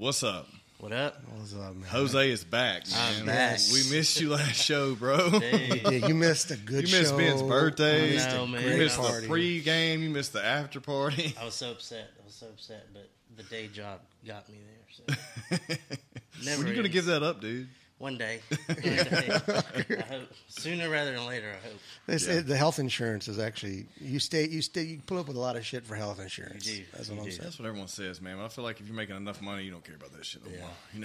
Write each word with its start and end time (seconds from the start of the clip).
What's 0.00 0.22
up? 0.22 0.46
What 0.78 0.92
up? 0.92 1.20
What's 1.36 1.52
up, 1.54 1.74
man? 1.74 1.82
Jose 1.90 2.30
is 2.30 2.42
back, 2.42 2.84
I'm 2.96 3.26
man. 3.26 3.36
back. 3.56 3.60
We 3.70 3.82
missed 3.94 4.18
you 4.18 4.30
last 4.30 4.54
show, 4.54 4.94
bro. 4.94 5.28
Yeah, 5.42 5.90
you 6.08 6.14
missed 6.14 6.50
a 6.50 6.56
good 6.56 6.88
show. 6.88 6.96
You 6.96 7.02
missed 7.02 7.10
show. 7.12 7.18
Ben's 7.18 7.42
birthday. 7.42 8.08
You 8.08 8.14
missed 8.14 8.30
No, 8.30 8.46
man. 8.46 8.62
You 8.62 8.78
missed 8.78 8.98
party. 8.98 9.20
the 9.20 9.28
pre-game. 9.28 10.02
You 10.02 10.08
missed 10.08 10.32
the 10.32 10.42
after 10.42 10.80
party. 10.80 11.34
I 11.38 11.44
was 11.44 11.52
so 11.52 11.72
upset. 11.72 12.08
I 12.18 12.24
was 12.24 12.34
so 12.34 12.46
upset, 12.46 12.86
but 12.94 13.10
the 13.36 13.42
day 13.42 13.66
job 13.68 14.00
got 14.26 14.48
me 14.48 14.56
there. 14.64 15.58
So 15.58 15.76
never. 16.46 16.56
when 16.60 16.66
are 16.66 16.70
you 16.70 16.76
gonna 16.76 16.88
give 16.88 17.04
that 17.04 17.22
up, 17.22 17.42
dude? 17.42 17.68
One 18.00 18.16
day. 18.16 18.40
One 18.66 18.76
day. 18.78 19.28
I 19.28 20.02
hope 20.08 20.28
sooner 20.48 20.88
rather 20.88 21.12
than 21.12 21.26
later. 21.26 21.50
I 21.50 21.68
hope. 21.68 21.78
This, 22.06 22.26
Yeah. 22.26 22.40
the 22.40 22.56
health 22.56 22.78
insurance 22.78 23.28
is 23.28 23.38
actually 23.38 23.86
you 24.00 24.18
stay 24.18 24.48
you 24.48 24.62
stay 24.62 24.82
you 24.84 25.00
pull 25.04 25.18
up 25.18 25.28
with 25.28 25.36
a 25.36 25.40
lot 25.40 25.54
of 25.56 25.66
shit 25.66 25.84
for 25.84 25.94
health 25.96 26.18
insurance. 26.18 26.66
You 26.66 26.78
do. 26.78 26.84
That's 26.94 27.08
what 27.10 27.14
You 27.16 27.20
I'm 27.20 27.24
do. 27.26 27.30
saying. 27.32 27.42
That's 27.44 27.58
what 27.58 27.68
everyone 27.68 27.88
says, 27.88 28.22
man. 28.22 28.38
But 28.38 28.46
I 28.46 28.48
feel 28.48 28.64
like 28.64 28.80
if 28.80 28.86
you're 28.86 28.96
making 28.96 29.16
enough 29.16 29.42
money, 29.42 29.64
you 29.64 29.70
don't 29.70 29.84
care 29.84 29.96
about 29.96 30.12
that 30.14 30.24
shit 30.24 30.42
no 30.46 30.50
Yeah. 30.50 30.60
more. 30.60 30.70
You 30.94 31.00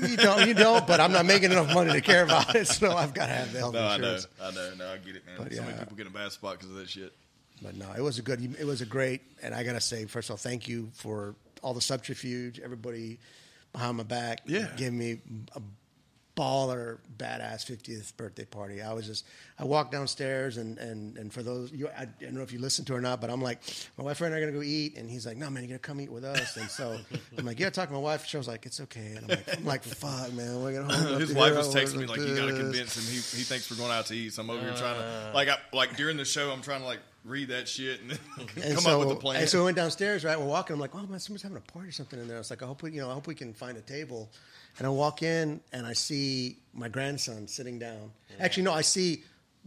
know? 0.00 0.06
You 0.08 0.16
don't, 0.16 0.48
you 0.48 0.54
don't, 0.54 0.86
but 0.86 1.00
I'm 1.00 1.12
not 1.12 1.26
making 1.26 1.52
enough 1.52 1.72
money 1.74 1.92
to 1.92 2.00
care 2.00 2.22
about 2.24 2.54
it, 2.56 2.66
so 2.66 2.96
I've 2.96 3.12
got 3.12 3.26
to 3.26 3.32
have 3.34 3.52
the 3.52 3.58
health 3.58 3.74
insurance. 3.74 4.26
No, 4.40 4.46
I 4.46 4.50
know. 4.50 4.60
I 4.60 4.68
know, 4.70 4.74
no, 4.86 4.92
I 4.94 4.96
get 4.96 5.16
it, 5.16 5.26
man. 5.26 5.34
But, 5.38 5.52
so 5.52 5.62
many 5.62 5.78
people 5.78 5.96
get 5.96 6.06
in 6.06 6.12
a 6.12 6.16
bad 6.18 6.32
spot 6.32 6.54
because 6.58 6.70
of 6.70 6.76
that 6.76 6.88
shit. 6.88 7.12
But 7.60 7.76
no, 7.76 7.92
it 7.94 8.00
was 8.00 8.18
a 8.18 8.22
good, 8.22 8.42
it 8.58 8.64
was 8.66 8.80
a 8.80 8.86
great, 8.86 9.20
and 9.42 9.54
I 9.54 9.64
gotta 9.64 9.80
say, 9.82 10.06
first 10.06 10.30
of 10.30 10.32
all, 10.32 10.36
thank 10.38 10.66
you 10.66 10.88
for 10.94 11.34
all 11.62 11.74
the 11.74 11.80
subterfuge, 11.82 12.58
everybody 12.58 13.18
behind 13.72 13.98
my 13.98 14.02
back, 14.04 14.40
Yeah. 14.46 14.68
giving 14.78 14.98
me 14.98 15.18
a 15.54 15.60
baller, 16.38 16.98
badass 17.16 17.64
50th 17.66 18.16
birthday 18.16 18.44
party. 18.44 18.80
I 18.80 18.92
was 18.92 19.06
just, 19.06 19.26
I 19.58 19.64
walked 19.64 19.90
downstairs, 19.90 20.56
and 20.56 20.78
and 20.78 21.16
and 21.18 21.32
for 21.32 21.42
those, 21.42 21.72
you, 21.72 21.88
I, 21.88 22.02
I 22.02 22.06
don't 22.20 22.34
know 22.34 22.42
if 22.42 22.52
you 22.52 22.60
listened 22.60 22.86
to 22.88 22.94
or 22.94 23.00
not, 23.00 23.20
but 23.20 23.28
I'm 23.30 23.42
like, 23.42 23.60
my 23.96 24.04
wife 24.04 24.20
and 24.20 24.32
I 24.32 24.38
are 24.38 24.40
gonna 24.40 24.52
go 24.52 24.62
eat, 24.62 24.96
and 24.96 25.10
he's 25.10 25.26
like, 25.26 25.36
no 25.36 25.50
man, 25.50 25.64
you're 25.64 25.70
gonna 25.70 25.78
come 25.80 26.00
eat 26.00 26.12
with 26.12 26.24
us, 26.24 26.56
and 26.56 26.70
so 26.70 26.96
I'm 27.36 27.44
like, 27.44 27.58
yeah, 27.58 27.70
talk 27.70 27.88
to 27.88 27.92
my 27.94 28.00
wife. 28.00 28.24
She 28.26 28.36
was 28.36 28.46
like, 28.46 28.64
it's 28.66 28.80
okay, 28.82 29.14
and 29.16 29.18
I'm 29.24 29.28
like, 29.28 29.56
I'm 29.58 29.64
like, 29.64 29.82
fuck, 29.82 30.32
man, 30.32 30.62
we're 30.62 30.74
gonna. 30.80 30.94
hold 30.94 31.14
up 31.14 31.20
His 31.20 31.34
wife 31.34 31.56
was 31.56 31.74
texting 31.74 31.96
me 31.96 32.06
like, 32.06 32.20
"You 32.20 32.36
got 32.36 32.46
to 32.46 32.52
convince 32.56 32.96
him. 32.96 33.04
He, 33.04 33.16
he 33.16 33.42
thinks 33.44 33.70
we're 33.70 33.76
going 33.76 33.92
out 33.92 34.06
to 34.06 34.14
eat." 34.14 34.32
So 34.32 34.42
I'm 34.42 34.50
over 34.50 34.60
here 34.60 34.74
trying 34.74 34.96
Uh. 34.96 35.30
to 35.30 35.34
like, 35.34 35.48
I, 35.48 35.56
like 35.72 35.96
during 35.96 36.16
the 36.16 36.24
show, 36.24 36.50
I'm 36.50 36.62
trying 36.62 36.80
to 36.80 36.86
like 36.86 37.00
read 37.24 37.48
that 37.48 37.68
shit 37.68 38.00
and 38.00 38.10
then 38.12 38.18
And 38.64 38.74
come 38.74 38.84
so, 38.84 39.00
up 39.00 39.06
with 39.08 39.16
a 39.18 39.20
plan. 39.20 39.40
And 39.40 39.48
so 39.48 39.58
we 39.58 39.64
went 39.64 39.76
downstairs, 39.76 40.24
right? 40.24 40.38
We're 40.38 40.46
walking. 40.46 40.74
I'm 40.74 40.80
like, 40.80 40.94
oh 40.94 41.04
man, 41.06 41.18
someone's 41.18 41.42
having 41.42 41.58
a 41.58 41.72
party 41.72 41.88
or 41.88 41.92
something 41.92 42.18
in 42.18 42.28
there. 42.28 42.36
I 42.36 42.40
was 42.40 42.48
like, 42.50 42.62
I 42.62 42.66
hope 42.66 42.82
we, 42.82 42.92
you 42.92 43.00
know, 43.00 43.10
I 43.10 43.14
hope 43.14 43.26
we 43.26 43.34
can 43.34 43.52
find 43.52 43.76
a 43.76 43.82
table. 43.82 44.30
And 44.78 44.86
I 44.86 44.90
walk 44.90 45.22
in 45.22 45.60
and 45.72 45.86
I 45.86 45.92
see 45.92 46.58
my 46.72 46.88
grandson 46.88 47.48
sitting 47.48 47.78
down. 47.78 48.12
Actually, 48.38 48.62
no, 48.64 48.72
I 48.72 48.82
see 48.82 49.24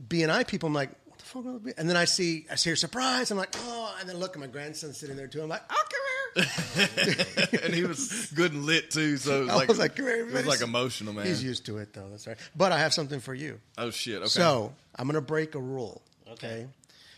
BNI 0.08 0.48
people. 0.48 0.68
I'm 0.68 0.74
like, 0.74 0.90
what 1.06 1.20
the 1.20 1.26
fuck? 1.26 1.46
are 1.46 1.74
And 1.78 1.90
then 1.90 1.98
I 1.98 2.06
see, 2.06 2.46
I 2.50 2.56
see 2.56 2.72
a 2.72 2.76
surprise. 2.78 3.30
I'm 3.30 3.38
like, 3.38 3.54
oh, 3.58 3.96
and 4.00 4.08
then 4.08 4.18
look, 4.18 4.36
at 4.36 4.40
my 4.40 4.48
grandson 4.48 4.94
sitting 4.94 5.18
there 5.18 5.28
too. 5.28 5.42
I'm 5.42 5.50
like, 5.50 5.64
oh, 5.70 5.84
come 5.90 6.00
here. 6.06 6.12
and 7.64 7.74
he 7.74 7.84
was 7.84 8.32
good 8.34 8.54
and 8.54 8.64
lit 8.66 8.90
too. 8.90 9.18
So 9.18 9.42
it 9.42 9.42
was 9.42 9.50
I 9.50 9.56
like, 9.56 9.68
was 9.68 9.80
like, 9.80 9.96
come 9.98 10.06
here, 10.06 10.28
it 10.28 10.34
was 10.34 10.48
like 10.48 10.62
emotional, 10.62 11.14
man. 11.14 11.26
He's 11.26 11.44
used 11.44 11.66
to 11.66 11.78
it 11.80 11.94
though. 11.94 12.08
That's 12.10 12.26
right. 12.26 12.38
But 12.56 12.72
I 12.72 12.80
have 12.80 12.94
something 12.94 13.20
for 13.20 13.34
you. 13.34 13.60
oh 13.78 13.90
shit. 13.90 14.18
Okay. 14.18 14.28
So 14.28 14.74
I'm 14.96 15.08
gonna 15.08 15.20
break 15.20 15.56
a 15.56 15.60
rule. 15.60 16.02
Okay. 16.32 16.48
okay? 16.48 16.68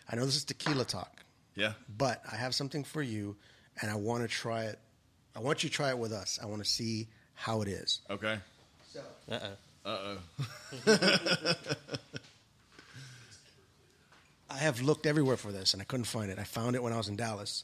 I 0.09 0.15
know 0.15 0.25
this 0.25 0.35
is 0.35 0.43
tequila 0.43 0.85
talk. 0.85 1.23
yeah. 1.55 1.73
but 1.97 2.21
I 2.29 2.35
have 2.35 2.55
something 2.55 2.83
for 2.83 3.01
you, 3.03 3.35
and 3.81 3.91
I 3.91 3.95
want 3.95 4.23
to 4.23 4.27
try 4.27 4.63
it. 4.63 4.79
I 5.35 5.39
want 5.39 5.63
you 5.63 5.69
to 5.69 5.75
try 5.75 5.89
it 5.89 5.97
with 5.97 6.11
us. 6.11 6.39
I 6.41 6.47
want 6.47 6.63
to 6.63 6.69
see 6.69 7.07
how 7.35 7.61
it 7.61 7.67
is. 7.67 7.99
Okay. 8.09 8.37
So. 8.93 8.99
Uh 9.29 9.39
oh. 9.85 9.89
Uh 9.89 10.17
oh. 10.87 11.55
I 14.49 14.57
have 14.57 14.81
looked 14.81 15.05
everywhere 15.05 15.37
for 15.37 15.51
this, 15.51 15.73
and 15.73 15.81
I 15.81 15.85
couldn't 15.85 16.05
find 16.05 16.29
it. 16.29 16.37
I 16.39 16.43
found 16.43 16.75
it 16.75 16.83
when 16.83 16.93
I 16.93 16.97
was 16.97 17.07
in 17.07 17.15
Dallas, 17.15 17.63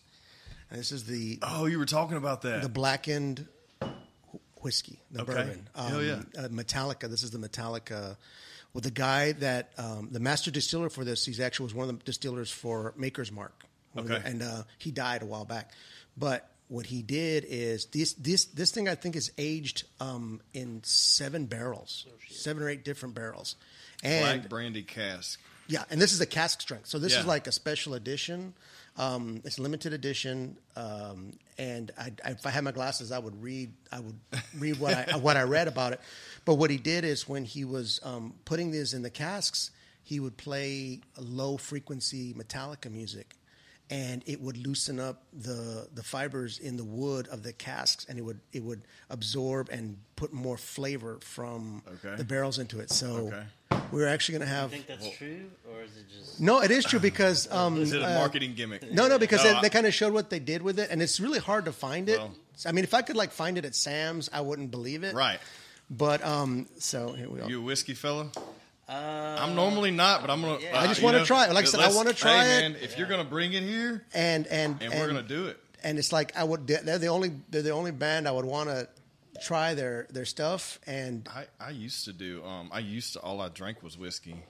and 0.71 0.79
this 0.79 0.91
is 0.91 1.05
the 1.05 1.39
Oh, 1.41 1.65
you 1.65 1.77
were 1.77 1.85
talking 1.85 2.17
about 2.17 2.41
that. 2.43 2.61
the 2.63 2.69
blackened 2.69 3.45
wh- 3.81 4.63
whiskey, 4.63 4.99
the 5.11 5.21
Okay. 5.21 5.33
bourbon. 5.33 5.69
Hell 5.75 6.01
yeah. 6.01 6.21
uh, 6.37 6.47
Metallica. 6.47 7.09
This 7.09 7.21
is 7.23 7.31
the 7.31 7.37
Metallica. 7.37 8.17
Well, 8.73 8.81
the 8.81 8.91
guy 8.91 9.33
that 9.33 9.71
um, 9.77 10.09
the 10.11 10.19
master 10.19 10.51
distiller 10.51 10.89
for 10.89 11.03
this, 11.03 11.25
he's 11.25 11.39
actually 11.39 11.65
was 11.65 11.75
one 11.75 11.89
of 11.89 11.97
the 11.99 12.03
distillers 12.05 12.51
for 12.51 12.93
Maker's 12.97 13.31
Mark. 13.31 13.65
One 13.93 14.05
of 14.05 14.09
the- 14.23 14.27
and 14.27 14.41
uh, 14.41 14.63
he 14.77 14.91
died 14.91 15.21
a 15.21 15.25
while 15.25 15.45
back. 15.45 15.71
But 16.17 16.49
what 16.69 16.85
he 16.85 17.01
did 17.01 17.45
is 17.47 17.85
this 17.87 18.13
this 18.13 18.45
this 18.45 18.71
thing 18.71 18.87
I 18.87 18.95
think 18.95 19.15
is 19.17 19.31
aged 19.37 19.83
um, 19.99 20.39
in 20.53 20.81
seven 20.83 21.45
barrels, 21.45 22.05
seven 22.29 22.63
or 22.63 22.69
eight 22.69 22.85
different 22.85 23.13
barrels, 23.15 23.55
and 24.03 24.41
Black 24.41 24.49
brandy 24.49 24.83
cask. 24.83 25.39
yeah, 25.67 25.83
and 25.89 25.99
this 26.01 26.13
is 26.13 26.21
a 26.21 26.25
cask 26.25 26.61
strength. 26.61 26.87
So 26.87 26.97
this 26.99 27.13
Yeah. 27.13 27.19
is 27.21 27.25
like 27.25 27.47
a 27.47 27.51
special 27.51 27.93
edition. 27.95 28.53
Um, 28.97 29.41
it's 29.45 29.59
limited 29.59 29.93
edition, 29.93 30.57
um, 30.75 31.31
and 31.57 31.89
I, 31.97 32.11
I, 32.25 32.31
if 32.31 32.45
I 32.45 32.49
had 32.49 32.63
my 32.65 32.71
glasses, 32.71 33.11
I 33.13 33.19
would 33.19 33.41
read. 33.41 33.71
I 33.91 33.99
would 34.01 34.19
read 34.57 34.79
what 34.79 34.93
I 34.93 35.17
what 35.17 35.37
I 35.37 35.43
read 35.43 35.67
about 35.67 35.93
it. 35.93 36.01
But 36.45 36.55
what 36.55 36.69
he 36.69 36.77
did 36.77 37.03
is 37.05 37.27
when 37.27 37.45
he 37.45 37.63
was 37.65 37.99
um, 38.03 38.33
putting 38.45 38.71
these 38.71 38.93
in 38.93 39.01
the 39.01 39.09
casks, 39.09 39.71
he 40.03 40.19
would 40.19 40.35
play 40.37 40.99
low 41.17 41.55
frequency 41.57 42.33
Metallica 42.33 42.91
music, 42.91 43.35
and 43.89 44.23
it 44.27 44.39
would 44.41 44.57
loosen 44.57 44.99
up 44.99 45.23
the 45.33 45.87
the 45.93 46.03
fibers 46.03 46.59
in 46.59 46.77
the 46.77 46.83
wood 46.83 47.27
of 47.29 47.43
the 47.43 47.53
casks, 47.53 48.05
and 48.09 48.17
it 48.19 48.21
would 48.21 48.39
it 48.53 48.63
would 48.63 48.81
absorb 49.09 49.69
and 49.69 49.97
put 50.15 50.31
more 50.33 50.57
flavor 50.57 51.17
from 51.21 51.81
Okay. 52.03 52.15
the 52.15 52.23
barrels 52.23 52.59
into 52.59 52.79
it. 52.79 52.91
So 52.91 53.31
Okay. 53.71 53.79
we're 53.91 54.07
actually 54.07 54.37
going 54.39 54.47
to 54.49 54.53
have. 54.55 54.69
I 54.71 54.75
think 54.75 54.87
that's 54.87 55.09
true, 55.17 55.49
or 55.71 55.81
is 55.81 55.95
it 55.97 56.05
just? 56.09 56.39
No, 56.39 56.61
it 56.61 56.71
is 56.71 56.85
true 56.85 56.99
because 56.99 57.51
um, 57.51 57.81
Is 57.81 57.93
it 57.93 58.01
a 58.01 58.05
uh, 58.05 58.19
marketing 58.19 58.53
gimmick? 58.55 58.91
no, 58.91 59.07
no, 59.07 59.17
because 59.17 59.43
No, 59.43 59.51
they, 59.51 59.57
I- 59.57 59.61
they 59.61 59.69
kind 59.69 59.85
of 59.87 59.93
showed 59.93 60.13
what 60.13 60.29
they 60.29 60.39
did 60.39 60.61
with 60.61 60.77
it, 60.79 60.89
and 60.91 61.01
it's 61.01 61.19
really 61.19 61.39
hard 61.39 61.65
to 61.65 61.71
find 61.71 62.09
it. 62.09 62.19
Well- 62.19 62.35
I 62.65 62.73
mean, 62.73 62.83
if 62.83 62.93
I 62.93 63.01
could 63.01 63.15
like 63.15 63.31
find 63.31 63.57
it 63.57 63.63
at 63.63 63.73
Sam's, 63.73 64.29
I 64.33 64.41
wouldn't 64.41 64.69
believe 64.69 65.03
it. 65.05 65.15
Right. 65.15 65.39
But 65.89 66.21
um, 66.25 66.67
so 66.77 67.13
here 67.13 67.29
we 67.29 67.39
go. 67.39 67.47
You 67.47 67.59
a 67.59 67.63
whiskey 67.63 67.93
fella? 67.93 68.29
Uh, 68.89 69.37
I'm 69.39 69.53
normally 69.53 69.91
not, 69.91 70.21
but 70.21 70.31
I'm 70.31 70.41
gonna. 70.41 70.59
Yeah. 70.59 70.75
uh, 70.75 70.81
I 70.81 70.87
just 70.87 71.03
wanna 71.03 71.23
try 71.23 71.45
it. 71.47 71.53
Like 71.53 71.65
I 71.65 71.67
said, 71.67 71.79
I 71.79 71.93
wanna 71.93 72.11
try 72.11 72.43
hey, 72.43 72.65
it. 72.65 72.71
Man, 72.71 72.75
if 72.81 72.97
you're 72.97 73.07
gonna 73.07 73.23
bring 73.23 73.53
it 73.53 73.61
here, 73.61 74.03
and 74.15 74.47
and 74.47 74.81
and, 74.81 74.91
we're 74.91 75.05
gonna 75.05 75.21
do 75.21 75.45
it. 75.45 75.59
and 75.83 75.99
it's 75.99 76.11
like 76.11 76.35
I 76.35 76.43
would. 76.43 76.65
They're 76.65 76.97
the 76.97 77.07
only. 77.07 77.33
They're 77.51 77.61
the 77.61 77.69
only 77.69 77.91
band 77.91 78.27
I 78.27 78.31
would 78.31 78.45
want 78.45 78.69
to 78.69 78.89
try 79.43 79.75
their 79.75 80.07
their 80.09 80.25
stuff. 80.25 80.79
And 80.87 81.29
I, 81.29 81.45
I 81.59 81.69
used 81.69 82.05
to 82.05 82.13
do. 82.13 82.43
Um, 82.43 82.71
I 82.73 82.79
used 82.79 83.13
to. 83.13 83.19
All 83.19 83.41
I 83.41 83.49
drank 83.49 83.83
was 83.83 83.95
whiskey. 83.95 84.43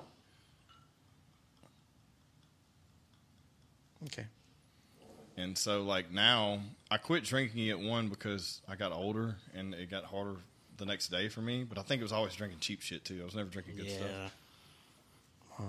okay, 4.06 4.28
And 5.36 5.58
so, 5.58 5.84
like 5.84 6.14
now, 6.14 6.62
I 6.90 6.96
quit 6.96 7.26
drinking 7.26 7.68
it 7.68 7.78
one 7.78 8.08
because 8.08 8.62
I 8.70 8.78
got 8.78 8.94
older 8.94 9.36
and 9.54 9.74
it 9.74 9.92
got 9.92 10.06
harder 10.06 10.38
the 10.80 10.86
next 10.86 11.10
day 11.10 11.30
for 11.30 11.42
me. 11.42 11.64
But 11.64 11.78
I 11.78 11.84
think 11.84 12.00
it 12.00 12.04
was 12.04 12.12
always 12.12 12.34
drinking 12.34 12.60
cheap 12.60 12.82
shit 12.82 13.06
too. 13.06 13.20
I 13.22 13.26
was 13.26 13.36
never 13.36 13.50
drinking 13.50 13.76
good 13.76 13.86
yeah. 13.86 13.98
stuff. 13.98 14.36
So. 15.58 15.66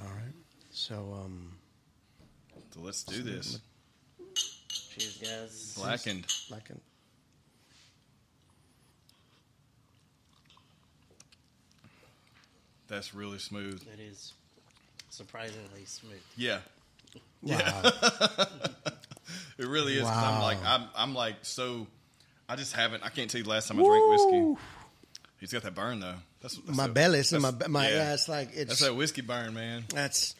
all 0.00 0.10
right. 0.10 0.34
So 0.70 1.16
um, 1.24 1.52
so 2.74 2.80
let's 2.80 3.04
do 3.04 3.22
this. 3.22 3.60
Cheers, 4.90 5.18
guys. 5.18 5.74
Blackened. 5.76 6.26
like 6.50 6.68
an, 6.70 6.80
That's 12.88 13.14
really 13.14 13.38
smooth. 13.38 13.82
It 13.94 14.00
is 14.00 14.34
surprisingly 15.08 15.86
smooth. 15.86 16.20
Yeah, 16.36 16.58
wow. 17.42 17.82
it 19.62 19.68
really 19.68 19.94
is. 19.94 20.02
'cause 20.02 20.10
I'm 20.10 20.42
like, 20.42 20.58
I'm, 20.64 20.84
I'm 20.94 21.14
like, 21.14 21.36
so. 21.42 21.86
I 22.48 22.56
just 22.56 22.74
haven't. 22.74 23.02
I 23.02 23.08
can't 23.08 23.30
tell 23.30 23.38
you 23.38 23.44
the 23.44 23.50
last 23.50 23.68
time 23.68 23.78
I 23.80 23.82
drank 23.84 24.10
whiskey. 24.10 24.62
He's 25.40 25.52
got 25.52 25.62
that 25.62 25.74
burn 25.74 26.00
though. 26.00 26.14
That's, 26.42 26.56
that's 26.56 26.76
my 26.76 26.86
that- 26.86 26.94
belly, 26.94 27.20
it's 27.20 27.32
in 27.32 27.40
my 27.40 27.50
that's- 27.52 27.70
my 27.70 27.88
yeah. 27.88 28.12
It's 28.14 28.28
like 28.28 28.48
That's 28.54 28.72
it's 28.72 28.80
that 28.80 28.94
whiskey 28.94 29.22
burn, 29.22 29.54
man. 29.54 29.84
that's. 29.88 30.34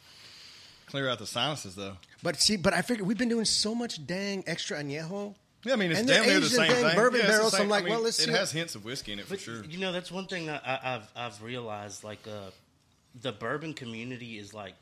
Clear 0.87 1.09
out 1.09 1.17
the 1.17 1.25
sinuses 1.25 1.75
though. 1.75 1.97
But 2.21 2.39
see, 2.39 2.55
but 2.55 2.73
I 2.73 2.83
figure 2.83 3.03
we've 3.03 3.17
been 3.17 3.29
doing 3.29 3.45
so 3.45 3.73
much 3.73 4.05
dang 4.05 4.43
extra 4.45 4.77
añejo. 4.83 5.33
Yeah, 5.63 5.73
I 5.73 5.75
mean 5.77 5.89
it's 5.91 5.99
And 6.01 6.07
damn 6.07 6.25
near 6.27 6.39
the 6.39 6.45
same 6.47 6.69
thing, 6.71 6.85
thing. 6.85 6.95
bourbon 6.95 7.21
Yeah, 7.21 7.27
barrels, 7.27 7.53
same- 7.53 7.61
I'm 7.63 7.69
like, 7.69 7.83
I 7.83 7.85
mean, 7.85 7.93
well, 7.95 8.03
let's 8.03 8.19
it 8.19 8.25
see 8.25 8.31
has 8.31 8.51
hints 8.51 8.75
of 8.75 8.85
whiskey 8.85 9.13
in 9.13 9.19
it 9.19 9.25
for 9.25 9.29
But 9.35 9.39
sure. 9.39 9.63
you 9.63 9.79
know, 9.79 9.91
that's 9.91 10.11
one 10.11 10.27
thing 10.27 10.45
that 10.47 10.61
I, 10.67 10.79
I've 10.95 11.07
I've 11.15 11.41
realized. 11.41 12.03
Like, 12.03 12.19
uh, 12.27 12.51
the 13.19 13.31
bourbon 13.31 13.73
community 13.73 14.37
is 14.37 14.53
like 14.53 14.75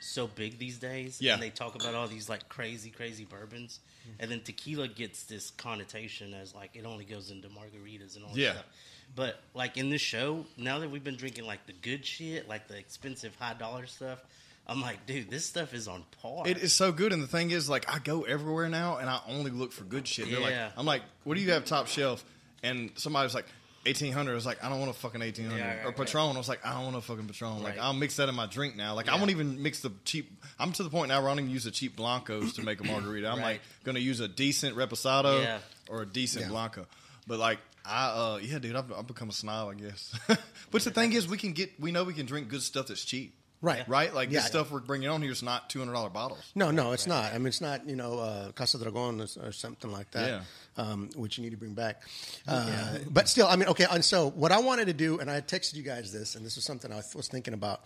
so 0.00 0.26
big 0.26 0.58
these 0.58 0.78
days. 0.78 1.20
Yeah. 1.20 1.34
and 1.34 1.42
they 1.42 1.50
talk 1.50 1.74
about 1.74 1.94
all 1.94 2.06
these 2.06 2.28
like 2.28 2.48
crazy, 2.48 2.90
crazy 2.90 3.24
bourbons, 3.24 3.80
mm-hmm. 4.02 4.22
and 4.22 4.30
then 4.30 4.40
tequila 4.40 4.88
gets 4.88 5.24
this 5.24 5.50
connotation 5.50 6.34
as 6.34 6.54
like 6.54 6.70
it 6.74 6.84
only 6.84 7.04
goes 7.04 7.30
into 7.30 7.48
margaritas 7.48 8.16
and 8.16 8.24
all. 8.24 8.34
that 8.34 8.52
stuff. 8.52 8.66
But 9.14 9.40
like 9.54 9.76
in 9.76 9.90
this 9.90 10.00
show, 10.00 10.44
now 10.56 10.78
that 10.80 10.90
we've 10.90 11.04
been 11.04 11.16
drinking 11.16 11.46
like 11.46 11.66
the 11.66 11.72
good 11.72 12.04
shit, 12.04 12.48
like 12.48 12.68
the 12.68 12.76
expensive 12.76 13.36
high 13.36 13.54
dollar 13.54 13.86
stuff, 13.86 14.20
I'm 14.68 14.80
like, 14.80 15.06
dude, 15.06 15.30
this 15.30 15.44
stuff 15.44 15.74
is 15.74 15.86
on 15.86 16.04
par. 16.20 16.42
It 16.46 16.58
is 16.58 16.72
so 16.72 16.90
good, 16.90 17.12
and 17.12 17.22
the 17.22 17.28
thing 17.28 17.50
is, 17.52 17.68
like, 17.68 17.92
I 17.92 18.00
go 18.00 18.22
everywhere 18.22 18.68
now, 18.68 18.96
and 18.96 19.08
I 19.08 19.20
only 19.28 19.52
look 19.52 19.70
for 19.70 19.84
good 19.84 20.08
shit. 20.08 20.28
They're 20.28 20.40
like, 20.40 20.54
I'm 20.76 20.86
like, 20.86 21.02
what 21.22 21.36
do 21.36 21.40
you 21.40 21.52
have 21.52 21.64
top 21.64 21.86
shelf? 21.86 22.24
And 22.62 22.90
somebody's 22.96 23.34
like, 23.34 23.46
eighteen 23.86 24.12
hundred. 24.12 24.32
I 24.32 24.34
was 24.34 24.44
like, 24.46 24.62
I 24.62 24.68
don't 24.68 24.78
want 24.78 24.90
a 24.90 24.94
fucking 24.94 25.22
eighteen 25.22 25.46
hundred. 25.46 25.58
Yeah, 25.58 25.68
right, 25.76 25.82
or 25.84 25.86
right. 25.88 25.96
Patron. 25.96 26.34
I 26.34 26.38
was 26.38 26.48
like, 26.48 26.64
I 26.66 26.72
don't 26.74 26.84
want 26.84 26.96
a 26.96 27.00
fucking 27.00 27.26
Patron. 27.26 27.62
Like 27.62 27.76
Right. 27.76 27.82
I'll 27.82 27.92
mix 27.94 28.16
that 28.16 28.28
in 28.28 28.34
my 28.34 28.46
drink 28.46 28.76
now. 28.76 28.94
Like 28.94 29.08
I 29.08 29.16
won't 29.16 29.30
even 29.30 29.62
mix 29.62 29.80
the 29.80 29.92
cheap. 30.04 30.30
I'm 30.58 30.72
to 30.72 30.82
the 30.82 30.90
point 30.90 31.08
now 31.08 31.20
where 31.20 31.28
I 31.28 31.32
don't 31.32 31.40
even 31.40 31.50
use 31.52 31.64
the 31.64 31.70
cheap 31.70 31.96
blancos 31.96 32.54
to 32.54 32.62
make 32.62 32.80
a 32.80 32.84
margarita. 32.92 33.28
I'm 33.28 33.38
Right. 33.38 33.44
like 33.44 33.60
gonna 33.84 34.00
use 34.00 34.20
a 34.20 34.28
decent 34.28 34.76
reposado 34.76 35.42
Yeah. 35.42 35.58
or 35.88 36.02
a 36.02 36.06
decent 36.06 36.44
Yeah. 36.46 36.50
blanco. 36.50 36.86
But 37.26 37.38
like 37.38 37.58
I, 37.88 38.06
uh, 38.08 38.38
yeah, 38.42 38.58
dude, 38.58 38.74
I've, 38.74 38.90
I've 38.92 39.06
become 39.06 39.28
a 39.28 39.32
snob, 39.32 39.68
I 39.70 39.74
guess. 39.74 40.12
but 40.72 40.82
the 40.82 40.90
thing 40.90 41.12
is, 41.12 41.28
we 41.28 41.38
can 41.38 41.52
get, 41.52 41.78
we 41.78 41.92
know 41.92 42.02
we 42.02 42.14
can 42.14 42.26
drink 42.26 42.48
good 42.48 42.62
stuff 42.62 42.88
that's 42.88 43.04
cheap, 43.04 43.32
Right. 43.66 43.88
right? 43.88 44.14
Like 44.14 44.30
Yeah. 44.30 44.38
this 44.40 44.46
stuff 44.46 44.70
we're 44.70 44.80
bringing 44.80 45.08
on 45.08 45.20
here 45.22 45.32
is 45.32 45.42
not 45.42 45.68
two 45.70 45.80
hundred 45.80 45.94
dollar 45.94 46.10
bottles. 46.10 46.40
No, 46.54 46.70
no, 46.70 46.92
it's 46.92 47.06
not. 47.06 47.32
I 47.34 47.38
mean, 47.38 47.48
it's 47.48 47.60
not, 47.60 47.88
you 47.88 47.96
know, 47.96 48.18
uh, 48.20 48.52
Casa 48.52 48.78
Dragon 48.78 49.20
or, 49.20 49.26
or 49.48 49.52
something 49.52 49.90
like 49.90 50.10
that, 50.12 50.28
Yeah. 50.28 50.82
um, 50.82 51.10
which 51.16 51.36
you 51.36 51.44
need 51.44 51.50
to 51.50 51.56
bring 51.56 51.74
back. 51.74 52.02
Uh, 52.46 52.98
But 53.10 53.28
still, 53.28 53.46
I 53.48 53.56
mean, 53.56 53.68
okay. 53.68 53.86
And 53.90 54.04
so, 54.04 54.30
what 54.30 54.52
I 54.52 54.58
wanted 54.60 54.86
to 54.86 54.92
do, 54.94 55.18
and 55.18 55.30
I 55.30 55.40
texted 55.40 55.74
you 55.74 55.82
guys 55.82 56.12
this, 56.12 56.34
and 56.36 56.46
this 56.46 56.54
was 56.56 56.64
something 56.64 56.92
I 56.92 57.02
was 57.14 57.28
thinking 57.28 57.54
about, 57.54 57.82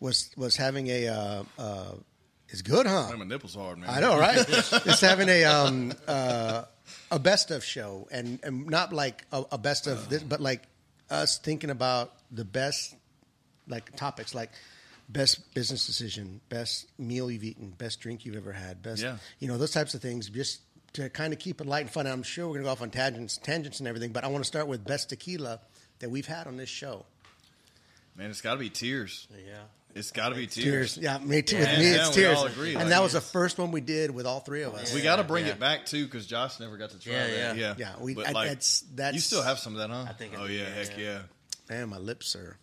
was 0.00 0.30
was 0.36 0.56
having 0.56 0.86
a. 0.88 1.08
Uh, 1.08 1.42
uh, 1.58 1.92
it's 2.50 2.62
good, 2.62 2.86
huh? 2.86 3.10
My 3.16 3.24
nipples 3.24 3.54
hard, 3.56 3.78
man. 3.78 3.90
I 3.90 4.00
know, 4.00 4.16
right? 4.18 4.46
Just 4.46 5.00
having 5.00 5.28
a 5.28 5.44
um, 5.44 5.92
uh, 6.06 6.64
a 7.10 7.18
best 7.18 7.50
of 7.50 7.64
show, 7.64 8.06
and, 8.12 8.38
and 8.44 8.66
not 8.66 8.92
like 8.92 9.24
a, 9.32 9.44
a 9.52 9.58
best 9.58 9.86
of 9.88 10.08
this, 10.10 10.22
but 10.22 10.40
like 10.40 10.62
us 11.10 11.38
thinking 11.38 11.70
about 11.70 12.12
the 12.30 12.44
best 12.44 12.94
like 13.66 13.96
topics, 13.96 14.34
like 14.34 14.50
best 15.08 15.54
business 15.54 15.86
decision, 15.86 16.40
best 16.48 16.86
meal 16.98 17.30
you've 17.30 17.44
eaten, 17.44 17.70
best 17.70 18.00
drink 18.00 18.24
you've 18.24 18.36
ever 18.36 18.52
had, 18.52 18.82
best 18.82 19.02
Yeah. 19.02 19.18
you 19.38 19.48
know 19.48 19.58
those 19.58 19.72
types 19.72 19.94
of 19.94 20.00
things, 20.02 20.28
just 20.28 20.60
to 20.94 21.08
kind 21.10 21.32
of 21.32 21.38
keep 21.38 21.60
it 21.60 21.66
light 21.66 21.82
and 21.82 21.90
fun. 21.90 22.06
I'm 22.06 22.22
sure 22.22 22.46
we're 22.48 22.54
gonna 22.54 22.64
go 22.64 22.70
off 22.70 22.82
on 22.82 22.90
tangents, 22.90 23.36
tangents 23.38 23.80
and 23.80 23.88
everything, 23.88 24.12
but 24.12 24.24
I 24.24 24.28
want 24.28 24.42
to 24.44 24.48
start 24.48 24.66
with 24.66 24.84
best 24.84 25.08
tequila 25.10 25.60
that 26.00 26.10
we've 26.10 26.26
had 26.26 26.46
on 26.46 26.56
this 26.56 26.68
show. 26.68 27.04
Man, 28.16 28.30
it's 28.30 28.40
got 28.40 28.54
to 28.54 28.60
be 28.60 28.70
tears. 28.70 29.26
Yeah. 29.32 29.62
It's 29.96 30.10
got 30.10 30.30
to 30.30 30.34
be 30.34 30.48
Tears, 30.48 30.94
tears. 30.94 30.98
yeah, 30.98 31.18
me 31.18 31.40
too. 31.42 31.56
Yeah. 31.56 31.70
with 31.70 31.78
me, 31.78 31.84
Yeah, 31.92 32.06
it's 32.08 32.16
we 32.16 32.22
tears, 32.22 32.38
all 32.38 32.46
agree, 32.46 32.70
and 32.70 32.78
like, 32.80 32.88
that 32.88 33.02
was 33.02 33.12
the 33.12 33.20
first 33.20 33.58
one 33.58 33.70
we 33.70 33.80
did 33.80 34.10
with 34.10 34.26
all 34.26 34.40
three 34.40 34.62
of 34.62 34.74
us. 34.74 34.92
We 34.92 35.02
got 35.02 35.16
to 35.16 35.22
bring 35.24 35.46
yeah. 35.46 35.52
it 35.52 35.60
back 35.60 35.86
too 35.86 36.04
because 36.04 36.26
Josh 36.26 36.58
never 36.58 36.76
got 36.76 36.90
to 36.90 36.98
try 36.98 37.12
Yeah, 37.12 37.26
that. 37.28 37.36
yeah. 37.36 37.52
Yeah, 37.54 37.74
Yeah, 37.78 37.92
we- 38.00 38.14
But, 38.14 38.26
I- 38.28 38.32
like, 38.32 38.48
that's- 38.48 38.82
that's- 38.92 39.14
you 39.14 39.20
still 39.20 39.42
have 39.42 39.60
some 39.60 39.74
of 39.74 39.78
that, 39.78 39.90
huh? 39.90 40.06
I 40.08 40.12
think 40.12 40.32
Oh 40.36 40.46
yeah, 40.46 40.62
yeah, 40.62 40.68
heck 40.74 40.98
yeah. 40.98 41.04
yeah. 41.04 41.18
Man, 41.68 41.88
my 41.90 41.98
lips, 41.98 42.26
sir. 42.26 42.56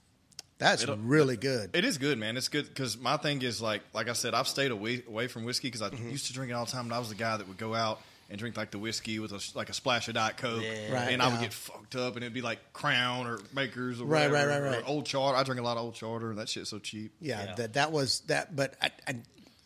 That's 0.61 0.83
It'll- 0.83 0.95
really 0.97 1.37
good. 1.37 1.71
It 1.75 1.83
is 1.83 1.97
good, 1.97 2.17
man. 2.19 2.37
It's 2.37 2.47
good 2.47 2.67
because 2.67 2.97
my 2.97 3.17
thing 3.17 3.41
is 3.41 3.61
like, 3.61 3.81
like 3.93 4.07
I 4.07 4.13
said, 4.13 4.33
I've 4.35 4.47
stayed 4.47 4.69
away 4.71 5.03
away 5.07 5.27
from 5.27 5.43
whiskey 5.43 5.67
because 5.69 5.81
I 5.81 5.89
Mm-hmm. 5.89 6.11
used 6.11 6.27
to 6.27 6.33
drink 6.33 6.51
it 6.51 6.53
all 6.53 6.65
the 6.65 6.71
time. 6.71 6.85
And 6.85 6.93
I 6.93 6.99
was 6.99 7.09
the 7.09 7.15
guy 7.15 7.35
that 7.35 7.47
would 7.47 7.57
go 7.57 7.73
out 7.73 7.99
and 8.29 8.37
drink 8.39 8.55
like 8.55 8.69
the 8.71 8.77
whiskey 8.77 9.17
with 9.19 9.31
a, 9.33 9.41
like 9.57 9.69
a 9.69 9.73
splash 9.73 10.07
of 10.07 10.13
Diet 10.13 10.37
Coke, 10.37 10.61
Yeah. 10.61 10.93
Right, 10.93 11.11
and 11.11 11.21
I 11.21 11.27
would 11.29 11.41
get 11.41 11.51
fucked 11.51 11.95
up, 11.97 12.13
and 12.15 12.23
it'd 12.23 12.33
be 12.33 12.41
like 12.41 12.59
Crown 12.73 13.27
or 13.27 13.39
Makers 13.53 13.99
or 13.99 14.05
Right, 14.05 14.31
right, 14.31 14.45
whatever, 14.45 14.65
right, 14.65 14.73
or 14.75 14.77
right. 14.77 14.83
Old 14.87 15.05
Charter. 15.05 15.37
I 15.37 15.43
drink 15.43 15.59
a 15.59 15.63
lot 15.63 15.75
of 15.77 15.83
Old 15.83 15.95
Charter, 15.95 16.29
and 16.29 16.37
that 16.37 16.47
shit's 16.47 16.69
so 16.69 16.79
cheap. 16.79 17.11
Yeah, 17.19 17.43
Yeah. 17.43 17.55
that 17.55 17.73
that 17.73 17.91
was 17.91 18.21
that. 18.27 18.55
But 18.55 18.75
I, 18.81 18.91
I, 19.07 19.15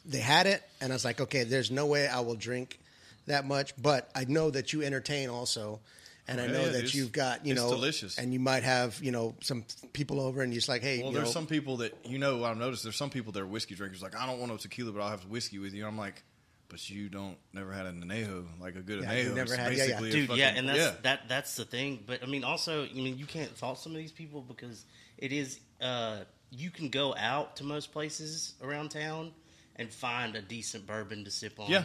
they 0.06 0.20
had 0.20 0.48
it, 0.48 0.64
and 0.82 0.92
I 0.92 0.96
was 0.96 1.04
like, 1.06 1.20
okay, 1.22 1.44
there's 1.44 1.70
no 1.72 1.86
way 1.88 2.08
I 2.08 2.22
will 2.22 2.36
drink 2.36 2.80
that 3.28 3.46
much. 3.46 3.74
But 3.80 4.10
I 4.16 4.24
know 4.26 4.50
that 4.50 4.72
you 4.74 4.82
entertain 4.82 5.30
also, 5.30 5.80
and 6.28 6.42
I 6.42 6.48
know 6.48 6.62
yeah, 6.66 6.70
that 6.72 6.94
you've 6.94 7.12
got 7.12 7.46
you 7.46 7.54
know 7.54 7.70
delicious. 7.70 8.18
and 8.18 8.34
you 8.34 8.40
might 8.40 8.64
have 8.64 9.00
you 9.02 9.12
know 9.12 9.36
some 9.42 9.64
people 9.94 10.20
over, 10.20 10.42
and 10.42 10.52
you're 10.54 10.58
just 10.60 10.70
like, 10.70 10.82
hey, 10.82 11.00
Well, 11.02 11.10
you 11.12 11.16
there's 11.18 11.28
know, 11.28 11.32
some 11.34 11.48
people 11.48 11.78
that 11.78 11.96
you 12.06 12.18
know. 12.18 12.44
I've 12.44 12.58
noticed 12.58 12.84
there's 12.84 12.96
some 12.96 13.10
people 13.10 13.32
that 13.34 13.42
are 13.42 13.46
whiskey 13.48 13.76
drinkers. 13.76 14.02
Like, 14.02 14.16
I 14.16 14.26
don't 14.26 14.40
want 14.40 14.52
no 14.52 14.58
tequila, 14.58 14.92
but 14.92 15.02
I'll 15.02 15.10
have 15.10 15.26
whiskey 15.26 15.60
with 15.60 15.74
you. 15.74 15.86
I'm 15.86 15.98
like, 15.98 16.24
but 16.68 16.90
you 16.90 17.10
don't 17.10 17.38
never 17.54 17.72
had 17.72 17.86
a 17.86 17.92
anejo, 17.92 18.46
like 18.60 18.76
a 18.76 18.82
good 18.82 19.04
Yeah, 19.04 19.14
you 19.14 19.30
anejo. 19.30 19.36
never 19.36 19.54
It's 19.54 19.56
had- 19.56 19.72
yeah, 19.74 19.78
yeah. 19.78 20.00
basically 20.00 20.10
a 20.10 20.28
dude. 20.28 20.38
yeah, 20.38 20.54
and 20.56 20.68
that's 20.70 20.80
yeah. 20.80 20.94
that. 21.04 21.22
That's 21.30 21.56
the 21.56 21.66
thing. 21.66 22.04
But 22.06 22.24
I 22.24 22.26
mean, 22.26 22.44
also, 22.44 22.86
I 22.86 22.94
mean, 22.94 23.18
you 23.18 23.26
can't 23.26 23.56
fault 23.58 23.80
some 23.80 23.92
of 23.92 23.98
these 23.98 24.12
people 24.12 24.42
because 24.42 24.84
it 25.18 25.32
is. 25.32 25.60
Uh, 25.82 26.20
you 26.52 26.70
can 26.72 26.90
go 26.90 27.14
out 27.16 27.58
to 27.58 27.64
most 27.64 27.92
places 27.92 28.54
around 28.64 28.90
town 28.90 29.32
and 29.76 29.92
find 29.92 30.36
a 30.36 30.42
decent 30.42 30.88
bourbon 30.88 31.26
to 31.26 31.32
sip 31.32 31.60
on. 31.60 31.70
Yeah. 31.70 31.84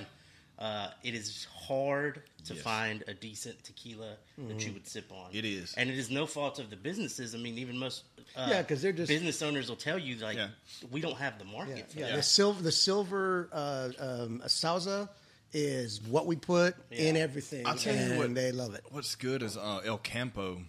Uh, 0.61 0.91
it 1.03 1.15
is 1.15 1.47
hard 1.67 2.23
to 2.45 2.53
Yes. 2.55 2.63
find 2.63 3.03
a 3.09 3.15
decent 3.15 3.63
tequila 3.65 4.17
that 4.49 4.65
you 4.67 4.73
would 4.75 4.87
sip 4.87 5.11
on. 5.11 5.31
It 5.33 5.45
is. 5.47 5.73
and 5.77 5.89
it 5.89 5.97
is 5.99 6.11
no 6.11 6.27
fault 6.27 6.59
of 6.59 6.69
the 6.69 6.77
businesses. 6.77 7.35
I 7.35 7.39
mean, 7.39 7.57
even 7.59 7.79
most 7.79 8.03
uh, 8.37 8.47
Yeah, 8.51 8.63
'cause 8.63 8.83
they're 8.83 8.93
just- 8.93 9.09
business 9.09 9.41
owners 9.43 9.69
will 9.69 9.77
tell 9.77 9.99
you 9.99 10.17
like 10.17 10.37
Yeah. 10.37 10.49
we 10.91 11.01
don't 11.01 11.17
have 11.17 11.39
the 11.39 11.45
yeah, 11.47 11.53
market. 11.53 11.91
for 11.91 11.99
yeah, 11.99 12.07
that. 12.09 12.17
the 12.17 12.23
silver 12.23 12.63
the 12.63 12.73
silver 12.73 13.49
uh, 13.53 13.91
um, 13.99 14.43
Sauza 14.47 15.09
is 15.53 16.01
what 16.03 16.27
we 16.27 16.37
put 16.37 16.77
in 16.93 17.17
everything, 17.17 17.67
I'll 17.67 17.77
tell 17.77 17.97
you 17.97 18.19
what- 18.19 18.35
they 18.35 18.53
love 18.53 18.75
it. 18.75 18.85
What's 18.91 19.15
good 19.17 19.43
is 19.43 19.57
uh, 19.57 19.79
El 19.85 19.99
Campo. 19.99 20.63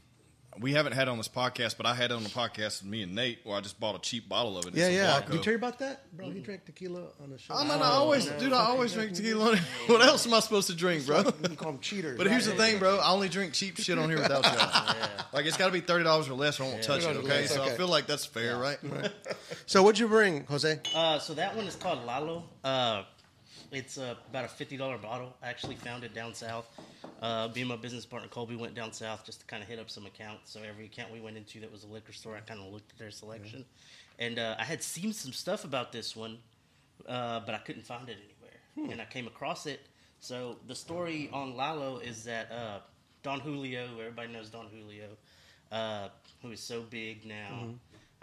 We 0.59 0.74
haven't 0.74 0.92
had 0.94 1.07
it 1.07 1.12
on 1.12 1.18
this 1.18 1.30
podcast, 1.30 1.77
but 1.77 1.86
I 1.86 1.95
had 1.95 2.12
it 2.12 2.13
on 2.13 2.24
the 2.24 2.30
podcast 2.30 2.81
with 2.81 2.92
me 2.92 3.03
and 3.03 3.15
Nate, 3.15 3.39
where 3.45 3.57
I 3.57 3.62
just 3.62 3.80
bought 3.80 3.95
a 3.95 4.00
cheap 4.00 4.27
bottle 4.27 4.57
of 4.57 4.68
it. 4.68 4.75
Yeah, 4.75 4.89
yeah. 4.89 5.12
Blanco. 5.12 5.27
Did 5.27 5.38
you 5.38 5.44
tell 5.44 5.53
you 5.53 5.57
about 5.57 5.80
that, 5.80 6.15
bro? 6.15 6.30
He 6.30 6.39
drank 6.42 6.65
tequila 6.65 7.03
on 7.24 7.30
the 7.30 7.38
show. 7.38 7.53
I 7.53 7.63
mean, 7.63 7.81
I 7.81 7.92
always, 7.92 8.25
dude, 8.27 8.51
I 8.51 8.65
always 8.65 8.94
drink 8.94 9.13
tequila. 9.13 9.51
on 9.51 9.53
it. 9.56 9.59
what 9.88 10.01
else 10.01 10.27
am 10.27 10.33
I 10.33 10.39
supposed 10.42 10.68
to 10.68 10.75
drink, 10.75 11.06
bro? 11.06 11.19
You 11.19 11.31
can 11.31 11.56
call 11.56 11.71
them 11.71 11.81
cheaters. 11.81 12.18
But 12.18 12.27
here's 12.27 12.45
the 12.45 12.53
thing, 12.56 12.80
bro. 12.80 12.98
I 12.98 13.12
only 13.12 13.30
drink 13.30 13.53
cheap 13.53 13.77
shit 13.77 13.98
on 13.98 14.09
here 14.09 14.19
without 14.19 14.44
y'all. 14.44 14.95
Like 15.33 15.45
it's 15.45 15.56
got 15.56 15.68
to 15.68 15.71
be 15.71 15.80
thirty 15.80 16.03
dollars 16.03 16.27
or 16.27 16.33
less, 16.33 16.59
or 16.59 16.63
I 16.65 16.68
won't 16.68 16.83
touch 16.83 17.03
it. 17.03 17.15
$30 17.15 17.19
Okay, 17.19 17.27
less, 17.30 17.53
so 17.53 17.62
okay. 17.62 17.71
I 17.71 17.77
feel 17.77 17.88
like 17.88 18.06
that's 18.06 18.25
fair, 18.25 18.57
right? 18.57 18.77
So 19.65 19.81
what'd 19.83 19.98
you 20.00 20.09
bring, 20.09 20.44
Jose? 20.48 20.80
Uh, 20.94 21.18
so 21.19 21.33
that 21.36 21.56
one 21.56 21.65
is 21.65 21.77
called 21.77 22.06
Lalo. 22.06 22.44
Uh, 22.62 23.03
it's 23.72 23.98
uh, 23.98 24.16
about 24.30 24.46
a 24.46 24.48
fifty 24.48 24.78
dollar 24.78 24.98
bottle. 24.98 25.34
I 25.42 25.50
actually 25.50 25.76
found 25.76 26.04
it 26.04 26.14
down 26.14 26.34
south. 26.34 26.68
Uh, 27.22 27.50
me 27.54 27.62
and 27.62 27.70
my 27.70 27.76
business 27.76 28.06
partner 28.06 28.28
Colby 28.28 28.56
went 28.56 28.76
down 28.76 28.92
south 28.92 29.26
just 29.26 29.42
to 29.42 29.46
kind 29.46 29.62
of 29.64 29.70
hit 29.70 29.80
up 29.80 29.90
some 29.90 30.06
accounts. 30.06 30.52
So 30.52 30.60
every 30.68 30.86
account 30.86 31.12
we 31.12 31.22
went 31.22 31.38
into 31.38 31.60
that 31.62 31.72
was 31.72 31.84
a 31.84 31.88
liquor 31.88 32.14
store, 32.14 32.36
I 32.36 32.42
kind 32.42 32.60
of 32.60 32.72
looked 32.72 32.92
at 32.92 32.98
their 32.98 33.12
selection, 33.12 33.66
and 34.20 34.40
uh, 34.40 34.56
I 34.60 34.64
had 34.64 34.84
seen 34.84 35.14
some 35.14 35.32
stuff 35.32 35.64
about 35.64 35.92
this 35.92 36.16
one, 36.16 36.38
uh, 37.08 37.40
but 37.46 37.56
I 37.56 37.60
couldn't 37.60 37.86
find 37.86 38.10
it 38.10 38.18
anywhere. 38.18 38.92
And 38.92 39.02
I 39.02 39.06
came 39.06 39.28
across 39.28 39.66
it. 39.66 39.82
So 40.20 40.58
the 40.68 40.76
story 40.76 41.30
on 41.34 41.56
Lalo 41.56 41.98
is 41.98 42.24
that 42.26 42.52
uh, 42.52 42.80
Don 43.24 43.40
Julio, 43.40 43.88
everybody 44.00 44.32
knows 44.32 44.50
Don 44.50 44.68
Julio, 44.68 45.08
uh, 45.72 46.10
who 46.42 46.52
is 46.52 46.60
so 46.60 46.82
big 46.82 47.26
now. 47.26 47.70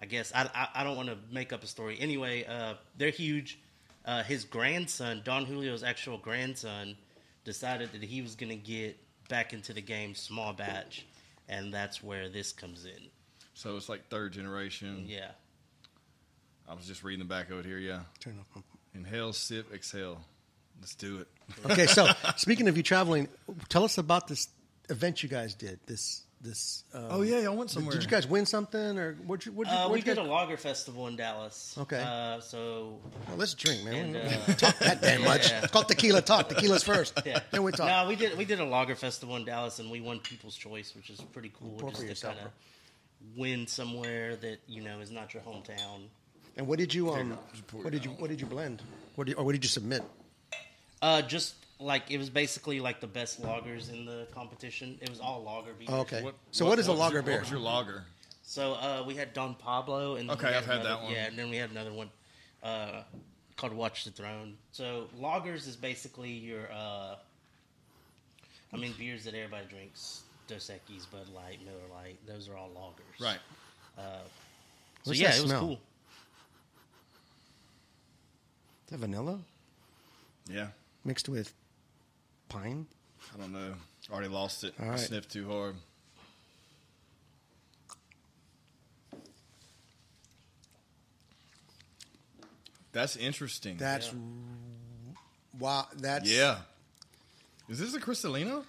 I 0.00 0.06
guess 0.06 0.32
I, 0.34 0.48
I, 0.54 0.80
I 0.80 0.84
don't 0.84 0.96
want 0.96 1.08
to 1.08 1.18
make 1.32 1.52
up 1.52 1.64
a 1.64 1.66
story. 1.66 1.98
Anyway, 2.00 2.44
uh, 2.44 2.74
they're 2.96 3.10
huge. 3.10 3.58
Uh, 4.08 4.22
his 4.22 4.44
grandson, 4.44 5.20
Don 5.22 5.44
Julio's 5.44 5.82
actual 5.82 6.16
grandson, 6.16 6.96
decided 7.44 7.92
that 7.92 8.02
he 8.02 8.22
was 8.22 8.36
going 8.36 8.48
to 8.48 8.56
get 8.56 8.98
back 9.28 9.52
into 9.52 9.74
the 9.74 9.82
game 9.82 10.14
small 10.14 10.54
batch, 10.54 11.04
and 11.46 11.74
that's 11.74 12.02
where 12.02 12.30
this 12.30 12.50
comes 12.50 12.86
in. 12.86 13.10
So 13.52 13.76
it's 13.76 13.90
like 13.90 14.08
third 14.08 14.32
generation. 14.32 15.04
Yeah. 15.06 15.32
I 16.66 16.72
was 16.72 16.86
just 16.86 17.04
reading 17.04 17.18
the 17.18 17.28
back 17.28 17.50
of 17.50 17.58
it 17.58 17.66
here. 17.66 17.76
Yeah, 17.76 18.00
Turn 18.18 18.38
off. 18.56 18.62
inhale, 18.94 19.34
sip, 19.34 19.74
exhale. 19.74 20.22
Let's 20.80 20.94
do 20.94 21.18
it. 21.18 21.28
Okay, 21.70 21.86
so 21.86 22.08
speaking 22.36 22.66
of 22.68 22.78
you 22.78 22.82
traveling, 22.82 23.28
tell 23.68 23.84
us 23.84 23.98
about 23.98 24.26
this 24.26 24.48
event 24.88 25.22
you 25.22 25.28
guys 25.28 25.54
did. 25.54 25.80
This 25.84 26.22
this. 26.40 26.84
Um, 26.94 27.06
Oh 27.10 27.22
yeah, 27.22 27.38
I 27.38 27.48
went 27.48 27.70
somewhere. 27.70 27.92
Did 27.94 28.02
you 28.04 28.08
guys 28.08 28.26
win 28.26 28.46
something, 28.46 28.98
or 28.98 29.14
what'd 29.26 29.46
you? 29.46 29.52
What'd 29.52 29.72
you, 29.72 29.78
Uh, 29.78 29.88
we 29.88 29.98
you 29.98 30.04
did 30.04 30.16
guys, 30.16 30.26
a 30.26 30.28
lager 30.28 30.56
festival 30.56 31.06
in 31.08 31.16
Dallas. 31.16 31.76
Okay. 31.78 32.00
Uh, 32.00 32.40
so 32.40 32.98
well, 33.28 33.36
let's 33.36 33.54
drink, 33.54 33.84
man. 33.84 34.14
and, 34.14 34.16
uh, 34.16 34.54
talk 34.54 34.78
that 34.78 35.00
damn 35.02 35.22
much. 35.24 35.48
yeah. 35.50 35.62
It's 35.62 35.72
called 35.72 35.88
tequila 35.88 36.22
talk. 36.22 36.48
Tequila's 36.48 36.82
first. 36.82 37.20
yeah. 37.26 37.40
Then 37.50 37.62
we 37.62 37.72
talk. 37.72 37.86
No, 37.88 38.08
we 38.08 38.16
did 38.16 38.36
we 38.38 38.44
did 38.44 38.60
a 38.60 38.64
lager 38.64 38.94
festival 38.94 39.36
in 39.36 39.44
Dallas, 39.44 39.78
and 39.78 39.90
we 39.90 40.00
won 40.00 40.20
People's 40.20 40.56
Choice, 40.56 40.94
which 40.94 41.10
is 41.10 41.20
pretty 41.32 41.52
cool. 41.58 41.76
Pour 41.78 41.90
for 41.90 42.06
just 42.06 42.20
to 42.22 42.28
kind 42.28 42.38
of 42.40 42.50
win 43.36 43.66
somewhere 43.66 44.36
that 44.36 44.58
you 44.66 44.82
know 44.82 45.00
is 45.00 45.10
not 45.10 45.34
your 45.34 45.42
hometown. 45.42 46.06
And 46.56 46.66
what 46.66 46.78
did 46.78 46.92
you 46.94 47.10
um? 47.12 47.38
Just 47.52 47.66
pour 47.66 47.80
it 47.80 47.84
What 47.84 47.92
did 47.92 48.04
you. 48.04 48.10
What 48.12 48.30
did 48.30 48.40
you 48.40 48.46
blend? 48.46 48.82
What 49.16 49.26
did, 49.26 49.36
or 49.36 49.44
what 49.44 49.52
did 49.52 49.64
you 49.64 49.68
submit? 49.68 50.02
Uh, 51.00 51.22
just 51.22 51.54
like 51.80 52.10
it 52.10 52.18
was 52.18 52.30
basically 52.30 52.80
like 52.80 53.00
the 53.00 53.06
best 53.06 53.40
lagers 53.42 53.92
in 53.92 54.04
the 54.04 54.26
competition. 54.34 54.98
It 55.00 55.08
was 55.10 55.20
all 55.20 55.42
lager 55.42 55.72
beers. 55.74 55.90
Oh, 55.92 56.00
okay. 56.00 56.24
So 56.50 56.66
what 56.66 56.78
is 56.78 56.88
a 56.88 56.90
was 56.92 57.00
lager 57.00 57.14
your, 57.14 57.22
beer? 57.22 57.34
What 57.34 57.40
was 57.42 57.50
your 57.50 57.60
lager? 57.60 58.04
So 58.42 58.74
uh, 58.74 59.04
we 59.06 59.14
had 59.14 59.32
Don 59.34 59.54
Pablo, 59.54 60.16
and 60.16 60.28
then 60.28 60.36
Okay, 60.36 60.48
we 60.50 60.54
I've 60.56 60.64
had 60.66 60.76
another- 60.80 60.88
that 60.88 61.02
one. 61.02 61.12
Yeah, 61.12 61.26
and 61.26 61.38
then 61.38 61.50
we 61.50 61.56
had 61.56 61.70
another 61.70 61.92
one 61.92 62.10
uh, 62.62 63.02
called 63.56 63.74
Watch 63.74 64.04
the 64.04 64.10
Throne. 64.10 64.56
So 64.72 65.08
lagers 65.20 65.68
is 65.68 65.76
basically 65.76 66.30
your, 66.30 66.70
uh, 66.72 67.16
I 68.72 68.76
mean, 68.76 68.94
beers 68.98 69.24
that 69.24 69.34
everybody 69.34 69.66
drinks: 69.68 70.22
Dos 70.46 70.70
Equis, 70.70 71.04
Bud 71.10 71.28
Light, 71.34 71.58
Miller 71.64 71.76
Lite. 71.94 72.18
Those 72.26 72.48
are 72.48 72.56
all 72.56 72.70
lagers. 72.70 73.22
Right. 73.24 73.38
So 75.04 75.12
yeah, 75.12 75.28
that 75.28 75.38
it 75.38 75.42
was 75.42 75.50
smell? 75.50 75.60
cool. 75.60 75.72
Is 75.72 75.78
that 78.92 78.98
vanilla 78.98 79.38
Yeah. 80.50 80.68
mixed 81.04 81.28
with 81.28 81.52
pine? 82.48 82.86
I 83.34 83.40
don't 83.40 83.52
know. 83.52 83.74
Already 84.10 84.28
lost 84.28 84.64
it. 84.64 84.74
All 84.80 84.90
I 84.90 84.96
sniffed 84.96 85.30
too 85.30 85.48
hard. 85.48 85.76
That's 92.92 93.16
interesting. 93.16 93.76
That's 93.76 94.12
wow. 95.58 95.86
That's 95.96 96.28
yeah. 96.28 96.58
Is 97.68 97.78
this 97.78 97.94
a 97.94 98.00
Cristalino? 98.00 98.64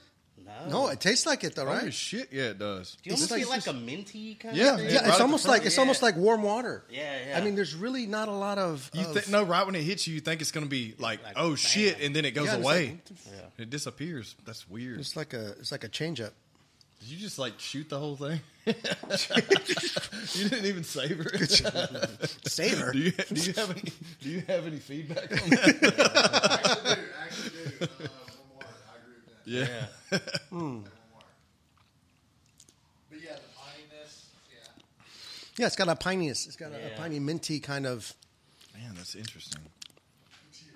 No. 0.66 0.70
No, 0.70 0.88
it 0.90 1.00
tastes 1.00 1.26
like 1.26 1.44
it 1.44 1.56
though, 1.56 1.64
Oh 1.64 1.66
right? 1.68 1.94
shit, 1.94 2.30
yeah, 2.32 2.50
it 2.50 2.60
does. 2.60 2.98
Do 3.02 3.10
you 3.10 3.14
almost 3.16 3.32
like- 3.32 3.40
get 3.42 3.50
like 3.50 3.68
a 3.68 3.74
minty 3.74 4.36
kind 4.36 4.56
Yeah, 4.56 4.74
of 4.74 4.78
thing? 4.80 4.86
yeah, 4.88 4.92
yeah, 4.94 5.00
right 5.00 5.08
it's 5.08 5.18
the 5.18 5.24
almost 5.24 5.46
front, 5.46 5.60
like 5.60 5.66
it's 5.68 5.76
yeah. 5.76 5.82
almost 5.82 6.02
like 6.02 6.16
warm 6.18 6.44
water. 6.44 6.84
Yeah, 6.90 7.18
yeah. 7.30 7.38
I 7.38 7.42
mean, 7.42 7.56
there's 7.56 7.76
really 7.76 8.06
not 8.06 8.28
a 8.28 8.32
lot 8.34 8.58
of. 8.58 8.90
You 8.94 9.02
of- 9.06 9.14
think 9.14 9.30
no, 9.30 9.44
right 9.44 9.66
when 9.66 9.76
it 9.76 9.84
hits 9.84 10.06
you, 10.08 10.16
you 10.16 10.22
think 10.22 10.42
it's 10.42 10.52
gonna 10.52 10.66
be 10.66 10.96
like, 11.00 11.24
Like, 11.24 11.34
oh 11.38 11.50
bam. 11.50 11.56
shit, 11.56 12.00
and 12.02 12.16
then 12.16 12.26
it 12.26 12.32
goes 12.32 12.48
Yeah, 12.48 12.56
it's 12.58 12.64
away. 12.64 12.86
like- 13.10 13.18
Yeah. 13.32 13.64
It 13.64 13.70
disappears. 13.70 14.36
That's 14.46 14.70
weird. 14.70 15.00
it's 15.00 15.16
like 15.16 15.34
a 15.34 15.50
it's 15.60 15.72
like 15.72 15.84
a 15.84 15.90
change 15.90 16.20
up. 16.22 16.34
Did 17.02 17.10
you 17.10 17.18
just 17.18 17.40
like 17.40 17.54
shoot 17.60 17.88
the 17.90 17.98
whole 17.98 18.18
thing? 18.18 18.42
you 18.66 18.74
didn't 20.50 20.66
even 20.66 20.84
savor 20.84 21.24
it. 21.34 21.50
Savor. 22.46 22.92
do 22.92 23.00
you 23.00 23.12
do 23.12 23.42
you 23.42 23.54
have 23.54 23.72
any 23.72 23.84
do 24.22 24.30
you 24.30 24.44
have 24.48 24.68
any 24.68 24.78
feedback 24.80 25.32
on 25.32 25.50
that? 25.50 27.00
actually 27.24 27.50
do. 27.50 27.66
Actually 27.80 27.80
do. 27.80 27.86
Uh, 27.86 27.88
one 27.88 28.48
more. 28.54 28.64
I 28.64 28.98
agree 28.98 29.16
with 29.16 29.26
that. 29.28 29.38
Yeah. 29.50 29.68
Yeah. 30.12 30.20
One. 30.20 30.22
Hmm. 30.50 30.80
But 33.10 33.20
yeah, 33.24 33.36
the 33.36 33.40
pininess. 33.58 34.24
Yeah. 34.52 34.84
Yeah, 35.58 35.66
it's 35.68 35.76
got 35.76 35.88
a 35.90 35.96
pineiness. 35.96 36.48
It's 36.48 36.56
got 36.56 36.72
a, 36.72 36.94
a 36.94 36.98
piney 36.98 37.20
minty 37.20 37.60
kind 37.60 37.86
of 37.88 38.14
Man, 38.76 38.94
that's 38.96 39.16
interesting. 39.16 39.62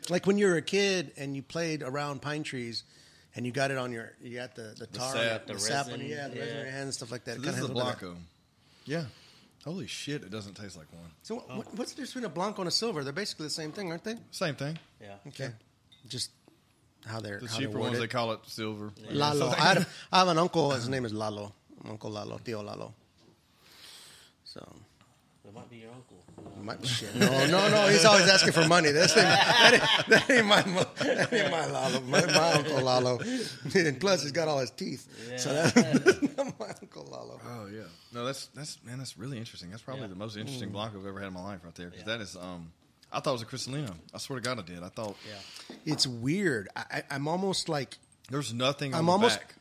like 0.09 0.25
when 0.25 0.37
you 0.37 0.47
were 0.47 0.57
a 0.57 0.61
kid 0.61 1.11
and 1.17 1.35
you 1.35 1.41
played 1.43 1.83
around 1.83 2.21
pine 2.21 2.43
trees. 2.43 2.83
And 3.35 3.47
you 3.47 3.51
got 3.51 3.71
it 3.71 3.79
on 3.79 3.91
your, 3.91 4.11
you 4.21 4.35
got 4.35 4.53
the 4.53 4.75
the 4.77 4.85
tar, 4.85 5.11
sap. 5.11 5.47
the, 5.47 5.53
The 5.53 5.59
sap 5.59 5.87
on 5.87 5.93
resin, 5.93 6.05
yeah, 6.07 6.27
the 6.27 6.35
resin 6.39 6.55
on 6.59 6.63
your 6.65 6.71
hands 6.71 6.83
and 6.83 6.93
stuff 6.93 7.11
like 7.11 7.23
that. 7.23 7.37
So 7.37 7.41
this 7.41 7.49
is 7.49 7.55
a 7.55 7.61
has 7.61 7.69
little 7.69 7.83
bit 7.83 7.93
of- 7.93 7.99
blanco. 7.99 8.17
Yeah. 8.85 9.05
Holy 9.65 9.87
shit, 9.87 10.21
it 10.21 10.29
doesn't 10.29 10.53
taste 10.53 10.77
like 10.77 10.85
one. 10.93 11.09
So 11.23 11.35
what, 11.37 11.49
what- 11.49 11.73
what's 11.73 11.93
the 11.93 11.95
difference 11.95 12.11
between 12.11 12.25
a 12.25 12.29
blanco 12.29 12.61
and 12.61 12.67
a 12.67 12.71
silver? 12.71 13.03
They're 13.03 13.11
basically 13.11 13.47
the 13.47 13.49
same 13.49 13.71
thing, 13.71 13.89
aren't 13.89 14.03
they? 14.03 14.17
Same 14.29 14.53
thing. 14.53 14.77
Yeah. 15.01 15.15
Okay, 15.29 15.49
just 16.07 16.29
how 17.05 17.19
they're 17.19 17.39
The 17.39 17.48
how 17.48 17.57
cheaper 17.57 17.72
they're 17.74 17.81
ones 17.81 18.00
they 18.00 18.07
call 18.07 18.31
it 18.33 18.39
silver. 18.45 18.91
Lalo. 19.12 19.50
I, 19.57 19.60
had 19.62 19.77
a, 19.77 19.88
I 20.12 20.19
have 20.19 20.27
an 20.29 20.38
uncle. 20.38 20.72
His 20.72 20.88
name 20.89 21.05
is 21.05 21.13
Lalo. 21.13 21.53
Uncle 21.88 22.12
Lalo. 22.12 22.39
Tio 22.43 22.62
Lalo. 22.62 22.93
So 24.45 24.60
It 25.45 25.53
might 25.53 25.69
be 25.69 25.77
your 25.77 25.91
uncle. 25.91 26.24
my, 26.62 26.75
shit. 26.83 27.13
No, 27.15 27.27
no, 27.48 27.69
no. 27.69 27.88
He's 27.88 28.05
always 28.05 28.29
asking 28.29 28.53
for 28.53 28.67
money. 28.67 28.91
That's 28.91 29.13
that, 29.15 29.74
ain't, 29.74 30.07
that 30.10 30.29
ain't 30.29 30.45
my 30.45 30.63
mo- 30.65 30.86
that 31.00 31.33
ain't 31.33 31.51
my 31.51 31.65
Lalo. 31.65 32.00
My, 32.01 32.25
my 32.27 32.51
uncle 32.53 32.81
Lalo. 32.81 33.19
And 33.75 34.00
plus, 34.00 34.24
he's 34.24 34.31
got 34.31 34.48
all 34.48 34.60
his 34.60 34.72
teeth. 34.72 35.07
So 35.38 35.51
Yeah. 35.51 35.67
that, 35.72 36.53
my 36.60 36.67
uncle 36.81 37.05
Lalo. 37.12 37.39
Oh 37.45 37.67
yeah. 37.74 37.83
No, 38.13 38.25
that's 38.25 38.48
that's 38.48 38.77
man, 38.86 39.00
that's 39.00 39.17
really 39.17 39.38
interesting. 39.38 39.69
That's 39.72 39.81
probably 39.81 40.03
Yeah. 40.03 40.07
the 40.10 40.15
most 40.15 40.38
interesting 40.38 40.69
Mm. 40.69 40.74
blanco 40.74 41.00
I've 41.00 41.05
ever 41.07 41.19
had 41.19 41.27
in 41.27 41.33
my 41.33 41.43
life, 41.43 41.60
right 41.63 41.75
there. 41.75 41.89
Because 41.89 42.07
Yeah. 42.07 42.13
that 42.17 42.22
is, 42.22 42.36
um, 42.38 42.72
I 43.13 43.20
thought 43.20 43.32
it 43.32 43.34
was 43.34 43.41
a 43.43 43.46
Cristalino. 43.46 43.93
I 44.13 44.17
swear 44.17 44.39
to 44.39 44.43
God, 44.43 44.60
I 44.60 44.63
did. 44.63 44.82
I 44.84 44.89
thought 44.89 45.15
Yeah. 45.27 45.75
It's 45.86 46.08
weird. 46.08 46.70
I, 46.75 46.84
I, 46.91 47.03
I'm 47.12 47.27
almost 47.27 47.70
like 47.70 47.98
there's 48.29 48.53
nothing 48.53 48.93
on 48.93 49.00
I'm 49.00 49.05
the 49.05 49.12
almost. 49.12 49.39
back. 49.39 49.55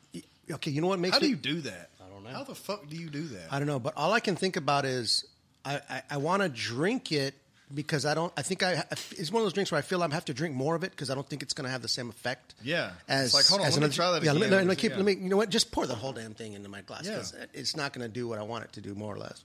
Okay, 0.51 0.71
you 0.71 0.81
know 0.81 0.89
what 0.89 0.99
makes 0.99 1.15
How 1.15 1.21
do 1.21 1.27
me? 1.27 1.31
you 1.31 1.37
do 1.37 1.61
that? 1.63 1.91
I 2.01 2.09
don't 2.13 2.25
know. 2.25 2.31
How 2.31 2.45
the 2.45 2.55
fuck 2.55 2.89
do 2.89 2.97
you 2.97 3.09
do 3.11 3.23
that? 3.29 3.49
I 3.53 3.59
don't 3.59 3.69
know, 3.69 3.79
but 3.79 3.95
all 3.97 4.13
I 4.13 4.21
can 4.21 4.37
think 4.37 4.57
about 4.57 4.85
is 4.85 5.25
I, 5.65 5.81
I, 5.89 6.03
I 6.11 6.17
want 6.19 6.43
to 6.43 6.49
drink 6.49 7.13
it 7.13 7.35
because 7.73 8.05
I 8.05 8.15
don't. 8.15 8.33
I 8.37 8.43
think 8.43 8.63
I 8.63 8.85
it's 9.13 9.31
one 9.33 9.41
of 9.41 9.47
those 9.47 9.53
drinks 9.55 9.71
where 9.73 9.79
I 9.79 9.83
feel 9.83 10.03
I 10.03 10.09
have 10.13 10.25
to 10.27 10.35
drink 10.35 10.55
more 10.55 10.75
of 10.75 10.85
it 10.85 10.91
because 10.91 11.09
I 11.11 11.15
don't 11.15 11.27
think 11.27 11.43
it's 11.43 11.55
going 11.55 11.65
to 11.65 11.71
have 11.71 11.81
the 11.81 11.89
same 11.89 12.11
effect. 12.11 12.55
Yeah. 12.63 12.91
As 13.09 13.27
It's 13.27 13.35
like, 13.35 13.47
hold 13.47 13.61
on, 13.63 13.67
as 13.67 13.75
let 13.75 13.81
me 13.81 13.85
another- 13.87 13.95
try 13.95 14.11
that 14.13 14.23
Yeah, 14.23 14.33
let 14.33 14.51
me, 14.51 14.57
let 14.57 14.67
me 14.67 14.77
keep. 14.77 14.91
Yeah. 14.91 14.97
Let 14.99 15.07
me. 15.07 15.13
You 15.15 15.29
know 15.31 15.37
what? 15.39 15.49
Just 15.49 15.73
pour 15.73 15.87
the 15.87 15.95
whole 15.95 16.13
damn 16.13 16.35
thing 16.35 16.53
into 16.53 16.69
my 16.69 16.83
glass 16.83 17.05
Yeah. 17.07 17.13
because 17.13 17.35
it's 17.55 17.77
not 17.77 17.93
going 17.93 18.07
to 18.07 18.13
do 18.13 18.29
what 18.29 18.39
I 18.39 18.43
want 18.43 18.65
it 18.65 18.73
to 18.75 18.81
do, 18.81 18.95
more 18.95 19.15
or 19.15 19.19
less. 19.19 19.43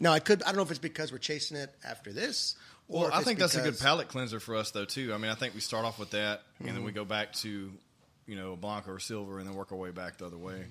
Now 0.00 0.12
I 0.12 0.18
could. 0.18 0.42
I 0.42 0.46
don't 0.46 0.56
know 0.56 0.62
if 0.62 0.70
it's 0.70 0.78
because 0.80 1.10
we're 1.12 1.18
chasing 1.18 1.56
it 1.56 1.72
after 1.84 2.12
this. 2.12 2.56
Or 2.88 3.04
Well, 3.04 3.10
I 3.14 3.22
think 3.22 3.38
that's 3.38 3.54
a 3.54 3.58
good 3.58 3.64
because- 3.64 3.80
palate 3.80 4.08
cleanser 4.08 4.40
for 4.40 4.56
us, 4.56 4.70
though, 4.70 4.84
too. 4.84 5.14
I 5.14 5.18
mean, 5.18 5.30
I 5.30 5.34
think 5.34 5.54
we 5.54 5.60
start 5.60 5.84
off 5.84 5.98
with 5.98 6.10
that, 6.10 6.42
and 6.58 6.68
Mm-hmm. 6.68 6.76
then 6.76 6.84
we 6.84 6.92
go 6.92 7.04
back 7.04 7.32
to, 7.34 7.72
you 8.26 8.36
know, 8.36 8.52
a 8.52 8.56
Blanco 8.56 8.92
or 8.92 8.98
Silver, 9.00 9.38
and 9.38 9.48
then 9.48 9.54
work 9.56 9.72
our 9.72 9.78
way 9.78 9.90
back 9.90 10.18
the 10.18 10.26
other 10.26 10.36
way. 10.38 10.66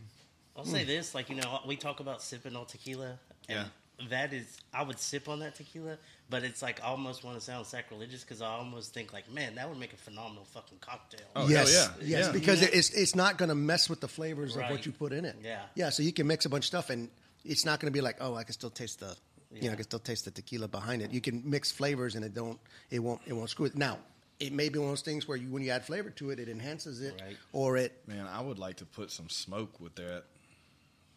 I'll 0.56 0.66
say 0.66 0.84
this, 0.84 1.16
like 1.16 1.30
you 1.32 1.36
know, 1.36 1.60
we 1.68 1.76
talk 1.76 2.00
about 2.00 2.22
sipping 2.22 2.56
on 2.56 2.68
tequila, 2.68 3.18
and 3.50 3.68
that 4.10 4.34
is, 4.34 4.46
I 4.72 4.84
would 4.84 5.00
sip 5.00 5.28
on 5.28 5.40
that 5.40 5.56
tequila, 5.56 5.98
but 6.30 6.44
it's 6.44 6.62
like 6.62 6.80
I 6.84 6.88
almost 6.88 7.24
want 7.24 7.40
to 7.40 7.44
sound 7.44 7.66
sacrilegious 7.66 8.22
because 8.22 8.42
I 8.44 8.48
almost 8.48 8.94
think 8.94 9.14
like, 9.14 9.32
man, 9.32 9.56
that 9.56 9.68
would 9.68 9.80
make 9.80 9.94
a 9.94 9.98
phenomenal 9.98 10.46
fucking 10.46 10.78
cocktail. 10.80 11.22
Oh, 11.36 11.48
yes, 11.48 11.74
hell 11.76 11.96
yeah. 12.02 12.08
yes, 12.20 12.26
Yeah. 12.28 12.32
because 12.32 12.62
it's 12.62 12.92
it's 12.92 13.16
not 13.16 13.40
going 13.40 13.50
to 13.50 13.56
mess 13.56 13.90
with 13.90 14.00
the 14.02 14.08
flavors 14.08 14.56
of 14.56 14.62
what 14.70 14.86
you 14.86 14.92
put 14.92 15.12
in 15.14 15.26
it. 15.26 15.36
Yeah. 15.44 15.62
yeah. 15.74 15.90
So 15.90 16.04
you 16.04 16.14
can 16.14 16.28
mix 16.28 16.46
a 16.46 16.50
bunch 16.50 16.66
of 16.66 16.68
stuff, 16.68 16.92
and 16.92 17.10
it's 17.44 17.66
not 17.66 17.80
going 17.80 17.92
to 17.92 17.96
be 17.98 18.02
like, 18.02 18.18
oh, 18.22 18.36
I 18.36 18.44
can 18.44 18.54
still 18.54 18.70
taste 18.70 19.00
the, 19.00 19.16
you 19.54 19.68
know, 19.68 19.74
I 19.74 19.76
can 19.76 19.84
still 19.84 20.00
taste 20.00 20.26
the 20.26 20.32
tequila 20.32 20.68
behind 20.68 21.02
it. 21.02 21.12
You 21.12 21.22
can 21.22 21.42
mix 21.50 21.72
flavors, 21.72 22.16
and 22.16 22.24
it 22.26 22.34
don't, 22.34 22.60
it 22.90 23.00
won't, 23.00 23.22
it 23.26 23.34
won't 23.34 23.50
screw 23.50 23.66
it. 23.66 23.76
Now, 23.76 24.00
it 24.40 24.52
may 24.52 24.70
be 24.70 24.80
one 24.80 24.90
of 24.90 24.92
those 24.94 25.02
things 25.02 25.28
where 25.28 25.38
you, 25.38 25.50
when 25.50 25.64
you 25.64 25.70
add 25.72 25.86
flavor 25.86 26.10
to 26.12 26.32
it, 26.32 26.40
it 26.40 26.50
enhances 26.50 27.02
it, 27.02 27.20
Right. 27.22 27.38
or 27.54 27.78
it. 27.78 28.02
Man, 28.08 28.28
I 28.28 28.42
would 28.42 28.60
like 28.60 28.78
to 28.78 28.86
put 28.86 29.12
some 29.12 29.30
smoke 29.30 29.80
with 29.80 29.96
that, 29.96 30.24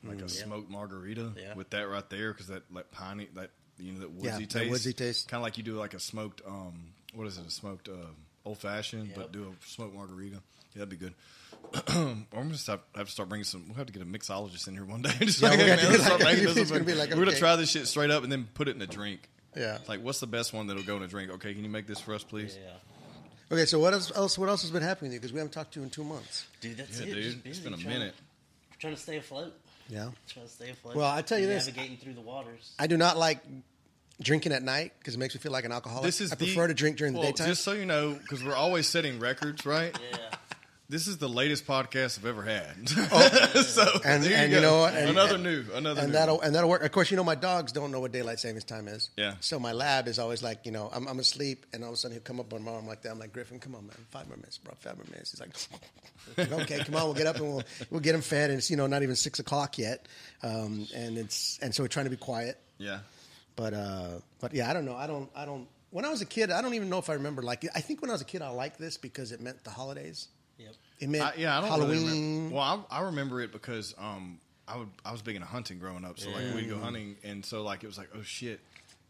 like 0.04 0.20
a 0.20 0.24
Mm. 0.24 0.38
Yeah. 0.38 0.44
smoked 0.44 0.70
margarita 0.70 1.32
Yeah. 1.36 1.54
with 1.54 1.70
that 1.70 1.88
right 1.88 2.08
there, 2.10 2.32
because 2.32 2.48
that 2.48 2.62
like 2.72 2.90
piney, 2.90 3.28
that 3.34 3.50
you 3.78 3.92
know, 3.92 4.00
that 4.00 4.10
woodsy 4.10 4.26
Yeah, 4.28 4.38
that 4.38 4.48
taste, 4.50 4.70
woodsy 4.70 4.92
taste. 4.92 5.28
kind 5.28 5.40
of 5.40 5.42
like 5.42 5.56
you 5.58 5.62
do 5.64 5.74
like 5.74 5.92
a 5.94 6.00
smoked, 6.00 6.40
um, 6.46 6.92
what 7.14 7.26
is 7.26 7.36
it, 7.38 7.46
a 7.46 7.50
smoked 7.50 7.88
uh, 7.88 7.92
old 8.44 8.58
fashioned, 8.58 9.12
but 9.14 9.22
Yep. 9.22 9.32
do 9.32 9.48
a 9.60 9.66
smoked 9.66 9.94
margarita. 9.94 10.36
Yeah, 10.36 10.40
that'd 10.84 10.88
be 10.88 10.96
good. 10.96 11.14
I'm 11.88 12.26
gonna 12.32 12.54
stop, 12.54 12.84
have 12.96 13.06
to 13.06 13.12
start 13.12 13.28
bringing 13.28 13.44
some. 13.44 13.64
We'll 13.68 13.76
have 13.76 13.86
to 13.86 13.92
get 13.92 14.02
a 14.02 14.06
mixologist 14.06 14.68
in 14.68 14.74
here 14.74 14.84
one 14.84 15.02
day. 15.02 15.10
Just 15.20 15.40
Yeah, 15.42 15.48
like, 15.50 15.58
we're 15.58 15.66
gonna 15.66 15.76
man, 15.82 15.92
do 15.92 16.24
like- 16.24 16.38
this 16.54 16.70
gonna 16.70 16.84
be 16.84 16.94
like, 16.94 17.10
we're 17.10 17.16
gonna 17.16 17.30
okay. 17.30 17.38
try 17.38 17.56
this 17.56 17.70
shit 17.70 17.86
straight 17.86 18.10
up 18.10 18.22
and 18.22 18.30
then 18.32 18.48
put 18.54 18.68
it 18.68 18.76
in 18.76 18.82
a 18.82 18.86
drink. 18.86 19.28
Yeah. 19.56 19.78
Like, 19.88 20.02
what's 20.02 20.20
the 20.20 20.26
best 20.26 20.52
one 20.52 20.66
that'll 20.66 20.82
go 20.82 20.96
in 20.96 21.02
a 21.02 21.06
drink? 21.08 21.30
Okay, 21.32 21.54
can 21.54 21.64
you 21.64 21.70
make 21.70 21.86
this 21.86 21.98
for 22.00 22.14
us, 22.14 22.22
please? 22.22 22.58
Yeah, 22.62 22.70
Okay, 23.50 23.64
so 23.64 23.78
what 23.78 23.92
else? 23.94 24.10
else 24.14 24.36
what 24.38 24.48
else 24.48 24.62
has 24.62 24.70
been 24.70 24.82
happening 24.82 25.10
to 25.10 25.14
you? 25.14 25.20
Because 25.20 25.32
we 25.32 25.38
haven't 25.38 25.52
talked 25.52 25.72
to 25.74 25.80
you 25.80 25.84
in 25.84 25.90
two 25.90 26.04
months. 26.04 26.46
dude, 26.60 26.76
that's 26.76 27.00
Yeah, 27.00 27.06
it. 27.06 27.14
dude, 27.14 27.22
just 27.22 27.36
it's 27.36 27.44
busy, 27.44 27.62
been 27.64 27.74
a 27.74 27.76
trying 27.76 27.98
minute. 27.98 28.14
trying 28.78 28.94
to 28.94 29.00
stay 29.00 29.16
afloat. 29.18 29.54
Yeah. 29.88 30.10
Trying 30.28 30.46
to 30.46 30.52
stay 30.52 30.70
afloat. 30.70 30.96
Well, 30.96 31.10
I 31.10 31.22
tell 31.22 31.38
you 31.38 31.46
this. 31.46 31.66
navigating 31.66 31.96
through 31.96 32.14
the 32.14 32.20
waters. 32.20 32.72
I 32.78 32.86
do 32.88 32.96
not 32.96 33.16
like 33.16 33.38
drinking 34.20 34.52
at 34.52 34.62
night 34.64 34.92
because 34.98 35.14
it 35.14 35.18
makes 35.18 35.34
me 35.34 35.40
feel 35.40 35.52
like 35.52 35.64
an 35.64 35.72
alcoholic. 35.72 36.04
This 36.04 36.20
is 36.20 36.32
I 36.32 36.34
the- 36.34 36.46
prefer 36.46 36.66
to 36.66 36.74
drink 36.74 36.96
during 36.96 37.12
the 37.12 37.20
well, 37.20 37.28
daytime. 37.28 37.46
Just 37.48 37.62
so 37.62 37.72
you 37.72 37.86
know, 37.86 38.14
because 38.20 38.42
we're 38.44 38.54
always 38.56 38.86
setting 38.88 39.20
records, 39.20 39.64
right? 39.64 39.96
Yeah, 40.12 40.18
This 40.88 41.08
is 41.08 41.18
the 41.18 41.28
latest 41.28 41.66
podcast 41.66 42.16
I've 42.16 42.26
ever 42.26 42.42
had. 42.44 42.88
so 42.88 43.02
Oh. 43.10 44.00
And- 44.04 44.22
there 44.22 44.36
and 44.36 44.52
you 44.52 44.60
know? 44.60 44.84
And- 44.84 45.10
another 45.10 45.34
and- 45.34 45.42
new, 45.42 45.64
another 45.74 46.00
and 46.02 46.10
new. 46.10 46.12
that'll 46.12 46.40
and 46.40 46.54
that'll 46.54 46.70
work. 46.70 46.82
Of 46.84 46.92
course, 46.92 47.10
you 47.10 47.16
know 47.16 47.24
my 47.24 47.34
dogs 47.34 47.72
don't 47.72 47.90
know 47.90 47.98
what 47.98 48.12
daylight 48.12 48.38
savings 48.38 48.62
time 48.62 48.86
is. 48.86 49.10
Yeah. 49.16 49.34
So 49.40 49.58
my 49.58 49.72
lab 49.72 50.06
is 50.06 50.20
always 50.20 50.44
like, 50.44 50.64
you 50.64 50.70
know, 50.70 50.88
I'm, 50.92 51.08
I'm 51.08 51.18
asleep, 51.18 51.66
and 51.72 51.82
all 51.82 51.90
of 51.90 51.94
a 51.94 51.96
sudden 51.96 52.14
he'll 52.16 52.22
come 52.22 52.38
up 52.38 52.52
on 52.54 52.62
my 52.62 52.70
arm 52.70 52.86
like 52.86 53.02
that. 53.02 53.10
I'm 53.10 53.18
like, 53.18 53.32
Griffin, 53.32 53.58
come 53.58 53.74
on, 53.74 53.86
man, 53.88 53.96
five 54.10 54.28
more 54.28 54.36
minutes, 54.36 54.58
bro, 54.58 54.74
five 54.78 54.96
more 54.96 55.06
minutes. 55.10 55.32
He's 55.32 55.40
like, 56.38 56.52
okay, 56.62 56.78
come 56.84 56.94
on, 56.94 57.04
we'll 57.04 57.14
get 57.14 57.26
up 57.26 57.36
and 57.36 57.48
we'll 57.48 57.62
we'll 57.90 58.00
get 58.00 58.14
him 58.14 58.20
fed, 58.22 58.50
and 58.50 58.58
it's 58.58 58.70
you 58.70 58.76
know 58.76 58.86
not 58.86 59.02
even 59.02 59.16
six 59.16 59.40
o'clock 59.40 59.78
yet, 59.78 60.06
um, 60.44 60.86
and 60.94 61.18
it's 61.18 61.58
and 61.62 61.74
so 61.74 61.82
we're 61.82 61.88
trying 61.88 62.06
to 62.06 62.10
be 62.10 62.16
quiet, 62.16 62.60
yeah. 62.78 63.00
but 63.56 63.74
uh, 63.74 64.08
but 64.40 64.54
yeah, 64.54 64.70
I 64.70 64.72
don't 64.72 64.84
know, 64.84 64.94
I 64.94 65.08
don't, 65.08 65.28
I 65.34 65.46
don't. 65.46 65.66
When 65.90 66.04
I 66.04 66.10
was 66.10 66.20
a 66.20 66.26
kid, 66.26 66.50
I 66.52 66.62
don't 66.62 66.74
even 66.74 66.90
know 66.90 66.98
if 66.98 67.08
I 67.10 67.14
remember. 67.14 67.42
Like, 67.42 67.64
I 67.74 67.80
think 67.80 68.02
when 68.02 68.10
I 68.10 68.12
was 68.14 68.20
a 68.20 68.26
kid, 68.26 68.42
I 68.42 68.50
liked 68.50 68.78
this 68.78 68.96
because 68.98 69.32
it 69.32 69.40
meant 69.40 69.64
the 69.64 69.70
holidays. 69.70 70.28
Yep. 70.58 70.74
It 71.00 71.08
meant 71.08 71.24
I, 71.24 71.32
yeah, 71.36 71.58
I 71.58 71.60
don't 71.60 71.70
Halloween. 71.70 71.90
Really 72.06 72.20
remember. 72.20 72.54
Well, 72.56 72.86
I, 72.90 72.98
I 72.98 73.00
remember 73.02 73.40
it 73.42 73.52
because 73.52 73.94
um, 73.98 74.38
I 74.66 74.76
would 74.78 74.88
I 75.04 75.12
was 75.12 75.22
big 75.22 75.36
into 75.36 75.46
hunting 75.48 75.78
growing 75.78 76.04
up, 76.04 76.18
so 76.18 76.30
like 76.30 76.54
we'd 76.54 76.68
go 76.68 76.78
hunting, 76.78 77.16
and 77.24 77.44
so 77.44 77.62
like 77.62 77.84
it 77.84 77.86
was 77.86 77.98
like 77.98 78.08
oh 78.16 78.22
shit, 78.22 78.60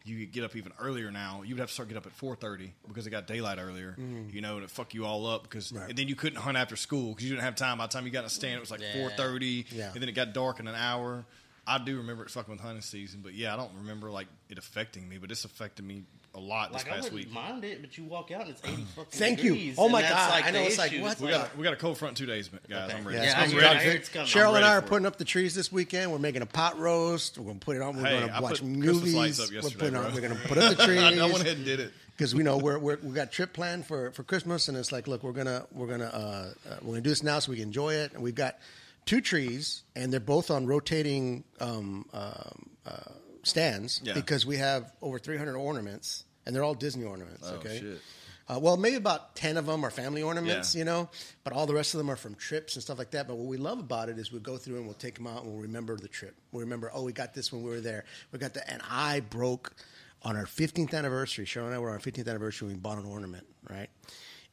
you 0.05 0.25
get 0.27 0.45
up 0.45 0.57
even 0.57 0.73
earlier 0.81 1.11
now. 1.11 1.43
You 1.45 1.55
would 1.55 1.61
have 1.61 1.69
to 1.69 1.75
start 1.75 1.89
get 1.89 1.97
up 1.97 2.07
at 2.07 2.13
four 2.13 2.35
thirty 2.37 2.73
because 2.89 3.07
it 3.07 3.11
got 3.11 3.27
daylight 3.27 3.59
earlier, 3.61 3.95
you 4.31 4.41
know, 4.41 4.57
and 4.57 4.65
it 4.65 4.71
fuck 4.71 4.95
you 4.95 5.05
all 5.07 5.27
up 5.27 5.45
because 5.45 5.73
Mm. 5.73 5.81
Right. 5.81 5.89
and 5.91 5.99
then 5.99 6.09
you 6.09 6.17
couldn't 6.17 6.39
hunt 6.41 6.57
after 6.57 6.77
school 6.77 7.11
because 7.11 7.25
you 7.25 7.31
didn't 7.31 7.45
have 7.45 7.55
time. 7.57 7.79
By 7.79 7.87
the 7.87 7.93
time 7.93 8.05
you 8.05 8.11
got 8.13 8.21
in 8.21 8.27
a 8.27 8.31
stand, 8.31 8.57
it 8.57 8.61
was 8.61 8.71
like 8.71 8.81
Yeah. 8.81 8.93
four 8.95 9.11
thirty, 9.17 9.67
Yeah. 9.71 9.93
and 9.93 10.01
then 10.03 10.09
it 10.09 10.13
got 10.13 10.33
dark 10.33 10.59
in 10.61 10.67
an 10.69 10.75
hour. 10.75 11.25
I 11.69 11.79
do 11.79 11.97
remember 11.97 12.23
it 12.25 12.31
fucking 12.31 12.53
with 12.53 12.61
hunting 12.61 12.81
season, 12.83 13.21
but 13.25 13.35
yeah, 13.35 13.53
I 13.53 13.57
don't 13.57 13.73
remember 13.79 14.09
like 14.11 14.29
it 14.49 14.57
affecting 14.59 15.09
me, 15.09 15.19
but 15.19 15.31
it's 15.33 15.45
affected 15.45 15.85
me 15.85 16.05
a 16.37 16.41
lot 16.41 16.71
this 16.73 16.83
Like 16.85 16.93
I 16.93 16.97
past 16.97 17.13
wouldn't 17.13 17.29
week. 17.29 17.35
mind 17.35 17.65
it, 17.65 17.81
but 17.81 17.97
you 17.97 18.05
walk 18.05 18.31
out 18.31 18.43
and 18.43 18.51
it's 18.51 18.63
eighty 18.65 18.85
fucking 18.95 19.11
Thank 19.11 19.43
you. 19.43 19.53
degrees. 19.55 19.75
Oh 19.79 19.85
and 19.85 19.93
my 19.93 20.03
that's, 20.03 20.15
God, 20.15 20.31
Like 20.31 20.45
I 20.45 20.51
know, 20.51 20.61
the 20.61 20.67
it's 20.67 20.79
like, 20.79 20.93
issue. 20.93 21.03
what 21.03 21.13
It's 21.13 21.21
We 21.21 21.29
got 21.31 21.57
we 21.57 21.65
got 21.65 21.73
a 21.73 21.77
cold 21.77 21.99
front 21.99 22.17
two 22.17 22.27
days, 22.27 22.49
guys. 22.49 22.61
Okay. 22.89 22.99
I'm 22.99 23.05
ready. 23.07 23.19
Yeah, 23.19 23.25
Yeah, 23.25 23.29
it's 23.31 23.35
I'm 23.55 23.59
gonna 23.61 23.73
be 23.73 23.79
ready. 23.85 23.97
It's 23.99 24.09
coming. 24.11 24.27
Cheryl 24.29 24.51
I'm 24.51 24.55
and 24.57 24.65
I 24.65 24.75
are 24.77 24.81
for 24.81 24.87
it. 24.87 24.91
putting 24.91 25.07
up 25.07 25.17
the 25.17 25.25
trees 25.25 25.55
this 25.55 25.73
weekend. 25.73 26.13
We're 26.13 26.19
making 26.19 26.43
a 26.43 26.47
pot 26.47 26.79
roast. 26.79 27.39
We're 27.39 27.47
gonna 27.47 27.59
put 27.59 27.77
it 27.77 27.83
on. 27.83 27.97
We're 27.97 28.05
Hey, 28.05 28.21
gonna 28.21 28.33
I 28.33 28.41
watch 28.41 28.61
put 28.61 28.69
Christmas 28.69 28.95
movies. 28.95 29.15
lights 29.15 29.41
up 29.41 29.49
we're 29.49 29.55
yesterday, 29.55 29.79
putting 29.79 29.97
on. 29.97 30.03
bro. 30.05 30.15
We're 30.15 30.21
gonna 30.29 30.41
put 30.47 30.59
up 30.59 30.77
the 30.77 30.85
trees. 30.85 31.01
I 31.01 31.25
went 31.25 31.41
ahead 31.41 31.57
and 31.57 31.65
did 31.65 31.81
it. 31.81 31.93
because 32.17 32.35
we 32.35 32.43
know 32.43 32.59
we're, 32.59 32.79
we're 32.79 32.99
we 33.03 33.13
got 33.15 33.33
trip 33.33 33.53
planned 33.53 33.87
for, 33.87 34.11
for 34.13 34.23
Christmas, 34.23 34.69
and 34.69 34.77
it's 34.77 34.93
like, 34.93 35.09
look, 35.09 35.23
we're 35.23 35.33
gonna 35.33 35.65
we're 35.73 35.87
gonna 35.87 36.05
uh, 36.05 36.71
uh, 36.71 36.77
we're 36.83 36.93
gonna 36.93 37.01
do 37.01 37.11
this 37.11 37.23
now 37.23 37.39
so 37.39 37.51
we 37.51 37.57
can 37.57 37.65
enjoy 37.69 37.95
it. 37.95 38.13
And 38.13 38.23
we've 38.23 38.35
got 38.35 38.59
two 39.07 39.21
trees, 39.21 39.83
and 39.95 40.13
they're 40.13 40.21
both 40.21 40.51
on 40.51 40.67
rotating 40.67 41.45
um, 41.61 42.05
um, 42.13 42.67
uh, 42.85 42.91
stands 43.47 44.01
Yeah. 44.03 44.15
because 44.15 44.45
we 44.45 44.57
have 44.59 44.93
over 45.03 45.19
300 45.19 45.57
ornaments, 45.57 46.25
and 46.45 46.55
they're 46.55 46.65
all 46.65 46.75
Disney 46.75 47.05
ornaments. 47.05 47.43
Oh, 47.45 47.57
okay. 47.57 47.79
shit. 47.81 48.01
Uh, 48.49 48.61
well, 48.61 48.77
maybe 48.77 48.95
about 48.95 49.35
10 49.35 49.57
of 49.57 49.67
them 49.67 49.85
are 49.85 49.91
family 49.91 50.23
ornaments, 50.23 50.75
Yeah. 50.75 50.79
you 50.79 50.85
know, 50.85 51.11
but 51.43 51.53
all 51.53 51.67
the 51.67 51.75
rest 51.75 51.95
of 51.95 51.99
them 51.99 52.09
are 52.09 52.15
from 52.17 52.37
trips 52.37 52.77
and 52.77 52.83
stuff 52.83 52.97
like 52.97 53.11
that. 53.11 53.27
But 53.27 53.35
what 53.37 53.47
we 53.49 53.57
love 53.57 53.81
about 53.81 54.09
it 54.09 54.19
is 54.19 54.31
we 54.31 54.39
go 54.39 54.57
through 54.57 54.77
and 54.77 54.85
we'll 54.85 54.95
take 54.95 55.17
them 55.17 55.27
out 55.27 55.43
and 55.43 55.53
we'll 55.53 55.63
remember 55.63 55.97
the 55.97 56.07
trip. 56.07 56.37
We'll 56.53 56.61
remember, 56.61 56.91
oh, 56.95 57.03
we 57.03 57.13
got 57.13 57.35
this 57.35 57.53
when 57.53 57.65
we 57.65 57.71
were 57.71 57.81
there. 57.81 58.05
We 58.31 58.39
got 58.39 58.55
that. 58.55 58.71
And 58.71 58.83
I 58.89 59.19
broke 59.19 59.73
on 60.23 60.37
our 60.37 60.45
15th 60.47 60.95
anniversary. 60.95 61.45
Cheryl 61.45 61.67
and 61.67 61.75
I 61.75 61.79
were 61.81 61.89
on 61.89 61.95
our 61.95 62.01
15th 62.01 62.29
anniversary. 62.29 62.69
We 62.69 62.75
bought 62.75 62.99
an 62.99 63.05
ornament, 63.07 63.47
right? 63.69 63.91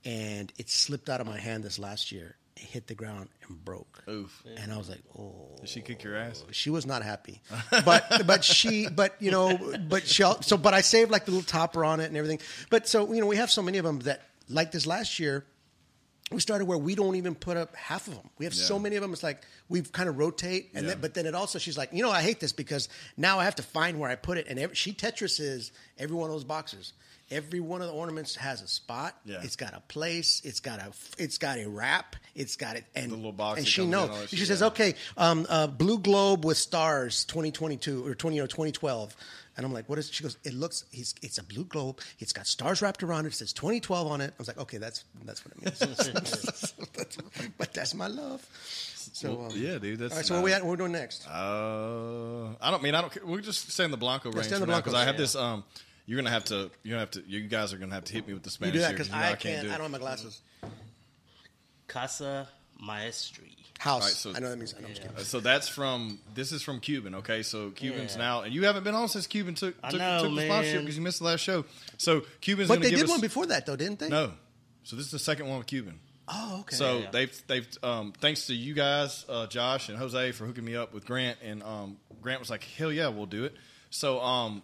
And 0.04 0.52
it 0.58 0.72
slipped 0.72 1.08
out 1.08 1.22
of 1.22 1.28
my 1.28 1.38
hand 1.40 1.64
this 1.64 1.78
last 1.78 2.12
year. 2.12 2.36
Hit 2.56 2.88
the 2.88 2.96
ground 2.96 3.30
and 3.48 3.64
broke. 3.66 4.04
Oof. 4.10 4.44
And 4.58 4.72
I 4.72 4.78
was 4.78 4.90
like, 4.90 5.02
oh. 5.18 5.50
Did 5.60 5.70
she 5.70 5.82
kick 5.82 6.04
your 6.04 6.16
ass? 6.16 6.44
She 6.52 6.70
was 6.70 6.86
not 6.86 7.04
happy, 7.04 7.42
but 7.86 8.24
but 8.26 8.44
she 8.44 8.88
but 8.88 9.16
you 9.20 9.32
know 9.32 9.58
but 9.90 10.06
she 10.08 10.24
al- 10.24 10.42
so 10.42 10.58
but 10.58 10.74
I 10.74 10.82
saved 10.82 11.12
like 11.12 11.26
the 11.26 11.32
little 11.32 11.46
topper 11.46 11.84
on 11.86 12.00
it 12.00 12.06
and 12.06 12.18
everything. 12.18 12.40
But 12.70 12.88
so 12.88 13.12
you 13.14 13.22
know 13.22 13.28
we 13.28 13.38
have 13.38 13.50
so 13.52 13.62
many 13.62 13.78
of 13.78 13.86
them 13.86 14.00
that 14.02 14.22
like 14.50 14.72
this 14.72 14.86
last 14.86 15.20
year. 15.20 15.46
We 16.32 16.40
started 16.40 16.66
where 16.66 16.78
we 16.80 16.96
don't 16.96 17.16
even 17.16 17.36
put 17.36 17.58
up 17.58 17.76
half 17.76 18.08
of 18.08 18.16
them. 18.16 18.28
We 18.40 18.46
have 18.46 18.56
so 18.56 18.80
many 18.80 18.96
of 18.96 19.04
them. 19.04 19.14
It's 19.14 19.22
like 19.22 19.44
we've 19.70 19.92
kind 19.92 20.10
of 20.10 20.18
rotate, 20.18 20.70
and 20.74 20.84
Yeah. 20.86 20.92
then, 20.94 21.02
but 21.02 21.14
then 21.14 21.26
it 21.28 21.36
also 21.36 21.60
she's 21.60 21.78
like, 21.78 21.90
you 21.94 22.02
know, 22.02 22.10
I 22.10 22.22
hate 22.24 22.40
this 22.40 22.54
because 22.54 22.90
now 23.18 23.38
I 23.40 23.44
have 23.44 23.56
to 23.56 23.62
find 23.62 24.00
where 24.00 24.10
I 24.10 24.16
put 24.16 24.40
it, 24.40 24.48
and 24.48 24.58
every, 24.58 24.74
she 24.76 24.94
Tetrises 24.94 25.70
every 26.00 26.16
one 26.16 26.30
of 26.30 26.34
those 26.34 26.46
boxes. 26.46 26.94
Every 27.34 27.60
one 27.60 27.82
of 27.82 27.88
the 27.88 27.94
ornaments 27.94 28.36
has 28.36 28.62
a 28.62 28.68
spot. 28.68 29.18
Yeah. 29.26 29.40
It's 29.42 29.56
got 29.56 29.74
a 29.74 29.80
place. 29.80 30.42
It's 30.46 30.60
got 30.60 30.80
a. 30.80 30.92
It's 31.18 31.38
got 31.40 31.58
a 31.58 31.68
wrap. 31.68 32.16
It's 32.36 32.56
got 32.56 32.76
it. 32.76 32.86
And 32.96 33.12
The 33.12 33.16
little 33.16 33.32
box 33.32 33.58
And 33.58 33.68
she 33.68 33.86
knows. 33.86 34.30
She 34.30 34.46
says, 34.46 34.62
yeah. 34.62 34.68
"Okay, 34.68 34.94
um, 35.18 35.48
uh, 35.50 35.68
Blue 35.68 35.98
Globe 35.98 36.46
with 36.46 36.58
stars, 36.58 37.26
2022 37.26 38.06
or 38.06 38.14
20 38.14 38.40
or 38.40 38.48
2012." 38.48 39.16
And 39.58 39.66
I'm 39.66 39.74
like, 39.74 39.90
"What 39.90 39.98
is?" 40.00 40.12
She 40.12 40.22
goes, 40.24 40.38
"It 40.44 40.54
looks. 40.54 40.86
It's, 40.92 41.16
it's 41.22 41.38
a 41.40 41.44
blue 41.44 41.66
globe. 41.66 42.00
It's 42.20 42.34
got 42.34 42.46
stars 42.48 42.82
wrapped 42.82 43.02
around 43.04 43.26
it. 43.26 43.30
It 43.30 43.36
says 43.36 43.54
2012 43.54 44.08
on 44.08 44.22
it." 44.22 44.32
I 44.32 44.36
was 44.38 44.48
like, 44.48 44.60
"Okay, 44.60 44.78
that's 44.78 45.04
that's 45.26 45.44
what 45.44 45.56
it 45.58 45.82
means." 45.82 46.74
But 47.58 47.74
that's 47.74 47.94
my 47.94 48.08
love. 48.08 48.48
So 49.14 49.34
Well, 49.36 49.52
um, 49.52 49.54
yeah, 49.56 49.78
dude. 49.78 50.00
That's 50.00 50.14
All 50.14 50.18
right. 50.18 50.26
So 50.26 50.36
what 50.36 50.44
we 50.44 50.54
at? 50.54 50.62
What 50.62 50.72
we're 50.72 50.76
doing 50.78 50.92
next? 50.92 51.28
Uh, 51.28 52.50
I 52.62 52.72
don't 52.72 52.82
mean 52.82 52.96
I 52.96 53.02
don't. 53.02 53.12
care. 53.12 53.26
We're 53.26 53.42
just 53.42 53.72
stay 53.72 53.86
in 53.86 53.92
the 53.92 53.98
Blanco 53.98 54.32
range 54.32 54.48
stay 54.48 54.56
in 54.56 54.62
the 54.62 54.68
because 54.68 54.94
I 54.94 55.06
have 55.06 55.18
this. 55.18 55.36
Um, 55.36 55.64
you're 56.06 56.18
gonna 56.18 56.30
have 56.32 56.46
to. 56.46 56.70
You're 56.84 56.92
gonna 56.94 57.00
have 57.00 57.12
to. 57.12 57.24
You 57.28 57.42
guys 57.48 57.74
are 57.74 57.78
gonna 57.78 57.94
have 57.96 58.06
to 58.06 58.14
hit 58.14 58.28
me 58.28 58.34
with 58.34 58.44
the 58.44 58.50
Spanish. 58.50 58.76
You 58.76 58.80
do 58.82 58.86
that 58.86 58.92
because 58.92 59.08
you 59.08 59.14
know 59.16 59.20
I, 59.22 59.32
I 59.32 59.36
can't. 59.36 59.62
do 59.64 59.70
I 59.70 59.72
don't 59.74 59.82
have 59.84 59.92
my 59.92 59.98
glasses. 60.00 60.42
Casa 61.88 62.48
Maestri. 62.82 63.56
House. 63.80 64.02
All 64.02 64.08
right, 64.08 64.10
so- 64.16 64.34
I 64.36 64.40
know 64.40 64.50
that 64.50 64.58
means. 64.58 64.74
I 64.78 64.80
know. 64.82 64.88
I'm 64.88 64.94
just 64.94 65.02
kidding. 65.02 65.18
Uh, 65.18 65.24
So 65.24 65.40
that's 65.42 65.68
from. 65.68 66.20
This 66.36 66.52
is 66.54 66.64
from 66.64 66.80
Cuban. 66.80 67.16
Okay, 67.16 67.44
so 67.44 67.72
Cubans 67.72 68.14
Yeah. 68.14 68.22
now, 68.22 68.42
and 68.44 68.54
you 68.54 68.64
haven't 68.66 68.84
been 68.86 68.96
on 68.96 69.10
since 69.10 69.28
Cuban 69.28 69.56
took 69.56 69.76
took, 69.90 70.00
know, 70.00 70.24
took 70.24 70.36
the 70.36 70.46
sponsorship 70.46 70.82
because 70.82 70.96
you 70.96 71.02
missed 71.02 71.20
the 71.20 71.26
last 71.26 71.42
show. 71.42 71.66
So 71.98 72.22
Cubans. 72.40 72.70
But 72.70 72.82
they 72.82 72.92
give 72.92 73.00
did 73.00 73.06
us, 73.06 73.10
one 73.12 73.20
before 73.22 73.46
that, 73.48 73.66
though, 73.66 73.76
didn't 73.76 74.00
they? 74.00 74.08
No, 74.10 74.32
so 74.84 74.96
this 74.96 75.06
is 75.06 75.12
the 75.12 75.20
second 75.20 75.48
one 75.50 75.58
with 75.58 75.68
Cuban. 75.68 76.00
Oh, 76.30 76.60
okay. 76.62 76.78
So 76.78 77.00
Yeah. 77.00 77.12
they've 77.12 77.44
they've 77.48 77.68
um, 77.84 78.14
thanks 78.22 78.46
to 78.48 78.54
you 78.54 78.74
guys, 78.74 79.26
uh, 79.28 79.48
Josh 79.48 79.90
and 79.90 79.98
Jose 79.98 80.32
for 80.32 80.46
hooking 80.46 80.64
me 80.64 80.78
up 80.78 80.94
with 80.94 81.06
Grant, 81.06 81.38
and 81.44 81.62
um, 81.64 81.98
Grant 82.22 82.40
was 82.40 82.50
like, 82.50 82.64
"Hell 82.64 82.92
yeah, 82.94 83.10
we'll 83.10 83.26
do 83.26 83.44
it." 83.44 83.54
So 83.90 84.22
um, 84.22 84.64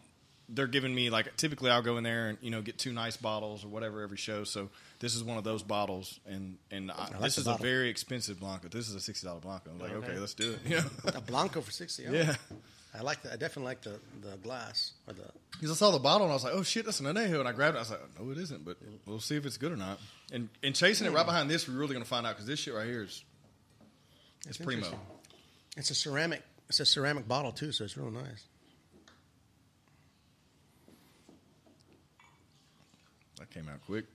they're 0.51 0.68
giving 0.68 0.94
me 0.94 1.10
like 1.10 1.36
typically 1.38 1.72
I'll 1.72 1.82
go 1.82 1.98
in 1.98 2.03
there 2.03 2.29
and 2.29 2.38
you 2.41 2.50
know 2.50 2.62
get 2.62 2.77
two 2.77 2.91
nice 2.91 3.18
bottles 3.18 3.63
or 3.63 3.68
whatever 3.68 4.01
every 4.01 4.18
show. 4.18 4.44
So 4.44 4.70
this 5.00 5.15
is 5.15 5.24
one 5.24 5.38
of 5.38 5.44
those 5.44 5.63
bottles, 5.63 6.20
and 6.25 6.58
and 6.72 6.91
I, 6.91 7.10
like 7.12 7.20
this 7.22 7.38
is 7.38 7.46
bottle. 7.46 7.65
a 7.65 7.70
very 7.70 7.89
expensive 7.89 8.39
Blanco. 8.39 8.68
This 8.68 8.89
is 8.89 8.96
a 8.96 9.00
sixty 9.00 9.27
dollar 9.27 9.39
Blanco. 9.39 9.72
I'm 9.72 9.79
like, 9.79 9.91
okay. 9.91 10.08
Okay. 10.12 10.20
let's 10.20 10.34
do 10.34 10.51
it. 10.51 10.60
You 10.70 10.77
know, 10.77 10.86
a 11.06 11.22
Blanco 11.22 11.62
for 11.62 11.72
sixty. 11.72 12.08
Oh. 12.08 12.12
yeah. 12.13 12.36
I 12.98 13.01
like 13.01 13.22
the. 13.22 13.29
I 13.32 13.36
definitely 13.36 13.65
like 13.65 13.82
the 13.82 14.00
the 14.22 14.38
glass 14.38 14.94
or 15.08 15.13
the. 15.13 15.24
Because 15.51 15.72
I 15.72 15.75
saw 15.75 15.91
the 15.91 16.00
bottle 16.00 16.25
and 16.25 16.32
I 16.32 16.36
was 16.36 16.44
like, 16.44 16.53
"Oh 16.53 16.63
shit, 16.63 16.86
that's 16.86 17.00
an 17.00 17.06
anejo," 17.06 17.39
and 17.39 17.48
I 17.48 17.51
grabbed 17.51 17.75
it. 17.75 17.77
I 17.77 17.82
was 17.82 17.91
like, 17.91 18.20
"No, 18.20 18.32
it 18.32 18.38
isn't," 18.39 18.65
but 18.65 18.77
we'll 19.06 19.20
see 19.20 19.36
if 19.36 19.46
it's 19.46 19.58
good 19.58 19.72
or 19.72 19.77
not. 19.77 20.00
And 20.32 20.50
and 20.63 20.75
chasing 20.75 21.06
it 21.06 21.12
right 21.12 21.25
behind 21.25 21.50
this, 21.50 21.68
we're 21.68 21.75
really 21.75 21.94
gonna 21.94 22.06
find 22.06 22.25
out 22.25 22.36
because 22.36 22.48
this 22.48 22.60
shit 22.60 22.74
right 22.74 22.88
here 22.88 23.03
is 23.03 23.24
it's 24.48 24.58
primo. 24.58 24.77
interesting. 24.77 25.00
It's 25.77 25.91
a 25.91 25.96
ceramic. 25.96 26.41
It's 26.68 26.79
a 26.79 26.86
ceramic 26.86 27.27
bottle 27.27 27.51
too, 27.51 27.72
so 27.72 27.84
it's 27.84 27.96
real 27.96 28.12
nice. 28.12 28.46
That 33.39 33.50
came 33.51 33.69
out 33.69 33.79
quick. 33.86 34.05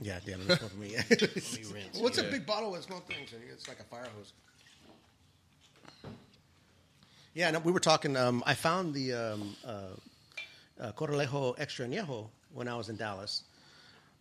Yeah, 0.00 0.18
damn, 0.24 0.46
that's 0.46 0.62
one 0.62 0.70
for 0.70 0.76
me. 0.78 0.96
Let 0.96 1.74
me. 1.74 2.00
What's 2.00 2.18
a 2.18 2.24
big 2.24 2.46
bottle 2.46 2.72
with 2.72 2.82
small 2.82 3.00
things? 3.00 3.30
It's 3.52 3.68
like 3.68 3.80
a 3.80 3.84
fire 3.84 4.08
hose. 4.16 4.32
Yeah, 7.34 7.50
no, 7.50 7.58
we 7.58 7.70
were 7.72 7.80
talking. 7.80 8.16
Um, 8.16 8.42
I 8.46 8.54
found 8.54 8.94
the 8.94 9.12
um, 9.12 9.56
uh, 9.66 9.80
uh, 10.80 10.92
Corralejo 10.92 11.54
Extra 11.58 11.86
Añejo 11.86 12.28
when 12.52 12.66
I 12.68 12.76
was 12.76 12.88
in 12.88 12.96
Dallas, 12.96 13.42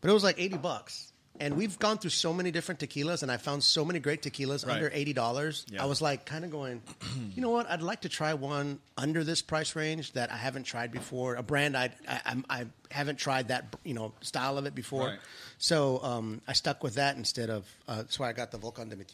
but 0.01 0.10
it 0.10 0.13
was 0.13 0.24
like 0.24 0.39
eighty 0.39 0.58
bucks. 0.58 1.12
And 1.40 1.56
we've 1.58 1.80
gone 1.80 1.98
through 1.98 2.12
so 2.12 2.34
many 2.34 2.52
different 2.52 2.80
tequilas, 2.80 3.24
and 3.24 3.32
I 3.32 3.38
found 3.38 3.64
so 3.64 3.84
many 3.84 4.00
great 4.00 4.22
tequilas 4.22 4.64
Right. 4.66 4.76
under 4.76 4.92
eighty 4.94 5.14
dollars. 5.14 5.66
Yeah. 5.72 5.82
I 5.82 5.86
was 5.88 6.00
like, 6.02 6.26
kind 6.26 6.46
of 6.46 6.52
going, 6.52 6.84
you 7.36 7.42
know 7.42 7.50
what? 7.50 7.68
I'd 7.68 7.82
like 7.82 8.01
to 8.01 8.10
try 8.10 8.34
one 8.36 8.79
under 8.96 9.24
this 9.24 9.42
price 9.42 9.75
range 9.75 10.12
that 10.12 10.32
I 10.32 10.36
haven't 10.38 10.64
tried 10.66 10.92
before. 10.92 11.36
A 11.36 11.42
brand 11.44 11.75
I 11.75 11.90
I, 12.08 12.22
I'm- 12.50 12.74
haven't 12.92 13.18
tried 13.18 13.48
that 13.48 13.75
you 13.84 13.94
know 13.96 14.14
style 14.22 14.58
of 14.60 14.66
it 14.68 14.75
before. 14.75 15.08
Right. 15.08 15.20
So 15.58 16.03
um, 16.03 16.42
I 16.48 16.53
stuck 16.53 16.84
with 16.84 16.96
that 16.96 17.16
instead 17.18 17.50
of. 17.50 17.66
Uh, 17.88 17.98
that's 17.98 18.20
why 18.20 18.29
I 18.29 18.34
got 18.34 18.51
the 18.51 18.58
Volcan 18.60 18.90
de 18.90 18.96
mi 18.96 19.05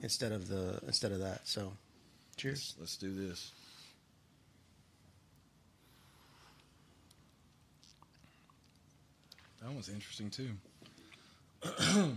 instead 0.00 0.32
of 0.32 0.48
the 0.48 0.80
instead 0.86 1.12
of 1.12 1.20
that. 1.20 1.46
So, 1.48 1.72
cheers. 2.36 2.74
Let's 2.78 2.96
do 2.98 3.14
this. 3.14 3.52
That 9.62 9.70
one's 9.72 9.88
interesting 9.88 10.30
too. 10.30 10.50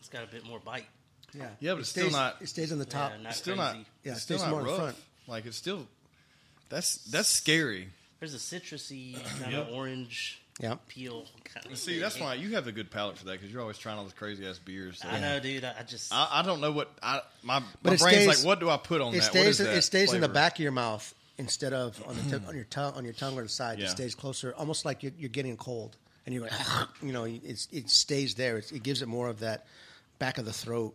It's 0.00 0.08
got 0.08 0.22
a 0.24 0.26
bit 0.26 0.44
more 0.46 0.58
bite. 0.60 0.86
Yeah, 1.34 1.48
Yeah, 1.60 1.72
but 1.72 1.78
It 1.78 1.80
it's 1.80 1.88
still 1.90 2.04
stays- 2.04 2.12
not- 2.12 2.36
It 2.42 2.48
stays 2.48 2.72
on 2.72 2.78
the 2.78 2.84
top. 2.84 3.10
Yeah, 3.12 3.22
not 3.22 3.28
It's 3.30 3.38
still 3.38 3.56
crazy. 3.56 3.78
not. 3.78 3.86
Yeah, 4.04 4.12
it's 4.12 4.22
still 4.22 4.38
stays 4.38 4.46
not 4.46 4.50
more 4.52 4.60
in 4.60 4.66
rough. 4.66 4.76
front. 4.76 4.96
Like 5.26 5.46
it's 5.46 5.56
still. 5.56 5.86
That's 6.68 6.96
that's 7.06 7.28
scary. 7.28 7.88
There's 8.20 8.34
a 8.34 8.38
citrusy 8.38 9.14
kind 9.40 9.52
Yep. 9.52 9.68
of 9.68 9.74
orange 9.74 10.40
Yeah. 10.60 10.76
peel. 10.88 11.26
Kind 11.44 11.66
of 11.72 11.78
See, 11.78 11.98
that's 11.98 12.18
why 12.20 12.34
you 12.34 12.54
have 12.54 12.66
a 12.68 12.72
good 12.72 12.90
palate 12.90 13.18
for 13.18 13.24
that 13.26 13.32
because 13.32 13.50
you're 13.50 13.60
always 13.60 13.78
trying 13.78 13.98
all 13.98 14.04
those 14.04 14.12
crazy 14.12 14.46
ass 14.46 14.58
beers. 14.58 15.00
So. 15.00 15.08
I 15.08 15.18
know, 15.20 15.40
dude. 15.40 15.64
I, 15.64 15.74
I 15.80 15.82
just 15.82 16.12
I, 16.14 16.28
I 16.30 16.42
don't 16.42 16.60
know 16.60 16.72
what 16.72 16.90
I 17.02 17.20
my 17.42 17.60
But 17.82 17.90
my 17.90 17.92
it 17.94 18.00
brain's 18.00 18.22
stays- 18.22 18.26
like. 18.28 18.46
What 18.46 18.60
do 18.60 18.70
I 18.70 18.76
put 18.76 19.00
on 19.00 19.12
It 19.12 19.18
that? 19.18 19.22
stays. 19.24 19.34
what 19.42 19.46
is 19.48 19.60
it 19.60 19.64
that 19.64 19.82
stays 19.82 20.12
in 20.12 20.20
the 20.20 20.28
back 20.28 20.54
of 20.54 20.60
your 20.60 20.72
mouth 20.72 21.12
instead 21.38 21.72
of 21.74 22.00
on 22.06 22.16
the 22.16 22.22
tip, 22.30 22.48
on 22.48 22.54
your 22.54 22.64
tongue 22.70 22.94
on 22.94 23.04
your 23.04 23.12
tongue 23.12 23.36
or 23.38 23.42
the 23.42 23.48
side. 23.48 23.80
It 23.80 23.88
stays 23.90 24.14
closer, 24.14 24.54
almost 24.56 24.84
like 24.84 25.02
you're, 25.02 25.12
you're 25.18 25.28
getting 25.28 25.56
cold, 25.56 25.96
and 26.26 26.34
you're 26.34 26.42
like, 26.42 26.52
you 27.02 27.12
know, 27.12 27.24
it's, 27.24 27.68
it 27.72 27.88
stays 27.88 28.34
there. 28.34 28.58
It's, 28.58 28.72
it 28.72 28.82
gives 28.82 29.00
it 29.00 29.08
more 29.08 29.28
of 29.28 29.40
that 29.40 29.66
back 30.18 30.38
of 30.38 30.44
the 30.44 30.52
throat. 30.52 30.94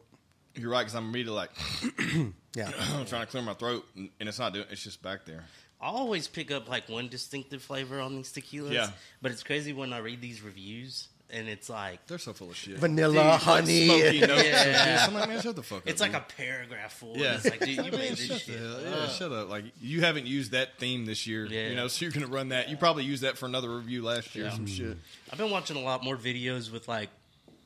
You're 0.54 0.70
right 0.70 0.82
because 0.82 0.96
I'm 0.96 1.10
immediately 1.10 1.36
like 1.36 1.52
Yeah. 2.56 2.72
I'm 2.94 3.06
trying 3.06 3.22
to 3.22 3.28
clear 3.28 3.44
my 3.44 3.54
throat 3.54 3.86
and, 3.96 4.10
and 4.20 4.30
it's 4.30 4.39
not 4.39 4.54
doing. 4.54 4.65
It's 4.70 4.84
just 4.84 5.02
back 5.02 5.26
there. 5.26 5.46
I 5.80 5.88
always 5.88 6.28
pick 6.28 6.52
up 6.52 6.70
like 6.70 6.89
one 6.89 7.08
distinctive 7.08 7.63
flavor 7.63 8.00
on 8.00 8.15
these 8.15 8.32
tequilas. 8.32 8.74
Yeah. 8.74 8.89
But 9.22 9.32
it's 9.32 9.44
crazy 9.44 9.74
when 9.74 9.94
I 9.94 9.98
read 9.98 10.22
these 10.22 10.41
reviews 10.41 11.08
and 11.32 11.48
it's 11.50 11.70
like 11.70 12.06
They're 12.08 12.17
so 12.17 12.34
full 12.34 12.50
of 12.50 12.56
shit. 12.56 12.78
Vanilla, 12.78 13.13
Dude, 13.13 13.26
like 13.26 13.41
honey. 13.41 13.86
smoky 13.86 14.20
notes. 14.22 14.44
Yeah. 14.44 14.63
and 14.63 15.00
shit. 15.00 15.08
I'm 15.10 15.13
like, 15.13 15.30
man, 15.30 15.41
shut 15.41 15.56
the 15.56 15.63
fuck 15.63 15.78
up. 15.80 15.88
it's 15.88 16.02
like 16.02 16.12
dude. 16.12 16.22
a 16.22 16.26
paragraph 16.38 16.94
full. 16.94 17.17
Yeah. 17.17 17.24
Yeah. 17.24 17.36
It's 17.36 17.46
like, 17.46 17.60
dude, 17.60 17.70
you 17.70 17.82
Man, 17.84 17.91
made 17.91 18.12
this 18.12 18.26
shut 18.26 18.41
shit. 18.41 18.60
hell- 18.60 18.82
yeah, 18.84 18.89
up. 18.96 19.10
shut 19.12 19.32
up. 19.32 19.50
Like 19.50 19.65
you 19.82 20.02
haven't 20.02 20.28
used 20.28 20.52
that 20.52 20.78
theme 20.78 21.06
this 21.06 21.26
year. 21.28 21.46
Yeah. 21.46 21.67
You 21.70 21.76
know, 21.76 21.88
so 21.88 22.06
you're 22.06 22.12
gonna 22.12 22.28
run 22.28 22.50
that. 22.50 22.70
You 22.70 22.78
probably 22.78 23.04
used 23.06 23.24
that 23.24 23.38
for 23.38 23.46
another 23.46 23.76
review 23.76 24.04
last 24.04 24.36
year. 24.36 24.46
or 24.46 24.48
Yeah. 24.50 24.56
Some 24.56 24.67
shit. 24.67 24.98
I've 25.32 25.38
been 25.38 25.52
watching 25.52 25.78
a 25.78 25.82
lot 25.82 26.04
more 26.04 26.17
videos 26.17 26.72
with 26.72 26.88
like 26.88 27.10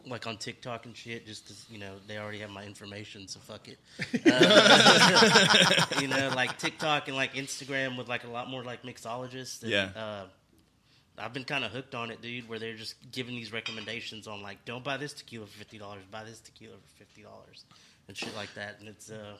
like 0.07 0.27
on 0.27 0.37
TikTok 0.37 0.85
and 0.85 0.95
shit, 0.95 1.25
just 1.25 1.47
'cause, 1.47 1.65
you 1.67 1.79
know 1.79 1.93
they 2.05 2.19
already 2.19 2.37
have 2.37 2.51
my 2.51 2.63
information, 2.63 3.27
so 3.27 3.39
fuck 3.39 3.67
it. 3.67 3.79
Uh, 4.23 5.85
you 6.01 6.07
know, 6.07 6.31
like 6.35 6.57
TikTok 6.59 7.07
and 7.07 7.17
like 7.17 7.33
Instagram 7.33 7.97
with 7.97 8.07
like 8.07 8.23
a 8.23 8.27
lot 8.29 8.47
more 8.49 8.63
like 8.63 8.83
mixologists. 8.83 9.63
And, 9.63 9.71
Yeah. 9.71 9.89
Uh, 9.95 10.25
I've 11.17 11.33
been 11.33 11.45
kind 11.45 11.63
of 11.63 11.71
hooked 11.71 11.95
on 11.95 12.11
it, 12.11 12.21
dude. 12.21 12.47
Where 12.49 12.59
they're 12.59 12.75
just 12.75 12.95
giving 13.11 13.35
these 13.35 13.53
recommendations 13.53 14.27
on 14.27 14.41
like, 14.41 14.63
don't 14.65 14.83
buy 14.83 14.97
this 14.97 15.13
tequila 15.13 15.45
for 15.47 15.57
fifty 15.57 15.77
dollars, 15.77 16.03
buy 16.11 16.23
this 16.23 16.39
tequila 16.39 16.75
for 16.75 16.97
fifty 17.03 17.21
dollars, 17.23 17.63
and 18.07 18.17
shit 18.17 18.35
like 18.35 18.53
that. 18.55 18.77
And 18.79 18.89
it's 18.89 19.09
uh, 19.11 19.35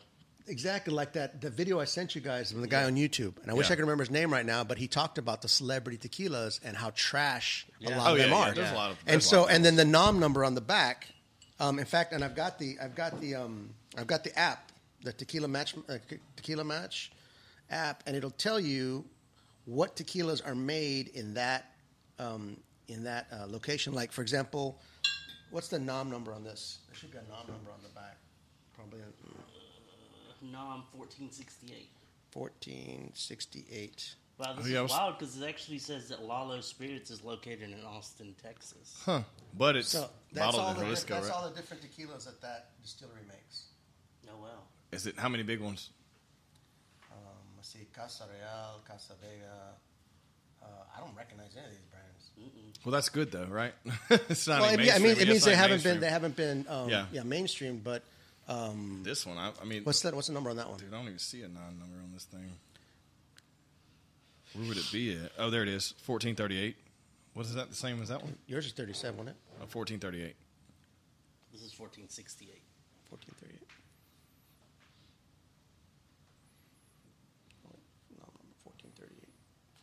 Exactly 0.48 0.94
like 0.94 1.14
that. 1.14 1.42
The 1.42 1.50
video 1.50 1.80
I 1.80 1.86
sent 1.86 2.14
you 2.14 2.22
guys 2.22 2.52
from 2.52 2.62
the 2.62 2.68
guy 2.68 2.84
on 2.84 2.96
YouTube, 2.96 3.42
and 3.42 3.50
I 3.50 3.56
wish 3.56 3.72
I 3.72 3.76
could 3.76 3.82
remember 3.82 4.04
his 4.04 4.12
name 4.12 4.32
right 4.32 4.46
now, 4.46 4.64
but 4.64 4.78
he 4.78 4.88
talked 4.88 5.18
about 5.18 5.42
the 5.42 5.48
celebrity 5.48 5.98
tequilas 6.08 6.60
and 6.64 6.78
how 6.78 6.92
trash 6.94 7.66
a 7.84 7.90
lot 7.90 8.10
Oh 8.10 8.12
of 8.14 8.18
yeah, 8.20 8.24
them 8.26 8.32
yeah. 8.32 8.38
are. 8.38 8.54
There's 8.54 8.72
a 8.72 8.76
lot 8.76 8.92
of. 8.92 8.98
and 9.08 9.24
so 9.24 9.46
of 9.46 9.50
and 9.50 9.66
then 9.66 9.76
the 9.76 9.86
nom 9.86 10.20
number 10.20 10.46
on 10.46 10.54
the 10.54 10.62
back 10.62 11.08
um, 11.60 11.80
in 11.80 11.86
fact 11.86 12.14
and 12.14 12.24
i've 12.24 12.36
got 12.36 12.60
the 12.60 12.78
i've 12.80 12.94
got 12.94 13.20
the 13.22 13.34
um, 13.34 13.72
i've 13.98 14.06
got 14.06 14.24
the 14.24 14.38
app 14.38 14.72
the 15.04 15.14
tequila 15.14 15.48
match 15.48 15.74
uh, 15.90 15.98
tequila 16.36 16.64
match 16.64 17.12
app 17.72 18.04
and 18.06 18.16
it'll 18.16 18.30
tell 18.30 18.60
you 18.60 19.04
what 19.66 19.96
tequilas 19.96 20.46
are 20.46 20.56
made 20.56 21.10
in 21.10 21.34
that 21.34 21.72
um, 22.20 22.58
in 22.88 23.04
that 23.04 23.28
uh, 23.32 23.46
location 23.48 23.94
like 23.94 24.12
for 24.12 24.22
example 24.22 24.80
what's 25.52 25.68
the 25.68 25.80
nom 25.80 26.10
number 26.10 26.34
on 26.34 26.44
this 26.44 26.80
there 26.88 26.96
should 26.96 27.12
be 27.12 27.18
a 27.18 27.22
nom 27.32 27.46
number 27.48 27.72
on 27.72 27.80
the 27.84 27.90
back 27.90 28.18
probably 28.76 29.00
uh, 29.02 29.06
Nom 30.52 30.84
fourteen 30.96 31.32
sixty 31.32 31.68
eight. 31.76 31.90
1468 32.34 34.16
Wow, 34.38 34.54
this 34.58 34.66
Oh, 34.66 34.68
yeah, 34.68 34.76
is 34.80 34.82
was- 34.84 34.92
wild 34.92 35.18
because 35.18 35.42
it 35.42 35.48
actually 35.48 35.78
says 35.80 36.10
that 36.10 36.22
Lalo 36.26 36.60
Spirits 36.60 37.10
is 37.10 37.24
located 37.24 37.62
in 37.72 37.82
Austin, 37.86 38.36
Texas. 38.44 39.02
Huh. 39.06 39.22
But 39.58 39.78
it's 39.78 39.88
so 39.88 40.10
that's 40.34 40.48
bottled 40.48 40.62
all 40.64 40.72
in 40.72 40.78
the, 40.80 40.84
Jalisco, 40.84 41.14
that's 41.14 41.28
right? 41.28 41.36
all 41.36 41.50
the 41.50 41.56
different 41.56 41.82
tequilas 41.84 42.26
that 42.26 42.42
that 42.42 42.72
distillery 42.84 43.22
makes 43.30 43.68
Oh 44.30 44.38
wow. 44.42 44.48
Is 44.92 45.08
it 45.08 45.18
how 45.18 45.30
many 45.30 45.44
big 45.44 45.62
ones? 45.62 45.90
Let's 47.76 47.88
see, 47.88 47.88
Casa 47.94 48.24
Real, 48.32 48.82
Casa 48.88 49.14
Vega. 49.22 49.76
Uh, 50.62 50.68
I 50.96 51.00
don't 51.02 51.16
recognize 51.16 51.52
any 51.58 51.66
of 51.66 51.72
these 51.72 51.86
brands. 51.92 52.82
Well, 52.86 52.92
that's 52.92 53.10
good 53.10 53.32
though, 53.32 53.46
right? 53.46 53.74
it's 54.30 54.48
not. 54.48 54.62
Well, 54.62 54.74
even 54.74 54.82
it, 54.82 54.88
yeah, 54.88 54.96
I 54.96 55.00
mean, 55.00 55.18
it 55.18 55.28
means 55.28 55.44
they 55.44 55.56
haven't 55.56 55.84
been 55.84 56.00
mainstream. 56.00 56.02
they 56.02 56.10
haven't 56.10 56.36
been 56.36 56.66
um, 56.70 56.90
Yeah. 56.90 57.06
yeah. 57.12 57.24
mainstream. 57.24 57.82
But 57.84 58.04
um, 58.48 59.02
This 59.04 59.26
one, 59.26 59.38
I, 59.38 59.52
I 59.62 59.66
mean, 59.66 59.84
what's 59.84 60.02
that? 60.02 60.14
What's 60.14 60.28
the 60.28 60.34
number 60.34 60.50
on 60.50 60.58
that 60.58 60.70
one? 60.70 60.78
Dude, 60.78 60.94
I 60.94 60.98
don't 60.98 61.08
even 61.08 61.20
see 61.20 61.42
a 61.42 61.48
nine 61.48 61.80
number 61.80 61.98
on 62.04 62.12
this 62.14 62.26
thing. 62.26 62.52
Where 64.54 64.68
would 64.70 64.78
it 64.78 64.90
be 64.92 65.14
at? 65.16 65.32
Oh, 65.38 65.50
there 65.50 65.64
it 65.64 65.70
is. 65.70 65.94
Fourteen 66.04 66.36
thirty-eight. 66.36 66.78
What 67.34 67.46
is 67.46 67.54
that? 67.56 67.70
The 67.70 67.76
same 67.76 68.02
as 68.02 68.08
that 68.10 68.24
one? 68.24 68.36
Yours 68.48 68.66
is 68.66 68.72
thirty-seven, 68.72 69.18
wasn't 69.18 69.36
it? 69.36 69.62
Oh, 69.62 69.66
fourteen 69.68 70.00
thirty-eight. 70.00 70.36
This 71.52 71.62
is 71.62 71.78
1468. 71.78 72.62
Fourteen 73.10 73.36
thirty-eight. 73.42 73.68
No, 78.20 78.26
fourteen 78.64 78.92
thirty-eight. 78.98 79.34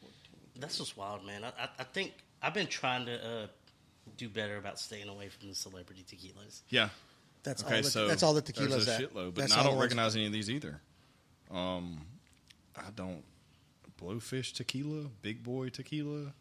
Fourteen. 0.01 0.41
That's 0.63 0.79
just 0.79 0.97
wild, 0.97 1.27
man. 1.27 1.45
I, 1.45 1.49
I, 1.49 1.69
I 1.81 1.85
think 1.85 2.15
I've 2.41 2.55
been 2.55 2.67
trying 2.69 3.05
to 3.07 3.15
uh, 3.17 3.47
do 4.17 4.29
better 4.31 4.57
about 4.57 4.79
staying 4.79 5.09
away 5.09 5.29
from 5.29 5.49
the 5.49 5.55
celebrity 5.55 6.05
tequilas. 6.09 6.63
Yeah. 6.71 6.89
That's 7.43 7.63
Okay, 7.65 7.77
all. 7.77 7.83
The, 7.83 7.91
so 7.91 8.09
that's 8.09 8.23
all 8.23 8.33
the 8.33 8.41
There's 8.41 8.71
tequilas. 8.73 8.83
a 8.83 8.85
that, 8.87 9.01
shitload, 9.01 9.35
but 9.35 9.43
that's 9.43 9.57
I 9.57 9.63
don't 9.65 9.79
recognize 9.79 10.15
any 10.17 10.27
of 10.27 10.33
these 10.33 10.49
either. 10.49 10.81
Um, 11.51 12.01
I 12.77 12.91
don't. 12.95 13.23
Blowfish 14.01 14.53
tequila, 14.55 15.09
Big 15.21 15.43
Boy 15.45 15.69
tequila. 15.69 16.33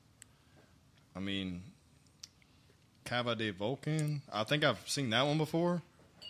I 1.15 1.19
mean, 1.19 1.61
Cava 3.05 3.35
de 3.35 3.51
Vulcan. 3.51 4.21
I 4.31 4.43
think 4.43 4.63
I've 4.63 4.79
seen 4.89 5.09
that 5.11 5.23
one 5.25 5.37
before. 5.37 5.81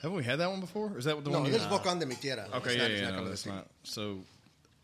Haven't 0.02 0.18
we 0.18 0.24
had 0.24 0.40
that 0.40 0.50
one 0.50 0.60
before? 0.60 0.98
Is 0.98 1.06
that 1.06 1.16
what 1.16 1.24
the 1.24 1.30
No, 1.32 1.38
one? 1.40 1.46
you 1.46 1.52
this 1.54 1.62
is 1.62 1.68
Volcan 1.68 2.00
de 2.00 2.06
mi 2.06 2.16
tierra. 2.16 2.48
Okay, 2.56 2.72
It's 2.72 2.76
yeah, 2.76 2.82
not- 2.82 2.92
it's 2.92 3.02
yeah, 3.02 3.10
not 3.12 3.24
no, 3.24 3.30
that's 3.30 3.46
not. 3.46 3.68
So 3.84 4.20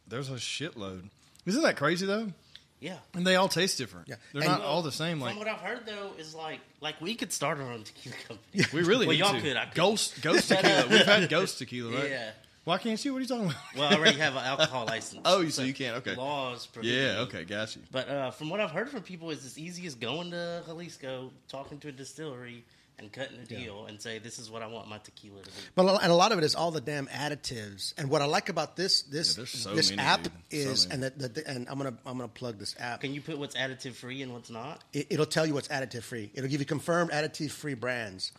there's 0.08 0.30
a 0.30 0.34
shitload. 0.36 1.10
Isn't 1.46 1.64
that 1.64 1.76
crazy 1.78 2.06
though? 2.06 2.32
Yeah. 2.80 2.98
And 3.16 3.26
they 3.26 3.36
all 3.36 3.48
taste 3.48 3.78
different. 3.78 4.08
Yeah. 4.08 4.16
They're 4.34 4.44
And- 4.44 4.52
not 4.52 4.62
all 4.62 4.82
the 4.84 4.92
same. 4.92 5.20
Like 5.20 5.32
From 5.32 5.40
what 5.40 5.48
I've 5.48 5.60
heard, 5.62 5.86
though, 5.86 6.12
is 6.20 6.36
like 6.36 6.60
like 6.82 7.00
we 7.02 7.16
could 7.16 7.34
start 7.34 7.58
our 7.60 7.72
own 7.72 7.84
tequila 7.84 8.16
company. 8.28 8.66
we 8.74 8.82
really 8.88 9.08
well, 9.08 9.14
need 9.14 9.20
y'all 9.20 9.34
to. 9.34 9.42
could. 9.42 9.58
I 9.58 9.66
could. 9.66 9.74
Ghost 9.76 10.22
Ghost 10.22 10.48
tequila. 10.50 10.88
We've 10.88 11.06
had 11.06 11.28
Ghost 11.30 11.58
tequila, 11.58 11.96
right? 12.00 12.10
Yeah. 12.10 12.32
Why 12.66 12.78
can't 12.78 13.04
you? 13.06 13.14
What 13.14 13.20
are 13.20 13.22
you 13.22 13.28
talking 13.28 13.46
about? 13.46 13.56
Well, 13.78 13.90
I 13.90 13.96
already 13.96 14.18
have 14.20 14.36
an 14.36 14.44
alcohol 14.46 14.86
license. 14.86 15.22
Oh, 15.26 15.40
you- 15.42 15.52
so 15.52 15.64
you 15.64 15.74
can't, 15.74 15.98
okay. 15.98 16.16
Laws 16.16 16.68
prohibit 16.68 16.96
yeah. 16.98 17.20
Okay. 17.22 17.46
Got 17.46 17.76
you. 17.78 17.82
But 17.92 18.10
uh, 18.10 18.32
from 18.32 18.50
what 18.50 18.60
I've 18.60 18.72
heard 18.72 18.90
from 18.90 19.02
people, 19.04 19.30
is 19.32 19.46
as 19.46 19.58
easy 19.58 19.88
as 19.88 19.96
going 19.96 20.32
to 20.32 20.64
Jalisco, 20.66 21.32
talking 21.48 21.80
to 21.80 21.88
a 21.88 21.92
distillery, 21.94 22.66
and 23.00 23.12
cutting 23.14 23.38
a 23.40 23.46
deal, 23.46 23.86
and 23.86 24.02
say, 24.02 24.18
"This 24.20 24.40
is 24.40 24.50
what 24.50 24.62
I 24.64 24.68
want 24.68 24.88
my 24.88 24.98
tequila 24.98 25.42
to 25.42 25.50
be." 25.50 25.56
But 25.76 25.86
a- 25.86 26.04
and 26.04 26.12
a 26.12 26.16
lot 26.16 26.32
of 26.32 26.38
it 26.40 26.44
is 26.44 26.56
all 26.56 26.72
the 26.72 26.82
damn 26.82 27.08
additives. 27.08 27.94
And 27.98 28.10
what 28.10 28.22
I 28.22 28.26
like 28.26 28.50
about 28.50 28.76
this 28.76 29.04
this 29.04 29.38
Yeah, 29.38 29.46
so 29.46 29.76
this 29.76 29.90
many, 29.92 30.02
app 30.02 30.24
dude. 30.24 30.32
Is, 30.50 30.88
many. 30.90 31.06
and 31.06 31.14
the, 31.20 31.30
the, 31.30 31.48
and 31.48 31.68
I'm 31.70 31.78
gonna 31.78 31.98
I'm 32.06 32.18
gonna 32.18 32.28
plug 32.28 32.58
this 32.60 32.76
app. 32.80 33.02
Can 33.02 33.14
you 33.14 33.22
put 33.22 33.38
what's 33.38 33.56
additive 33.56 33.94
free 33.94 34.22
and 34.24 34.34
what's 34.34 34.50
not? 34.50 34.84
It, 34.94 35.08
it'll 35.12 35.26
tell 35.26 35.46
you 35.46 35.54
what's 35.54 35.68
additive 35.68 36.04
free. 36.04 36.32
It'll 36.34 36.50
give 36.50 36.60
you 36.60 36.66
confirmed 36.66 37.12
additive 37.12 37.52
free 37.52 37.76
brands. 37.76 38.32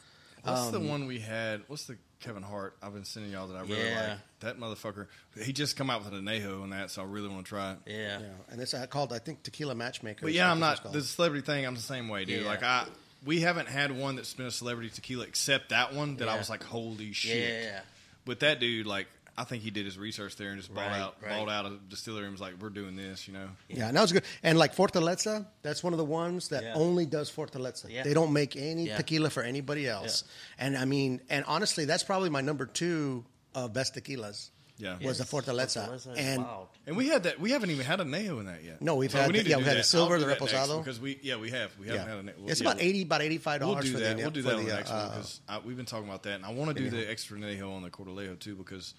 What's 0.43 0.61
Um, 0.61 0.73
the 0.73 0.81
one 0.81 1.07
we 1.07 1.19
had? 1.19 1.63
What's 1.67 1.85
the 1.87 1.99
Kevin 2.21 2.43
Hart? 2.43 2.77
I've 2.83 2.95
been 2.95 3.05
sending 3.05 3.33
y'all 3.33 3.49
that 3.49 3.57
I 3.57 3.61
really 3.63 3.85
Yeah. 3.85 4.09
like. 4.11 4.19
That 4.41 4.59
motherfucker. 4.59 5.07
He 5.43 5.53
just 5.53 5.77
come 5.77 5.91
out 5.91 6.05
with 6.05 6.13
an 6.15 6.25
anejo 6.25 6.63
and 6.63 6.73
that, 6.73 6.91
so 6.93 7.03
I 7.03 7.05
really 7.07 7.29
want 7.29 7.45
to 7.45 7.49
try 7.49 7.73
it. 7.73 7.79
Yeah. 7.87 8.21
Yeah, 8.21 8.27
and 8.51 8.61
it's 8.61 8.73
uh, 8.73 8.87
called 8.87 9.13
I 9.13 9.19
think 9.19 9.43
Tequila 9.43 9.75
Matchmaker. 9.75 10.21
But 10.23 10.33
yeah, 10.33 10.51
I'm 10.51 10.61
this 10.61 10.79
is 10.79 10.85
not 10.85 10.93
the 10.93 11.03
celebrity 11.03 11.45
thing. 11.45 11.67
I'm 11.67 11.75
the 11.75 11.81
same 11.81 12.09
way, 12.09 12.25
dude. 12.25 12.43
Yeah. 12.43 12.49
Like 12.49 12.63
I, 12.63 12.87
we 13.25 13.41
haven't 13.41 13.69
had 13.69 13.91
one 13.93 14.17
that's 14.17 14.35
been 14.35 14.47
a 14.47 14.51
celebrity 14.51 14.91
tequila 14.91 15.25
except 15.25 15.71
that 15.71 15.95
one 15.95 16.17
that 16.17 16.29
I 16.29 16.37
was 16.39 16.49
like, 16.49 16.63
holy 16.63 17.13
shit. 17.13 17.65
Yeah. 17.65 17.81
But 18.25 18.41
that 18.41 18.61
dude, 18.61 18.87
like, 18.87 19.07
I 19.37 19.45
think 19.45 19.63
he 19.63 19.71
did 19.71 19.85
his 19.87 19.97
research 19.97 20.35
there 20.37 20.51
and 20.51 20.59
just 20.59 20.75
bought 20.75 20.89
Right, 20.91 21.01
out, 21.01 21.17
right. 21.23 21.31
bought 21.39 21.49
out 21.49 21.67
a 21.67 21.77
distillery 21.89 22.25
and 22.25 22.33
was 22.33 22.41
like, 22.41 22.55
we're 22.61 22.71
doing 22.71 22.97
this, 22.97 23.29
you 23.29 23.35
know. 23.35 23.49
Yeah, 23.69 23.87
and 23.89 23.97
that 23.97 24.03
was 24.03 24.11
good. 24.13 24.25
And 24.43 24.59
like 24.59 24.75
Fortaleza, 24.75 25.47
that's 25.63 25.83
one 25.85 25.93
of 25.93 25.99
the 25.99 26.05
ones 26.05 26.49
that 26.49 26.65
Yeah. 26.65 26.75
only 26.75 27.07
does 27.07 27.31
Fortaleza. 27.31 27.89
Yeah. 27.89 28.03
They 28.03 28.15
don't 28.15 28.33
make 28.33 28.57
any 28.57 28.87
Yeah. 28.89 28.97
tequila 28.97 29.31
for 29.31 29.43
anybody 29.45 29.87
else. 29.89 30.25
And 30.59 30.77
I 30.77 30.85
mean, 30.87 31.21
and 31.31 31.45
honestly, 31.47 31.85
that's 31.85 32.03
probably 32.03 32.31
my 32.31 32.41
number 32.41 32.67
two 32.67 33.25
of 33.55 33.73
best 33.73 33.95
tequilas. 33.95 34.51
Yeah. 34.79 34.97
was 35.03 35.19
the 35.19 35.25
Fortaleza, 35.25 35.89
Fortaleza 35.89 36.13
is 36.13 36.19
and 36.19 36.43
wild. 36.45 36.69
And 36.87 36.97
we 36.97 37.09
had 37.09 37.25
that. 37.25 37.41
We 37.41 37.51
haven't 37.51 37.71
even 37.71 37.85
had 37.85 37.99
añejo 37.99 38.39
in 38.41 38.47
that 38.47 38.63
yet. 38.65 38.81
No, 38.81 38.95
we've 38.97 39.11
So 39.11 39.19
had 39.19 39.33
we 39.33 39.39
the- 39.39 39.45
to 39.45 39.51
yeah, 39.51 39.55
do 39.57 39.59
we've 39.59 39.67
had 39.67 39.77
that. 39.77 39.81
the 39.81 39.85
silver, 39.85 40.15
I'll 40.15 40.21
the 40.21 40.27
do 40.27 40.31
that 40.35 40.41
next 40.41 40.53
reposado. 40.55 40.79
because 40.85 41.01
we 41.01 41.19
yeah 41.23 41.37
we 41.37 41.51
have 41.51 41.71
we 41.81 41.89
haven't 41.89 42.09
had 42.27 42.35
añejo. 42.37 42.49
it's 42.51 42.61
yeah, 42.61 42.69
about 42.71 42.81
eighty, 42.83 43.03
about 43.03 43.23
eighty 43.23 43.39
five 43.39 43.61
We'll 43.61 43.71
dollars 43.73 43.85
do 43.87 43.93
for 43.93 43.99
that. 44.01 44.17
the 44.17 44.23
we'll 44.23 44.31
do 44.31 44.43
for 44.43 44.49
that 44.51 44.57
on 44.57 44.65
the, 44.65 44.71
the 44.71 44.77
next 44.77 44.91
uh, 44.91 44.95
one 44.95 45.09
because 45.51 45.65
we've 45.67 45.77
been 45.77 45.87
talking 45.87 46.09
about 46.09 46.23
that, 46.23 46.35
and 46.37 46.45
I 46.45 46.53
want 46.53 46.77
to 46.77 46.83
do 46.83 46.91
the 46.91 47.11
extra 47.11 47.37
añejo 47.39 47.75
on 47.75 47.83
the 47.83 47.91
Corralejo 47.91 48.39
too 48.39 48.55
because 48.55 48.95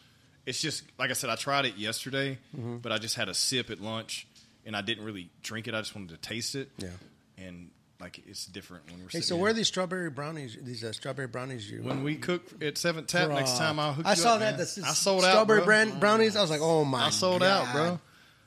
it's 0.46 0.62
just 0.62 0.84
like 1.00 1.10
I 1.10 1.14
said. 1.14 1.30
I 1.30 1.36
tried 1.36 1.66
it 1.66 1.78
yesterday, 1.78 2.38
Mm-hmm. 2.58 2.78
but 2.78 2.92
I 2.92 2.98
just 2.98 3.16
had 3.16 3.30
a 3.30 3.34
sip 3.34 3.70
at 3.70 3.80
lunch, 3.80 4.28
and 4.66 4.76
I 4.76 4.82
didn't 4.82 5.06
really 5.06 5.30
drink 5.44 5.68
it. 5.68 5.74
I 5.74 5.80
just 5.80 5.96
wanted 5.96 6.10
to 6.10 6.18
taste 6.18 6.56
it. 6.56 6.70
Yeah. 6.78 6.90
and 7.38 7.70
like 8.00 8.22
it's 8.28 8.46
different 8.46 8.86
when 8.88 8.98
we're. 9.00 9.04
Hey, 9.04 9.10
sitting 9.20 9.24
so 9.24 9.38
where 9.38 9.52
are 9.52 9.54
these 9.54 9.68
strawberry 9.68 10.10
brownies? 10.10 10.58
These 10.62 10.84
uh, 10.84 10.94
strawberry 10.94 11.28
brownies 11.28 11.70
you 11.70 11.82
When 11.84 12.04
we 12.04 12.16
cook 12.16 12.44
at 12.62 12.78
Seventh 12.78 13.08
Tap 13.08 13.30
next 13.30 13.58
time, 13.58 13.80
I'll 13.80 13.94
hook 13.94 14.06
I 14.06 14.12
you 14.12 14.16
saw 14.16 14.34
up, 14.36 14.40
that. 14.40 14.52
man. 14.52 14.58
That's 14.58 14.82
I 14.82 14.94
sold 14.94 15.24
out, 15.26 15.32
strawberry 15.32 15.60
bro. 15.60 15.66
brand, 15.66 16.00
brownies. 16.00 16.36
I 16.36 16.42
was 16.42 16.50
like, 16.50 16.62
oh 16.62 16.86
my! 16.86 17.08
I 17.08 17.10
sold 17.10 17.42
God. 17.42 17.68
out, 17.68 17.74
bro. 17.74 18.00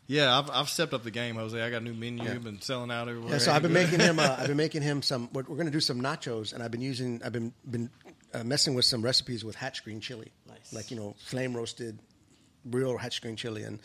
Yeah, 0.09 0.37
I've, 0.38 0.51
I've 0.51 0.69
stepped 0.69 0.93
up 0.93 1.05
the 1.05 1.11
game, 1.11 1.37
Jose. 1.37 1.59
I 1.59 1.71
got 1.71 1.81
a 1.81 1.85
new 1.85 1.95
menu. 1.95 2.25
Yeah. 2.25 2.35
Been 2.38 2.61
selling 2.61 2.91
out 2.91 3.09
everywhere. 3.09 3.33
Yeah, 3.33 3.38
so 3.38 3.53
I've 3.53 3.62
been 3.62 3.73
making 3.73 4.01
him. 4.01 4.19
Uh, 4.19 4.37
I've 4.38 4.49
been 4.49 4.57
making 4.69 4.83
him 4.83 5.01
some. 5.01 5.29
We're, 5.33 5.43
we're 5.43 5.57
going 5.57 5.67
to 5.67 5.73
do 5.73 5.81
some 5.81 6.01
nachos, 6.01 6.53
and 6.53 6.62
I've 6.62 6.71
been 6.71 6.81
using. 6.81 7.21
I've 7.25 7.33
been 7.33 7.53
been 7.71 7.88
uh, 8.35 8.43
messing 8.45 8.75
with 8.75 8.85
some 8.85 9.03
recipes 9.03 9.45
with 9.45 9.55
hatch 9.55 9.85
green 9.85 10.01
chili, 10.01 10.33
Nice. 10.49 10.73
like 10.73 10.91
you 10.91 10.97
know, 10.97 11.15
flame 11.27 11.55
roasted, 11.55 11.99
real 12.65 12.97
hatch 12.99 13.23
green 13.23 13.37
chili, 13.37 13.62
and 13.62 13.79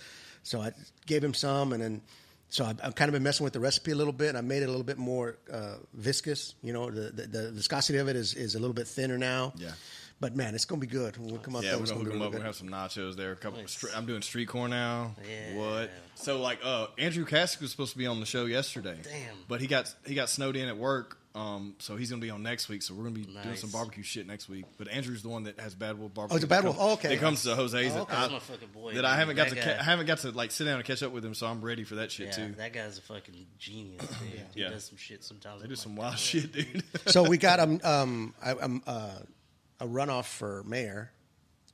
so 0.43 0.61
I 0.61 0.71
gave 1.05 1.23
him 1.23 1.33
some, 1.33 1.71
and 1.73 1.81
then 1.83 2.01
so 2.49 2.65
I've, 2.65 2.79
I've 2.83 2.95
kind 2.95 3.09
of 3.09 3.13
been 3.13 3.23
messing 3.23 3.43
with 3.43 3.53
the 3.53 3.59
recipe 3.59 3.91
a 3.91 3.95
little 3.95 4.13
bit. 4.13 4.29
and 4.29 4.37
I 4.37 4.41
made 4.41 4.63
it 4.63 4.65
a 4.65 4.71
little 4.71 4.83
bit 4.83 4.97
more 4.97 5.37
uh, 5.51 5.75
viscous. 5.93 6.55
You 6.61 6.73
know, 6.73 6.89
the, 6.89 7.11
the 7.11 7.27
the 7.27 7.51
viscosity 7.51 7.97
of 7.99 8.07
it 8.07 8.15
is 8.15 8.33
is 8.33 8.55
a 8.55 8.59
little 8.59 8.73
bit 8.73 8.87
thinner 8.87 9.17
now. 9.17 9.53
Yeah. 9.57 9.71
But 10.19 10.35
man, 10.35 10.55
it's 10.55 10.65
gonna 10.65 10.81
be 10.81 10.87
good. 10.87 11.15
When 11.17 11.31
we 11.31 11.37
come 11.37 11.55
up. 11.55 11.63
Yeah, 11.63 11.71
there, 11.71 11.79
we're 11.79 11.85
gonna 11.85 12.03
gonna 12.05 12.05
hook 12.05 12.13
them 12.13 12.21
up. 12.23 12.31
good. 12.31 12.39
We're 12.39 12.45
have 12.45 12.55
some 12.55 12.69
nachos 12.69 13.15
there. 13.15 13.33
A 13.33 13.35
couple. 13.35 13.59
Nice. 13.59 13.71
Street, 13.71 13.93
I'm 13.95 14.07
doing 14.07 14.23
street 14.23 14.47
corn 14.47 14.71
now. 14.71 15.15
Yeah. 15.29 15.57
What? 15.57 15.91
So 16.15 16.41
like, 16.41 16.59
uh, 16.63 16.87
Andrew 16.97 17.25
Cassick 17.25 17.61
was 17.61 17.69
supposed 17.69 17.91
to 17.91 17.97
be 17.99 18.07
on 18.07 18.19
the 18.19 18.25
show 18.25 18.45
yesterday. 18.45 18.97
Damn. 19.03 19.35
But 19.47 19.61
he 19.61 19.67
got 19.67 19.93
he 20.07 20.15
got 20.15 20.29
snowed 20.29 20.55
in 20.55 20.67
at 20.67 20.77
work. 20.77 21.19
Um, 21.37 21.75
so 21.77 21.95
he's 21.95 22.09
gonna 22.09 22.19
be 22.21 22.31
on 22.31 22.41
next 22.41 22.67
week. 22.67 22.81
So 22.81 22.95
we're 22.95 23.03
gonna 23.03 23.15
be 23.15 23.25
doing 23.25 23.55
some 23.55 23.69
barbecue 23.69 24.01
shit 24.01 24.25
next 24.25 24.49
week. 24.49 24.65
But 24.77 24.87
Andrew's 24.87 25.21
the 25.21 25.29
one 25.29 25.43
that 25.43 25.59
has 25.59 25.75
Bad 25.75 25.99
Wolf 25.99 26.13
barbecue. 26.13 26.33
Oh, 26.33 26.37
it's 26.37 26.43
a 26.45 26.47
Bad 26.47 26.63
Wolf. 26.63 26.77
comes- 26.77 26.89
Oh, 26.89 26.93
okay. 26.93 27.09
That 27.09 27.19
comes 27.19 27.43
to 27.43 27.55
Jose's. 27.55 27.91
Oh, 27.91 27.95
that 27.95 28.01
okay. 28.01 28.15
I- 28.15 28.19
That's 28.21 28.31
my 28.33 28.39
fucking 28.39 28.67
boy. 28.73 28.93
that 28.95 29.05
I 29.05 29.15
haven't 29.15 29.35
got 29.35 29.49
That 29.49 29.55
to 29.55 29.61
ca- 29.61 29.79
I 29.79 29.83
haven't 29.83 30.07
got 30.07 30.17
to 30.19 30.31
like 30.31 30.51
sit 30.51 30.65
down 30.65 30.77
and 30.77 30.83
catch 30.85 31.03
up 31.03 31.11
with 31.11 31.23
him. 31.23 31.35
So 31.35 31.45
I'm 31.45 31.61
ready 31.63 31.83
for 31.83 31.95
that 31.95 32.11
shit 32.11 32.27
Yeah, 32.37 32.47
too. 32.47 32.53
that 32.57 32.73
guy's 32.73 32.97
a 32.97 33.01
fucking 33.01 33.35
genius, 33.59 34.01
dude. 34.07 34.41
He 34.55 34.61
Yeah. 34.61 34.69
does 34.69 34.85
some 34.85 34.97
shit 34.97 35.23
sometimes. 35.23 35.61
They 35.61 35.65
I'm 35.65 35.69
do 35.69 35.75
like, 35.75 35.83
some 35.83 35.95
wild 35.95 36.17
shit, 36.17 36.51
dude. 36.51 36.83
So 37.05 37.23
we 37.23 37.37
got 37.37 37.59
um 37.61 37.79
um 37.83 38.33
I, 38.43 38.51
um 38.53 38.81
uh, 38.87 39.19
a 39.79 39.85
runoff 39.85 40.25
for 40.25 40.63
mayor. 40.63 41.11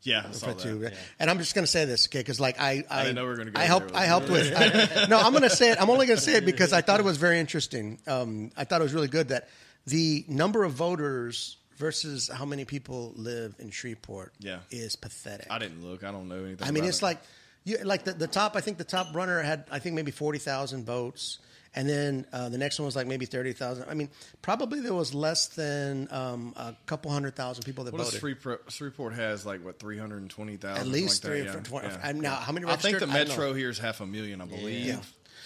Yeah, 0.03 0.25
I 0.27 0.31
saw 0.31 0.53
for 0.53 0.59
two. 0.59 0.79
that. 0.79 0.93
And 1.19 1.29
I'm 1.29 1.37
just 1.39 1.55
going 1.55 1.63
to 1.63 1.71
say 1.71 1.85
this, 1.85 2.07
okay? 2.07 2.19
Because 2.19 2.39
like 2.39 2.59
I, 2.59 2.83
I, 2.89 3.03
didn't 3.03 3.15
know 3.15 3.25
we 3.25 3.31
are 3.31 3.37
gonna 3.37 3.51
go 3.51 3.59
I 3.61 3.65
helped. 3.65 3.93
I 3.95 4.05
helped 4.05 4.29
with. 4.29 4.53
I, 4.55 5.05
no, 5.09 5.17
I'm 5.19 5.31
going 5.31 5.43
to 5.43 5.49
say 5.49 5.71
it. 5.71 5.81
I'm 5.81 5.89
only 5.89 6.05
going 6.05 6.17
to 6.17 6.23
say 6.23 6.35
it 6.35 6.45
because 6.45 6.73
I 6.73 6.81
thought 6.81 6.99
it 6.99 7.05
was 7.05 7.17
very 7.17 7.39
interesting. 7.39 7.99
Um, 8.07 8.51
I 8.55 8.63
thought 8.65 8.81
it 8.81 8.83
was 8.83 8.93
really 8.93 9.07
good 9.07 9.29
that 9.29 9.49
the 9.85 10.25
number 10.27 10.63
of 10.63 10.73
voters 10.73 11.57
versus 11.77 12.29
how 12.33 12.45
many 12.45 12.65
people 12.65 13.13
live 13.15 13.55
in 13.59 13.69
Shreveport 13.71 14.33
Yeah. 14.39 14.59
is 14.69 14.95
pathetic. 14.95 15.47
I 15.49 15.59
didn't 15.59 15.83
look. 15.83 16.03
I 16.03 16.11
don't 16.11 16.27
know 16.29 16.43
anything. 16.43 16.67
I 16.67 16.71
mean, 16.71 16.85
it's 16.85 16.99
it. 16.99 17.03
like, 17.03 17.19
you, 17.63 17.77
like 17.83 18.03
the, 18.03 18.13
the 18.13 18.27
top. 18.27 18.55
I 18.55 18.61
think 18.61 18.77
the 18.77 18.83
top 18.83 19.15
runner 19.15 19.41
had, 19.41 19.65
I 19.71 19.79
think 19.79 19.95
maybe 19.95 20.11
forty 20.11 20.39
thousand 20.39 20.85
votes, 20.85 21.39
and 21.75 21.87
then 21.87 22.25
uh, 22.33 22.49
the 22.49 22.57
next 22.57 22.79
one 22.79 22.85
was 22.85 22.95
like 22.95 23.07
maybe 23.07 23.25
thirty 23.25 23.53
thousand. 23.53 23.85
I 23.89 23.93
mean, 23.93 24.09
probably 24.41 24.79
there 24.81 24.93
was 24.93 25.13
less 25.13 25.47
than 25.47 26.07
um, 26.11 26.53
a 26.57 26.75
couple 26.85 27.11
hundred 27.11 27.35
thousand 27.35 27.63
people 27.63 27.83
that 27.85 27.93
What 27.93 28.03
voted. 28.05 28.19
Shreveport, 28.19 28.71
Shreveport 28.71 29.13
has 29.13 29.45
like 29.45 29.63
what 29.63 29.79
three 29.79 29.97
hundred 29.97 30.21
and 30.21 30.29
twenty 30.29 30.57
thousand? 30.57 30.81
At 30.81 30.87
least 30.87 31.23
like 31.23 31.31
three 31.33 31.41
that, 31.41 31.55
yeah. 31.55 31.63
four- 31.63 31.83
Yeah. 31.83 31.97
I'm 32.03 32.19
now- 32.19 32.35
how 32.35 32.51
many 32.51 32.65
I 32.65 32.75
think 32.75 32.99
the 32.99 33.05
registered? 33.07 33.09
I 33.09 33.17
don't 33.23 33.27
metro 33.29 33.53
here 33.53 33.69
is 33.69 33.79
half 33.79 34.01
a 34.01 34.05
million, 34.05 34.41
I 34.41 34.45
believe. 34.45 34.85
Yeah. 34.85 34.97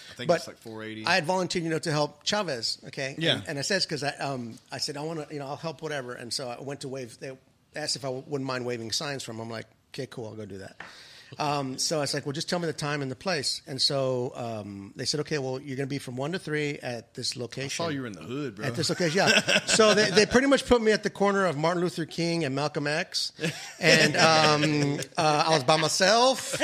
I 0.09 0.13
think 0.17 0.27
but 0.29 0.37
it's 0.37 0.47
like 0.47 0.57
four 0.57 0.83
eighty. 0.83 1.05
I 1.05 1.13
had 1.15 1.25
volunteered, 1.25 1.63
you 1.63 1.69
know, 1.69 1.77
to 1.79 1.91
help 1.91 2.23
Chavez. 2.23 2.79
Okay, 2.87 3.13
Yeah. 3.19 3.35
and, 3.35 3.49
and 3.49 3.59
I 3.59 3.61
said 3.61 3.83
because 3.83 4.03
I, 4.03 4.09
um, 4.15 4.57
I 4.71 4.79
said 4.79 4.97
I 4.97 5.01
want 5.03 5.27
to, 5.27 5.31
you 5.33 5.39
know, 5.39 5.45
I'll 5.45 5.55
help 5.55 5.83
whatever, 5.83 6.13
and 6.13 6.33
so 6.33 6.49
I 6.49 6.59
went 6.63 6.81
to 6.81 6.87
wave. 6.87 7.19
They 7.19 7.37
asked 7.75 7.95
if 7.95 8.03
I 8.03 8.09
wouldn't 8.09 8.47
mind 8.47 8.65
waving 8.65 8.91
signs 8.91 9.21
from. 9.21 9.35
'em. 9.35 9.41
I'm 9.43 9.49
like, 9.51 9.67
okay, 9.93 10.07
cool, 10.07 10.25
I'll 10.29 10.35
go 10.35 10.45
do 10.47 10.57
that. 10.59 10.81
Um, 11.39 11.77
so 11.77 11.97
I 11.97 12.01
was 12.01 12.13
like, 12.13 12.25
well, 12.25 12.33
just 12.33 12.49
tell 12.49 12.59
me 12.59 12.67
the 12.67 12.73
time 12.73 13.01
and 13.01 13.11
the 13.11 13.15
place. 13.15 13.61
And 13.67 13.81
so 13.81 14.31
um, 14.35 14.93
they 14.95 15.05
said, 15.05 15.19
okay, 15.21 15.37
well, 15.37 15.59
you're 15.59 15.75
going 15.77 15.87
to 15.87 15.93
be 15.93 15.99
from 15.99 16.15
one 16.15 16.31
to 16.31 16.39
three 16.39 16.79
at 16.81 17.13
this 17.13 17.35
location. 17.35 17.83
I 17.83 17.87
saw 17.87 17.89
you 17.89 18.01
were 18.01 18.07
in 18.07 18.13
the 18.13 18.23
hood, 18.23 18.55
bro. 18.55 18.65
At 18.65 18.75
this 18.75 18.89
location, 18.89 19.17
yeah. 19.17 19.65
so 19.65 19.93
they, 19.93 20.09
they 20.11 20.25
pretty 20.25 20.47
much 20.47 20.65
put 20.65 20.81
me 20.81 20.91
at 20.91 21.03
the 21.03 21.09
corner 21.09 21.45
of 21.45 21.57
Martin 21.57 21.81
Luther 21.83 22.05
King 22.05 22.45
and 22.45 22.55
Malcolm 22.55 22.87
X, 22.87 23.31
and 23.79 24.15
um, 24.15 24.99
uh, 25.17 25.43
I 25.47 25.49
was 25.49 25.63
by 25.63 25.77
myself, 25.77 26.59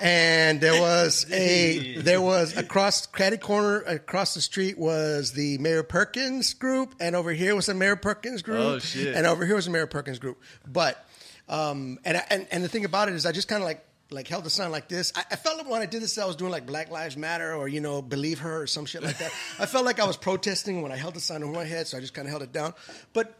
and 0.00 0.60
there 0.60 0.80
was 0.80 1.26
a 1.30 1.96
there 1.98 2.20
was 2.20 2.56
across 2.56 3.06
caddy 3.06 3.36
corner 3.36 3.80
across 3.82 4.34
the 4.34 4.40
street 4.40 4.78
was 4.78 5.32
the 5.32 5.58
Mayor 5.58 5.82
Perkins 5.82 6.54
group, 6.54 6.94
and 7.00 7.14
over 7.16 7.32
here 7.32 7.54
was 7.54 7.66
the 7.66 7.74
Mayor 7.74 7.96
Perkins 7.96 8.42
group, 8.42 8.58
Oh, 8.58 8.78
shit. 8.78 9.14
and 9.14 9.26
over 9.26 9.44
here 9.46 9.54
was 9.56 9.66
the 9.66 9.70
Mayor 9.70 9.86
Perkins 9.86 10.18
group. 10.18 10.40
But 10.66 11.04
um, 11.48 11.98
and, 12.04 12.16
I- 12.16 12.26
and 12.30 12.46
and 12.50 12.64
the 12.64 12.68
thing 12.68 12.84
about 12.84 13.08
it 13.08 13.14
is, 13.14 13.26
I 13.26 13.32
just 13.32 13.48
kind 13.48 13.62
of 13.62 13.66
like 13.66 13.84
like 14.10 14.28
held 14.28 14.44
the 14.44 14.50
sign 14.50 14.70
like 14.70 14.88
this. 14.88 15.12
I, 15.16 15.24
I 15.32 15.36
felt 15.36 15.58
like 15.58 15.68
when 15.68 15.82
I 15.82 15.86
did 15.86 16.02
this, 16.02 16.16
I 16.18 16.24
was 16.26 16.36
doing 16.36 16.50
like 16.50 16.66
Black 16.66 16.90
Lives 16.90 17.16
Matter 17.16 17.54
or 17.54 17.68
you 17.68 17.80
know 17.80 18.00
Believe 18.02 18.38
Her 18.40 18.62
or 18.62 18.66
some 18.66 18.86
shit 18.86 19.02
like 19.02 19.18
that. 19.18 19.32
I 19.58 19.66
felt 19.66 19.84
like 19.84 19.98
I 20.00 20.06
was 20.06 20.16
protesting 20.16 20.82
when 20.82 20.92
I 20.92 20.96
held 20.96 21.14
the 21.14 21.20
sign 21.20 21.42
over 21.42 21.52
my 21.52 21.64
head, 21.64 21.86
so 21.86 21.96
I 21.96 22.00
just 22.00 22.14
kind 22.14 22.26
of 22.26 22.30
held 22.30 22.42
it 22.42 22.52
down. 22.52 22.74
But 23.12 23.34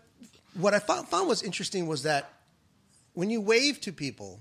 what 0.55 0.73
I 0.75 0.79
found, 0.79 1.09
found 1.09 1.29
was 1.29 1.43
interesting 1.43 1.87
was 1.87 2.05
that 2.05 2.31
when 3.12 3.31
you 3.31 3.40
wave 3.40 3.81
to 3.83 3.93
people, 3.93 4.40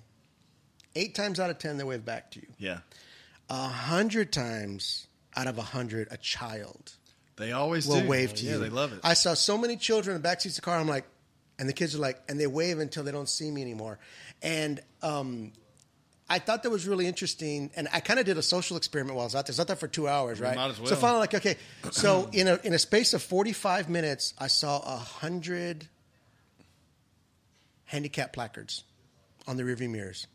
eight 0.96 1.14
times 1.16 1.40
out 1.40 1.50
of 1.50 1.58
ten 1.60 1.78
they 1.78 1.84
wave 1.84 2.06
back 2.06 2.32
to 2.32 2.40
you. 2.40 2.48
Yeah. 2.58 2.80
A 3.50 3.68
hundred 3.68 4.32
times 4.32 5.08
out 5.36 5.48
of 5.48 5.58
a 5.58 5.62
hundred, 5.64 6.08
a 6.12 6.18
child 6.18 6.94
They 7.36 7.52
always 7.52 7.88
will 7.88 8.02
do. 8.02 8.08
wave 8.08 8.34
to 8.36 8.46
yeah, 8.46 8.54
you. 8.54 8.60
they 8.60 8.70
love 8.70 8.94
it. 8.94 9.00
I 9.04 9.14
saw 9.14 9.34
so 9.34 9.58
many 9.58 9.76
children 9.76 10.16
in 10.16 10.22
the 10.22 10.28
backseats 10.28 10.50
of 10.52 10.56
the 10.56 10.62
car. 10.62 10.78
I'm 10.80 10.88
like, 10.88 11.06
and 11.64 11.70
the 11.70 11.74
kids 11.74 11.96
are 11.96 12.00
like, 12.00 12.22
and 12.28 12.38
they 12.38 12.46
wave 12.46 12.80
until 12.80 13.06
they 13.06 13.14
don't 13.14 13.30
see 13.30 13.50
me 13.50 13.62
anymore. 13.62 13.98
And 14.42 14.82
um, 15.02 15.54
I 16.30 16.38
thought 16.38 16.64
that 16.64 16.70
was 16.70 16.86
really 16.86 17.08
interesting. 17.08 17.72
And 17.78 17.88
I 17.94 18.02
kind 18.02 18.20
of 18.20 18.26
did 18.26 18.38
a 18.38 18.42
social 18.42 18.76
experiment 18.76 19.16
while 19.16 19.24
I 19.24 19.28
was 19.28 19.34
out 19.34 19.46
there. 19.46 19.52
I 19.52 19.54
was 19.54 19.60
out 19.62 19.68
there 19.68 19.78
for 19.78 19.88
two 19.88 20.10
hours, 20.10 20.42
right? 20.42 20.58
might 20.58 20.72
as 20.72 20.80
well. 20.82 20.90
So 20.90 20.98
finally, 20.98 21.22
like, 21.22 21.36
okay, 21.36 21.56
so 21.92 22.30
in 22.34 22.50
a 22.50 22.60
in 22.66 22.74
a 22.74 22.78
space 22.78 23.14
of 23.14 23.24
45 23.24 23.88
minutes, 23.88 24.34
I 24.38 24.48
saw 24.48 24.80
a 24.80 24.98
hundred 24.98 25.88
handicap 27.86 28.34
placards 28.34 28.84
on 29.48 29.56
the 29.56 29.64
rearview 29.64 29.90
mirrors 29.90 30.28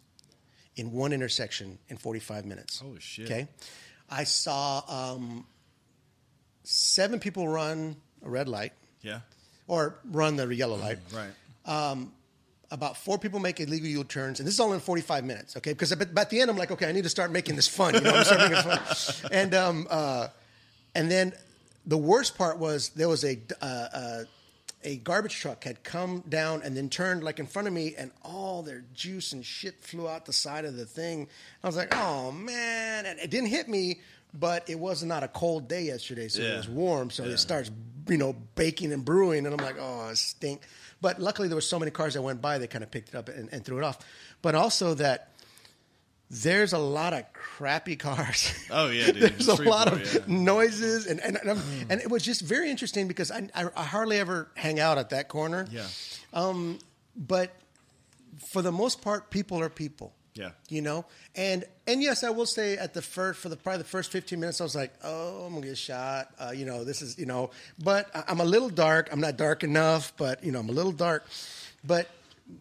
in 0.77 0.93
one 0.93 1.13
intersection 1.13 1.79
in 1.91 1.99
45 1.99 2.47
minutes. 2.47 2.79
Holy 2.79 3.01
shit. 3.01 3.27
Okay. 3.27 3.49
I 4.09 4.25
saw 4.25 4.83
um, 4.89 5.47
seven 6.63 7.21
people 7.21 7.47
run 7.47 7.97
a 8.25 8.31
red 8.31 8.49
light 8.49 8.73
yeah. 9.03 9.21
Or 9.69 9.95
run 10.11 10.37
the 10.37 10.53
yellow 10.53 10.77
light. 10.77 10.99
Right. 11.15 11.31
About 12.71 12.99
four 12.99 13.19
people 13.19 13.41
make 13.41 13.61
illegal 13.61 13.89
U 13.89 14.05
turns, 14.05 14.41
and 14.41 14.47
this 14.47 14.53
is 14.55 14.61
all 14.61 14.75
in 14.75 14.81
45 14.81 15.25
minutes, 15.25 15.57
okay? 15.57 15.73
Because 15.73 15.91
at, 15.91 16.03
at 16.03 16.29
the 16.29 16.39
end, 16.39 16.51
I'm 16.51 16.59
like, 16.59 16.71
okay, 16.71 16.87
I 16.87 16.93
need 16.93 17.05
to 17.05 17.09
start 17.09 17.31
making 17.31 17.57
this 17.57 17.67
fun. 17.67 17.95
You 17.95 18.03
know, 18.03 18.11
I'm 18.11 18.25
start 18.25 18.41
making 18.41 18.59
it 18.59 18.79
fun. 18.79 19.31
And, 19.33 19.55
um, 19.55 19.87
uh, 19.89 20.29
and 20.95 21.11
then 21.11 21.33
the 21.87 21.97
worst 21.97 22.37
part 22.37 22.59
was 22.59 22.91
there 22.91 23.09
was 23.09 23.25
a, 23.25 23.39
uh, 23.63 23.65
uh, 23.65 24.25
a 24.85 24.97
garbage 24.97 25.35
truck 25.35 25.65
had 25.65 25.83
come 25.83 26.23
down 26.29 26.61
and 26.63 26.77
then 26.77 26.91
turned 26.91 27.25
like 27.25 27.39
in 27.39 27.47
front 27.47 27.69
of 27.69 27.75
me, 27.75 27.95
and 27.97 28.11
all 28.23 28.63
their 28.63 28.85
juice 28.93 29.33
and 29.33 29.47
shit 29.47 29.81
flew 29.81 30.07
out 30.07 30.27
the 30.27 30.35
side 30.35 30.67
of 30.67 30.77
the 30.77 30.85
thing. 30.85 31.27
I 31.65 31.67
was 31.67 31.77
like, 31.77 31.97
oh 31.97 32.33
man, 32.33 33.07
and 33.07 33.19
it 33.19 33.31
didn't 33.31 33.49
hit 33.49 33.67
me, 33.71 34.01
but 34.35 34.69
it 34.69 34.79
was 34.79 35.03
not 35.05 35.23
a 35.23 35.29
cold 35.29 35.69
day 35.69 35.83
yesterday, 35.85 36.29
so 36.29 36.43
it 36.43 36.57
was 36.57 36.69
warm, 36.69 37.11
so 37.11 37.25
Yeah. 37.25 37.33
it 37.33 37.39
starts, 37.39 37.71
you 38.09 38.19
know, 38.19 38.35
baking 38.55 38.93
and 38.93 39.05
brewing, 39.05 39.47
and 39.47 39.59
I'm 39.59 39.65
like, 39.65 39.77
oh, 39.81 40.11
stink. 40.15 40.63
But 41.01 41.21
luckily, 41.21 41.49
there 41.49 41.57
were 41.57 41.61
so 41.61 41.79
many 41.79 41.91
cars 41.91 42.15
that 42.15 42.23
went 42.23 42.41
by, 42.43 42.59
they 42.59 42.67
kind 42.67 42.83
of 42.85 42.91
picked 42.91 43.11
it 43.11 43.15
up 43.15 43.29
and, 43.29 43.49
and 43.53 43.65
threw 43.65 43.79
it 43.79 43.85
off. 43.85 43.99
But 44.43 44.55
also 44.55 44.95
that 44.95 45.31
there's 46.31 46.73
a 46.75 46.79
lot 46.79 47.15
of 47.15 47.25
crappy 47.33 47.97
cars. 47.97 48.53
Oh, 48.71 48.89
yeah, 48.91 49.07
dude. 49.13 49.17
there's 49.17 49.49
a 49.49 49.63
lot 49.63 49.89
boy, 49.89 49.97
of 49.97 50.15
yeah. 50.15 50.21
noises, 50.27 51.07
and 51.07 51.21
and 51.21 51.37
and, 51.37 51.49
I'm- 51.49 51.59
mm. 51.59 51.87
and 51.89 52.01
it 52.01 52.11
was 52.11 52.23
just 52.23 52.43
very 52.43 52.71
interesting 52.71 53.09
because 53.09 53.31
I, 53.31 53.49
I 53.55 53.67
I 53.77 53.85
hardly 53.85 54.19
ever 54.19 54.49
hang 54.55 54.79
out 54.79 54.99
at 54.99 55.11
that 55.11 55.29
corner. 55.29 55.67
Yeah. 55.71 55.87
Um, 56.35 56.79
but 57.17 57.55
for 58.53 58.61
the 58.63 58.73
most 58.73 59.01
part, 59.01 59.31
people 59.31 59.61
are 59.61 59.71
people. 59.71 60.13
Yeah. 60.39 60.51
You 60.69 60.83
know, 60.83 61.05
and 61.35 61.65
and 61.89 62.01
yes, 62.01 62.23
I 62.23 62.31
will 62.31 62.47
say 62.47 62.77
at 62.79 62.95
the 62.95 63.03
first 63.03 63.41
for 63.41 63.49
the 63.49 63.57
probably 63.57 63.79
the 63.79 63.89
first 63.89 64.13
fifteen 64.13 64.39
minutes, 64.41 64.61
I 64.61 64.65
was 64.65 64.77
like, 64.77 64.93
oh, 65.03 65.45
I'm 65.47 65.53
gonna 65.55 65.67
get 65.67 65.77
shot. 65.79 66.31
Uh, 66.39 66.53
you 66.55 66.65
know, 66.65 66.85
this 66.85 67.03
is 67.03 67.19
you 67.19 67.27
know, 67.27 67.51
but 67.83 68.09
I- 68.15 68.25
I'm 68.29 68.41
a 68.41 68.45
little 68.45 68.69
dark. 68.71 69.09
I'm 69.11 69.21
not 69.21 69.37
dark 69.37 69.65
enough, 69.65 70.13
but 70.17 70.45
you 70.45 70.53
know, 70.53 70.61
I'm 70.61 70.69
a 70.69 70.73
little 70.73 70.93
dark. 70.93 71.27
But 71.85 72.09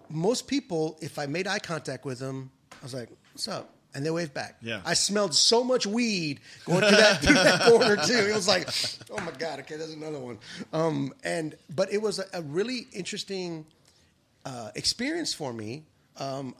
most 0.10 0.48
people, 0.48 0.98
if 1.02 1.20
I 1.20 1.28
made 1.28 1.46
eye 1.48 1.60
contact 1.60 2.04
with 2.04 2.18
them, 2.20 2.50
I 2.74 2.84
was 2.84 2.94
like, 2.94 3.10
what's 3.34 3.48
up? 3.48 3.70
And 3.96 4.06
they 4.06 4.12
waved 4.12 4.34
back. 4.34 4.58
Yeah. 4.62 4.82
I 4.86 4.94
smelled 4.94 5.34
so 5.34 5.64
much 5.64 5.88
weed 5.88 6.40
going 6.66 6.82
through 6.82 6.98
that, 6.98 7.22
through 7.22 7.34
that 7.36 7.62
corner 7.62 7.96
too. 7.96 8.14
It 8.30 8.36
was 8.36 8.48
like, 8.48 8.68
oh 9.12 9.24
my 9.24 9.32
god, 9.38 9.60
okay, 9.62 9.76
there's 9.76 9.94
another 9.94 10.20
one. 10.20 10.38
Um, 10.74 11.14
and 11.24 11.56
but 11.76 11.92
it 11.94 12.02
was 12.02 12.20
a, 12.20 12.26
a 12.34 12.42
really 12.42 12.88
interesting 12.94 13.66
uh, 14.46 14.72
experience 14.76 15.34
for 15.34 15.54
me. 15.54 15.84
Um, 16.18 16.56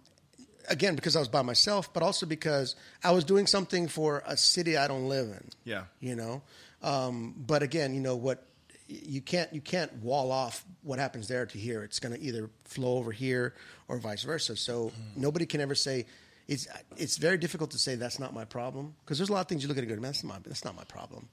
again, 0.68 0.96
because 0.96 1.16
I 1.16 1.20
was 1.20 1.28
by 1.28 1.42
myself, 1.42 1.94
but 1.94 2.04
also 2.04 2.26
because 2.26 2.76
I 3.04 3.12
was 3.12 3.24
doing 3.24 3.48
something 3.48 3.88
for 3.88 4.24
a 4.26 4.38
city 4.38 4.78
I 4.78 4.88
don't 4.88 5.08
live 5.08 5.28
in. 5.28 5.50
Yeah. 5.64 5.84
You 6.00 6.16
know, 6.16 6.42
um, 6.82 7.36
but 7.38 7.64
again, 7.64 7.94
you 7.94 8.02
know 8.02 8.16
what? 8.16 8.44
You 8.88 9.20
can't 9.22 9.52
you 9.54 9.60
can't 9.60 9.92
wall 9.98 10.32
off 10.32 10.64
what 10.84 10.98
happens 10.98 11.28
there 11.28 11.46
to 11.46 11.58
here. 11.58 11.84
It's 11.84 12.00
going 12.00 12.16
to 12.16 12.22
either 12.22 12.50
flow 12.64 12.98
over 12.98 13.12
here 13.12 13.54
or 13.90 13.98
vice 13.98 14.24
versa. 14.24 14.56
So 14.56 14.94
nobody 15.16 15.46
can 15.46 15.60
ever 15.60 15.76
say 15.76 16.06
it's 16.48 16.68
it's 16.96 17.18
very 17.18 17.38
difficult 17.38 17.72
to 17.72 17.78
say 17.78 17.96
that's 17.96 18.20
not 18.20 18.34
my 18.34 18.46
problem 18.46 18.96
because 19.04 19.18
there's 19.18 19.30
a 19.30 19.34
lot 19.34 19.42
of 19.42 19.48
things 19.48 19.64
you 19.64 19.68
look 19.68 19.78
at 19.78 19.84
and 19.84 19.90
go, 19.90 19.96
man, 19.96 20.04
that's 20.04 20.24
not 20.24 20.44
that's 20.44 20.64
not 20.64 20.76
my 20.76 20.86
problem. 20.86 21.28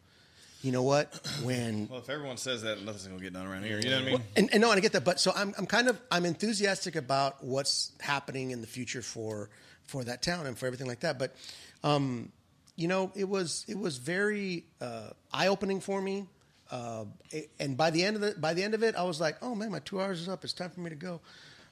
You 0.64 0.72
know 0.72 0.82
what? 0.82 1.14
When 1.42 1.88
Well, 1.90 1.98
if 2.00 2.08
everyone 2.08 2.38
says 2.38 2.62
that, 2.62 2.82
nothing's 2.82 3.06
gonna 3.06 3.20
get 3.20 3.34
done 3.34 3.46
around 3.46 3.64
here. 3.64 3.78
You 3.78 3.90
know 3.90 3.98
what 3.98 4.08
I 4.08 4.10
mean? 4.12 4.20
and, 4.36 4.50
and 4.52 4.60
no, 4.62 4.70
and 4.70 4.78
I 4.78 4.80
get 4.80 4.92
that, 4.92 5.04
but 5.04 5.20
so 5.20 5.30
I'm, 5.36 5.54
I'm 5.58 5.66
kind 5.66 5.88
of 5.88 6.00
I'm 6.10 6.24
enthusiastic 6.24 6.96
about 6.96 7.44
what's 7.44 7.92
happening 8.00 8.50
in 8.50 8.62
the 8.62 8.66
future 8.66 9.02
for 9.02 9.50
for 9.84 10.04
that 10.04 10.22
town 10.22 10.46
and 10.46 10.56
for 10.56 10.64
everything 10.66 10.86
like 10.86 11.00
that. 11.00 11.18
But 11.18 11.34
um, 11.82 12.32
you 12.76 12.88
know, 12.88 13.12
it 13.14 13.28
was 13.28 13.66
it 13.68 13.78
was 13.78 13.98
very 13.98 14.64
uh, 14.80 15.10
eye 15.34 15.48
opening 15.48 15.80
for 15.80 16.00
me. 16.00 16.26
Uh, 16.70 17.04
it- 17.30 17.50
and 17.60 17.76
by 17.76 17.90
the 17.90 18.02
end 18.02 18.16
of 18.16 18.22
the 18.22 18.34
by 18.38 18.54
the 18.54 18.62
end 18.62 18.72
of 18.72 18.82
it, 18.82 18.96
I 18.96 19.02
was 19.02 19.20
like, 19.20 19.36
oh 19.42 19.54
man, 19.54 19.70
my 19.70 19.80
two 19.80 20.00
hours 20.00 20.18
is 20.22 20.30
up. 20.30 20.44
It's 20.44 20.54
time 20.54 20.70
for 20.70 20.80
me 20.80 20.88
to 20.88 20.96
go. 20.96 21.20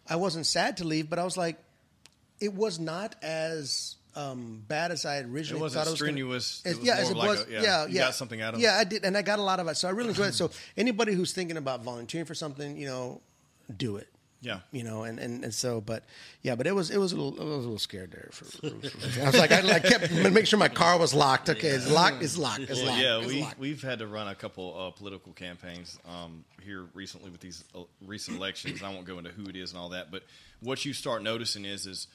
I 0.07 0.17
wasn't 0.17 0.45
sad 0.45 0.77
to 0.77 0.85
leave, 0.85 1.09
but 1.09 1.19
I 1.19 1.25
was 1.25 1.39
like, 1.39 1.57
it 2.41 2.53
was 2.53 2.79
not 2.79 3.15
as 3.23 3.97
um, 4.15 4.63
bad 4.69 4.91
as 4.91 5.05
I 5.07 5.19
originally 5.21 5.61
It 5.61 5.63
wasn't 5.63 5.85
thought 5.85 5.89
it 5.89 5.91
was. 5.93 6.01
gonna- 6.01 6.13
strenuous. 6.13 6.63
It 6.65 6.77
was 6.79 6.87
yeah, 6.87 6.97
as 6.97 7.11
it 7.11 7.17
like 7.17 7.29
was. 7.29 7.47
a- 7.47 7.51
yeah, 7.51 7.63
yeah, 7.63 7.87
you 7.87 7.95
yeah. 7.95 8.01
got 8.03 8.15
something 8.15 8.41
out 8.43 8.55
of 8.55 8.61
it. 8.61 8.63
Yeah, 8.63 8.77
I 8.77 8.85
did, 8.85 9.05
and 9.05 9.17
I 9.17 9.23
got 9.23 9.39
a 9.39 9.43
lot 9.43 9.61
of 9.61 9.69
it. 9.69 9.77
So 9.77 9.89
I 9.89 9.93
really 9.93 10.11
enjoyed 10.11 10.29
it. 10.29 10.35
So 10.35 10.51
anybody 10.77 11.15
who's 11.15 11.33
thinking 11.33 11.57
about 11.57 11.83
volunteering 11.83 12.27
for 12.27 12.35
something, 12.35 12.77
you 12.77 12.87
know, 12.87 13.21
do 13.77 13.97
it. 13.97 14.09
Yeah. 14.45 14.59
You 14.73 14.83
know, 14.83 15.05
and, 15.05 15.21
and, 15.21 15.45
and 15.45 15.55
so, 15.55 15.81
but 15.81 16.03
yeah, 16.43 16.57
but 16.57 16.67
it 16.67 16.75
was 16.75 16.91
it 16.91 16.99
was 16.99 17.13
a 17.13 17.17
little 17.17 17.41
I 17.41 17.45
was 17.45 17.55
a 17.65 17.69
little 17.69 17.79
scared 17.79 18.11
there. 18.11 18.29
For, 18.33 18.45
for- 18.45 18.89
for- 18.89 19.21
I 19.23 19.27
was 19.27 19.39
like, 19.39 19.53
I, 19.53 19.75
I 19.75 19.79
kept 19.79 20.11
make 20.33 20.47
sure 20.49 20.59
my 20.59 20.69
car 20.69 20.99
was 20.99 21.15
locked. 21.15 21.49
Okay, 21.49 21.69
it's 21.69 21.89
locked. 21.89 22.25
It's 22.25 22.37
locked. 22.37 22.63
It's 22.63 22.73
Well, 22.81 22.87
locked. 22.89 23.01
yeah, 23.01 23.19
it's 23.19 23.27
we 23.29 23.41
locked. 23.43 23.59
we've 23.61 23.81
had 23.83 24.01
to 24.01 24.09
run 24.09 24.27
a 24.27 24.35
couple 24.35 24.77
uh, 24.77 24.91
political 24.91 25.33
campaigns 25.33 25.97
um, 26.09 26.45
here 26.61 26.87
recently 26.93 27.31
with 27.31 27.41
these 27.41 27.63
uh, 27.73 27.83
recent 28.05 28.37
elections. 28.37 28.83
I 28.83 28.89
won't 28.93 29.05
go 29.07 29.19
into 29.19 29.31
who 29.31 29.45
it 29.45 29.55
is 29.55 29.71
and 29.71 29.79
all 29.79 29.91
that, 29.91 30.11
but 30.11 30.25
what 30.59 30.85
you 30.85 30.93
start 30.93 31.23
noticing 31.23 31.65
is 31.65 31.87
is 31.87 32.09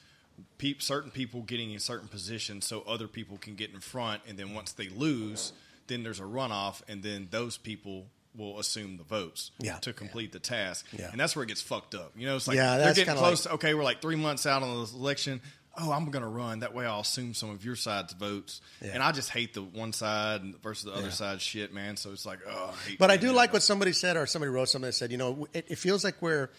peop, 0.58 0.82
certain 0.82 1.10
people 1.10 1.42
getting 1.42 1.70
in 1.72 1.78
certain 1.80 2.08
positions 2.08 2.66
so 2.66 2.82
other 2.86 3.08
people 3.08 3.38
can 3.38 3.54
get 3.54 3.70
in 3.72 3.80
front, 3.80 4.22
and 4.28 4.38
then 4.38 4.54
once 4.54 4.72
they 4.72 4.88
lose, 4.88 5.52
then 5.86 6.02
there's 6.02 6.20
a 6.20 6.24
runoff, 6.24 6.82
and 6.88 7.02
then 7.02 7.28
those 7.30 7.56
people 7.56 8.06
will 8.36 8.58
assume 8.60 8.98
the 8.98 9.04
votes 9.04 9.50
Yeah. 9.58 9.78
to 9.78 9.92
complete 9.92 10.32
the 10.32 10.38
task, 10.38 10.86
Yeah. 10.92 11.10
and 11.10 11.18
that's 11.18 11.34
where 11.34 11.42
it 11.42 11.48
gets 11.48 11.62
fucked 11.62 11.94
up. 11.94 12.12
You 12.16 12.26
know, 12.26 12.36
it's 12.36 12.46
like 12.46 12.56
Yeah, 12.56 12.76
they're 12.78 12.94
getting 12.94 13.16
close. 13.16 13.46
like- 13.46 13.50
to, 13.50 13.54
okay, 13.54 13.74
we're 13.74 13.82
like 13.84 14.00
three 14.00 14.16
months 14.16 14.46
out 14.46 14.62
on 14.62 14.84
the 14.84 14.92
election. 14.94 15.40
Oh, 15.80 15.92
I'm 15.92 16.10
going 16.10 16.22
to 16.24 16.28
run. 16.28 16.60
That 16.60 16.74
way, 16.74 16.86
I'll 16.86 17.00
assume 17.00 17.34
some 17.34 17.50
of 17.50 17.64
your 17.64 17.76
side's 17.76 18.12
votes. 18.12 18.60
And 18.80 19.00
I 19.00 19.12
just 19.12 19.30
hate 19.30 19.54
the 19.54 19.62
one 19.62 19.92
side 19.92 20.42
versus 20.60 20.84
the 20.84 20.92
other 20.92 21.12
side 21.12 21.40
shit, 21.40 21.72
man. 21.72 21.96
So 21.96 22.10
it's 22.10 22.26
like, 22.26 22.40
oh, 22.48 22.74
I 22.76 22.88
hate 22.88 22.98
But 22.98 23.12
I 23.12 23.16
do 23.16 23.30
like 23.32 23.52
what 23.52 23.62
somebody 23.62 23.92
said, 23.92 24.16
or 24.16 24.26
somebody 24.26 24.50
wrote 24.50 24.68
something 24.68 24.88
that 24.88 24.94
said, 24.94 25.12
you 25.12 25.18
know, 25.18 25.46
it, 25.52 25.66
it 25.68 25.76
feels 25.78 26.02
like 26.02 26.20
we're 26.20 26.50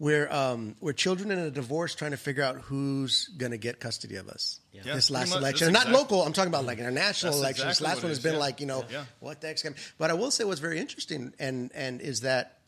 we're 0.00 0.30
um, 0.32 0.76
we're 0.80 0.92
children 0.92 1.30
in 1.30 1.38
a 1.38 1.50
divorce 1.50 1.94
trying 1.94 2.12
to 2.12 2.16
figure 2.16 2.42
out 2.44 2.56
who's 2.60 3.28
going 3.36 3.50
to 3.52 3.58
get 3.58 3.80
custody 3.80 4.16
of 4.16 4.28
us. 4.28 4.60
Yeah. 4.72 4.82
Yeah, 4.84 4.94
this 4.94 5.10
last 5.10 5.30
much. 5.30 5.38
election, 5.40 5.72
not 5.72 5.82
exactly- 5.88 5.98
local. 6.00 6.22
I'm 6.22 6.32
talking 6.32 6.50
about 6.52 6.64
like 6.64 6.78
international 6.78 7.32
That's 7.32 7.40
elections. 7.42 7.66
exactly 7.80 7.86
last 7.88 8.02
one 8.02 8.08
has 8.10 8.18
is, 8.18 8.22
been 8.24 8.34
yeah. 8.34 8.38
like, 8.38 8.60
you 8.60 8.66
know, 8.66 8.84
Yeah. 8.90 9.04
what 9.20 9.40
the 9.40 9.48
heck's 9.48 9.62
coming? 9.64 9.78
But 9.98 10.10
I 10.10 10.14
will 10.14 10.30
say 10.30 10.44
what's 10.44 10.60
very 10.60 10.78
interesting, 10.78 11.34
and 11.40 11.70
and 11.74 12.00
is 12.00 12.20
that 12.20 12.58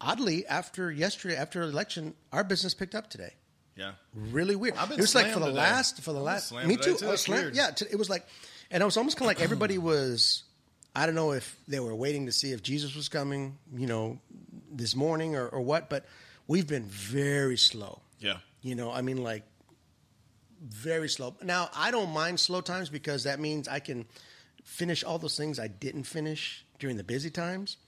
oddly 0.00 0.46
after 0.46 0.90
yesterday, 0.90 1.36
after 1.36 1.64
the 1.66 1.72
election, 1.72 2.14
our 2.32 2.44
business 2.44 2.74
picked 2.74 2.94
up 2.94 3.10
today 3.10 3.34
Yeah. 3.76 3.92
really 4.14 4.56
weird. 4.56 4.76
I've 4.76 4.88
been 4.88 4.98
it 4.98 5.02
was 5.02 5.14
like 5.14 5.32
for 5.32 5.40
the 5.40 5.46
today. 5.46 5.58
last 5.58 6.00
for 6.02 6.12
the 6.12 6.18
I've 6.24 6.48
been 6.48 6.58
last. 6.58 6.66
Me 6.66 6.76
too. 6.76 6.96
too. 6.96 7.06
I 7.06 7.10
was 7.10 7.20
slammed. 7.22 7.42
weird. 7.42 7.56
Yeah, 7.56 7.70
t- 7.70 7.86
it 7.90 7.96
was 7.96 8.08
like, 8.10 8.26
and 8.70 8.82
it 8.82 8.84
was 8.86 8.96
almost 8.96 9.16
kind 9.16 9.30
of 9.30 9.36
like 9.36 9.42
everybody 9.48 9.78
was. 9.78 10.44
I 10.94 11.06
don't 11.06 11.14
know 11.14 11.32
if 11.32 11.56
they 11.66 11.80
were 11.80 11.94
waiting 11.94 12.26
to 12.26 12.32
see 12.32 12.52
if 12.52 12.62
Jesus 12.62 12.94
was 12.94 13.08
coming, 13.08 13.56
you 13.74 13.86
know, 13.86 14.18
this 14.70 14.94
morning 14.94 15.34
or, 15.36 15.48
or 15.48 15.62
what. 15.62 15.88
But 15.88 16.04
we've 16.52 16.66
been 16.66 16.84
very 16.84 17.56
slow. 17.56 18.02
Yeah. 18.18 18.36
You 18.60 18.74
know, 18.74 18.92
I 18.92 19.00
mean, 19.00 19.24
like 19.24 19.42
very 20.62 21.08
slow. 21.08 21.34
Now 21.42 21.70
I 21.74 21.90
don't 21.90 22.10
mind 22.10 22.38
slow 22.38 22.60
times 22.60 22.90
because 22.90 23.24
that 23.24 23.40
means 23.40 23.68
I 23.68 23.80
can 23.80 24.04
finish 24.62 25.02
all 25.02 25.18
those 25.18 25.36
things 25.36 25.58
I 25.58 25.68
didn't 25.68 26.04
finish 26.04 26.64
during 26.78 26.98
the 26.98 27.04
busy 27.04 27.30
times. 27.30 27.78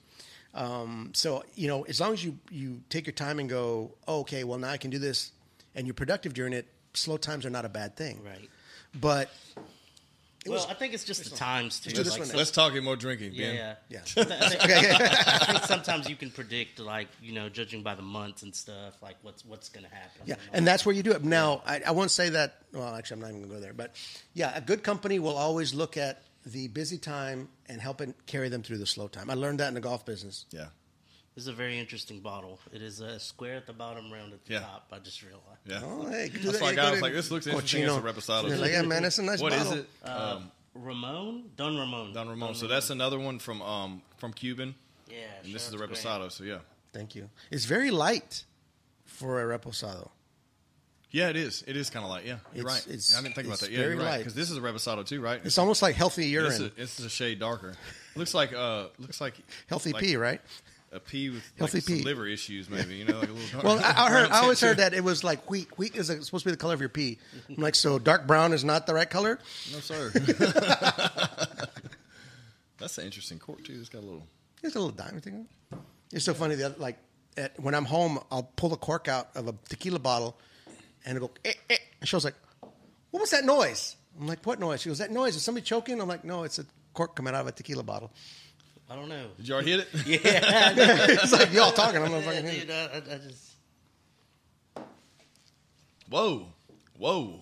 Um, 0.55 1.11
so 1.13 1.43
you 1.53 1.67
know, 1.67 1.83
as 1.83 2.01
long 2.01 2.13
as 2.13 2.25
you 2.25 2.39
you 2.49 2.81
take 2.89 3.05
your 3.05 3.13
time 3.13 3.39
and 3.39 3.47
go, 3.47 3.93
oh, 4.07 4.21
okay, 4.21 4.43
well 4.43 4.57
now 4.57 4.69
I 4.69 4.77
can 4.77 4.89
do 4.89 4.97
this, 4.97 5.31
and 5.75 5.85
you're 5.85 5.93
productive 5.93 6.33
during 6.33 6.53
it. 6.53 6.65
Slow 6.95 7.17
times 7.17 7.45
are 7.45 7.51
not 7.51 7.65
a 7.65 7.69
bad 7.69 7.95
thing, 7.95 8.23
Right. 8.23 8.49
But 8.99 9.29
Well, 10.47 10.67
I 10.69 10.73
think 10.75 10.93
it's 10.93 11.03
just 11.03 11.23
the 11.29 11.35
times 11.35 11.79
too. 11.79 11.89
do 11.91 12.03
this 12.03 12.17
Like, 12.19 12.33
Let's 12.35 12.51
talk 12.51 12.73
it 12.75 12.81
more 12.81 12.95
drinking. 12.95 13.31
yeah, 13.33 13.47
Ben. 13.47 13.55
yeah. 13.55 13.75
Yeah. 14.15 14.23
I 14.39 14.49
think- 14.49 14.63
Okay. 14.63 14.91
I 14.93 15.45
think 15.51 15.63
sometimes 15.65 16.09
you 16.09 16.15
can 16.15 16.29
predict, 16.31 16.79
like 16.79 17.07
you 17.21 17.31
know, 17.33 17.49
judging 17.49 17.81
by 17.83 17.95
the 17.95 18.01
months 18.01 18.43
and 18.43 18.53
stuff, 18.55 19.01
like 19.01 19.17
what's 19.23 19.43
what's 19.45 19.69
going 19.69 19.85
to 19.85 19.89
happen. 19.93 20.21
Yeah, 20.25 20.35
all 20.35 20.41
and 20.53 20.67
that's 20.67 20.85
where 20.85 20.93
you 20.95 21.01
do 21.03 21.11
it. 21.13 21.23
Now, 21.23 21.61
I, 21.65 21.81
I 21.87 21.91
won't 21.91 22.11
say 22.11 22.29
that. 22.29 22.57
Well, 22.73 22.93
actually, 22.95 23.15
I'm 23.15 23.21
not 23.21 23.29
even 23.29 23.39
going 23.41 23.49
to 23.49 23.55
go 23.55 23.61
there. 23.61 23.73
But 23.73 23.95
yeah, 24.33 24.55
a 24.55 24.61
good 24.61 24.83
company 24.83 25.19
will 25.19 25.35
always 25.37 25.73
look 25.73 25.97
at 25.97 26.21
the 26.45 26.67
busy 26.67 26.97
time 26.99 27.49
and 27.67 27.81
help 27.81 28.01
it 28.01 28.13
carry 28.27 28.49
them 28.49 28.61
through 28.61 28.77
the 28.77 28.85
slow 28.85 29.07
time. 29.07 29.29
I 29.31 29.33
learned 29.33 29.59
that 29.61 29.69
in 29.69 29.73
the 29.73 29.81
golf 29.81 30.05
business. 30.05 30.45
Yeah. 30.51 30.65
This 31.35 31.43
is 31.43 31.47
a 31.49 31.53
very 31.53 31.77
interesting 31.77 32.21
bottle. 32.21 32.59
It 32.71 32.81
is 32.81 33.01
a 33.01 33.19
square 33.19 33.55
at 33.57 33.67
the 33.67 33.73
bottom, 33.73 34.11
round 34.11 34.31
at 34.33 34.45
the 34.45 34.53
Yeah. 34.53 34.59
top. 34.61 34.87
I 34.93 34.99
just 34.99 35.21
realized. 35.21 35.43
Yeah. 35.65 35.81
Oh, 35.83 36.07
hey, 36.09 36.29
do 36.29 36.39
That's 36.39 36.59
that. 36.59 36.61
why 36.61 36.69
I 36.69 36.71
You 36.71 36.79
I 36.79 36.83
go 36.85 36.89
was 36.91 36.99
to 36.99 37.03
like, 37.05 37.13
this 37.13 37.31
looks 37.31 37.47
interesting 37.47 37.83
as 37.83 37.89
a 37.95 37.99
Cochino. 37.99 38.13
Reposado. 38.13 38.47
You're 38.47 38.57
like, 38.57 38.71
yeah, 38.71 38.81
man, 38.83 39.03
that's 39.03 39.19
a 39.19 39.23
nice 39.23 39.41
bottle. 39.41 39.57
What 39.57 39.65
is 39.67 39.67
bottle. 39.67 39.83
it? 39.83 39.89
Uh, 40.05 40.35
um, 40.37 40.51
Ramon, 40.75 41.43
Don 41.57 41.77
Ramon, 41.77 42.13
Don 42.13 42.29
Ramon. 42.29 42.55
So 42.55 42.67
that's 42.67 42.89
another 42.89 43.19
one 43.19 43.39
from 43.39 43.61
um 43.61 44.01
from 44.17 44.33
Cuban, 44.33 44.75
yeah. 45.09 45.17
and 45.43 45.53
this 45.53 45.63
is 45.67 45.71
shout 45.71 45.79
the 45.79 45.83
out 45.83 46.21
Reposado. 46.21 46.31
So 46.31 46.43
yeah. 46.45 46.59
Thank 46.93 47.15
you. 47.15 47.29
It's 47.51 47.65
very 47.65 47.91
light 47.91 48.43
for 49.05 49.41
a 49.51 49.57
reposado. 49.59 50.09
Yeah, 51.11 51.29
it 51.29 51.35
is. 51.37 51.63
It 51.67 51.77
is 51.77 51.89
kind 51.89 52.03
of 52.03 52.11
light. 52.11 52.25
Yeah, 52.25 52.39
you're 52.53 52.65
It's- 52.65 52.85
right. 52.85 52.87
it's- 52.87 53.15
I 53.17 53.21
didn't 53.21 53.35
think 53.35 53.47
about 53.47 53.53
it's 53.55 53.61
that. 53.63 53.71
Yeah, 53.71 53.79
very 53.79 53.95
you're 53.95 54.03
right. 54.03 54.09
light. 54.11 54.17
Because 54.19 54.33
this 54.35 54.49
is 54.51 54.57
a 54.57 54.61
Reposado 54.61 55.05
too, 55.05 55.21
right? 55.21 55.39
It's 55.45 55.57
almost 55.57 55.81
like 55.81 55.95
healthy 55.95 56.23
This 56.23 56.31
urine, 56.31 56.51
is, 56.51 56.71
this 56.75 56.99
is 56.99 57.05
a 57.05 57.09
shade 57.09 57.39
darker. 57.39 57.75
Looks 58.15 58.33
like 58.33 58.51
uh, 58.53 58.87
looks 58.97 59.21
like 59.21 59.35
healthy 59.67 59.91
like 59.93 60.03
pee, 60.03 60.15
right? 60.17 60.41
A 60.95 60.99
pea 60.99 61.29
with 61.29 61.43
Healthy 61.57 61.77
like 61.79 61.83
some 61.83 61.97
pee. 61.97 62.03
liver 62.03 62.25
issues, 62.25 62.69
maybe. 62.69 62.95
You 62.95 63.05
know, 63.05 63.19
like 63.19 63.29
a 63.29 63.33
little. 63.33 63.61
Well, 63.61 63.79
I, 63.83 64.05
I 64.05 64.09
heard. 64.09 64.31
I 64.31 64.39
always 64.39 64.61
heard 64.61 64.77
that 64.83 64.93
it 64.93 65.03
was 65.03 65.25
like 65.25 65.49
wheat. 65.49 65.67
Wheat 65.77 65.93
is 65.95 66.07
supposed 66.07 66.31
to 66.31 66.45
be 66.45 66.51
the 66.51 66.57
color 66.57 66.73
of 66.73 66.79
your 66.79 66.87
pee. 66.87 67.17
I'm 67.49 67.61
like, 67.61 67.75
so 67.75 67.99
dark 67.99 68.25
brown 68.25 68.53
is 68.53 68.63
not 68.63 68.87
the 68.87 68.93
right 68.93 69.09
color. 69.09 69.37
No, 69.73 69.79
sir. 69.79 70.11
That's 72.77 72.97
an 72.97 73.05
interesting 73.05 73.39
cork 73.39 73.65
too. 73.65 73.75
It's 73.77 73.89
got 73.89 73.99
a 73.99 74.05
little. 74.05 74.25
It's 74.63 74.75
a 74.75 74.79
little 74.79 74.95
diamond 74.95 75.23
thing. 75.23 75.47
It's 76.13 76.23
so 76.23 76.33
funny. 76.33 76.55
The 76.55 76.67
other, 76.67 76.75
like 76.77 76.97
at, 77.35 77.59
when 77.59 77.75
I'm 77.75 77.85
home, 77.85 78.19
I'll 78.31 78.49
pull 78.55 78.69
the 78.69 78.77
cork 78.77 79.09
out 79.09 79.27
of 79.35 79.49
a 79.49 79.55
tequila 79.67 79.99
bottle, 79.99 80.37
and 81.05 81.17
it'll 81.17 81.27
go. 81.27 81.33
Eh, 81.43 81.53
eh. 81.69 81.77
And 81.99 82.07
she 82.07 82.15
was 82.15 82.23
like, 82.23 82.35
"What 83.11 83.19
was 83.19 83.31
that 83.31 83.43
noise?" 83.43 83.97
I'm 84.17 84.27
like, 84.27 84.45
"What 84.45 84.61
noise?" 84.61 84.81
She 84.81 84.89
goes, 84.89 84.99
"That 84.99 85.11
noise 85.11 85.35
is 85.35 85.43
somebody 85.43 85.65
choking." 85.65 85.99
I'm 85.99 86.07
like, 86.07 86.23
"No, 86.23 86.43
it's 86.43 86.59
a 86.59 86.65
cork 86.93 87.15
coming 87.15 87.33
out 87.35 87.41
of 87.41 87.47
a 87.47 87.51
tequila 87.51 87.83
bottle." 87.83 88.11
I 88.89 88.95
don't 88.95 89.09
know. 89.09 89.27
Did 89.37 89.47
y'all 89.47 89.61
hit 89.61 89.79
it? 89.81 89.87
Yeah, 90.05 90.73
it's 91.23 91.31
like 91.31 91.51
y'all 91.53 91.71
talking. 91.71 92.03
I'm 92.03 92.11
not 92.11 92.23
yeah, 92.23 92.31
fucking. 92.41 92.59
dude, 92.59 92.69
I, 92.71 92.83
I, 92.83 92.97
I 92.97 93.17
just 93.17 93.51
Whoa, 96.09 96.47
whoa, 96.97 97.39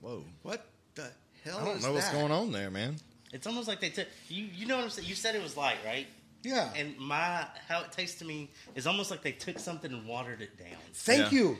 whoa! 0.00 0.24
What 0.42 0.64
the 0.94 1.10
hell 1.44 1.58
I 1.60 1.64
don't 1.64 1.76
is 1.76 1.84
know 1.84 1.92
what's 1.92 2.08
that? 2.08 2.14
going 2.14 2.32
on 2.32 2.52
there, 2.52 2.70
man. 2.70 2.96
it's 3.32 3.46
almost 3.46 3.68
like 3.68 3.80
they 3.80 3.90
took 3.90 4.08
you. 4.28 4.44
You 4.44 4.66
know 4.66 4.76
what 4.76 4.84
I'm 4.84 4.90
saying? 4.90 5.08
You 5.08 5.14
said 5.14 5.34
it 5.34 5.42
was 5.42 5.56
light, 5.56 5.76
right? 5.84 6.06
Yeah. 6.42 6.70
And 6.76 6.96
my 6.98 7.44
how 7.68 7.82
it 7.82 7.92
tastes 7.92 8.18
to 8.20 8.24
me 8.24 8.50
is 8.74 8.86
almost 8.86 9.10
like 9.10 9.22
they 9.22 9.32
took 9.32 9.58
something 9.58 9.92
and 9.92 10.06
watered 10.06 10.40
it 10.40 10.58
down. 10.58 10.78
Thank 10.94 11.32
Yeah. 11.32 11.38
you. 11.38 11.58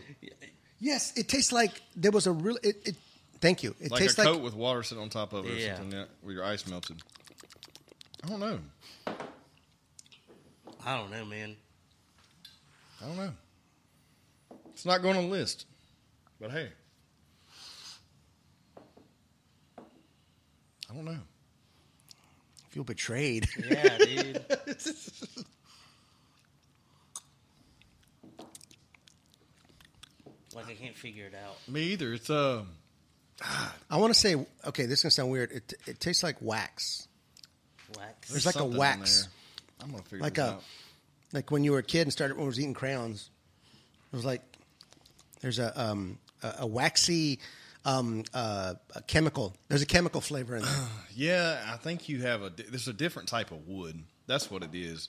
Yes, 0.79 1.13
it 1.17 1.29
tastes 1.29 1.53
like 1.53 1.83
there 1.95 2.13
was 2.13 2.27
a 2.27 2.33
real. 2.33 2.57
It, 2.63 2.77
it 2.87 2.97
thank 3.47 3.63
you. 3.63 3.75
It 3.81 3.93
tastes 3.93 4.19
Like 4.19 4.27
a 4.27 4.31
coat 4.31 4.37
like 4.37 4.45
with 4.45 4.55
water 4.55 4.83
sitting 4.83 5.03
on 5.03 5.09
top 5.09 5.33
of 5.33 5.45
it 5.47 5.53
or 5.53 5.55
Yeah. 5.55 5.77
something, 5.77 5.99
yeah, 5.99 6.05
where 6.23 6.35
your 6.35 6.45
ice 6.45 6.67
melted. 6.67 7.01
I 8.25 8.29
don't 8.29 8.41
know. 8.41 8.59
I 10.85 10.97
don't 10.97 11.11
know, 11.11 11.25
man. 11.25 11.57
I 13.03 13.07
don't 13.07 13.17
know. 13.17 13.33
It's 14.73 14.85
not 14.85 15.01
going 15.03 15.17
on 15.17 15.25
the 15.25 15.31
list, 15.31 15.67
but 16.41 16.51
hey, 16.51 16.71
I 20.91 20.95
don't 20.95 21.05
know. 21.05 21.13
I 21.13 22.69
feel 22.71 22.85
betrayed. 22.85 23.49
Yeah, 23.65 23.99
dude. 23.99 24.45
like 30.55 30.69
I 30.69 30.75
can't 30.75 30.97
figure 30.97 31.27
it 31.27 31.35
out. 31.35 31.57
Me 31.69 31.83
either. 31.93 32.13
It's 32.13 32.31
uh, 32.31 32.63
I 33.91 33.99
want 33.99 34.13
to 34.15 34.19
say 34.19 34.35
okay. 34.67 34.87
This 34.87 35.01
is 35.01 35.03
gonna 35.03 35.11
sound 35.11 35.31
weird. 35.31 35.53
It 35.53 35.75
it 35.87 36.01
tastes 36.01 36.23
like 36.23 36.37
wax, 36.41 37.07
Wax. 37.97 38.29
There's 38.31 38.47
like 38.47 38.55
a 38.55 38.59
something 38.59 38.73
in 38.73 38.79
wax. 38.79 39.23
there. 39.23 39.31
I'm 39.83 39.91
gonna 39.91 40.03
figure 40.05 40.21
like 40.23 40.35
this 40.35 40.45
a 40.45 40.49
out. 40.53 40.63
like 41.33 41.51
when 41.51 41.63
you 41.65 41.73
were 41.73 41.79
a 41.79 41.83
kid 41.83 42.03
and 42.03 42.13
started 42.13 42.37
when 42.37 42.45
I 42.45 42.47
was 42.47 42.59
eating 42.59 42.75
crayons. 42.75 43.31
It 44.13 44.17
was 44.17 44.25
like 44.25 44.43
there's 45.43 45.59
a 45.59 45.79
um 45.81 46.19
a, 46.43 46.55
a 46.61 46.67
waxy 46.67 47.41
um 47.85 48.25
uh 48.33 48.75
a 48.95 49.03
chemical. 49.03 49.55
There's 49.69 49.83
a 49.83 49.87
chemical 49.87 50.21
flavor 50.23 50.57
in 50.57 50.63
there. 50.63 50.73
Yeah, 51.15 51.63
I 51.73 51.77
think 51.79 52.09
you 52.11 52.23
have 52.23 52.43
a. 52.43 52.51
di- 52.51 52.65
There's 52.65 52.89
a 52.89 52.93
different 52.93 53.29
type 53.29 53.51
of 53.51 53.67
wood. 53.67 54.03
That's 54.27 54.51
what 54.51 54.63
it 54.63 54.75
is. 54.75 55.09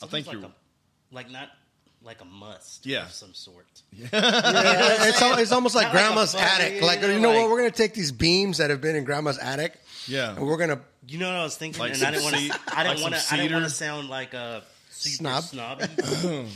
I 0.00 0.06
think 0.06 0.28
almost 0.28 0.32
you're. 0.32 0.42
like, 0.42 0.52
a, 0.52 1.14
like 1.14 1.30
not 1.32 1.48
like 2.02 2.20
a 2.20 2.24
must 2.24 2.86
Yeah. 2.86 3.04
of 3.06 3.12
some 3.12 3.34
sort. 3.34 3.66
it's, 3.98 5.22
al- 5.22 5.38
it's 5.38 5.52
almost 5.52 5.74
like 5.74 5.86
Not 5.88 5.94
like 5.94 6.02
grandma's 6.04 6.32
funny, 6.34 6.46
attic. 6.46 6.82
Like 6.82 7.00
you 7.02 7.08
know, 7.08 7.12
you 7.14 7.20
know 7.20 7.32
what? 7.32 7.50
We're 7.50 7.58
gonna 7.58 7.70
take 7.70 7.94
these 7.94 8.12
beams 8.12 8.58
that 8.58 8.70
have 8.70 8.80
been 8.80 8.96
in 8.96 9.04
grandma's 9.04 9.38
attic. 9.38 9.78
Yeah. 10.06 10.36
and 10.36 10.46
we're 10.46 10.56
gonna 10.56 10.80
You 11.06 11.18
know 11.18 11.26
what 11.28 11.36
I 11.36 11.42
was 11.42 11.56
thinking, 11.56 11.80
Like 11.80 11.94
and 11.94 12.02
I 12.02 12.10
didn't 12.12 12.24
want 12.24 12.36
to. 12.36 12.40
I 12.76 12.82
didn't 12.84 12.96
like 13.02 13.02
want 13.12 13.14
to. 13.22 13.34
I 13.34 13.36
didn't 13.36 13.52
want 13.52 13.64
to 13.64 13.70
sound 13.70 14.08
like 14.08 14.34
a 14.34 14.62
super 14.90 15.16
Snob? 15.16 15.42
snobby. 15.44 15.84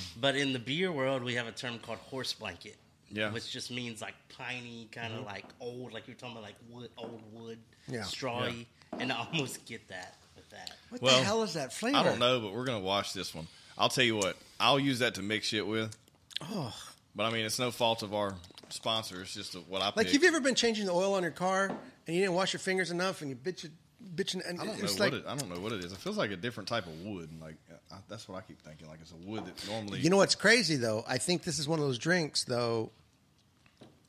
but 0.21 0.37
in 0.37 0.53
the 0.53 0.59
beer 0.59 0.91
world, 0.93 1.23
we 1.23 1.35
have 1.35 1.47
a 1.47 1.53
term 1.53 1.79
called 1.79 1.99
horse 1.99 2.33
blanket. 2.33 2.77
Yeah. 3.11 3.25
Mm-hmm. 3.25 3.35
which 3.35 3.53
just 3.53 3.71
means 3.71 4.01
like 4.01 4.15
piney, 4.39 4.89
kind 4.91 5.13
of 5.13 5.27
like 5.27 5.45
old, 5.61 5.93
like 5.93 6.07
you're 6.09 6.17
talking 6.17 6.35
about 6.35 6.45
like 6.45 6.55
wood, 6.71 6.89
old 6.97 7.21
wood, 7.35 7.59
Yeah. 7.87 8.01
strawy, 8.05 8.65
and 8.99 9.13
I 9.13 9.27
almost 9.31 9.67
get 9.67 9.87
that 9.89 10.15
with 10.35 10.49
that. 10.49 10.71
what 10.89 11.03
Well, 11.03 11.19
the 11.19 11.25
hell 11.25 11.43
is 11.43 11.53
that 11.53 11.75
flavor? 11.75 11.99
I 11.99 12.05
don't 12.05 12.19
know, 12.19 12.41
but 12.41 12.55
we're 12.55 12.65
gonna 12.65 12.81
watch 12.81 13.13
this 13.13 13.35
one. 13.35 13.47
I'll 13.79 13.89
tell 13.89 14.05
you 14.05 14.17
what. 14.17 14.37
I'll 14.61 14.79
use 14.79 14.99
that 15.01 15.15
to 15.17 15.23
mix 15.23 15.47
shit 15.49 15.67
with. 15.67 15.97
Oh. 16.43 16.75
But 17.15 17.25
I 17.25 17.31
mean, 17.31 17.45
it's 17.45 17.59
no 17.59 17.71
fault 17.71 18.03
of 18.03 18.15
our 18.15 18.35
sponsor. 18.71 19.21
It's 19.23 19.35
just 19.35 19.55
what 19.69 19.83
I 19.83 19.87
Like, 19.87 19.97
picked. 19.97 20.13
have 20.13 20.23
you 20.23 20.29
ever 20.29 20.41
been 20.41 20.55
changing 20.55 20.87
the 20.87 20.93
oil 20.93 21.15
on 21.15 21.23
your 21.23 21.31
car 21.33 21.67
and 22.07 22.17
you 22.17 22.23
didn't 22.23 22.35
wash 22.35 22.53
your 22.53 22.61
fingers 22.61 22.91
enough 22.91 23.21
and 23.23 23.31
you 23.31 23.37
bitch 23.37 23.69
bitching? 24.15 24.47
And 24.49 24.61
I 24.61 24.65
don't 24.65 24.79
know 24.79 24.85
it's 24.85 24.93
what 24.99 25.13
like 25.13 25.13
it. 25.13 25.25
I 25.27 25.37
don't 25.37 25.49
know 25.55 25.61
what 25.61 25.73
it 25.73 25.85
is. 25.85 25.93
It 25.93 25.99
feels 25.99 26.17
like 26.17 26.31
a 26.31 26.37
different 26.37 26.69
type 26.69 26.87
of 26.87 27.01
wood. 27.03 27.29
Like 27.41 27.57
I, 27.93 27.97
that's 28.09 28.29
what 28.29 28.39
I 28.39 28.41
keep 28.43 28.61
thinking. 28.63 28.89
Like 28.89 29.01
it's 29.03 29.13
a 29.13 29.17
wood 29.29 29.45
that 29.47 29.69
normally. 29.69 30.01
you 30.01 30.11
know 30.11 30.17
what's 30.17 30.35
crazy 30.35 30.77
though. 30.77 31.05
I 31.07 31.19
think 31.19 31.43
this 31.43 31.59
is 31.59 31.69
one 31.69 31.79
of 31.79 31.85
those 31.85 31.99
drinks 31.99 32.45
though. 32.45 32.91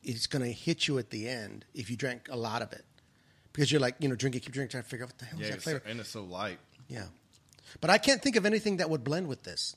It's 0.04 0.28
going 0.28 0.44
to 0.44 0.52
hit 0.52 0.88
you 0.88 0.98
at 1.00 1.10
the 1.12 1.30
end 1.30 1.64
if 1.74 1.90
you 1.90 1.96
drank 1.96 2.28
a 2.30 2.36
lot 2.36 2.62
of 2.62 2.74
it, 2.74 2.84
because 3.54 3.72
you're 3.72 3.80
like 3.80 3.96
you 4.00 4.10
know 4.10 4.16
drinking, 4.16 4.42
keep 4.42 4.52
drinking, 4.52 4.72
trying 4.72 4.84
to 4.84 4.90
figure 4.90 5.06
out 5.06 5.10
what 5.12 5.18
the 5.18 5.26
hell 5.26 5.40
Yeah, 5.40 5.46
is 5.46 5.50
that 5.52 5.56
it's 5.56 5.64
so, 5.66 5.72
flavor. 5.72 5.84
and 5.90 6.00
it's 6.02 6.10
so 6.10 6.24
light. 6.24 6.60
Yeah, 6.90 7.06
but 7.82 7.90
I 7.90 7.98
can't 7.98 8.22
think 8.22 8.36
of 8.36 8.46
anything 8.46 8.78
that 8.78 8.90
would 8.90 9.04
blend 9.04 9.28
with 9.28 9.44
this. 9.44 9.76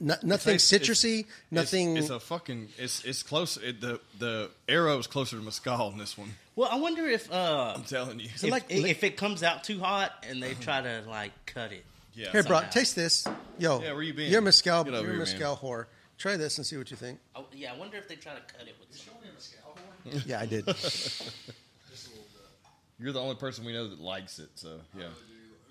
No, 0.00 0.14
nothing 0.22 0.54
It's- 0.54 0.72
it's- 0.72 0.88
citrusy, 0.88 1.20
it's- 1.20 1.34
nothing. 1.50 1.96
It's, 1.96 2.08
a 2.10 2.20
fucking. 2.20 2.68
It's 2.78 3.04
it's 3.04 3.22
close. 3.24 3.56
It, 3.56 3.80
the 3.80 4.00
the 4.18 4.48
arrow 4.68 4.96
is 4.98 5.08
closer 5.08 5.36
to 5.36 5.42
mescal 5.42 5.90
in 5.90 5.98
this 5.98 6.16
one. 6.16 6.34
Well, 6.54 6.68
I 6.70 6.76
wonder 6.76 7.06
if 7.08 7.30
uh, 7.32 7.74
I'm 7.76 7.82
telling 7.82 8.20
you. 8.20 8.26
if, 8.32 8.44
like 8.44 8.66
if, 8.68 8.82
lick- 8.82 9.02
it 9.02 9.16
comes 9.16 9.42
out 9.42 9.64
too 9.64 9.80
hot 9.80 10.12
and 10.28 10.40
they 10.42 10.54
try 10.54 10.80
to 10.80 11.02
like 11.08 11.32
cut 11.46 11.72
it. 11.72 11.84
Yeah. 12.14 12.30
Here, 12.30 12.42
bro, 12.44 12.60
taste 12.70 12.94
this. 12.96 13.26
Yo, 13.58 13.80
Yeah, 13.80 13.92
where 13.92 14.02
you 14.02 14.12
been? 14.14 14.30
You're 14.30 14.40
a 14.40 14.42
mezcal. 14.42 14.84
Get 14.84 14.92
You're 14.92 15.02
a 15.02 15.06
here, 15.06 15.18
mezcal 15.18 15.56
whore. 15.56 15.86
Try 16.16 16.36
this 16.36 16.58
and 16.58 16.66
see 16.66 16.76
what 16.76 16.90
you 16.90 16.96
think. 16.96 17.18
Oh, 17.36 17.44
yeah, 17.52 17.72
I 17.72 17.76
wonder 17.76 17.96
if 17.96 18.08
they 18.08 18.16
try 18.16 18.34
to 18.34 18.40
cut 18.40 18.66
it 18.66 18.74
with. 18.80 18.96
Show 18.98 19.12
me 19.22 19.28
a 19.30 19.34
mezcal 19.34 19.60
horn. 20.04 20.22
Yeah, 20.26 20.40
I 20.40 20.46
did. 20.46 20.66
Just 20.66 21.20
a 21.20 22.10
little 22.10 22.24
bit. 22.32 22.70
You're 22.98 23.12
the 23.12 23.20
only 23.20 23.36
person 23.36 23.64
we 23.64 23.72
know 23.72 23.88
that 23.88 24.00
likes 24.00 24.38
it. 24.40 24.48
So 24.56 24.80
yeah. 24.98 25.06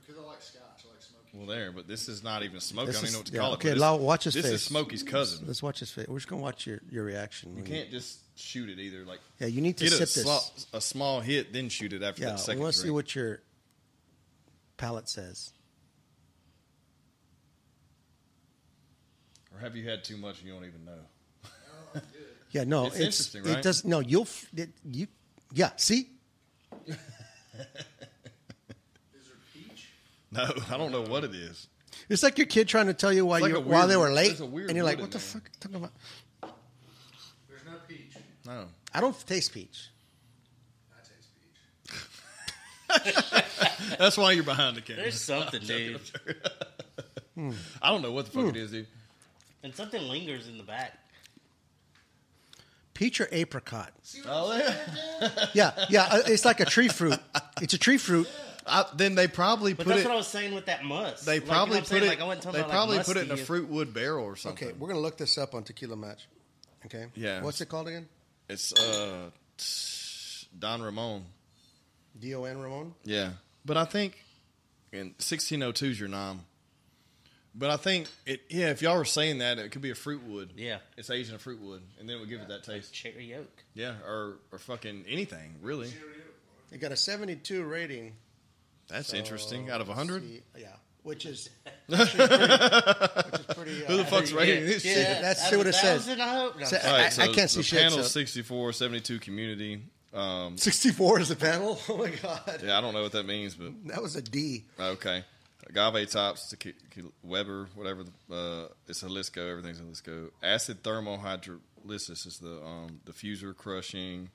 Because 0.05 0.21
I 0.21 0.25
like 0.27 0.41
scotch. 0.41 0.76
I 1.33 1.37
like 1.37 1.45
smoky. 1.45 1.47
Well, 1.47 1.57
there, 1.57 1.71
but 1.71 1.87
this 1.87 2.07
is 2.09 2.23
not 2.23 2.43
even 2.43 2.59
smoky. 2.59 2.87
This 2.87 2.97
I 2.97 2.99
don't 3.01 3.03
is- 3.05 3.09
even 3.09 3.13
know 3.13 3.19
what 3.19 3.27
to 3.27 3.33
yeah, 3.33 3.39
call 3.41 3.53
okay, 3.53 3.67
it. 3.69 3.71
Okay, 3.71 3.79
Lau, 3.79 3.95
watch 3.97 4.23
his 4.25 4.33
This 4.33 4.45
face. 4.45 4.53
is 4.53 4.63
Smokey's 4.63 5.03
cousin. 5.03 5.45
Let's 5.47 5.61
watch 5.63 5.79
his 5.79 5.91
face. 5.91 6.07
We're 6.07 6.17
just 6.17 6.27
gonna 6.27 6.41
watch 6.41 6.65
your, 6.67 6.79
your 6.89 7.03
reaction. 7.03 7.55
You 7.57 7.63
can't 7.63 7.89
just 7.91 8.19
shoot 8.37 8.69
it 8.69 8.79
either. 8.79 9.03
Like 9.05 9.19
Yeah, 9.39 9.47
you 9.47 9.61
need 9.61 9.77
to 9.77 9.83
get 9.85 9.93
a, 9.93 10.05
sip 10.07 10.09
this. 10.09 10.23
slo- 10.23 10.77
a 10.77 10.81
small 10.81 11.21
hit, 11.21 11.53
then 11.53 11.69
shoot 11.69 11.93
it 11.93 12.03
after 12.03 12.21
Yeah, 12.21 12.27
that 12.29 12.33
we 12.35 12.41
second 12.41 12.61
want 12.61 12.73
to 12.73 12.79
see 12.79 12.89
what 12.89 13.13
your 13.15 13.41
palate 14.77 15.09
says. 15.09 15.51
Or 19.53 19.59
have 19.59 19.75
you 19.75 19.87
had 19.89 20.03
too 20.03 20.17
much 20.17 20.39
and 20.39 20.47
you 20.47 20.53
don't 20.53 20.65
even 20.65 20.85
know? 20.85 22.01
Yeah, 22.51 22.63
no, 22.63 22.85
It's 22.85 22.95
it's, 22.95 23.01
interesting, 23.03 23.45
it 23.45 23.55
right? 23.55 23.63
does. 23.63 23.83
No, 23.83 23.99
you'll 23.99 24.27
it, 24.55 24.69
you. 24.89 25.07
Yeah, 25.53 25.71
see, 25.75 26.07
Is 26.87 26.95
there 26.95 26.95
peach? 26.95 27.96
No, 30.31 30.43
I 30.71 30.77
don't 30.77 30.91
know 30.91 31.03
what 31.03 31.23
it 31.23 31.33
is. 31.33 31.67
it's 32.09 32.23
like 32.23 32.37
your 32.37 32.47
kid 32.47 32.67
trying 32.67 32.87
to 32.87 32.93
tell 32.93 33.13
you 33.13 33.25
why 33.25 33.39
like 33.39 33.51
you 33.51 33.57
a 33.57 33.61
while 33.61 33.87
they 33.87 33.97
were 33.97 34.09
late, 34.11 34.27
there's 34.27 34.41
a 34.41 34.45
weird 34.45 34.69
and 34.69 34.75
you're 34.75 34.85
like, 34.85 34.99
"What 34.99 35.11
the 35.11 35.17
in 35.17 35.21
fuck?" 35.21 35.43
are 35.43 35.49
you 35.53 35.59
talking 35.59 35.75
about? 35.77 35.93
There's 37.49 37.65
no 37.65 37.77
peach. 37.87 38.13
No. 38.45 38.65
I 38.93 39.01
don't 39.01 39.27
taste 39.27 39.53
peach. 39.53 39.89
I 40.91 41.01
taste 41.01 41.29
peach. 43.09 43.17
That's 43.99 44.17
why 44.17 44.31
you're 44.33 44.43
behind 44.43 44.77
the 44.77 44.81
camera. 44.81 45.03
There's 45.03 45.21
something, 45.21 45.61
dude, 45.65 45.99
I 47.81 47.89
don't 47.89 48.01
know 48.01 48.11
what 48.11 48.25
the 48.25 48.31
fuck 48.31 48.45
it 48.49 48.55
is, 48.57 48.71
dude. 48.71 48.87
and 49.63 49.73
something 49.75 50.01
lingers 50.01 50.47
in 50.47 50.57
the 50.57 50.63
back. 50.63 50.97
peach 52.93 53.21
or 53.21 53.27
apricot. 53.31 53.91
Oh, 54.25 54.57
yeah. 54.57 55.29
Yeah, 55.53 55.85
yeah. 55.89 56.03
uh, 56.11 56.21
It's 56.25 56.45
like 56.45 56.59
a 56.59 56.65
tree 56.65 56.87
fruit. 56.87 57.19
It's 57.61 57.73
a 57.73 57.77
tree 57.77 57.97
fruit. 57.97 58.27
I, 58.67 58.85
then 58.95 59.15
they 59.15 59.27
probably 59.27 59.73
But 59.73 59.85
put 59.85 59.89
that's 59.89 60.01
it. 60.01 60.05
what 60.07 60.13
I 60.13 60.17
was 60.17 60.27
saying 60.27 60.53
with 60.53 60.65
that 60.67 60.83
must. 60.83 61.25
They 61.25 61.33
Like, 61.33 61.41
you 61.41 61.47
know 61.47 61.53
probably 61.53 61.79
put 61.79 61.87
saying? 61.87 62.03
it. 62.03 62.07
Like, 62.07 62.21
I 62.21 62.23
wasn't 62.25 62.43
talking 62.43 62.53
they 62.57 62.59
about, 62.61 62.71
probably 62.71 62.97
like, 62.97 63.05
put 63.05 63.17
it 63.17 63.25
in 63.25 63.31
a 63.31 63.37
fruit 63.37 63.67
wood 63.69 63.93
barrel 63.93 64.25
or 64.25 64.35
something. 64.35 64.67
Okay, 64.69 64.77
we're 64.77 64.87
gonna 64.87 64.99
look 64.99 65.17
this 65.17 65.37
up 65.37 65.53
on 65.55 65.63
Tequila 65.63 65.95
Match. 65.95 66.27
Okay. 66.85 67.07
Yeah. 67.15 67.41
What's 67.41 67.59
it 67.61 67.67
called 67.69 67.87
again? 67.87 68.07
It's 68.49 68.73
uh, 68.73 69.29
Don 70.57 70.81
Ramon. 70.81 71.25
D 72.19 72.33
O 72.35 72.43
N 72.45 72.59
Ramon. 72.59 72.93
Yeah, 73.03 73.31
but 73.65 73.77
I 73.77 73.85
think 73.85 74.17
in 74.91 75.07
1602 75.19 75.85
is 75.85 75.99
your 75.99 76.09
nom. 76.09 76.41
But 77.53 77.69
I 77.71 77.77
think 77.77 78.07
it. 78.25 78.41
Yeah, 78.49 78.69
if 78.69 78.81
y'all 78.81 78.97
were 78.97 79.05
saying 79.05 79.39
that, 79.39 79.59
it 79.59 79.71
could 79.71 79.81
be 79.81 79.89
a 79.91 79.95
fruit 79.95 80.23
wood. 80.23 80.51
Yeah. 80.55 80.77
it's 80.95 81.09
aged 81.09 81.29
in 81.29 81.35
a 81.35 81.39
fruit 81.39 81.59
wood, 81.61 81.81
and 81.99 82.07
then 82.07 82.17
it 82.17 82.19
would 82.19 82.29
give 82.29 82.41
it 82.41 82.47
that 82.49 82.63
taste. 82.63 82.93
Cherry 82.93 83.33
oak. 83.35 83.63
Yeah, 83.73 83.95
or 84.05 84.37
or 84.51 84.59
fucking 84.59 85.05
anything 85.07 85.55
really. 85.61 85.91
It 86.71 86.79
got 86.79 86.91
a 86.91 86.97
72 86.97 87.63
rating. 87.63 88.13
That's 88.89 89.13
interesting. 89.13 89.69
Out 89.69 89.81
of 89.81 89.87
100, 89.87 90.23
See, 90.23 90.41
yeah, 90.57 90.67
which 91.03 91.25
is 91.25 91.49
pretty, 91.89 92.01
which 92.03 92.13
is 92.15 93.45
pretty. 93.55 93.71
who 93.85 93.97
the 93.97 94.03
uh, 94.03 94.05
fuck's 94.05 94.31
rating 94.31 94.65
this 94.65 94.85
yeah, 94.85 94.93
shit? 94.93 95.21
Let's 95.21 95.49
see 95.49 95.55
what 95.57 95.67
it 95.67 95.73
says. 95.75 96.05
thousand, 96.05 96.21
I 96.21 96.35
hope. 96.39 96.59
No, 96.59 96.65
Say- 96.65 96.79
All 96.83 96.91
right, 96.93 97.05
I- 97.05 97.09
so 97.09 97.21
I 97.23 97.27
can't 97.27 97.49
see 97.49 97.59
the 97.59 97.63
shit, 97.63 97.81
Panel 97.81 97.97
so- 97.99 98.03
64, 98.03 98.73
72 98.73 99.19
community. 99.19 99.81
Um, 100.13 100.57
64 100.57 101.19
is 101.19 101.29
the 101.29 101.35
panel. 101.35 101.79
Oh 101.89 101.97
my 101.97 102.09
god, 102.09 102.61
yeah, 102.63 102.77
I 102.77 102.81
don't 102.81 102.93
know 102.93 103.03
what 103.03 103.11
that 103.11 103.25
means, 103.25 103.55
but 103.55 103.71
that 103.87 104.01
was 104.01 104.15
a 104.15 104.21
D. 104.21 104.63
Okay. 104.79 105.23
Agave 105.69 106.09
tops, 106.09 106.55
tequi- 106.55 106.73
tequi- 106.89 107.11
Weber, 107.23 107.67
whatever. 107.75 108.05
The, 108.29 108.35
uh, 108.35 108.67
it's 108.87 109.01
Jalisco. 109.01 109.45
Everything's 109.49 109.79
Jalisco. 109.79 110.29
Acid 110.41 110.81
thermohydrolysis 110.81 112.25
is 112.25 112.39
the 112.41 112.61
um, 112.63 113.01
diffuser 113.05 113.55
crushing. 113.55 114.29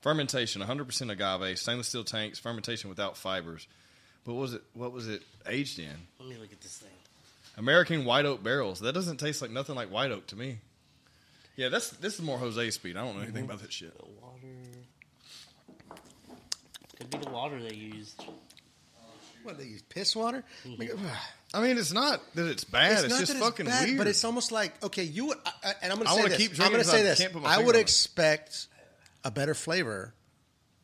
Fermentation, 0.00 0.62
100% 0.62 1.10
agave, 1.10 1.58
stainless 1.58 1.88
steel 1.88 2.04
tanks, 2.04 2.38
fermentation 2.38 2.88
without 2.88 3.16
fibers. 3.16 3.66
But 4.28 4.34
what 4.34 4.42
was 4.42 4.52
it? 4.52 4.62
What 4.74 4.92
was 4.92 5.08
it 5.08 5.22
aged 5.46 5.78
in? 5.78 5.88
Let 6.20 6.28
me 6.28 6.36
look 6.36 6.52
at 6.52 6.60
this 6.60 6.76
thing. 6.76 6.90
American 7.56 8.04
white 8.04 8.26
oak 8.26 8.42
barrels. 8.42 8.80
That 8.80 8.92
doesn't 8.92 9.16
taste 9.16 9.40
like 9.40 9.50
nothing 9.50 9.74
like 9.74 9.90
white 9.90 10.10
oak 10.10 10.26
to 10.26 10.36
me. 10.36 10.58
Yeah, 11.56 11.70
that's 11.70 11.88
this 11.92 12.16
is 12.16 12.20
more 12.20 12.36
Jose 12.36 12.70
speed. 12.72 12.98
I 12.98 13.06
don't 13.06 13.16
know 13.16 13.22
anything 13.22 13.46
about 13.46 13.60
that 13.62 13.72
shit. 13.72 13.96
The 13.96 14.04
water. 14.20 15.98
Could 16.98 17.08
be 17.10 17.16
the 17.16 17.30
water 17.30 17.58
they 17.58 17.74
used. 17.74 18.22
What 19.44 19.56
they 19.56 19.64
use 19.64 19.80
piss 19.80 20.14
water? 20.14 20.44
Mm-hmm. 20.66 21.06
I 21.54 21.62
mean, 21.62 21.78
it's 21.78 21.94
not 21.94 22.20
that 22.34 22.50
it's 22.50 22.64
bad. 22.64 23.04
It's, 23.06 23.08
not 23.08 23.20
just 23.20 23.32
that 23.32 23.40
fucking 23.40 23.64
bad, 23.64 23.86
weird. 23.86 23.96
but 23.96 24.06
it's 24.08 24.24
almost 24.24 24.52
like 24.52 24.74
okay, 24.84 25.04
you 25.04 25.28
would, 25.28 25.38
I, 25.46 25.52
I- 25.70 25.74
and 25.84 25.90
I'm 25.92 25.96
going 26.00 26.08
I 26.08 26.16
to 26.16 26.22
say 26.22 26.28
this. 26.28 26.36
keep 26.36 26.60
I'm 26.60 26.70
going 26.70 26.84
to 26.84 26.88
say 26.88 27.02
this. 27.02 27.18
can't 27.18 27.32
put 27.32 27.40
my 27.44 27.54
I 27.54 27.58
would 27.60 27.76
on 27.76 27.76
it. 27.76 27.80
expect 27.80 28.66
a 29.24 29.30
better 29.30 29.54
flavor. 29.54 30.12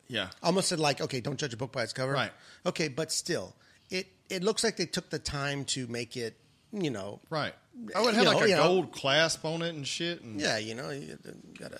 Yeah. 0.07 0.29
Almost 0.43 0.69
said 0.69 0.79
like, 0.79 1.01
okay, 1.01 1.19
don't 1.21 1.37
judge 1.39 1.53
a 1.53 1.57
book 1.57 1.71
by 1.71 1.83
its 1.83 1.93
cover. 1.93 2.13
Right. 2.13 2.31
Okay, 2.65 2.87
but 2.87 3.11
still, 3.11 3.55
it 3.89 4.07
it 4.29 4.43
looks 4.43 4.63
like 4.63 4.77
they 4.77 4.85
took 4.85 5.09
the 5.09 5.19
time 5.19 5.65
to 5.65 5.87
make 5.87 6.15
it. 6.17 6.35
You 6.71 6.89
know. 6.89 7.21
Right. 7.29 7.53
Oh, 7.95 8.07
it 8.09 8.15
had 8.15 8.23
You 8.23 8.29
like 8.29 8.37
know, 8.39 8.43
a 8.43 8.49
you 8.49 8.55
know. 8.55 8.63
gold 8.63 8.91
clasp 8.91 9.45
on 9.45 9.61
it 9.61 9.75
and 9.75 9.87
shit. 9.87 10.21
And, 10.21 10.41
Yeah, 10.41 10.57
you 10.57 10.75
know, 10.75 10.89
you 10.89 11.17
gotta. 11.57 11.79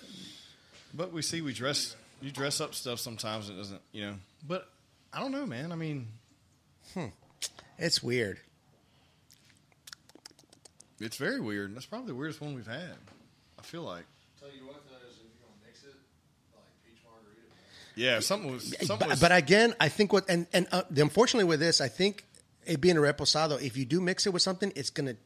But 0.94 1.12
we 1.12 1.20
see 1.22 1.42
we 1.42 1.52
dress 1.52 1.94
you 2.22 2.30
dress 2.30 2.60
up 2.62 2.74
stuff 2.74 2.98
sometimes 2.98 3.50
it 3.50 3.54
doesn't 3.56 3.82
you 3.92 4.06
know. 4.06 4.14
But 4.46 4.70
I 5.12 5.20
don't 5.20 5.32
know, 5.32 5.44
man. 5.44 5.70
I 5.70 5.74
mean, 5.74 6.08
hmm. 6.94 7.06
It's 7.78 8.02
weird. 8.02 8.38
it's 11.00 11.16
very 11.16 11.40
weird. 11.40 11.74
That's 11.74 11.86
probably 11.86 12.08
the 12.08 12.14
weirdest 12.14 12.40
one 12.40 12.54
we've 12.54 12.66
had. 12.66 12.96
I 13.58 13.62
feel 13.62 13.82
like. 13.82 14.04
Tell 14.40 14.48
you 14.48 14.66
what, 14.66 14.82
though, 14.88 14.96
is 15.08 15.16
if 15.16 15.22
you're 15.28 15.44
gonna 15.44 15.60
mix 15.66 15.82
it, 15.84 15.94
like 16.54 16.72
peach 16.86 17.02
margarita. 17.04 17.52
Yeah, 17.96 18.20
something 18.20 18.52
was. 18.52 18.68
Something 18.86 18.98
But, 18.98 19.08
was 19.08 19.20
but 19.20 19.32
again, 19.32 19.74
I 19.80 19.88
think 19.88 20.12
what 20.12 20.28
and 20.28 20.46
and 20.52 20.66
uh, 20.70 20.82
unfortunately 20.96 21.48
with 21.48 21.60
this, 21.60 21.80
I 21.80 21.88
think 21.88 22.24
it 22.66 22.80
being 22.80 22.96
a 22.96 23.00
reposado, 23.00 23.60
if 23.60 23.76
you 23.76 23.84
do 23.84 24.00
mix 24.00 24.26
it 24.26 24.32
with 24.32 24.42
something, 24.42 24.72
it's 24.76 24.90
going 24.90 25.06
to 25.06 25.16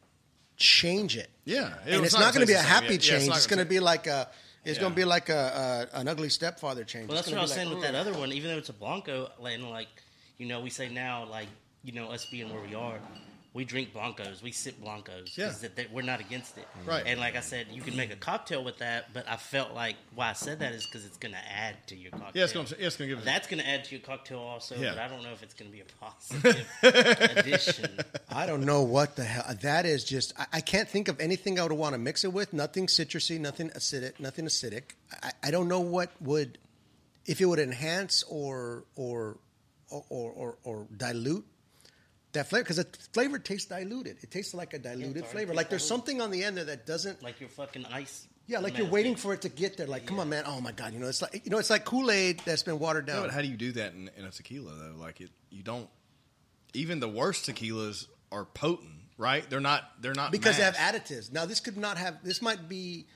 change 0.57 1.17
it. 1.17 1.31
yeah, 1.45 1.75
it 1.87 1.95
and 1.95 2.05
it's 2.05 2.15
not 2.19 2.33
going 2.35 2.47
to 2.47 2.47
be 2.47 2.53
a 2.53 2.57
taste 2.57 2.69
the 2.69 2.75
same. 2.75 2.83
happy 2.83 2.87
Yeah, 2.87 2.91
yeah, 2.93 3.19
change. 3.19 3.29
not 3.29 3.37
it's 3.39 3.47
going 3.47 3.59
to 3.59 3.65
be 3.65 3.81
like 3.81 4.07
a. 4.07 4.29
It's 4.63 4.77
Yeah. 4.77 4.83
going 4.83 4.93
to 4.93 4.97
be 4.97 5.05
like 5.07 5.31
a, 5.31 5.89
a 5.95 5.99
an 6.01 6.07
ugly 6.09 6.29
stepfather 6.29 6.85
change. 6.85 7.09
Well, 7.09 7.17
It's 7.19 7.29
that's 7.29 7.33
what 7.35 7.39
I 7.39 7.43
was 7.43 7.51
gonna 7.53 7.61
saying 7.63 7.69
be 7.71 7.75
with 7.77 7.85
that 7.85 7.95
other 7.95 8.13
one. 8.13 8.31
Even 8.33 8.51
though 8.51 8.59
it's 8.59 8.69
a 8.69 8.75
blanco, 8.75 9.31
and 9.43 9.71
like 9.71 9.89
you 10.37 10.47
know, 10.47 10.61
we 10.61 10.69
say 10.71 10.89
now, 10.91 11.25
like 11.25 11.49
you 11.83 11.93
know, 11.93 12.11
us 12.11 12.27
being 12.27 12.53
where 12.53 12.61
we 12.63 12.75
are, 12.75 12.99
we 13.53 13.65
drink 13.65 13.93
blancos, 13.93 14.43
we 14.43 14.53
sip 14.53 14.81
blancos, 14.81 15.37
Yeah. 15.37 15.53
that, 15.63 15.75
that 15.75 15.93
we're 15.93 16.03
not 16.03 16.21
against 16.21 16.57
it, 16.57 16.69
Right. 16.87 17.03
And 17.05 17.19
like 17.19 17.35
I 17.35 17.41
said, 17.41 17.67
you 17.73 17.83
can 17.83 17.97
make 17.97 18.13
a 18.13 18.17
cocktail 18.17 18.63
with 18.63 18.79
that, 18.79 19.13
but 19.13 19.29
I 19.29 19.37
felt 19.37 19.75
like 19.75 19.97
why 20.15 20.31
I 20.31 20.35
said 20.35 20.61
that 20.61 20.73
is 20.73 20.85
because 20.87 21.05
it's 21.05 21.17
going 21.17 21.35
to 21.35 21.51
add 21.53 21.75
to 21.89 21.97
your 21.97 22.13
cocktail. 22.13 22.31
Yeah, 22.35 22.45
it's 22.45 22.53
gonna. 22.53 22.69
It's 22.79 22.97
gonna 22.97 23.09
give. 23.09 23.25
That's 23.25 23.49
going 23.49 23.61
to 23.61 23.69
add 23.69 23.85
to 23.87 23.91
your 23.97 24.03
cocktail 24.05 24.39
also, 24.39 24.77
Yeah. 24.77 24.91
but 24.91 25.01
I 25.01 25.09
don't 25.09 25.25
know 25.25 25.33
if 25.33 25.43
it's 25.43 25.55
going 25.55 25.69
to 25.69 25.77
be 25.77 25.83
a 25.83 25.85
positive 26.01 26.67
addition. 27.39 27.99
I 28.29 28.47
don't 28.47 28.65
know 28.65 28.83
what 28.83 29.17
the 29.17 29.25
hell 29.25 29.45
that 29.63 29.85
is. 29.85 30.05
Just 30.05 30.33
I, 30.39 30.47
I 30.55 30.61
can't 30.61 30.89
think 30.89 31.09
of 31.09 31.19
anything 31.21 31.59
I 31.59 31.65
would 31.65 31.73
want 31.73 31.95
to 31.95 31.99
mix 31.99 32.23
it 32.25 32.33
with. 32.33 32.53
Nothing 32.53 32.87
citrusy, 32.87 33.41
nothing 33.41 33.71
acidic, 33.71 34.21
nothing 34.21 34.45
acidic. 34.47 34.83
I, 35.23 35.33
I 35.45 35.51
don't 35.51 35.67
know 35.69 35.81
what 35.81 36.11
would, 36.21 36.59
if 37.27 37.41
it 37.41 37.47
would 37.47 37.59
enhance 37.59 38.23
or 38.29 38.85
or 38.95 39.39
or 39.91 40.05
or, 40.33 40.59
or 40.63 40.87
dilute 40.97 41.45
that 42.33 42.49
flavor 42.49 42.63
because 42.65 42.77
the 42.77 42.87
flavor 43.13 43.39
tastes 43.39 43.69
diluted. 43.69 44.19
It 44.23 44.31
tastes 44.31 44.55
like 44.55 44.75
a 44.75 44.79
diluted 44.79 45.23
already 45.23 45.33
flavor. 45.33 45.55
Like 45.55 45.69
there's 45.71 45.87
diluted. 45.87 46.07
something 46.07 46.21
on 46.23 46.31
the 46.31 46.45
end 46.45 46.57
there 46.57 46.65
that 46.67 46.87
doesn't. 46.87 47.23
Like 47.23 47.41
your 47.41 47.49
fucking 47.49 47.87
ice. 47.93 48.27
Yeah, 48.47 48.59
like 48.59 48.77
you're 48.79 48.89
waiting 48.89 49.15
for 49.15 49.33
it 49.33 49.43
to 49.43 49.49
get 49.49 49.77
there. 49.77 49.87
Like, 49.87 50.07
come 50.07 50.19
on, 50.19 50.29
man. 50.29 50.43
Oh 50.47 50.61
my 50.61 50.73
god, 50.73 50.93
you 50.93 50.99
know 50.99 51.07
it's 51.07 51.23
like 51.23 51.43
you 51.45 51.51
know 51.51 51.59
it's 51.59 51.71
like 51.71 51.85
Kool 51.85 52.11
Aid 52.11 52.41
that's 52.45 52.65
been 52.65 52.79
watered 52.81 53.07
Yeah, 53.07 53.15
down. 53.15 53.23
but 53.27 53.31
how 53.35 53.43
do 53.43 53.47
you 53.49 53.57
do 53.57 53.73
that 53.73 53.93
in, 53.95 54.11
in 54.17 54.25
a 54.25 54.31
tequila 54.31 54.73
though? 54.75 54.95
Like 54.97 55.21
it, 55.21 55.31
you 55.51 55.63
don't. 55.63 55.89
Even 56.75 56.99
the 57.01 57.09
worst 57.09 57.49
tequilas 57.49 58.07
are 58.33 58.45
potent, 58.45 58.91
right? 59.19 59.49
They're 59.49 59.61
not. 59.61 59.85
They're 60.01 60.15
not 60.15 60.33
because 60.33 60.57
they 60.57 60.65
have 60.65 60.75
additives. 60.77 61.33
Now 61.33 61.47
this 61.47 61.61
could 61.61 61.77
not 61.77 61.97
have. 61.99 62.25
This 62.25 62.43
might 62.43 62.69
be 62.69 63.07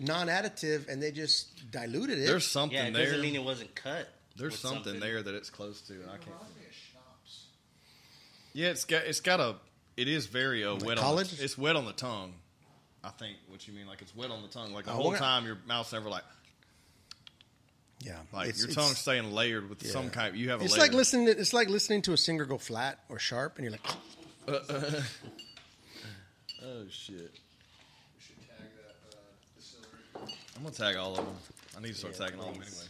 non-additive, 0.00 0.88
and 0.88 1.02
they 1.02 1.10
just 1.10 1.70
diluted 1.70 2.18
it. 2.18 2.26
There's 2.26 2.46
something 2.46 2.76
Yeah, 2.78 2.86
it 2.86 2.92
there. 2.94 3.04
doesn't 3.06 3.20
mean 3.20 3.34
it 3.34 3.42
wasn't 3.44 3.74
cut. 3.74 4.08
There's 4.36 4.52
with 4.52 4.60
something, 4.60 5.00
there 5.00 5.20
that 5.22 5.34
it's 5.34 5.50
close 5.50 5.80
to. 5.82 5.94
and 5.94 6.04
I 6.04 6.16
can't. 6.18 6.28
Reminds 6.28 6.54
me 6.56 6.62
of 6.68 6.74
schnapps. 6.74 7.44
Yeah, 8.52 8.68
it's 8.68 8.84
got 8.84 9.02
it's 9.04 9.20
got 9.20 9.40
a. 9.40 9.56
It 9.96 10.08
is 10.08 10.26
very 10.26 10.64
uh, 10.64 10.76
wet 10.76 10.98
college? 10.98 11.32
on. 11.32 11.38
The, 11.38 11.44
it's 11.44 11.58
wet 11.58 11.76
on 11.76 11.84
the 11.84 11.92
tongue. 11.92 12.34
I 13.04 13.10
think 13.10 13.36
what 13.48 13.66
you 13.68 13.74
mean, 13.74 13.86
like 13.86 14.02
it's 14.02 14.14
wet 14.14 14.30
on 14.30 14.42
the 14.42 14.48
tongue, 14.48 14.72
like 14.72 14.84
the 14.86 14.92
Oh, 14.92 14.94
whole 14.96 15.12
time 15.14 15.44
your 15.46 15.58
mouth's 15.66 15.92
never 15.92 16.08
like 16.08 16.24
yeah, 18.00 18.16
like 18.32 18.48
It's- 18.48 18.58
your 18.60 18.70
it's- 18.70 18.84
tongue's 18.84 18.98
staying 18.98 19.32
layered 19.32 19.68
with 19.68 19.84
some 19.86 20.10
kind. 20.10 20.36
You 20.36 20.50
have 20.50 20.60
a 20.60 20.64
It's 20.64 20.72
layer. 20.74 20.82
like 20.82 20.92
listening. 20.92 21.26
To, 21.26 21.32
it's 21.32 21.52
like 21.52 21.68
listening 21.68 22.02
to 22.02 22.12
a 22.12 22.16
singer 22.16 22.44
go 22.44 22.58
flat 22.58 22.98
or 23.08 23.18
sharp, 23.18 23.56
and 23.58 23.64
you're 23.64 23.72
like, 23.72 23.86
Oh 26.64 26.84
shit! 26.90 27.32
Tag 28.46 28.68
that 28.76 28.96
uh, 29.12 29.16
distillery. 29.56 30.34
I'm 30.56 30.62
gonna 30.62 30.74
tag 30.74 30.96
all 30.96 31.10
of 31.18 31.24
them. 31.24 31.34
I 31.76 31.80
need 31.80 31.88
to 31.88 31.94
start 31.94 32.14
tagging 32.14 32.40
all 32.40 32.48
of 32.50 32.54
them 32.54 32.62
anyway. 32.62 32.86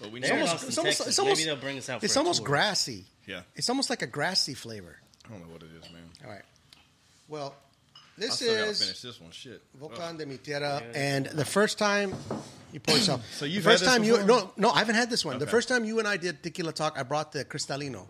But 0.00 0.10
we 0.12 0.20
need. 0.20 0.30
Almost- 0.30 0.64
it's 0.64 0.78
almost- 0.78 1.06
it's 1.06 1.18
almost- 1.18 1.38
Maybe 1.40 1.46
they'll 1.50 1.60
bring 1.60 1.78
us 1.78 1.88
out. 1.88 2.02
it's 2.02 2.16
almost 2.16 2.38
tour. 2.40 2.46
grassy. 2.48 3.04
yeah, 3.26 3.42
It's 3.54 3.68
almost 3.68 3.90
like 3.90 4.02
a 4.02 4.06
grassy 4.06 4.54
flavor. 4.54 4.98
I 5.26 5.28
don't 5.28 5.40
know 5.46 5.52
what 5.52 5.62
it 5.62 5.68
is, 5.78 5.90
man. 5.92 6.02
All 6.24 6.30
right. 6.30 6.42
Well, 7.28 7.54
I 7.96 7.98
this 8.16 8.34
still 8.34 8.54
gotta 8.54 8.70
is 8.70 8.82
finish 8.82 9.00
this 9.02 9.20
one. 9.20 9.30
Shit. 9.30 9.62
Volcan 9.78 10.16
de 10.16 10.26
mi 10.26 10.36
tierra, 10.38 10.82
and 10.94 11.26
the 11.26 11.44
first 11.44 11.78
time 11.78 12.14
you 12.72 12.80
pour 12.80 12.96
yourself. 12.96 13.22
So 13.34 13.44
you've 13.44 13.62
first 13.64 13.84
had 13.84 13.88
this 13.88 13.94
time 13.96 14.04
you 14.04 14.24
no 14.24 14.52
no 14.56 14.70
I 14.70 14.78
haven't 14.80 14.96
had 14.96 15.10
this 15.10 15.24
one. 15.24 15.38
The 15.38 15.46
first 15.46 15.68
time 15.68 15.84
you 15.84 15.98
and 16.00 16.08
I 16.08 16.16
did 16.16 16.42
tequila 16.42 16.72
talk, 16.72 16.98
I 16.98 17.02
brought 17.04 17.32
the 17.32 17.44
Cristalino, 17.44 18.06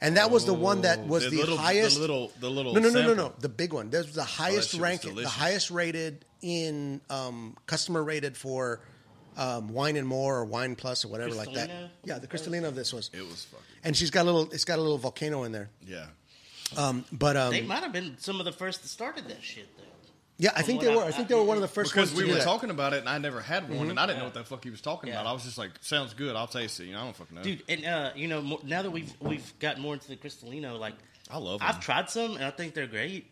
and 0.00 0.16
that 0.16 0.30
was 0.30 0.44
the 0.46 0.54
one 0.54 0.82
that 0.82 1.00
was 1.00 1.28
the, 1.28 1.36
little, 1.36 1.56
highest. 1.56 1.96
The 1.96 2.00
little, 2.00 2.30
the 2.38 2.48
little. 2.50 2.74
no 2.74 2.80
no 2.80 2.90
no 2.90 3.02
no 3.02 3.14
no 3.14 3.32
the 3.40 3.48
big 3.48 3.72
one. 3.72 3.90
This 3.90 4.06
was 4.06 4.14
the 4.14 4.24
highest 4.24 4.70
shit 4.70 4.80
was 4.80 4.88
ranking, 4.88 5.14
the 5.16 5.28
highest 5.28 5.70
rated 5.72 6.24
in 6.42 7.00
um, 7.10 7.56
customer 7.66 8.02
rated 8.04 8.36
for 8.36 8.80
um, 9.36 9.68
wine 9.68 9.96
and 9.96 10.06
more 10.06 10.36
or 10.38 10.44
wine 10.44 10.74
plus 10.76 11.04
or 11.04 11.08
whatever 11.08 11.34
like 11.34 11.52
that. 11.54 11.68
Cristalino? 11.70 11.88
Yeah, 12.04 12.18
the 12.18 12.26
Cristalino 12.26 12.64
of 12.68 12.74
this 12.74 12.92
was, 12.92 13.10
It 13.12 13.20
was 13.22 13.44
fucking. 13.44 13.64
and 13.84 13.96
she's 13.96 14.10
got 14.10 14.22
a 14.22 14.24
little. 14.30 14.50
It's 14.52 14.64
got 14.64 14.78
a 14.78 14.82
little 14.82 14.98
volcano 14.98 15.44
in 15.44 15.52
there. 15.52 15.70
Yeah. 15.86 16.06
Um, 16.76 17.04
but 17.12 17.36
um, 17.36 17.50
They 17.52 17.62
might 17.62 17.82
have 17.82 17.92
been 17.92 18.16
some 18.18 18.38
of 18.38 18.44
the 18.44 18.52
first 18.52 18.82
that 18.82 18.88
started 18.88 19.26
that 19.28 19.42
shit, 19.42 19.66
though. 19.76 19.82
yeah, 20.38 20.50
I 20.54 20.58
from 20.62 20.64
think 20.66 20.78
what 20.82 20.88
they 20.88 20.96
were. 20.96 21.02
I- 21.02 21.06
I 21.08 21.10
think 21.12 21.28
they 21.28 21.34
were 21.34 21.42
one 21.42 21.56
of 21.56 21.62
the 21.62 21.68
first 21.68 21.92
Because 21.92 22.10
ones 22.10 22.16
we 22.16 22.22
to 22.22 22.26
do 22.28 22.32
were 22.34 22.38
that. 22.38 22.44
talking 22.44 22.70
about 22.70 22.92
it, 22.92 23.00
and 23.00 23.08
I 23.08 23.18
never 23.18 23.40
had 23.40 23.68
one, 23.68 23.90
and 23.90 23.98
I 23.98 24.06
didn't 24.06 24.18
know 24.20 24.26
what 24.26 24.34
the 24.34 24.44
fuck 24.44 24.62
he 24.62 24.70
was 24.70 24.80
talking 24.80 25.08
Yeah. 25.08 25.20
about. 25.20 25.26
I 25.30 25.32
was 25.32 25.42
just 25.44 25.58
like, 25.58 25.70
"Sounds 25.80 26.14
good. 26.14 26.36
I'll 26.36 26.46
taste 26.46 26.78
it." 26.80 26.84
You 26.86 26.92
know, 26.92 27.00
I 27.00 27.04
don't 27.04 27.16
fucking 27.16 27.36
know. 27.36 27.42
Dude, 27.42 27.62
and 27.68 27.84
uh, 27.84 28.10
you 28.14 28.28
know, 28.28 28.40
mo- 28.40 28.60
now 28.62 28.82
that 28.82 28.90
we've 28.90 29.12
we've 29.20 29.52
gotten 29.58 29.82
more 29.82 29.94
into 29.94 30.06
the 30.08 30.16
Cristalino, 30.16 30.78
like 30.78 30.94
I 31.30 31.38
love 31.38 31.60
I've 31.62 31.74
them. 31.74 31.82
tried 31.82 32.10
some 32.10 32.34
and 32.36 32.44
I 32.44 32.50
think 32.50 32.74
they're 32.74 32.86
great. 32.86 33.26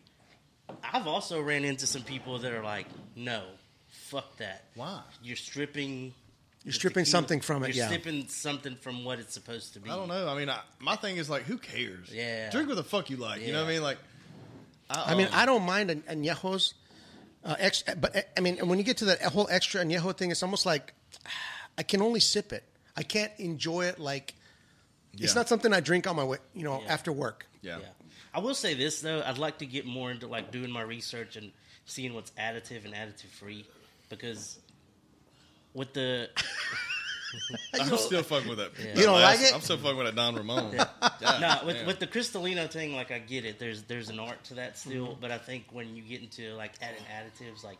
I've 0.83 1.07
also 1.07 1.41
ran 1.41 1.63
into 1.65 1.87
some 1.87 2.03
people 2.03 2.37
that 2.39 2.51
are 2.53 2.61
like, 2.63 2.87
no, 3.15 3.43
fuck 4.09 4.37
that. 4.37 4.65
Why? 4.75 5.01
You're 5.23 5.35
stripping. 5.35 6.13
You're 6.65 6.73
stripping 6.73 7.05
tequila- 7.05 7.11
something 7.11 7.41
from 7.41 7.63
it, 7.63 7.67
You're 7.75 7.85
yeah. 7.85 7.87
stripping 7.87 8.27
something 8.27 8.75
from 8.75 9.05
what 9.05 9.19
it's 9.19 9.33
supposed 9.33 9.73
to 9.75 9.79
be. 9.79 9.89
I 9.89 9.95
don't 9.95 10.09
know. 10.09 10.27
I 10.27 10.37
mean, 10.37 10.49
I, 10.49 10.59
my 10.79 10.95
thing 10.97 11.15
is 11.17 11.29
like, 11.29 11.43
who 11.43 11.57
cares? 11.57 12.09
Yeah. 12.11 12.49
Drink 12.51 12.67
what 12.67 12.75
the 12.75 12.83
fuck 12.83 13.09
you 13.09 13.15
like. 13.17 13.41
You 13.41 13.53
know 13.53 13.63
what 13.63 13.69
I 13.69 13.73
mean? 13.73 13.81
Like, 13.83 13.97
I 14.89 15.15
mean, 15.15 15.27
um, 15.27 15.33
I 15.35 15.45
don't 15.45 15.63
mind 15.63 15.89
an- 15.91 16.01
añejos, 16.09 16.73
Uh, 17.45 17.55
ex- 17.59 17.83
but 17.97 18.13
uh, 18.15 18.21
I 18.37 18.41
mean, 18.41 18.57
when 18.67 18.77
you 18.77 18.83
get 18.83 18.97
to 18.97 19.05
that 19.05 19.21
whole 19.21 19.47
extra 19.49 19.81
añejo 19.83 20.15
thing, 20.17 20.31
it's 20.31 20.43
almost 20.43 20.65
like 20.65 20.93
I 21.77 21.83
can 21.83 22.01
only 22.01 22.19
sip 22.19 22.51
it. 22.51 22.63
I 22.97 23.03
can't 23.03 23.31
enjoy 23.37 23.85
it 23.85 23.97
like 23.99 24.33
it's 25.17 25.35
not 25.35 25.47
something 25.47 25.71
I 25.73 25.79
drink 25.79 26.05
on 26.07 26.15
my 26.17 26.23
way, 26.25 26.37
you 26.53 26.63
know, 26.63 26.81
Yeah. 26.81 26.93
after 26.93 27.11
work. 27.13 27.47
Yeah. 27.61 27.77
Yeah. 27.79 27.85
I 28.33 28.39
will 28.39 28.53
say 28.55 28.73
this 28.73 28.99
though, 29.01 29.21
I'd 29.25 29.37
like 29.37 29.59
to 29.59 29.65
get 29.65 29.85
more 29.85 30.11
into 30.11 30.27
like 30.27 30.51
doing 30.51 30.69
my 30.71 30.81
research 30.81 31.37
and 31.37 31.51
seeing 31.85 32.13
what's 32.13 32.31
additive 32.31 32.83
and 32.85 32.93
additive 32.93 33.29
free 33.39 33.65
because 34.09 34.59
with 35.73 35.93
the 35.93 36.29
I'm 37.79 37.95
still 37.97 38.23
fucking 38.23 38.49
with 38.49 38.57
that. 38.57 38.71
You 38.97 39.03
don't 39.03 39.21
like 39.21 39.39
it? 39.39 39.53
I'm 39.53 39.61
still 39.61 39.77
fucking 39.77 39.97
with 39.97 40.07
that 40.07 40.15
Don 40.15 40.35
Ramon. 40.35 40.75
God 40.75 41.41
no, 41.41 41.59
with 41.65 41.75
damn. 41.77 41.85
with 41.85 41.99
the 41.99 42.07
Cristalino 42.07 42.69
thing, 42.69 42.93
like 42.95 43.11
I 43.11 43.19
get 43.19 43.45
it. 43.45 43.59
There's 43.59 43.83
there's 43.83 44.09
an 44.09 44.19
art 44.19 44.43
to 44.45 44.55
that 44.55 44.77
still, 44.77 45.09
Mm-hmm. 45.09 45.21
but 45.21 45.31
I 45.31 45.37
think 45.37 45.65
when 45.71 45.95
you 45.95 46.01
get 46.01 46.21
into 46.21 46.53
like 46.55 46.73
adding 46.81 47.03
additives, 47.03 47.63
like 47.63 47.77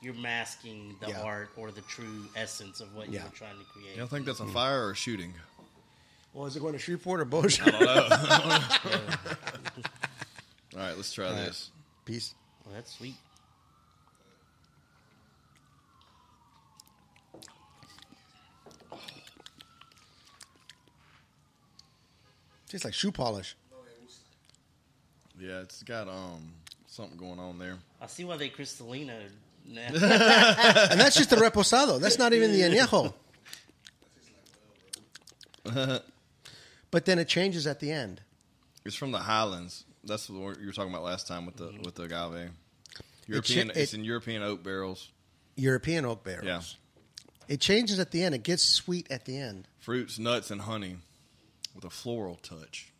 you're 0.00 0.14
masking 0.14 0.94
the 1.00 1.08
Yeah. 1.08 1.22
art 1.22 1.50
or 1.56 1.70
the 1.72 1.80
true 1.82 2.26
essence 2.36 2.80
of 2.80 2.94
what 2.94 3.08
Yeah. 3.10 3.22
you're 3.22 3.30
trying 3.32 3.58
to 3.58 3.64
create. 3.72 3.90
You 3.92 3.98
don't 3.98 4.08
think 4.08 4.24
that's 4.26 4.40
a 4.40 4.46
fire 4.46 4.86
or 4.86 4.90
a 4.92 4.96
shooting? 4.96 5.34
Well, 6.32 6.46
is 6.46 6.56
it 6.56 6.60
going 6.60 6.72
to 6.72 6.78
Shreveport 6.78 7.20
or 7.20 7.24
Bossier? 7.26 7.64
I 7.66 7.70
don't 7.70 7.80
know. 7.80 9.14
All 10.80 10.86
right, 10.86 10.96
let's 10.96 11.12
try 11.12 11.30
this. 11.32 11.70
Peace. 12.04 12.34
Well, 12.64 12.74
that's 12.74 12.94
sweet. 12.96 13.14
Tastes 22.72 22.86
like 22.86 22.94
shoe 22.94 23.12
polish. 23.12 23.54
Yeah, 25.38 25.60
it's 25.60 25.82
got 25.82 26.08
um 26.08 26.54
something 26.86 27.18
going 27.18 27.38
on 27.38 27.58
there. 27.58 27.76
I 28.00 28.06
see 28.06 28.24
why 28.24 28.38
they 28.38 28.48
Cristalino. 28.48 29.12
Nah. 29.68 29.80
And 29.92 30.98
that's 30.98 31.14
just 31.14 31.28
the 31.28 31.36
reposado. 31.36 32.00
That's 32.00 32.18
not 32.18 32.32
even 32.32 32.50
the 32.50 32.62
añejo. 32.62 33.12
but 36.90 37.04
then 37.04 37.18
it 37.18 37.28
changes 37.28 37.66
at 37.66 37.78
the 37.78 37.92
end. 37.92 38.22
It's 38.86 38.96
from 38.96 39.12
the 39.12 39.18
Highlands. 39.18 39.84
That's 40.02 40.30
what 40.30 40.58
you 40.58 40.66
were 40.66 40.72
talking 40.72 40.92
about 40.94 41.04
last 41.04 41.28
time 41.28 41.44
with 41.44 41.56
the 41.56 41.74
with 41.84 41.96
the 41.96 42.04
agave. 42.04 42.52
European. 43.26 43.68
it- 43.68 43.76
it's 43.76 43.92
in 43.92 44.02
European 44.02 44.42
oak 44.42 44.62
barrels. 44.62 45.10
European 45.56 46.06
oak 46.06 46.24
barrels. 46.24 46.46
Yeah, 46.46 46.62
It 47.54 47.60
changes 47.60 47.98
at 47.98 48.12
the 48.12 48.22
end. 48.22 48.34
It 48.34 48.42
gets 48.42 48.62
sweet 48.64 49.08
at 49.10 49.26
the 49.26 49.36
end. 49.36 49.68
fruits, 49.78 50.18
nuts, 50.18 50.50
and 50.50 50.62
honey 50.62 50.96
with 51.74 51.84
a 51.84 51.90
floral 51.90 52.36
touch. 52.36 52.92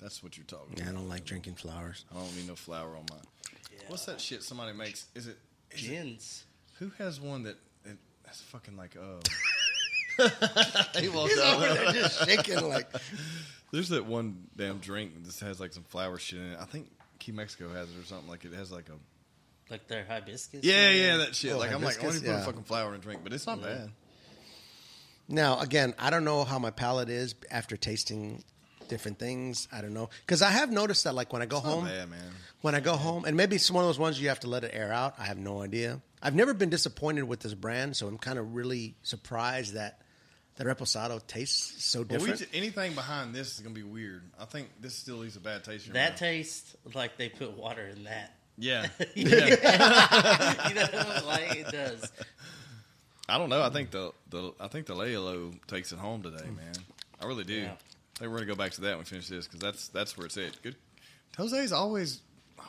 That's 0.00 0.22
what 0.22 0.36
you're 0.36 0.46
talking 0.46 0.74
Yeah, 0.76 0.88
I 0.90 0.92
don't 0.92 1.08
like 1.08 1.24
drinking 1.24 1.54
flowers. 1.54 2.04
I 2.12 2.14
don't 2.14 2.36
need 2.36 2.46
no 2.46 2.54
flower 2.54 2.90
on 2.90 3.04
mine. 3.10 3.20
What's 3.88 4.04
that 4.06 4.20
shit 4.20 4.42
somebody 4.42 4.76
makes? 4.76 5.06
Is 5.14 5.26
it? 5.26 5.38
Is 5.72 5.84
it 5.84 5.88
Gins. 5.88 6.44
who 6.78 6.90
has 6.98 7.20
one 7.20 7.42
that? 7.44 7.56
It, 7.84 7.96
that's 8.24 8.40
fucking 8.42 8.76
like 8.76 8.96
uh. 8.96 9.20
he 11.00 11.08
walked 11.08 11.30
He's 11.30 11.38
out. 11.40 11.56
over 11.56 11.74
there 11.74 11.92
just 11.92 12.24
shaking 12.26 12.68
like. 12.68 12.88
There's 13.72 13.90
that 13.90 14.06
one 14.06 14.46
damn 14.56 14.78
drink 14.78 15.14
that 15.14 15.24
just 15.24 15.40
has 15.40 15.60
like 15.60 15.72
some 15.72 15.84
flower 15.84 16.18
shit 16.18 16.38
in 16.40 16.52
it. 16.52 16.58
I 16.60 16.64
think 16.64 16.90
Key 17.18 17.32
Mexico 17.32 17.72
has 17.72 17.90
it 17.90 17.98
or 18.00 18.04
something 18.04 18.28
like 18.28 18.44
it 18.44 18.52
has 18.54 18.72
like 18.72 18.88
a 18.88 18.92
Like 19.70 19.86
their 19.88 20.04
hibiscus. 20.04 20.64
yeah 20.64 20.90
yeah 20.90 21.16
that 21.18 21.34
shit. 21.34 21.52
Oh, 21.52 21.58
like 21.58 21.72
I'm 21.72 21.82
like 21.82 22.00
I 22.02 22.06
want 22.06 22.16
to 22.18 22.22
put 22.24 22.30
a 22.34 22.38
fucking 22.40 22.62
flower 22.64 22.90
in 22.90 22.94
a 23.00 23.02
drink, 23.02 23.20
but 23.24 23.32
it's 23.32 23.46
not 23.46 23.60
bad. 23.62 23.90
Now, 25.28 25.60
again, 25.60 25.94
I 25.98 26.10
don't 26.10 26.24
know 26.24 26.44
how 26.44 26.58
my 26.58 26.70
palate 26.70 27.08
is 27.10 27.34
after 27.50 27.76
tasting 27.76 28.42
different 28.88 29.18
things. 29.18 29.68
I 29.70 29.82
don't 29.82 29.92
know 29.92 30.08
because 30.26 30.40
I 30.42 30.50
have 30.50 30.70
noticed 30.72 31.04
that, 31.04 31.14
like 31.14 31.32
when 31.32 31.42
I 31.42 31.46
go 31.46 31.58
It's 31.58 31.66
home, 31.66 31.84
not 31.84 31.92
bad, 31.92 32.08
man. 32.10 32.30
when 32.62 32.74
I 32.74 32.80
go 32.80 32.96
home, 32.96 33.24
and 33.26 33.36
maybe 33.36 33.56
it's 33.56 33.70
one 33.70 33.84
of 33.84 33.88
those 33.88 33.98
ones 33.98 34.20
you 34.20 34.28
have 34.30 34.40
to 34.40 34.48
let 34.48 34.64
it 34.64 34.70
air 34.74 34.92
out. 34.92 35.14
I 35.18 35.24
have 35.24 35.36
no 35.38 35.60
idea. 35.62 36.00
I've 36.22 36.34
never 36.34 36.54
been 36.54 36.70
disappointed 36.70 37.22
with 37.24 37.40
this 37.40 37.52
brand, 37.54 37.96
so 37.96 38.08
I'm 38.08 38.18
kind 38.18 38.38
of 38.38 38.54
really 38.54 38.94
surprised 39.02 39.74
that 39.74 40.00
the 40.56 40.64
reposado 40.64 41.24
tastes 41.26 41.84
so 41.84 42.02
But 42.02 42.20
we, 42.22 42.30
different. 42.30 42.50
anything 42.54 42.94
behind 42.94 43.34
this 43.34 43.54
is 43.54 43.60
gonna 43.60 43.74
be 43.74 43.82
weird. 43.84 44.22
I 44.40 44.46
think 44.46 44.68
this 44.80 44.94
still 44.94 45.16
leaves 45.16 45.36
a 45.36 45.40
bad 45.40 45.62
taste. 45.62 45.86
in 45.88 45.92
That 45.92 46.12
mouth. 46.12 46.18
tastes 46.18 46.74
like 46.94 47.16
they 47.18 47.28
put 47.28 47.56
water 47.56 47.86
in 47.86 48.04
that. 48.04 48.34
yeah. 48.56 48.88
you 49.14 49.26
know, 49.26 49.36
like 51.26 51.54
it 51.56 51.68
does. 51.70 52.10
I 53.28 53.38
don't 53.38 53.50
know. 53.50 53.62
I 53.62 53.70
think 53.70 53.90
the 53.90 54.12
the 54.30 54.52
I 54.60 54.68
think 54.68 54.86
the 54.86 54.94
Layalo 54.94 55.54
takes 55.66 55.92
it 55.92 55.98
home 55.98 56.22
today, 56.22 56.44
man. 56.44 56.74
I 57.20 57.26
really 57.26 57.44
do. 57.44 57.54
Yeah. 57.54 57.72
I 57.72 58.18
think 58.18 58.30
we're 58.30 58.38
gonna 58.38 58.46
go 58.46 58.54
back 58.54 58.72
to 58.72 58.80
that 58.82 58.90
when 58.90 58.98
we 59.00 59.04
finish 59.04 59.28
this 59.28 59.46
because 59.46 59.60
that's 59.60 59.88
that's 59.88 60.16
where 60.16 60.26
it's 60.26 60.36
at. 60.36 60.60
Good. 60.62 60.76
Jose's 61.36 61.72
always 61.72 62.20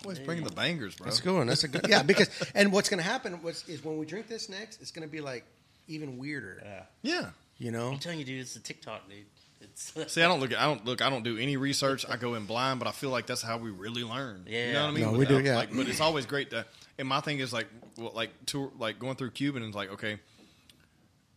always 0.03 0.20
bringing 0.20 0.43
the 0.43 0.51
bangers, 0.51 0.95
bro. 0.95 1.05
That's 1.05 1.20
a 1.20 1.24
good 1.24 1.36
one. 1.36 1.47
That's 1.47 1.64
a 1.64 1.68
good. 1.68 1.86
Yeah, 1.88 2.03
because 2.03 2.30
and 2.55 2.72
what's 2.72 2.89
going 2.89 3.01
to 3.01 3.10
happen 3.10 3.41
was, 3.41 3.68
is 3.68 3.84
when 3.84 3.97
we 3.97 4.05
drink 4.05 4.28
this 4.28 4.49
next, 4.49 4.82
it's 4.82 4.91
going 4.91 5.07
to 5.07 5.12
be 5.12 5.22
like 5.22 5.45
even 5.88 6.18
weirder. 6.18 6.62
Yeah. 6.64 6.84
Yeah. 7.01 7.30
You 7.57 7.72
know, 7.72 7.89
I'm 7.91 7.99
telling 7.99 8.20
you, 8.20 8.26
dude, 8.26 8.39
it's 8.39 8.55
a 8.55 8.62
TikTok, 8.62 9.10
dude. 9.10 9.26
It's 9.62 9.93
See, 10.14 10.22
I 10.22 10.28
don't 10.28 10.39
look. 10.39 10.57
I 10.57 10.64
don't 10.64 10.86
look. 10.86 11.01
I 11.01 11.10
don't 11.10 11.24
do 11.24 11.38
any 11.38 11.57
research. 11.57 12.05
I 12.10 12.16
go 12.16 12.36
in 12.36 12.45
blind, 12.45 12.80
but 12.80 12.88
I 12.88 12.91
feel 12.91 13.10
like 13.10 13.26
that's 13.26 13.41
how 13.41 13.57
we 13.57 13.70
really 13.70 14.03
learn. 14.03 14.45
Yeah, 14.47 14.68
you 14.68 14.74
know 14.74 14.82
what 14.84 14.89
I 14.89 14.93
mean. 14.93 15.03
No, 15.03 15.12
we 15.12 15.26
do, 15.26 15.41
yeah. 15.41 15.57
Like, 15.57 15.76
but 15.76 15.88
it's 15.89 15.99
always 15.99 16.26
great 16.26 16.51
to. 16.51 16.66
And 16.97 17.07
my 17.07 17.20
thing 17.20 17.39
is 17.39 17.51
like, 17.51 17.68
well, 17.97 18.14
like 18.16 18.30
tour, 18.45 18.72
like 18.80 18.99
going 18.99 19.16
through 19.16 19.32
Cuban 19.32 19.62
and 19.62 19.70
it's 19.70 19.76
like, 19.76 19.91
okay, 19.91 20.20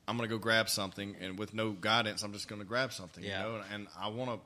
I'm 0.09 0.17
gonna 0.17 0.29
go 0.29 0.39
grab 0.39 0.69
something, 0.69 1.17
and 1.21 1.39
with 1.39 1.55
no 1.55 1.71
guidance, 1.73 2.23
I'm 2.23 2.33
just 2.33 2.49
gonna 2.49 2.65
grab 2.65 2.93
something. 2.93 3.23
Yeah. 3.23 3.47
You 3.47 3.53
know, 3.59 3.63
and 3.73 3.87
I 3.99 4.09
want 4.09 4.31
to. 4.31 4.41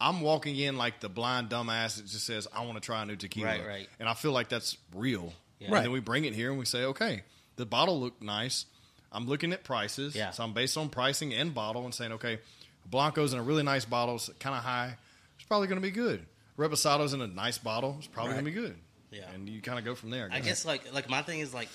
I'm 0.00 0.20
walking 0.20 0.56
in 0.56 0.76
like 0.76 1.00
the 1.00 1.08
blind 1.08 1.50
dumbass 1.50 1.96
that 1.96 2.06
just 2.06 2.26
says, 2.26 2.46
"I 2.52 2.64
want 2.64 2.74
to 2.74 2.80
try 2.80 3.02
a 3.02 3.06
new 3.06 3.16
tequila," 3.16 3.48
Right, 3.48 3.66
right. 3.66 3.88
And 4.00 4.08
I 4.08 4.14
feel 4.14 4.32
like 4.32 4.48
that's 4.48 4.76
real. 4.94 5.32
Yeah. 5.58 5.66
And 5.66 5.74
Right. 5.74 5.82
then 5.82 5.92
we 5.92 6.00
bring 6.00 6.24
it 6.24 6.34
here 6.34 6.50
and 6.50 6.58
we 6.58 6.64
say, 6.64 6.84
"Okay, 6.84 7.22
the 7.56 7.64
bottle 7.66 8.00
looked 8.00 8.22
nice. 8.22 8.66
I'm 9.12 9.26
looking 9.26 9.52
at 9.52 9.62
prices, 9.62 10.14
Yeah. 10.16 10.30
so 10.32 10.42
I'm 10.42 10.52
based 10.52 10.76
on 10.76 10.88
pricing 10.88 11.32
and 11.32 11.54
bottle 11.54 11.84
and 11.84 11.94
saying, 11.94 12.10
okay, 12.12 12.40
Blanco's 12.84 13.32
in 13.32 13.38
a 13.38 13.42
really 13.44 13.62
nice 13.62 13.84
bottle, 13.84 14.20
kind 14.40 14.56
of 14.56 14.64
high. 14.64 14.96
It's 15.36 15.44
probably 15.46 15.68
going 15.68 15.80
to 15.80 15.86
be 15.86 15.92
good. 15.92 16.26
Reposado's 16.58 17.12
in 17.14 17.20
a 17.20 17.28
nice 17.28 17.56
bottle. 17.56 17.94
It's 17.98 18.08
probably 18.08 18.32
Right. 18.32 18.42
going 18.42 18.52
to 18.54 18.60
be 18.60 18.66
good. 18.68 18.76
Yeah. 19.12 19.30
and 19.30 19.48
you 19.48 19.60
kind 19.62 19.78
of 19.78 19.84
go 19.84 19.94
from 19.94 20.10
there. 20.10 20.28
I 20.32 20.40
guess 20.40 20.64
like 20.64 20.92
like 20.92 21.08
my 21.08 21.22
thing 21.22 21.38
is 21.38 21.54
like 21.54 21.68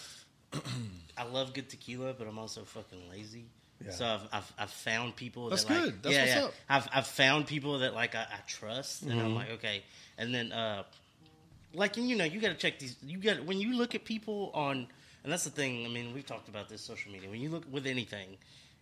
I 1.18 1.24
love 1.24 1.54
good 1.54 1.70
tequila, 1.70 2.14
but 2.14 2.28
I'm 2.28 2.40
also 2.40 2.64
fucking 2.64 3.10
lazy. 3.10 3.46
Yeah. 3.84 3.92
So 3.92 4.06
I've, 4.06 4.22
I've 4.34 4.54
I've 4.58 4.70
found 4.72 5.16
people 5.16 5.50
That's 5.50 5.64
that 5.64 5.74
like 5.74 5.84
good. 5.86 6.04
That's 6.04 6.16
yeah 6.16 6.22
what's 6.22 6.36
yeah 6.36 6.44
up. 6.44 6.54
I've 6.70 6.90
I've 6.94 7.08
found 7.08 7.48
people 7.48 7.80
that 7.80 7.94
like 7.94 8.16
I, 8.16 8.24
I 8.24 8.40
trust, 8.48 9.04
and 9.04 9.12
Mm-hmm. 9.12 9.20
I'm 9.22 9.36
like 9.36 9.50
okay, 9.52 9.84
and 10.18 10.34
then 10.34 10.52
uh 10.52 10.84
like 11.74 11.98
and 11.98 12.10
you 12.10 12.16
know 12.18 12.26
you 12.26 12.42
got 12.42 12.50
to 12.50 12.56
check 12.56 12.80
these 12.80 12.96
you 13.04 13.20
got 13.20 13.46
when 13.46 13.60
you 13.60 13.78
look 13.78 13.96
at 13.96 14.04
people 14.04 14.52
on 14.54 14.88
and 15.24 15.32
that's 15.32 15.44
the 15.46 15.50
thing. 15.50 15.86
I 15.86 15.90
mean 15.90 16.14
we've 16.14 16.26
talked 16.26 16.50
about 16.50 16.68
this 16.68 16.82
social 16.82 17.12
media 17.12 17.30
when 17.30 17.40
you 17.40 17.50
look 17.50 17.64
with 17.72 17.86
anything. 17.88 18.38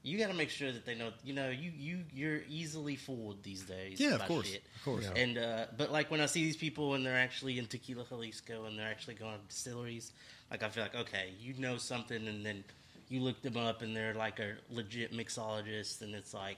You 0.07 0.17
got 0.17 0.27
to 0.27 0.33
make 0.33 0.49
sure 0.49 0.71
that 0.71 0.85
they 0.85 0.95
know. 0.95 1.11
You 1.23 1.33
know, 1.33 1.49
you 1.49 1.71
you 1.77 1.99
you're 2.13 2.41
easily 2.49 2.95
fooled 2.95 3.43
these 3.43 3.63
days. 3.63 3.99
Yeah, 3.99 4.15
of 4.15 4.21
course, 4.25 4.47
shit. 4.47 4.63
of 4.75 4.83
course. 4.85 5.09
Yeah. 5.13 5.21
And 5.21 5.37
uh, 5.37 5.65
but 5.77 5.91
like 5.91 6.09
when 6.09 6.21
I 6.21 6.25
see 6.27 6.43
these 6.43 6.57
people 6.57 6.93
and 6.93 7.05
they're 7.05 7.17
actually 7.17 7.59
in 7.59 7.67
Tequila 7.67 8.05
Jalisco 8.07 8.65
and 8.65 8.79
they're 8.79 8.87
actually 8.87 9.15
going 9.15 9.33
to 9.33 9.47
distilleries, 9.47 10.11
like 10.49 10.63
I 10.63 10.69
feel 10.69 10.83
like 10.83 10.95
okay, 10.95 11.33
you 11.39 11.53
know 11.59 11.77
something, 11.77 12.27
and 12.27 12.45
then 12.45 12.63
you 13.09 13.21
look 13.21 13.41
them 13.41 13.57
up 13.57 13.81
and 13.81 13.95
they're 13.95 14.13
like 14.13 14.39
a 14.39 14.53
legit 14.71 15.13
mixologist, 15.13 16.01
and 16.01 16.15
it's 16.15 16.33
like, 16.33 16.57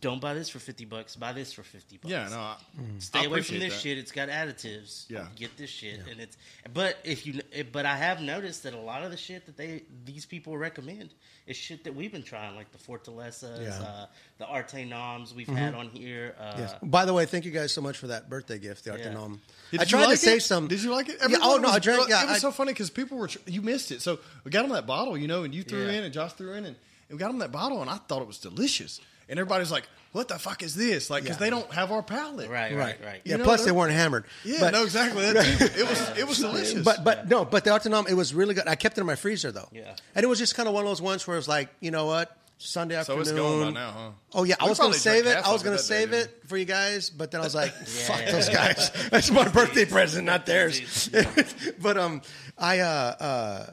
don't 0.00 0.20
buy 0.20 0.34
this 0.34 0.48
for 0.48 0.58
fifty 0.58 0.84
bucks, 0.84 1.16
buy 1.16 1.32
this 1.32 1.52
for 1.52 1.62
fifty 1.62 1.96
bucks. 1.98 2.10
yeah, 2.10 2.28
no, 2.30 2.38
I, 2.38 2.56
Stay 2.98 3.20
I 3.20 3.24
away 3.24 3.42
from 3.42 3.58
this 3.58 3.74
that. 3.74 3.80
shit. 3.80 3.98
It's 3.98 4.12
got 4.12 4.28
additives. 4.28 5.04
Yeah. 5.08 5.26
get 5.36 5.56
this 5.56 5.70
shit, 5.70 6.00
and 6.10 6.20
it's. 6.20 6.36
But 6.72 6.96
if 7.04 7.26
you, 7.26 7.40
but 7.72 7.86
I 7.86 7.96
have 7.96 8.20
noticed 8.20 8.62
that 8.64 8.74
a 8.74 8.78
lot 8.78 9.02
of 9.02 9.10
the 9.10 9.16
shit 9.16 9.46
that 9.46 9.56
they 9.56 9.82
these 10.04 10.26
people 10.26 10.56
recommend 10.56 11.10
is 11.46 11.56
shit 11.56 11.84
that 11.84 11.94
we've 11.94 12.12
been 12.12 12.22
trying, 12.22 12.54
like 12.56 12.70
the 12.72 12.78
Fortalezas, 12.78 13.62
Yeah. 13.62 13.80
uh, 13.86 14.06
the 14.38 14.46
Arte 14.46 14.84
Noms 14.84 15.34
we've 15.34 15.48
had 15.48 15.74
on 15.74 15.88
here. 15.88 16.34
Uh, 16.38 16.54
Yes. 16.58 16.74
By 16.82 17.04
the 17.04 17.12
way, 17.14 17.26
thank 17.26 17.44
you 17.44 17.50
guys 17.50 17.72
so 17.72 17.80
much 17.80 17.96
for 17.98 18.08
that 18.08 18.28
birthday 18.30 18.58
gift, 18.58 18.84
the 18.84 18.96
Yeah. 18.96 19.06
Artenom. 19.12 19.38
Did 19.70 19.80
I 19.80 19.84
tried 19.84 20.00
like 20.04 20.10
to 20.10 20.16
say 20.24 20.36
it? 20.36 20.42
some. 20.42 20.68
Did 20.68 20.82
you 20.82 20.90
like 20.92 21.08
it? 21.08 21.16
Yeah, 21.28 21.38
oh 21.42 21.56
no, 21.56 21.68
was- 21.68 21.76
I 21.76 21.78
drank. 21.78 22.08
Yeah, 22.08 22.22
it 22.22 22.26
was 22.28 22.36
I- 22.36 22.40
so 22.40 22.52
funny 22.52 22.72
because 22.72 22.90
people 22.90 23.18
were. 23.18 23.28
You 23.46 23.62
missed 23.62 23.90
it, 23.90 24.02
so 24.02 24.18
we 24.44 24.50
got 24.50 24.62
them 24.62 24.70
that 24.72 24.86
bottle, 24.86 25.16
you 25.18 25.26
know, 25.28 25.42
and 25.42 25.54
you 25.54 25.62
threw 25.62 25.86
Yeah. 25.86 25.92
in, 25.92 26.04
and 26.04 26.12
Josh 26.14 26.32
threw 26.34 26.52
in, 26.52 26.64
and, 26.64 26.66
and 26.66 26.76
we 27.10 27.16
got 27.18 27.28
them 27.28 27.38
that 27.38 27.50
bottle, 27.52 27.80
and 27.80 27.90
I 27.90 27.96
thought 27.96 28.22
it 28.22 28.28
was 28.28 28.38
delicious, 28.38 29.00
and 29.30 29.38
everybody's 29.38 29.70
like, 29.70 29.88
"What 30.12 30.28
the 30.28 30.38
fuck 30.38 30.62
is 30.62 30.74
this?" 30.74 31.08
Like, 31.08 31.22
because 31.22 31.36
Yeah. 31.38 31.44
they 31.46 31.50
don't 31.50 31.72
have 31.72 31.90
our 31.92 32.02
palate, 32.02 32.50
Right, 32.50 32.74
right, 32.74 32.78
right, 32.78 32.98
right. 33.04 33.20
Yeah. 33.24 33.36
Know, 33.36 33.44
plus, 33.44 33.64
they 33.64 33.72
weren't 33.72 33.92
hammered. 33.92 34.24
Yeah, 34.44 34.58
But- 34.60 34.72
no, 34.72 34.82
exactly. 34.84 35.32
That. 35.32 35.46
It 35.78 35.88
was 35.88 36.18
it 36.18 36.26
was 36.28 36.38
delicious. 36.38 36.82
But 36.84 37.04
but 37.04 37.28
no, 37.28 37.44
but 37.44 37.64
the 37.64 37.70
Artenom, 37.70 38.08
it 38.10 38.14
was 38.14 38.34
really 38.34 38.54
good. 38.54 38.68
I 38.68 38.74
kept 38.74 38.98
it 38.98 39.00
in 39.00 39.06
my 39.06 39.16
freezer 39.16 39.50
though. 39.52 39.68
Yeah. 39.72 39.94
And 40.14 40.24
it 40.24 40.26
was 40.26 40.38
just 40.38 40.54
kind 40.54 40.68
of 40.68 40.74
one 40.74 40.84
of 40.84 40.90
those 40.90 41.00
ones 41.02 41.26
where 41.26 41.36
it 41.36 41.38
was 41.38 41.48
like, 41.48 41.68
you 41.80 41.90
know 41.90 42.06
what, 42.06 42.36
Sunday 42.58 42.94
afternoon. 42.96 43.22
it's 43.22 43.32
gone 43.32 43.72
by 43.72 43.80
now, 43.80 43.90
huh? 43.90 44.10
Oh 44.34 44.44
yeah, 44.44 44.56
I 44.60 44.66
was 44.68 44.78
gonna 44.78 44.92
save 44.92 45.26
it. 45.26 45.36
I 45.36 45.50
was 45.52 45.62
gonna 45.62 45.76
that 45.76 45.82
day, 45.82 46.00
save 46.00 46.12
it 46.12 46.42
for 46.46 46.58
you 46.58 46.66
guys, 46.66 47.08
but 47.08 47.30
then 47.30 47.40
I 47.40 47.44
was 47.44 47.54
like, 47.54 47.72
"Fuck 48.06 48.20
yeah, 48.20 48.32
those 48.32 48.48
yeah. 48.48 48.54
guys! 48.74 48.90
That's 49.10 49.30
my 49.30 49.48
birthday 49.48 49.86
present, 49.86 50.26
not 50.26 50.44
theirs." 50.44 51.08
but 51.80 51.96
um, 51.96 52.20
I 52.58 52.80
uh 52.80 52.86
uh, 52.86 53.66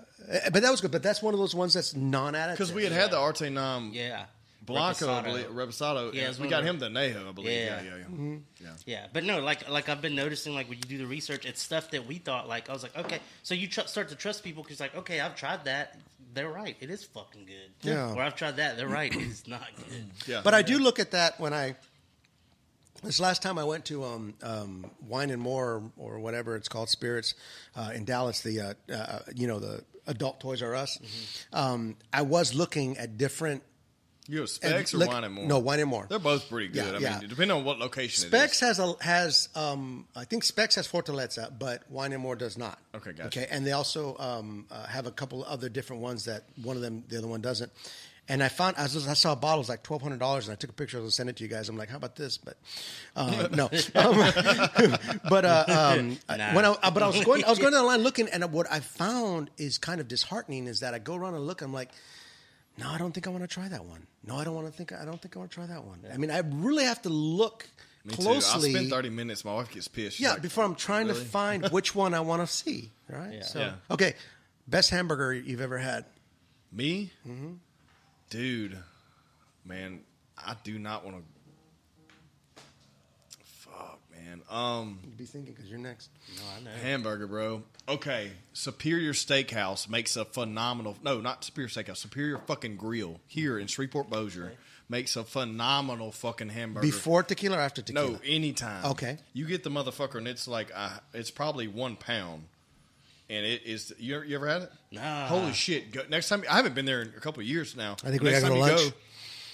but 0.53 0.61
that 0.61 0.71
was 0.71 0.79
good. 0.81 0.91
But 0.91 1.03
that's 1.03 1.21
one 1.21 1.33
of 1.33 1.39
those 1.39 1.55
ones 1.55 1.73
that's 1.73 1.95
non-additive. 1.95 2.51
Because 2.51 2.71
we 2.73 2.83
had 2.83 2.91
had 2.93 3.11
the 3.11 3.17
Artenom 3.17 3.93
Yeah. 3.93 4.25
Blanco, 4.67 5.07
I 5.11 5.21
Reposado. 5.21 5.23
believe, 5.23 5.45
Reposado. 5.47 6.13
Yeah, 6.13 6.21
Yeah, 6.29 6.33
we 6.41 6.47
got 6.49 6.63
him 6.63 6.77
the 6.77 6.89
Nejo, 6.89 7.27
I 7.29 7.31
believe. 7.31 7.51
Yeah, 7.51 7.81
Yeah. 7.81 7.81
yeah, 7.81 7.95
yeah. 7.97 8.03
Mm-hmm. 8.03 8.35
yeah. 8.61 8.69
Yeah, 8.85 9.07
but 9.11 9.23
no, 9.23 9.39
like 9.39 9.67
like 9.69 9.89
I've 9.89 10.01
been 10.01 10.15
noticing, 10.15 10.53
like 10.53 10.69
when 10.69 10.77
you 10.77 10.83
do 10.83 10.97
the 10.99 11.07
research, 11.07 11.45
it's 11.45 11.61
stuff 11.61 11.89
that 11.91 12.05
we 12.05 12.19
thought 12.19 12.47
like 12.47 12.69
I 12.69 12.73
was 12.73 12.83
like, 12.83 12.95
okay, 12.97 13.19
so 13.43 13.55
you 13.55 13.67
tr- 13.67 13.81
start 13.87 14.09
to 14.09 14.15
trust 14.15 14.43
people 14.43 14.61
because 14.63 14.79
like, 14.79 14.95
okay, 14.95 15.19
I've 15.19 15.35
tried 15.35 15.65
that, 15.65 15.97
they're 16.33 16.49
right, 16.49 16.75
it 16.79 16.89
is 16.91 17.03
fucking 17.03 17.45
good. 17.45 17.71
Yeah. 17.89 18.13
Or 18.13 18.21
I've 18.21 18.35
tried 18.35 18.57
that, 18.57 18.77
they're 18.77 18.87
right, 18.87 19.11
it's 19.15 19.47
not 19.47 19.67
good. 19.75 20.05
Yeah. 20.27 20.41
But 20.43 20.53
I 20.53 20.61
do 20.61 20.77
look 20.77 20.99
at 20.99 21.11
that 21.11 21.39
when 21.39 21.53
I. 21.53 21.75
This 23.03 23.19
last 23.19 23.43
time 23.43 23.59
I 23.59 23.63
went 23.63 23.85
to 23.85 24.03
um, 24.03 24.33
um, 24.41 24.89
Wine 25.07 25.29
and 25.29 25.39
More 25.39 25.83
or, 25.97 26.15
or 26.15 26.19
whatever 26.19 26.55
it's 26.55 26.67
called, 26.67 26.89
Spirits 26.89 27.35
uh, 27.75 27.91
in 27.93 28.05
Dallas, 28.05 28.41
the 28.41 28.59
uh, 28.59 28.73
uh, 28.91 29.19
you 29.35 29.45
know 29.47 29.59
the 29.59 29.83
adult 30.07 30.39
Toys 30.39 30.63
R 30.63 30.73
Us. 30.73 30.97
Um, 31.53 31.95
I 32.11 32.23
was 32.23 32.55
looking 32.55 32.97
at 32.97 33.15
different 33.19 33.61
You 34.27 34.41
have 34.41 34.49
Spec's 34.49 34.93
or 34.93 34.97
look- 34.97 35.09
Wine 35.09 35.23
and 35.23 35.33
More? 35.33 35.47
No, 35.47 35.59
Wine 35.59 35.79
and 35.79 35.89
More. 35.89 36.05
They're 36.09 36.19
both 36.19 36.49
pretty 36.49 36.67
good. 36.67 36.85
Yeah, 36.85 36.97
I 36.97 36.99
yeah. 36.99 37.19
mean, 37.19 37.29
depending 37.29 37.57
on 37.57 37.63
what 37.63 37.79
location 37.79 38.27
Spec's 38.27 38.61
it 38.61 38.65
has 38.65 38.79
a 38.79 38.95
has 39.01 39.49
um, 39.55 40.05
I 40.15 40.25
think 40.25 40.43
Spec's 40.43 40.75
has 40.75 40.87
Fortaleza, 40.87 41.51
but 41.57 41.89
Wine 41.89 42.13
and 42.13 42.21
More 42.21 42.35
does 42.35 42.57
not. 42.57 42.79
Okay, 42.95 43.11
gotcha. 43.11 43.27
Okay, 43.27 43.47
and 43.49 43.65
they 43.65 43.71
also 43.71 44.17
um, 44.17 44.65
uh, 44.69 44.85
have 44.87 45.07
a 45.07 45.11
couple 45.11 45.43
other 45.45 45.69
different 45.69 46.01
ones 46.01 46.25
that 46.25 46.43
one 46.61 46.75
of 46.75 46.81
them 46.81 47.03
the 47.07 47.17
other 47.17 47.27
one 47.27 47.41
doesn't. 47.41 47.71
And 48.29 48.43
I 48.43 48.49
found 48.49 48.75
I, 48.77 48.83
was, 48.83 49.07
I 49.07 49.13
saw 49.13 49.35
bottles 49.35 49.69
like 49.69 49.83
twelve 49.83 50.01
hundred 50.01 50.19
dollars, 50.19 50.49
and 50.49 50.53
I 50.53 50.57
took 50.57 50.71
a 50.71 50.73
picture 50.73 50.97
and 50.97 51.13
sent 51.13 51.29
it 51.29 51.37
to 51.37 51.43
you 51.43 51.49
guys. 51.49 51.69
I'm 51.69 51.77
like, 51.77 51.87
how 51.87 51.95
about 51.95 52.17
this? 52.17 52.37
But 52.37 52.57
uh, 53.15 53.47
no, 53.53 53.65
um, 53.95 54.97
but 55.29 55.45
uh, 55.45 55.93
um, 55.97 56.17
Nah. 56.37 56.53
when 56.53 56.65
I, 56.65 56.75
but 56.89 57.01
I 57.01 57.07
was 57.07 57.23
going 57.23 57.45
I 57.45 57.49
was 57.49 57.59
going 57.59 57.71
down 57.71 57.83
the 57.83 57.87
line 57.87 58.01
looking, 58.01 58.27
and 58.27 58.51
what 58.51 58.69
I 58.69 58.81
found 58.81 59.49
is 59.57 59.77
kind 59.77 60.01
of 60.01 60.09
disheartening. 60.09 60.67
Is 60.67 60.81
that 60.81 60.93
I 60.93 60.99
go 60.99 61.15
around 61.15 61.35
and 61.35 61.47
look, 61.47 61.61
I'm 61.61 61.71
like. 61.73 61.91
No, 62.77 62.89
I 62.89 62.97
don't 62.97 63.11
think 63.11 63.25
I 63.27 63.29
want 63.31 63.43
to 63.43 63.47
try 63.47 63.67
that 63.67 63.85
one. 63.85 64.05
No, 64.23 64.35
I 64.37 64.43
don't 64.43 64.53
want 64.55 64.67
to 64.67 64.73
think. 64.73 64.93
I 64.93 65.03
don't 65.05 65.19
think 65.21 65.35
I 65.35 65.39
want 65.39 65.51
to 65.51 65.55
try 65.55 65.65
that 65.65 65.83
one. 65.83 65.99
I 66.13 66.17
mean, 66.17 66.29
I 66.31 66.39
really 66.45 66.83
have 66.83 67.01
to 67.03 67.09
look 67.09 67.65
is. 68.05 68.11
Me 68.17 68.23
closely. 68.23 68.71
too. 68.71 68.77
I 68.77 68.79
spend 68.81 68.89
30 68.91 69.09
minutes. 69.09 69.43
My 69.43 69.53
wife 69.55 69.71
gets 69.71 69.87
pissed. 69.87 70.17
She's 70.17 70.23
Yeah, 70.23 70.33
like, 70.33 70.41
before 70.43 70.63
I'm 70.63 70.75
trying 70.75 71.07
really? 71.07 71.19
to 71.19 71.25
find 71.25 71.67
which 71.71 71.95
one 71.95 72.13
I 72.13 72.19
want 72.19 72.41
to 72.41 72.47
see. 72.47 72.91
Right. 73.09 73.33
Yeah. 73.35 73.43
So 73.43 73.59
Yeah. 73.59 73.73
okay, 73.91 74.13
best 74.67 74.89
hamburger 74.91 75.33
you've 75.33 75.61
ever 75.61 75.77
had. 75.77 76.05
Me? 76.71 77.11
Mm-hmm. 77.27 77.53
Dude, 78.29 78.77
man, 79.65 80.01
I 80.37 80.55
do 80.63 80.77
not 80.77 81.03
want 81.05 81.17
to. 81.17 81.23
Man. 84.49 84.57
Um, 84.57 84.99
You'd 85.03 85.17
be 85.17 85.25
thinking 85.25 85.53
because 85.53 85.69
you're 85.69 85.79
next. 85.79 86.09
No, 86.35 86.41
I 86.57 86.63
know. 86.63 86.71
hamburger, 86.81 87.27
bro. 87.27 87.63
Okay, 87.87 88.31
Superior 88.53 89.13
Steakhouse 89.13 89.89
makes 89.89 90.15
a 90.15 90.25
phenomenal. 90.25 90.97
No, 91.03 91.21
not 91.21 91.43
Superior 91.43 91.69
Steakhouse. 91.69 91.97
Superior 91.97 92.37
fucking 92.39 92.75
Grill 92.77 93.19
here 93.27 93.57
in 93.57 93.67
Shreveport 93.67 94.09
Bossier 94.09 94.53
makes 94.89 95.15
a 95.15 95.23
phenomenal 95.23 96.11
fucking 96.11 96.49
hamburger. 96.49 96.87
Before 96.87 97.23
tequila 97.23 97.57
or 97.57 97.61
after 97.61 97.81
tequila? 97.81 98.11
No, 98.11 98.19
anytime. 98.25 98.85
Okay. 98.85 99.17
You 99.33 99.45
get 99.45 99.63
the 99.63 99.69
motherfucker, 99.69 100.15
and 100.15 100.27
it's 100.27 100.47
like 100.47 100.71
uh, 100.73 100.97
it's 101.13 101.31
probably 101.31 101.67
one 101.67 101.95
pound, 101.95 102.43
and 103.29 103.45
it 103.45 103.63
is. 103.65 103.93
You 103.97 104.17
ever, 104.17 104.25
you 104.25 104.35
ever 104.35 104.47
had 104.47 104.61
it? 104.63 104.71
Nah. 104.91 105.27
Holy 105.27 105.53
shit! 105.53 105.91
Go, 105.91 106.01
next 106.09 106.29
time, 106.29 106.43
I 106.49 106.55
haven't 106.55 106.75
been 106.75 106.85
there 106.85 107.01
in 107.01 107.09
a 107.09 107.19
couple 107.19 107.41
of 107.41 107.47
years 107.47 107.75
now. 107.75 107.97
I 108.03 108.09
think 108.09 108.21
we 108.21 108.31
next 108.31 108.41
gotta 108.43 108.53
time 108.53 108.61
go 108.61 108.67
to 108.67 108.71
you 108.71 108.77
lunch. 108.79 108.91
Go, 108.91 108.97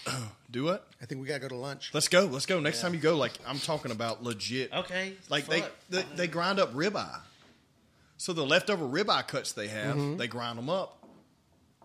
do 0.51 0.63
what? 0.65 0.87
I 1.01 1.05
think 1.05 1.21
we 1.21 1.27
gotta 1.27 1.39
go 1.39 1.47
to 1.49 1.55
lunch. 1.55 1.91
Let's 1.93 2.07
go. 2.07 2.25
Let's 2.25 2.45
go. 2.45 2.59
Next 2.59 2.81
time 2.81 2.93
you 2.93 2.99
go, 2.99 3.17
like 3.17 3.33
I'm 3.47 3.59
talking 3.59 3.91
about 3.91 4.23
legit. 4.23 4.73
Okay, 4.73 5.13
Like 5.29 5.47
they, 5.47 5.61
fuck. 5.61 5.71
they 5.89 6.03
they 6.15 6.27
grind 6.27 6.59
up 6.59 6.73
ribeye. 6.73 7.19
So 8.17 8.33
the 8.33 8.45
leftover 8.45 8.85
ribeye 8.85 9.27
cuts 9.27 9.53
they 9.53 9.67
have, 9.67 9.95
Mm-hmm. 9.95 10.17
they 10.17 10.27
grind 10.27 10.57
them 10.57 10.69
up 10.69 10.99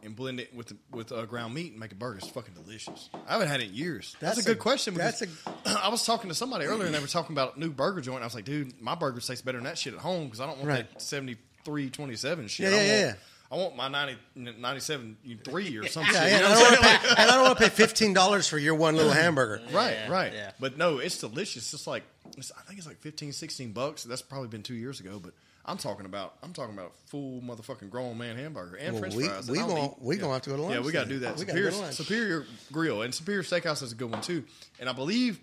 and 0.03 0.15
blend 0.15 0.39
it 0.41 0.55
with 0.55 0.73
with 0.93 1.11
uh, 1.11 1.25
ground 1.27 1.55
meat 1.55 1.73
and 1.73 1.81
make 1.81 1.93
a 1.93 1.97
burger. 1.97 2.19
It's 2.19 2.29
fucking 2.29 2.55
delicious. 2.55 3.09
I 3.27 3.33
haven't 3.33 3.49
had 3.49 3.61
it 3.61 3.69
in 3.71 3.75
years. 3.75 4.15
That's, 4.21 4.37
That's 4.37 4.47
a 4.47 4.51
good 4.51 4.59
a- 4.59 4.61
question. 4.61 4.95
that's 4.95 5.21
Because 5.21 5.37
I 5.67 5.89
was 5.89 6.05
talking 6.07 6.29
to 6.29 6.35
somebody 6.35 6.67
earlier 6.67 6.87
and 6.87 6.95
they 6.95 7.01
were 7.01 7.07
talking 7.07 7.35
about 7.35 7.57
a 7.57 7.61
new 7.61 7.71
burger 7.71 8.01
joint. 8.01 8.23
I 8.23 8.27
was 8.27 8.35
like, 8.35 8.45
dude, 8.45 8.81
my 8.81 8.95
burger 8.95 9.21
tastes 9.21 9.43
better 9.43 9.59
than 9.59 9.65
that 9.65 9.79
shit 9.79 9.95
at 9.95 10.01
home 10.01 10.25
because 10.27 10.41
I 10.41 10.47
don't 10.47 10.59
want 10.59 10.69
Right. 10.69 10.93
that 10.93 11.03
73, 11.03 11.91
27 11.91 12.47
shit. 12.49 12.65
Yeah, 12.65 12.69
I 12.69 12.73
yeah, 12.73 12.79
want, 12.79 12.89
yeah, 12.89 12.99
yeah. 13.07 13.15
I 13.51 13.57
want 13.57 13.77
my 13.77 13.89
90, 13.89 14.17
97 14.59 15.17
3 15.43 15.77
or 15.79 15.87
something. 15.89 16.13
Yeah, 16.15 16.27
yeah, 16.27 16.37
You 16.37 16.43
know 16.43 16.49
and, 16.49 16.55
I 16.55 16.59
don't 16.59 16.63
wanna 16.83 16.99
pay, 16.99 17.09
and 17.09 17.19
I 17.19 17.35
don't 17.35 17.43
want 17.45 17.59
to 17.59 17.65
pay 17.65 17.71
fifteen 17.71 18.13
dollars 18.13 18.47
for 18.47 18.59
your 18.59 18.75
one 18.75 18.95
little 18.95 19.13
hamburger. 19.13 19.63
Right, 19.73 19.93
Yeah, 19.93 20.11
right. 20.11 20.33
yeah. 20.35 20.51
But 20.61 20.77
no, 20.77 20.99
it's 20.99 21.19
delicious. 21.19 21.63
It's 21.63 21.71
just 21.71 21.87
like 21.87 22.03
it's, 22.37 22.53
I 22.53 22.61
think 22.63 22.79
it's 22.79 22.87
like 22.87 22.99
15, 22.99 23.33
16 23.33 23.73
bucks. 23.73 24.05
That's 24.05 24.21
probably 24.21 24.49
been 24.49 24.63
two 24.63 24.75
years 24.75 25.01
ago. 25.01 25.19
But 25.19 25.33
I'm 25.65 25.79
talking 25.79 26.05
about 26.05 26.35
I'm 26.43 26.53
talking 26.53 26.75
about 26.75 26.93
a 27.07 27.09
full 27.09 27.41
motherfucking 27.41 27.89
grown 27.89 28.19
man 28.19 28.37
hamburger 28.37 28.77
and 28.77 28.93
Well, 28.93 29.01
French 29.01 29.15
we- 29.17 29.29
fries. 29.29 29.51
we 29.51 29.59
And 29.61 29.71
I'll 29.71 29.77
gon- 29.77 29.95
we 30.01 30.17
yeah. 30.17 30.21
gonna 30.21 30.33
have 30.35 30.43
to 30.43 30.51
go 30.51 30.57
to 30.57 30.63
lunch 30.63 30.75
Yeah, 30.75 30.81
we 30.83 30.93
got 30.93 31.05
to 31.05 31.09
do 31.09 31.19
that. 31.21 31.37
We 31.39 31.45
gotta 31.47 31.59
Superior, 31.59 31.71
go. 31.71 31.91
Superior 31.91 32.47
Grill 32.71 33.01
and 33.03 33.15
Superior 33.15 33.43
Steakhouse 33.43 33.83
is 33.83 33.93
a 33.93 33.95
good 33.95 34.11
one 34.11 34.21
too. 34.21 34.45
And 34.79 34.91
I 34.91 34.93
believe 34.93 35.41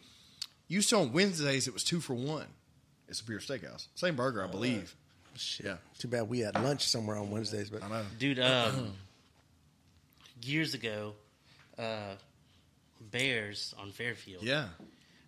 used 0.67 0.89
to 0.89 0.97
on 0.97 1.11
Wednesdays 1.11 1.67
it 1.67 1.73
was 1.73 1.83
two 1.83 1.99
for 2.01 2.13
one. 2.13 2.45
At 3.09 3.15
Superior 3.15 3.39
Steakhouse, 3.39 3.87
same 3.95 4.15
burger, 4.15 4.41
I 4.43 4.45
oh, 4.47 4.51
believe. 4.51 4.95
Shit. 5.38 5.65
Yeah. 5.65 5.77
Too 5.99 6.07
bad 6.07 6.29
we 6.29 6.39
had 6.39 6.55
lunch 6.61 6.88
somewhere 6.88 7.17
on 7.17 7.29
Wednesdays, 7.31 7.69
but 7.69 7.83
I 7.83 7.89
know. 7.89 8.03
dude. 8.17 8.39
Um, 8.39 8.93
years 10.41 10.73
ago, 10.73 11.13
uh, 11.77 12.15
Bears 13.11 13.73
on 13.79 13.91
Fairfield. 13.91 14.43
Yeah, 14.43 14.67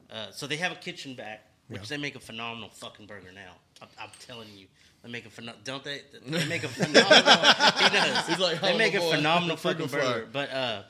Uh, 0.09 0.31
so 0.31 0.47
they 0.47 0.55
have 0.57 0.71
a 0.71 0.75
kitchen 0.75 1.15
back, 1.15 1.43
which 1.67 1.81
Yeah. 1.81 1.87
they 1.89 1.97
make 1.97 2.15
a 2.15 2.19
phenomenal 2.19 2.69
fucking 2.69 3.07
burger 3.07 3.31
now. 3.33 3.55
I'm, 3.81 3.89
I'm 3.99 4.09
telling 4.25 4.47
you, 4.55 4.67
they 5.03 5.09
make 5.09 5.25
a 5.25 5.29
phenomenal. 5.29 5.61
Don't 5.65 5.83
they? 5.83 6.01
They 6.25 6.45
make 6.47 6.63
a 6.63 6.69
phenomenal. 6.69 7.11
he 7.11 7.89
does. 7.89 8.27
He's 8.27 8.39
like, 8.39 8.61
they 8.61 8.73
"Oh, 8.73 8.77
make 8.77 8.93
a 8.95 8.99
boy, 8.99 9.15
phenomenal 9.15 9.57
fucking 9.65 9.87
freaking 9.87 9.89
fryer." 9.89 10.13
burger. 10.19 10.29
But 10.31 10.51
uh, 10.51 10.83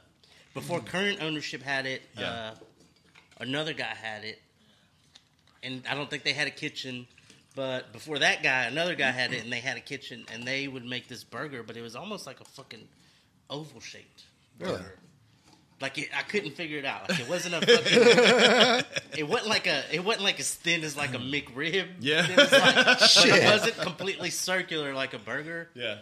before 0.54 0.80
current 0.82 1.22
ownership 1.22 1.64
had 1.64 1.86
it, 1.88 2.04
Yeah. 2.18 2.30
uh, 2.30 2.56
another 3.40 3.74
guy 3.74 3.94
had 3.96 4.24
it, 4.24 4.40
and 5.64 5.84
I 5.90 5.96
don't 5.96 6.10
think 6.10 6.24
they 6.24 6.34
had 6.34 6.48
a 6.48 6.52
kitchen. 6.52 7.08
But 7.58 7.92
before 7.92 8.20
that 8.20 8.44
guy, 8.44 8.66
another 8.66 8.94
guy 8.94 9.10
had 9.10 9.34
it, 9.34 9.44
and 9.44 9.52
they 9.52 9.62
had 9.62 9.78
a 9.78 9.80
kitchen, 9.80 10.28
and 10.32 10.44
they 10.44 10.68
would 10.68 10.86
make 10.86 11.08
this 11.08 11.24
burger, 11.24 11.64
but 11.64 11.76
it 11.76 11.82
was 11.82 11.96
almost 11.96 12.28
like 12.28 12.40
a 12.40 12.44
fucking 12.46 12.88
oval 13.50 13.82
shaped 13.82 14.26
burger. 14.60 14.94
Like 15.82 15.98
it, 15.98 16.10
I 16.16 16.22
couldn't 16.22 16.52
figure 16.52 16.78
it 16.78 16.86
out. 16.86 17.10
Like 17.10 17.20
it 17.20 17.28
wasn't 17.28 17.56
a 17.56 17.62
fucking. 17.66 19.02
it 19.18 19.28
wasn't 19.28 19.50
like 19.50 19.66
a. 19.66 19.84
It 19.92 20.06
wasn't 20.06 20.26
like 20.26 20.40
as 20.40 20.54
thin 20.54 20.84
as 20.84 20.96
like 20.96 21.16
a 21.16 21.18
McRib. 21.18 21.88
Yeah. 22.00 22.28
It 22.30 22.38
was 22.38 22.52
like, 22.52 22.76
but 22.86 22.98
Shit. 23.00 23.44
it 23.44 23.50
wasn't 23.50 23.78
completely 23.78 24.30
circular 24.30 24.94
like 24.94 25.16
a 25.16 25.20
burger. 25.20 25.70
yeah. 25.74 25.98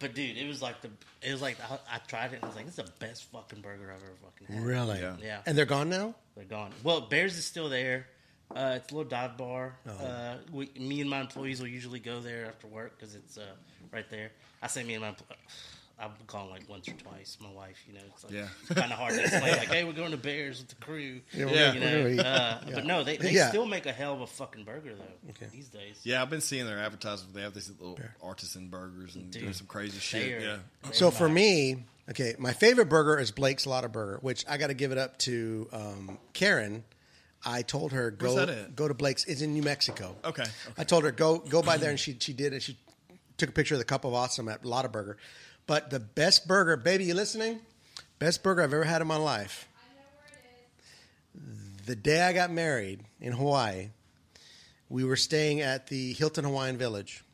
But 0.00 0.14
dude, 0.14 0.36
it 0.36 0.48
was 0.48 0.60
like 0.60 0.80
the. 0.80 0.90
It 1.22 1.30
was 1.30 1.40
like 1.40 1.56
I, 1.70 1.78
I 1.94 1.98
tried 1.98 2.32
it 2.32 2.36
and 2.36 2.44
I 2.44 2.46
was 2.48 2.56
like, 2.56 2.66
this 2.66 2.76
is 2.78 2.84
the 2.84 2.90
best 2.98 3.30
fucking 3.30 3.60
burger 3.60 3.92
I've 3.94 4.02
ever 4.02 4.12
fucking 4.24 4.56
had. 4.56 4.66
really, 4.66 4.98
Yeah. 4.98 5.16
Yeah. 5.22 5.40
And 5.46 5.56
they're 5.56 5.66
gone 5.66 5.88
now. 5.88 6.16
They're 6.34 6.44
gone. 6.44 6.72
Well, 6.82 7.02
Bears 7.02 7.38
is 7.38 7.44
still 7.44 7.68
there. 7.68 8.06
Uh, 8.54 8.72
it's 8.76 8.90
a 8.90 8.94
little 8.96 9.08
dive 9.08 9.36
bar. 9.36 9.74
Oh. 9.88 10.04
Uh, 10.04 10.36
we, 10.52 10.70
me 10.78 11.00
and 11.00 11.08
my 11.08 11.20
employees 11.20 11.60
will 11.60 11.68
usually 11.68 12.00
go 12.00 12.20
there 12.20 12.46
after 12.46 12.66
work 12.66 12.98
because 12.98 13.14
it's 13.14 13.38
uh, 13.38 13.42
right 13.92 14.08
there. 14.10 14.30
I 14.62 14.66
say 14.66 14.82
me 14.82 14.94
and 14.94 15.02
my. 15.02 15.14
I've 16.02 16.26
gone 16.26 16.48
like 16.48 16.66
once 16.66 16.88
or 16.88 16.92
twice. 16.94 17.36
My 17.42 17.50
wife, 17.52 17.76
you 17.86 17.92
know, 17.92 18.00
it's 18.08 18.24
like 18.24 18.32
Yeah. 18.32 18.48
it's 18.62 18.80
kind 18.80 18.90
of 18.90 18.98
hard 18.98 19.12
to 19.12 19.20
explain. 19.20 19.42
Like, 19.58 19.68
hey, 19.70 19.84
we're 19.84 19.92
going 19.92 20.12
to 20.12 20.16
Bears 20.16 20.58
with 20.60 20.68
the 20.70 20.74
crew. 20.76 21.20
Yeah, 21.34 21.44
we're 21.44 21.50
you 21.50 21.56
we're 21.56 21.72
gonna 21.74 22.08
eat. 22.08 22.16
know. 22.16 22.22
Uh, 22.22 22.60
Yeah. 22.66 22.74
But 22.74 22.86
no, 22.86 23.04
they, 23.04 23.18
they 23.18 23.32
Yeah. 23.32 23.50
still 23.50 23.66
make 23.66 23.84
a 23.84 23.92
hell 23.92 24.14
of 24.14 24.22
a 24.22 24.26
fucking 24.26 24.64
burger 24.64 24.94
though. 24.94 25.30
Okay. 25.30 25.46
These 25.52 25.68
days. 25.68 26.00
Yeah, 26.02 26.22
I've 26.22 26.30
been 26.30 26.40
seeing 26.40 26.64
their 26.64 26.78
advertisements. 26.78 27.34
They 27.34 27.42
have 27.42 27.52
these 27.52 27.68
little 27.78 27.98
artisan 28.22 28.68
burgers 28.68 29.14
and 29.14 29.30
Dude, 29.30 29.42
doing 29.42 29.52
some 29.52 29.66
crazy 29.66 29.98
shit. 29.98 30.40
are- 30.40 30.40
Yeah. 30.40 30.56
So 30.92 31.10
for 31.10 31.28
me, 31.28 31.84
okay, 32.08 32.34
my 32.38 32.54
favorite 32.54 32.88
burger 32.88 33.18
is 33.18 33.30
Blake's 33.30 33.66
Lotaburger, 33.66 34.22
which 34.22 34.46
I 34.48 34.56
got 34.56 34.68
to 34.68 34.74
give 34.74 34.92
it 34.92 34.98
up 34.98 35.18
to 35.18 35.68
um, 35.70 36.18
Karen. 36.32 36.82
I 37.44 37.62
told 37.62 37.92
her 37.92 38.10
go 38.10 38.34
Where's 38.34 38.46
that 38.46 38.48
at? 38.50 38.76
go 38.76 38.88
to 38.88 38.94
Blake's. 38.94 39.24
It's 39.24 39.40
in 39.40 39.54
New 39.54 39.62
Mexico. 39.62 40.16
Okay. 40.24 40.44
I 40.76 40.84
told 40.84 41.04
her 41.04 41.12
go 41.12 41.38
go 41.38 41.62
by 41.62 41.76
there, 41.78 41.90
and 41.90 41.98
she 41.98 42.16
she 42.20 42.32
did 42.32 42.52
it. 42.52 42.62
She 42.62 42.76
took 43.36 43.48
a 43.48 43.52
picture 43.52 43.74
of 43.74 43.78
the 43.78 43.84
cup 43.84 44.04
of 44.04 44.12
awesome 44.12 44.48
at 44.48 44.62
Lotaburger. 44.62 45.16
But 45.66 45.90
the 45.90 46.00
best 46.00 46.46
burger, 46.48 46.76
baby, 46.76 47.04
you 47.04 47.14
listening? 47.14 47.60
Best 48.18 48.42
burger 48.42 48.62
I've 48.62 48.74
ever 48.74 48.84
had 48.84 49.00
in 49.00 49.06
my 49.08 49.16
life. 49.16 49.68
The 51.86 51.96
day 51.96 52.22
I 52.22 52.32
got 52.32 52.50
married 52.50 53.00
in 53.20 53.32
Hawaii, 53.32 53.88
we 54.88 55.04
were 55.04 55.16
staying 55.16 55.60
at 55.60 55.86
the 55.86 56.12
Hilton 56.12 56.44
Hawaiian 56.44 56.76
Village 56.76 57.24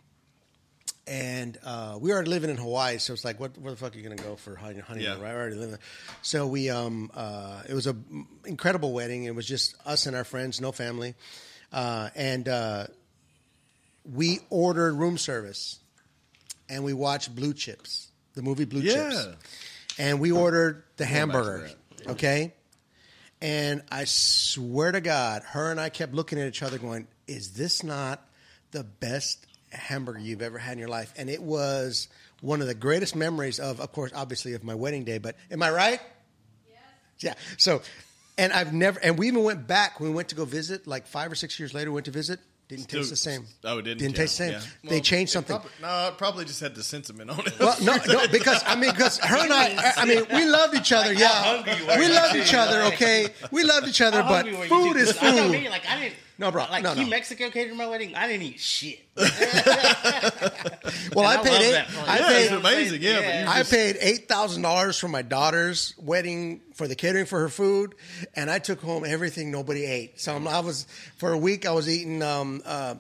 and 1.07 1.57
uh, 1.65 1.99
we 2.01 2.13
already 2.13 2.31
living 2.31 2.51
in 2.51 2.57
Hawaii, 2.57 2.99
so 2.99 3.13
it's 3.13 3.25
like, 3.25 3.39
what, 3.39 3.57
where 3.59 3.71
the 3.73 3.77
fuck 3.79 3.95
are 3.95 3.99
you 3.99 4.05
going 4.05 4.17
to 4.17 4.23
go 4.23 4.35
for 4.37 4.57
honey, 4.57 4.81
honeymoon? 4.81 5.19
Yeah. 5.19 5.23
Right, 5.23 5.31
I 5.31 5.35
already 5.35 5.57
live 5.57 5.71
there. 5.71 5.79
So 6.23 6.47
we, 6.47 6.69
um, 6.69 7.11
uh, 7.15 7.63
it 7.69 7.75
was 7.75 7.87
an 7.87 8.27
incredible 8.45 8.93
wedding. 8.93 9.25
It 9.25 9.35
was 9.35 9.47
just 9.47 9.77
us 9.87 10.07
and 10.07 10.17
our 10.17 10.25
friends, 10.25 10.61
no 10.61 10.73
family, 10.73 11.15
uh, 11.73 12.11
and 12.17 12.49
uh, 12.49 12.87
we 14.05 14.41
ordered 14.51 14.95
room 14.95 15.17
service, 15.19 15.79
and 16.69 16.83
we 16.83 16.93
watched 16.93 17.35
Blue 17.35 17.55
Chips, 17.55 18.09
the 18.35 18.43
movie 18.43 18.65
Blue 18.65 18.81
Yeah. 18.81 19.11
Chips, 19.11 19.29
and 19.99 20.21
we 20.21 20.33
ordered 20.33 20.83
the 20.97 21.05
hamburger. 21.07 21.71
Okay, 22.09 22.53
and 23.41 23.83
I 23.91 24.05
swear 24.05 24.93
to 24.93 25.01
God, 25.01 25.43
her 25.45 25.71
and 25.71 25.81
I 25.81 25.89
kept 25.89 26.15
looking 26.15 26.41
at 26.41 26.47
each 26.49 26.63
other, 26.63 26.79
going, 26.79 27.07
"Is 27.27 27.53
this 27.53 27.83
not 27.83 28.29
the 28.73 28.85
best 28.85 29.46
hamburger 29.71 30.19
you've 30.21 30.43
ever 30.43 30.59
had 30.59 30.73
in 30.75 30.79
your 30.79 30.89
life?" 30.89 31.13
And 31.17 31.29
it 31.31 31.43
was 31.43 32.09
one 32.41 32.61
of 32.61 32.67
the 32.67 32.75
greatest 32.75 33.17
memories 33.17 33.59
of, 33.59 33.81
of 33.81 33.93
course, 33.93 34.13
obviously, 34.15 34.55
of 34.55 34.63
my 34.65 34.75
wedding 34.75 35.05
day. 35.05 35.19
But 35.19 35.37
am 35.51 35.63
I 35.63 35.71
right? 35.71 36.01
Yeah. 37.21 37.35
So, 37.57 37.81
and 38.37 38.53
I've 38.53 38.75
never, 38.75 39.01
and 39.03 39.19
we 39.19 39.29
even 39.29 39.43
went 39.43 39.67
back 39.67 40.01
when 40.01 40.11
we 40.11 40.15
went 40.15 40.29
to 40.29 40.35
go 40.35 40.45
visit, 40.45 40.87
like 40.87 41.07
five 41.07 41.33
or 41.33 41.35
six 41.35 41.59
years 41.59 41.73
later, 41.73 41.91
we 41.91 41.95
went 41.95 42.05
to 42.07 42.11
visit. 42.13 42.41
Didn't 42.69 42.89
taste 42.89 43.11
the 43.11 43.17
same. 43.17 43.47
Oh, 43.65 43.79
it 43.79 43.83
didn't. 43.83 44.01
Didn't 44.01 44.17
Yeah, 44.17 44.23
taste 44.23 44.39
the 44.39 44.45
same. 44.45 44.53
yeah. 44.55 44.61
They 44.91 44.97
Well, 44.97 45.01
changed 45.05 45.31
it 45.31 45.33
something. 45.35 45.57
Probably, 45.57 45.71
no, 45.81 46.09
it 46.09 46.19
probably 46.19 46.45
just 46.47 46.61
had 46.61 46.75
the 46.75 46.83
sentiment 46.83 47.31
on 47.31 47.39
it. 47.47 47.59
Well, 47.61 47.77
no, 47.81 47.97
no, 48.09 48.27
because 48.27 48.61
I 48.67 48.75
mean, 48.75 48.91
because 48.91 49.19
her 49.19 49.37
and 49.39 49.53
I, 49.53 49.93
I 49.97 50.05
mean, 50.05 50.25
we 50.35 50.45
loved 50.47 50.75
each 50.75 50.91
other. 50.93 51.11
Like, 51.11 51.19
yeah, 51.21 51.29
how 51.29 51.57
hungry 51.57 51.75
you 51.77 51.87
were 51.87 51.95
we 51.95 52.01
when 52.01 52.15
loved 52.15 52.37
each 52.37 52.55
other. 52.55 52.83
Okay, 52.93 53.29
we 53.53 53.63
loved 53.63 53.87
each 53.89 54.01
other, 54.01 54.21
but 54.23 54.47
hungry 54.47 54.57
were 54.57 54.65
you 54.65 54.69
food 54.95 55.15
two? 55.15 55.27
I 55.27 55.31
know 55.31 55.43
food. 55.45 55.53
me, 55.53 55.69
like 55.69 55.89
I 55.89 56.01
didn't. 56.01 56.17
No, 56.39 56.51
bro, 56.53 56.67
Like 56.71 56.83
no, 56.83 56.95
Key 56.95 57.05
no. 57.05 57.09
Mexico 57.09 57.49
catered 57.49 57.75
my 57.77 57.87
wedding. 57.87 58.15
I 58.15 58.27
didn't 58.29 58.43
eat 58.43 58.61
shit. 58.61 59.01
Well, 61.15 61.25
I 61.25 61.37
I 61.37 61.37
paid 61.43 61.51
love 61.53 61.63
eight, 61.63 61.73
that. 61.73 61.89
I 62.07 62.19
yeah, 62.19 62.29
paid 62.29 62.43
it's 62.45 62.53
amazing. 62.53 63.03
Yeah, 63.03 63.43
but 63.45 63.51
I 63.51 63.59
just- 63.61 63.71
paid 63.71 63.97
eight 64.01 64.29
thousand 64.29 64.63
dollars 64.63 64.99
for 64.99 65.09
my 65.09 65.23
daughter's 65.23 65.95
wedding 65.99 66.61
for 66.75 66.87
the 66.87 66.95
catering 66.95 67.25
for 67.27 67.41
her 67.41 67.49
food, 67.49 67.95
and 68.35 68.51
I 68.51 68.59
took 68.59 68.81
home 68.83 69.05
everything 69.07 69.51
nobody 69.51 69.85
ate. 69.87 70.21
So 70.21 70.33
I'm- 70.33 70.47
I 70.47 70.61
was 70.61 70.87
for 71.17 71.33
a 71.33 71.39
week 71.39 71.65
I 71.67 71.73
was 71.73 71.89
eating 71.89 72.23
um, 72.23 72.61
uh, 72.67 72.97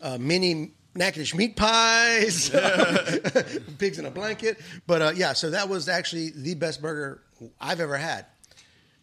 uh, 0.00 0.16
mini 0.18 0.72
Natchitoches 0.94 1.34
meat 1.34 1.56
pies, 1.56 2.48
pigs 3.78 3.98
in 3.98 4.06
a 4.06 4.10
blanket. 4.10 4.58
But 4.86 5.02
uh, 5.02 5.12
yeah, 5.14 5.34
so 5.34 5.50
that 5.50 5.68
was 5.68 5.88
actually 5.88 6.30
the 6.30 6.54
best 6.54 6.80
burger 6.80 7.20
I've 7.60 7.80
ever 7.80 7.96
had. 7.98 8.24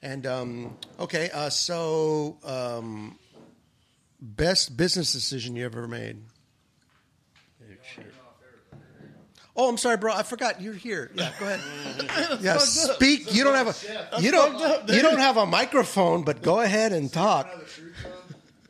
And 0.01 0.25
um, 0.25 0.77
okay, 0.99 1.29
uh, 1.31 1.49
so 1.49 2.37
um, 2.43 3.17
best 4.19 4.75
business 4.77 5.11
decision 5.13 5.55
you 5.55 5.65
ever 5.65 5.87
made? 5.87 6.17
Oh, 9.57 9.69
I'm 9.69 9.77
sorry, 9.77 9.95
bro. 9.95 10.11
I 10.13 10.23
forgot 10.23 10.59
you're 10.61 10.73
here. 10.73 11.09
Yeah, 11.15 11.31
go 11.39 11.45
ahead. 11.47 12.39
yeah, 12.41 12.57
speak. 12.57 13.33
You 13.33 13.45
don't 13.45 13.55
have 13.55 13.67
a 13.69 13.75
you 14.21 14.29
don't 14.31 14.89
you 14.89 15.01
don't 15.01 15.17
have 15.19 15.37
a 15.37 15.45
microphone, 15.45 16.23
but 16.23 16.41
go 16.41 16.59
ahead 16.59 16.91
and 16.91 17.09
talk. 17.11 17.47
You 17.47 17.53
know 17.53 17.59
the 17.63 17.69
truth 17.69 17.95
though? 18.03 18.09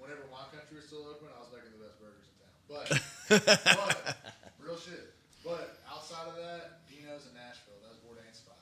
Whenever 0.04 0.22
wine 0.32 0.46
country 0.54 0.78
was 0.78 0.86
still 0.86 1.02
open, 1.10 1.26
I 1.34 1.40
was 1.42 1.50
making 1.50 1.74
the 1.74 1.82
best 1.82 1.98
burgers 1.98 2.30
in 2.30 2.38
town. 2.38 2.54
But, 3.66 4.06
but 4.06 4.18
real 4.62 4.78
shit. 4.78 5.10
But 5.44 5.82
outside 5.90 6.28
of 6.30 6.36
that, 6.38 6.86
Dino's 6.86 7.26
in 7.26 7.34
Nashville. 7.34 7.82
That 7.82 7.90
was 7.90 7.98
Bourdain's 8.06 8.38
spot. 8.38 8.62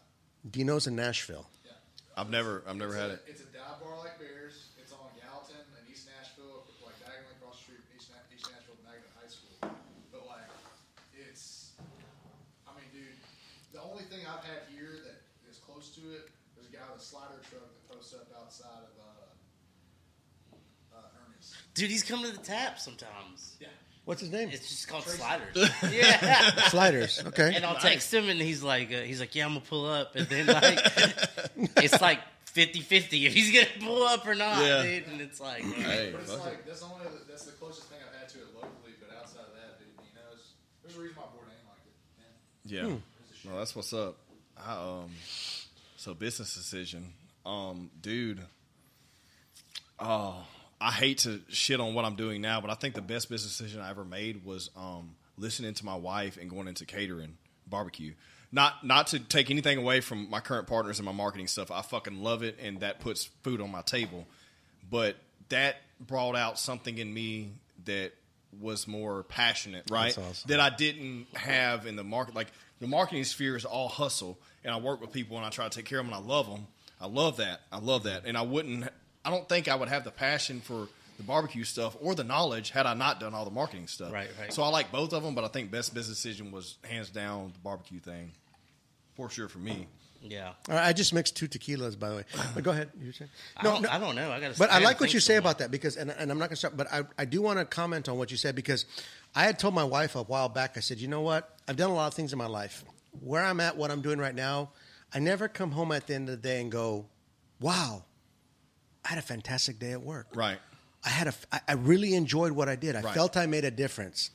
Dino's 0.50 0.88
in 0.88 0.96
Nashville. 0.96 1.50
Yeah. 1.66 1.72
I've 2.16 2.30
never, 2.30 2.64
I've 2.66 2.78
never 2.78 2.96
had 2.96 3.10
a, 3.10 3.14
it. 3.20 3.24
It's 3.28 3.42
a 3.42 3.46
dive 3.52 3.82
bar 3.84 3.98
like 4.00 4.18
Bears. 4.18 4.68
It's 4.80 4.94
on 4.96 5.12
Gallatin 5.20 5.60
and 5.76 5.84
East 5.92 6.08
Nashville, 6.08 6.64
like 6.88 6.96
diagonally 7.04 7.36
across 7.36 7.60
the 7.60 7.64
street 7.68 7.84
from 7.84 8.00
East, 8.00 8.16
Na- 8.16 8.24
East 8.32 8.48
Nashville 8.48 8.80
Magnet 8.88 9.12
High 9.20 9.28
School. 9.28 9.60
But 10.08 10.24
like, 10.24 10.48
it's, 11.16 11.72
I 12.68 12.72
mean, 12.76 12.86
dude, 12.94 13.16
the 13.74 13.82
only 13.82 14.04
thing 14.12 14.22
I've 14.28 14.44
had 14.46 14.68
here 14.70 15.00
that 15.08 15.24
is 15.50 15.58
close 15.64 15.90
to 15.98 16.02
it, 16.14 16.28
there's 16.56 16.68
a 16.70 16.74
guy 16.76 16.84
with 16.92 17.02
a 17.02 17.04
slider 17.04 17.40
truck 17.50 17.64
that 17.66 17.84
posts 17.90 18.14
up 18.14 18.28
outside 18.38 18.84
of 18.86 18.94
uh, 19.00 21.00
uh, 21.02 21.18
Ernie's. 21.26 21.56
Dude, 21.74 21.90
he's 21.90 22.04
coming 22.04 22.26
to 22.32 22.38
the 22.38 22.44
tap 22.44 22.80
sometimes. 22.80 23.56
Yeah. 23.60 23.68
What's 24.06 24.22
his 24.22 24.32
name? 24.32 24.50
It's 24.52 24.68
just 24.70 24.88
called 24.88 25.04
sliders. 25.06 25.56
yeah. 25.92 26.68
Sliders. 26.68 27.24
Okay. 27.28 27.54
And 27.56 27.66
I'll 27.66 27.78
text 27.80 28.14
him, 28.14 28.30
and 28.30 28.40
he's 28.40 28.62
like, 28.62 28.92
uh, 28.92 29.02
he's 29.02 29.20
like, 29.20 29.34
yeah, 29.34 29.46
I'm 29.46 29.52
gonna 29.54 29.62
pull 29.66 29.86
up, 29.86 30.16
and 30.16 30.28
then 30.28 30.46
like, 30.48 30.78
it's 31.78 32.02
like 32.02 32.20
50-50 32.54 33.26
if 33.26 33.34
he's 33.34 33.52
gonna 33.54 33.66
pull 33.88 34.04
up 34.04 34.28
or 34.28 34.36
not, 34.36 34.62
Yeah. 34.64 34.84
dude. 34.84 35.08
And 35.08 35.22
it's 35.22 35.40
like, 35.40 35.64
Hey, 35.64 36.10
But 36.12 36.22
it's 36.22 36.32
fuck 36.32 36.42
it. 36.42 36.46
like 36.50 36.66
that's 36.66 36.82
the 36.82 36.86
only 36.88 37.06
that's 37.30 37.46
the 37.46 37.52
closest 37.54 37.88
thing 37.88 38.00
I've 38.08 38.20
had 38.20 38.30
to 38.30 38.38
it 38.40 38.54
locally. 38.54 38.92
But 39.00 39.18
outside 39.18 39.40
of 39.40 39.54
that, 39.56 39.80
dude, 39.80 39.88
Dino's. 39.98 40.52
There's 40.84 40.96
a 40.98 41.00
reason 41.00 41.16
why 41.18 41.24
Bourdain 41.24 41.66
liked 41.68 41.88
it. 41.88 42.74
Man. 42.84 43.02
Yeah. 43.46 43.50
Well, 43.50 43.58
that's 43.60 43.76
what's 43.76 43.94
up. 43.94 44.18
I, 44.58 44.74
um, 44.74 45.12
so 45.98 46.14
business 46.14 46.54
decision, 46.54 47.14
um, 47.46 47.90
dude. 48.02 48.42
Oh, 50.00 50.46
I 50.84 50.92
hate 50.92 51.20
to 51.20 51.40
shit 51.48 51.80
on 51.80 51.94
what 51.94 52.04
I'm 52.04 52.16
doing 52.16 52.42
now, 52.42 52.60
but 52.60 52.70
I 52.70 52.74
think 52.74 52.94
the 52.94 53.02
best 53.02 53.30
business 53.30 53.58
decision 53.58 53.80
I 53.80 53.90
ever 53.90 54.04
made 54.04 54.44
was 54.44 54.70
um, 54.76 55.16
listening 55.38 55.74
to 55.76 55.86
my 55.86 55.96
wife 55.96 56.38
and 56.38 56.50
going 56.50 56.68
into 56.68 56.86
catering 56.86 57.38
barbecue. 57.66 58.14
Not 58.52 58.86
not 58.86 59.08
to 59.08 59.20
take 59.20 59.50
anything 59.50 59.78
away 59.78 60.02
from 60.02 60.30
my 60.30 60.42
current 60.42 60.68
partners 60.68 61.00
and 61.00 61.06
my 61.06 61.14
marketing 61.14 61.48
stuff. 61.48 61.72
I 61.72 61.84
fucking 61.84 62.22
love 62.22 62.44
it, 62.44 62.60
and 62.62 62.82
that 62.82 63.00
puts 63.00 63.30
food 63.44 63.62
on 63.62 63.72
my 63.72 63.82
table. 63.82 64.28
But 64.92 65.16
that 65.48 65.78
brought 66.02 66.36
out 66.36 66.60
something 66.60 66.98
in 66.98 67.14
me 67.14 67.54
that 67.86 68.12
was 68.60 68.86
more 68.86 69.24
passionate, 69.24 69.86
right? 69.90 70.16
Awesome. 70.18 70.50
That 70.50 70.60
I 70.60 70.70
didn't 70.70 71.28
have 71.34 71.88
in 71.88 71.96
the 71.96 72.04
market. 72.04 72.36
Like 72.36 72.52
the 72.82 72.88
marketing 72.88 73.24
sphere 73.24 73.56
is 73.56 73.64
all 73.64 73.88
hustle, 73.88 74.38
and 74.66 74.74
I 74.74 74.78
work 74.78 75.00
with 75.00 75.14
people 75.14 75.38
and 75.38 75.46
I 75.46 75.50
try 75.50 75.68
to 75.68 75.76
take 75.76 75.86
care 75.86 76.00
of 76.00 76.06
them, 76.06 76.14
and 76.14 76.24
I 76.24 76.28
love 76.28 76.50
them. 76.50 76.68
I 77.00 77.08
love 77.08 77.38
that. 77.38 77.62
I 77.72 77.80
love 77.80 78.04
that, 78.04 78.24
and 78.26 78.38
I 78.38 78.42
wouldn't. 78.42 78.90
I 79.26 79.30
don't 79.30 79.48
think 79.48 79.68
I 79.68 79.76
would 79.76 79.90
have 79.90 80.04
the 80.04 80.12
passion 80.12 80.60
for 80.62 80.88
the 81.18 81.24
barbecue 81.24 81.64
stuff 81.64 81.96
or 82.02 82.16
the 82.16 82.24
knowledge 82.24 82.72
had 82.72 82.86
I 82.86 82.94
not 82.94 83.20
done 83.20 83.34
all 83.34 83.46
the 83.46 83.52
marketing 83.52 83.88
stuff. 83.88 84.12
Right, 84.12 84.30
right. 84.40 84.52
So 84.52 84.64
I 84.64 84.70
like 84.70 84.92
both 84.92 85.14
of 85.14 85.24
them, 85.24 85.36
but 85.36 85.44
I 85.44 85.48
think 85.48 85.72
best 85.72 85.94
business 85.94 86.18
decision 86.22 86.52
was 86.52 86.78
hands 86.84 87.10
down 87.10 87.52
the 87.54 87.60
barbecue 87.60 88.00
thing, 88.00 88.32
for 89.16 89.30
sure 89.30 89.48
for 89.48 89.60
me. 89.60 89.88
yeah. 90.22 90.54
All 90.68 90.76
right, 90.76 90.88
I 90.88 90.94
just 90.94 91.14
mixed 91.14 91.36
two 91.36 91.48
tequilas, 91.48 91.98
by 92.00 92.10
the 92.10 92.16
way. 92.18 92.24
But 92.56 92.64
go 92.64 92.72
ahead. 92.72 92.90
You 93.00 93.08
were 93.08 93.14
saying? 93.14 93.30
I, 93.58 93.64
don't, 93.64 93.86
I 93.94 94.00
don't 94.00 94.16
know. 94.16 94.32
I 94.32 94.40
got. 94.40 94.58
But 94.58 94.72
I 94.72 94.80
like 94.80 95.00
what 95.00 95.14
you 95.14 95.20
say 95.20 95.36
about 95.36 95.60
that 95.60 95.70
because, 95.70 95.98
and, 95.98 96.10
and 96.10 96.32
I'm 96.32 96.40
not 96.40 96.50
going 96.50 96.56
to 96.56 96.56
start, 96.58 96.76
but 96.76 96.92
I, 96.92 97.04
I 97.18 97.26
do 97.26 97.42
want 97.42 97.60
to 97.60 97.66
comment 97.66 98.10
on 98.10 98.18
what 98.18 98.32
you 98.32 98.38
said 98.38 98.56
because 98.56 98.86
I 99.36 99.44
had 99.44 99.60
told 99.60 99.74
my 99.76 99.84
wife 99.84 100.16
a 100.16 100.24
while 100.24 100.50
back, 100.50 100.78
I 100.78 100.80
said, 100.80 100.98
you 101.00 101.08
know 101.08 101.22
what? 101.22 101.58
I've 101.68 101.78
done 101.78 101.92
a 101.92 101.96
lot 101.96 102.08
of 102.08 102.14
things 102.16 102.34
in 102.34 102.40
my 102.40 102.48
life. 102.48 102.84
Where 103.22 103.44
I'm 103.44 103.60
at, 103.60 103.78
what 103.78 103.92
I'm 103.92 104.02
doing 104.02 104.18
right 104.18 104.34
now, 104.34 104.72
I 105.14 105.20
never 105.20 105.48
come 105.48 105.72
home 105.72 105.92
at 105.92 106.08
the 106.08 106.16
end 106.16 106.28
of 106.30 106.42
the 106.42 106.48
day 106.48 106.60
and 106.60 106.72
go, 106.72 107.06
wow, 107.60 108.04
I 109.06 109.10
had 109.10 109.18
a 109.18 109.22
fantastic 109.24 109.80
day 109.80 109.92
at 109.92 110.02
work. 110.02 110.28
Right. 110.34 110.58
I 111.06 111.10
had 111.10 111.28
a, 111.28 111.34
I- 111.68 111.74
really 111.74 112.14
enjoyed 112.16 112.54
what 112.54 112.70
I 112.70 112.76
did. 112.76 112.96
I 112.96 113.02
Right. 113.02 113.14
felt 113.14 113.36
I 113.36 113.46
made 113.46 113.66
a 113.66 113.72
difference. 113.72 114.30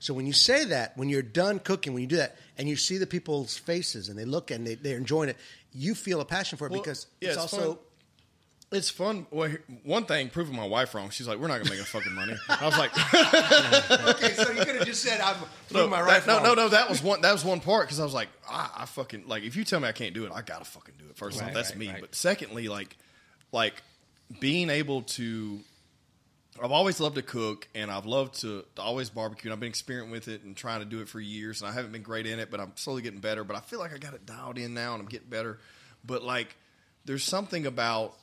So 0.00 0.12
when 0.14 0.26
you 0.26 0.32
say 0.32 0.64
that, 0.66 0.96
when 0.96 1.08
you're 1.08 1.22
done 1.22 1.58
cooking, 1.58 1.92
when 1.94 2.02
you 2.02 2.08
do 2.08 2.16
that, 2.16 2.36
and 2.58 2.68
you 2.68 2.76
see 2.76 2.98
the 2.98 3.06
people's 3.06 3.56
faces 3.56 4.08
and 4.08 4.18
they 4.18 4.24
look 4.24 4.50
and 4.50 4.66
they, 4.66 4.74
they're 4.74 4.96
enjoying 4.98 5.28
it, 5.30 5.36
you 5.72 5.94
feel 5.94 6.20
a 6.20 6.24
passion 6.24 6.58
for 6.58 6.66
it 6.66 6.72
Well, 6.72 6.80
because 6.80 7.06
yeah, 7.20 7.28
it's, 7.30 7.36
it's 7.36 7.52
also 7.54 7.74
fun. 7.74 7.78
It's 8.72 8.88
fun. 8.88 9.26
Well, 9.32 9.50
one 9.82 10.04
thing, 10.04 10.28
proving 10.28 10.54
my 10.54 10.64
wife 10.66 10.94
wrong. 10.94 11.10
She's 11.10 11.26
like, 11.26 11.38
"We're 11.38 11.48
not 11.48 11.58
gonna 11.58 11.70
make 11.70 11.80
any 11.80 11.84
fucking 11.86 12.14
money." 12.14 12.34
I 12.48 12.64
was 12.66 12.78
like, 12.78 12.92
okay. 14.14 14.32
So 14.34 14.52
you 14.52 14.64
could 14.64 14.76
have 14.76 14.86
just 14.86 15.02
said, 15.02 15.20
"I'm 15.20 15.34
no, 15.72 15.88
my 15.88 16.00
that- 16.02 16.06
right." 16.06 16.26
no, 16.28 16.40
no, 16.40 16.54
no. 16.54 16.68
That 16.68 16.88
was 16.88 17.02
one. 17.02 17.20
That 17.22 17.32
was 17.32 17.44
one 17.44 17.58
part 17.58 17.86
because 17.88 17.98
I 17.98 18.04
was 18.04 18.14
like, 18.14 18.28
I, 18.48 18.70
I 18.78 18.84
fucking 18.86 19.26
like. 19.26 19.42
If 19.42 19.56
you 19.56 19.64
tell 19.64 19.80
me 19.80 19.88
I 19.88 19.92
can't 19.92 20.14
do 20.14 20.24
it, 20.24 20.30
I 20.32 20.42
gotta 20.42 20.64
fucking 20.64 20.94
do 21.00 21.06
it. 21.10 21.16
First 21.16 21.42
off, 21.42 21.52
that's 21.52 21.70
right, 21.70 21.78
me. 21.80 21.88
right. 21.88 22.00
But 22.00 22.14
secondly, 22.14 22.68
like, 22.68 22.96
like 23.50 23.82
being 24.38 24.70
able 24.70 25.02
to. 25.02 25.60
I've 26.62 26.72
always 26.72 27.00
loved 27.00 27.14
to 27.14 27.22
cook, 27.22 27.68
and 27.74 27.90
I've 27.90 28.06
loved 28.06 28.40
to, 28.42 28.64
to 28.76 28.82
always 28.82 29.08
barbecue. 29.08 29.48
And 29.48 29.54
I've 29.54 29.60
been 29.60 29.70
experimenting 29.70 30.10
with 30.10 30.28
it 30.28 30.42
and 30.42 30.54
trying 30.54 30.80
to 30.80 30.84
do 30.84 31.00
it 31.00 31.08
for 31.08 31.18
years, 31.18 31.62
and 31.62 31.70
I 31.70 31.72
haven't 31.72 31.92
been 31.92 32.02
great 32.02 32.26
in 32.26 32.38
it, 32.38 32.50
but 32.50 32.60
I'm 32.60 32.72
slowly 32.74 33.02
getting 33.02 33.20
better. 33.20 33.44
But 33.44 33.56
I 33.56 33.60
feel 33.60 33.78
like 33.78 33.94
I 33.94 33.98
got 33.98 34.14
it 34.14 34.26
dialed 34.26 34.58
in 34.58 34.74
now, 34.74 34.92
and 34.92 35.02
I'm 35.02 35.08
getting 35.08 35.28
better. 35.28 35.58
But 36.04 36.22
like, 36.22 36.56
there's 37.04 37.24
something 37.24 37.66
about 37.66 38.16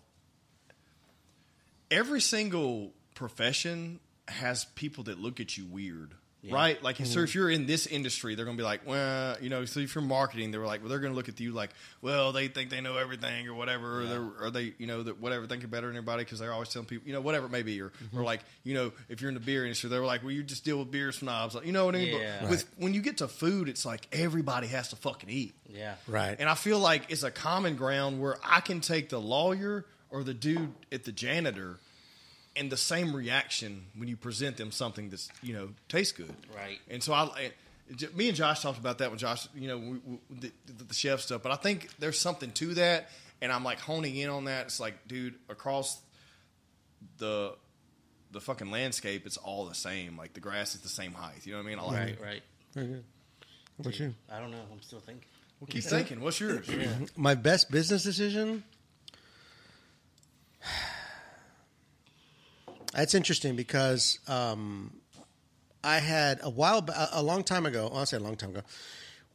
every 1.89 2.21
single 2.21 2.91
profession 3.15 3.99
has 4.27 4.65
people 4.65 5.05
that 5.05 5.19
look 5.19 5.39
at 5.39 5.57
you 5.57 5.65
weird. 5.65 6.13
Right, 6.53 6.81
like 6.81 6.97
so. 6.97 7.01
If 7.03 7.29
mm-hmm. 7.29 7.37
you're 7.37 7.49
in 7.49 7.65
this 7.65 7.87
industry, 7.87 8.35
they're 8.35 8.45
gonna 8.45 8.57
be 8.57 8.63
like, 8.63 8.81
well, 8.85 9.37
you 9.41 9.49
know. 9.49 9.65
So 9.65 9.79
if 9.79 9.95
you're 9.95 10.03
marketing, 10.03 10.51
they're 10.51 10.65
like, 10.65 10.81
well, 10.81 10.89
they're 10.89 10.99
gonna 10.99 11.13
look 11.13 11.29
at 11.29 11.39
you 11.39 11.51
like, 11.51 11.71
well, 12.01 12.31
they 12.31 12.47
think 12.47 12.69
they 12.69 12.81
know 12.81 12.97
everything 12.97 13.47
or 13.47 13.53
whatever, 13.53 14.01
or, 14.01 14.05
they're, 14.05 14.29
or 14.41 14.51
they, 14.51 14.73
you 14.77 14.87
know, 14.87 15.03
that 15.03 15.19
whatever, 15.19 15.47
think 15.47 15.61
you're 15.61 15.69
better 15.69 15.87
than 15.87 15.95
everybody 15.95 16.23
because 16.23 16.39
they're 16.39 16.53
always 16.53 16.69
telling 16.69 16.87
people, 16.87 17.07
you 17.07 17.13
know, 17.13 17.21
whatever 17.21 17.47
it 17.47 17.51
may 17.51 17.63
be, 17.63 17.81
or, 17.81 17.87
or 17.87 17.89
mm-hmm. 17.89 18.23
like, 18.23 18.41
you 18.63 18.73
know, 18.73 18.91
if 19.09 19.21
you're 19.21 19.29
in 19.29 19.35
the 19.35 19.39
beer 19.39 19.63
industry, 19.63 19.89
they're 19.89 20.05
like, 20.05 20.23
well, 20.23 20.31
you 20.31 20.43
just 20.43 20.63
deal 20.63 20.79
with 20.79 20.91
beer 20.91 21.11
snobs, 21.11 21.55
like, 21.55 21.65
you 21.65 21.71
know 21.71 21.85
what 21.85 21.95
I 21.95 21.99
mean? 21.99 22.19
Yeah. 22.19 22.37
But 22.41 22.49
with 22.49 22.65
when 22.77 22.93
you 22.93 23.01
get 23.01 23.17
to 23.17 23.27
food, 23.27 23.69
it's 23.69 23.85
like 23.85 24.07
everybody 24.11 24.67
has 24.67 24.89
to 24.89 24.95
fucking 24.95 25.29
eat. 25.29 25.55
Yeah. 25.69 25.95
Right. 26.07 26.35
And 26.39 26.49
I 26.49 26.55
feel 26.55 26.79
like 26.79 27.09
it's 27.09 27.23
a 27.23 27.31
common 27.31 27.75
ground 27.75 28.21
where 28.21 28.37
I 28.43 28.61
can 28.61 28.81
take 28.81 29.09
the 29.09 29.19
lawyer 29.19 29.85
or 30.09 30.23
the 30.23 30.33
dude 30.33 30.73
at 30.91 31.03
the 31.03 31.11
janitor 31.11 31.79
and 32.57 32.71
the 32.71 32.77
same 32.77 33.15
reaction 33.15 33.85
when 33.95 34.07
you 34.07 34.17
present 34.17 34.57
them 34.57 34.71
something 34.71 35.09
that's 35.09 35.29
you 35.41 35.53
know 35.53 35.69
tastes 35.89 36.13
good. 36.13 36.33
Right. 36.55 36.79
And 36.89 37.01
so 37.03 37.13
I, 37.13 37.23
I- 37.23 37.51
j- 37.95 38.07
me 38.15 38.27
and 38.27 38.35
Josh 38.37 38.61
talked 38.61 38.79
about 38.79 38.97
that 38.97 39.11
with 39.11 39.19
Josh, 39.19 39.47
you 39.55 39.67
know, 39.67 39.77
we, 39.77 39.99
we, 40.05 40.19
the, 40.29 40.51
the 40.87 40.93
chef 40.93 41.21
stuff. 41.21 41.41
But 41.43 41.51
I 41.51 41.55
think 41.55 41.89
there's 41.99 42.19
something 42.19 42.51
to 42.53 42.73
that, 42.75 43.09
and 43.41 43.51
I'm 43.51 43.63
like 43.63 43.79
honing 43.79 44.15
in 44.17 44.29
on 44.29 44.45
that. 44.45 44.65
It's 44.65 44.79
like, 44.79 45.07
dude, 45.07 45.35
across 45.49 45.99
the 47.17 47.55
the 48.31 48.41
fucking 48.41 48.69
landscape, 48.71 49.25
it's 49.25 49.37
all 49.37 49.65
the 49.67 49.75
same. 49.75 50.17
Like 50.17 50.33
the 50.33 50.41
grass 50.41 50.75
is 50.75 50.81
the 50.81 50.89
same 50.89 51.13
height. 51.13 51.45
You 51.45 51.53
know 51.53 51.59
what 51.59 51.65
I 51.65 51.69
mean? 51.69 51.79
I 51.79 51.83
like 51.83 51.93
Right. 51.95 52.09
it. 52.09 52.19
Right. 52.21 52.43
Very 52.73 52.87
good. 52.87 53.03
What 53.77 53.99
you? 53.99 54.13
I 54.29 54.39
don't 54.39 54.51
know. 54.51 54.61
I'm 54.71 54.81
still 54.81 54.99
thinking. 54.99 55.23
Well, 55.59 55.67
keep 55.67 55.83
thinking. 55.83 56.19
What's 56.19 56.39
yours? 56.39 56.67
My 57.15 57.35
best 57.35 57.71
business 57.71 58.03
decision. 58.03 58.63
That's 62.93 63.13
interesting 63.13 63.55
because 63.55 64.19
um, 64.27 64.93
I 65.83 65.99
had 65.99 66.39
a 66.41 66.49
while, 66.49 66.87
a 67.11 67.21
long 67.21 67.43
time 67.43 67.65
ago. 67.65 67.91
I'll 67.93 68.05
say 68.05 68.17
a 68.17 68.21
long 68.21 68.35
time 68.35 68.51
ago, 68.51 68.61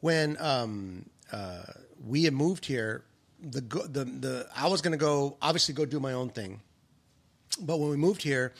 when 0.01 0.37
um, 0.41 1.07
uh, 1.33 1.63
we 2.05 2.25
had 2.25 2.35
moved 2.35 2.67
here. 2.67 3.05
the 3.43 3.61
the 3.61 4.05
the 4.05 4.47
I 4.57 4.69
was 4.69 4.83
going 4.83 4.93
to 4.93 4.99
go 4.99 5.37
obviously 5.43 5.75
go 5.75 5.85
do 5.85 5.99
my 6.01 6.13
own 6.13 6.31
thing, 6.31 6.61
but 7.61 7.79
when 7.79 7.91
we 7.91 7.97
moved 7.97 8.23
here, 8.23 8.53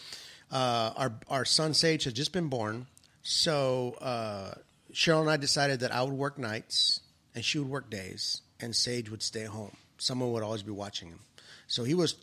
uh, 0.51 0.93
our 0.97 1.13
our 1.29 1.45
son 1.45 1.75
Sage 1.75 2.05
had 2.05 2.15
just 2.15 2.33
been 2.33 2.49
born, 2.49 2.87
so 3.23 3.97
uh, 4.01 4.55
Cheryl 4.93 5.21
and 5.21 5.31
I 5.31 5.37
decided 5.37 5.81
that 5.81 5.93
I 5.95 6.03
would 6.03 6.13
work 6.15 6.39
nights 6.39 7.01
and 7.35 7.45
she 7.45 7.59
would 7.59 7.69
work 7.69 7.91
days, 7.91 8.43
and 8.61 8.75
Sage 8.75 9.09
would 9.11 9.23
stay 9.23 9.45
home. 9.45 9.77
Someone 9.99 10.33
would 10.33 10.43
always 10.43 10.63
be 10.63 10.73
watching 10.73 11.09
him. 11.09 11.21
So 11.67 11.85
he 11.85 11.95
was 11.95 12.17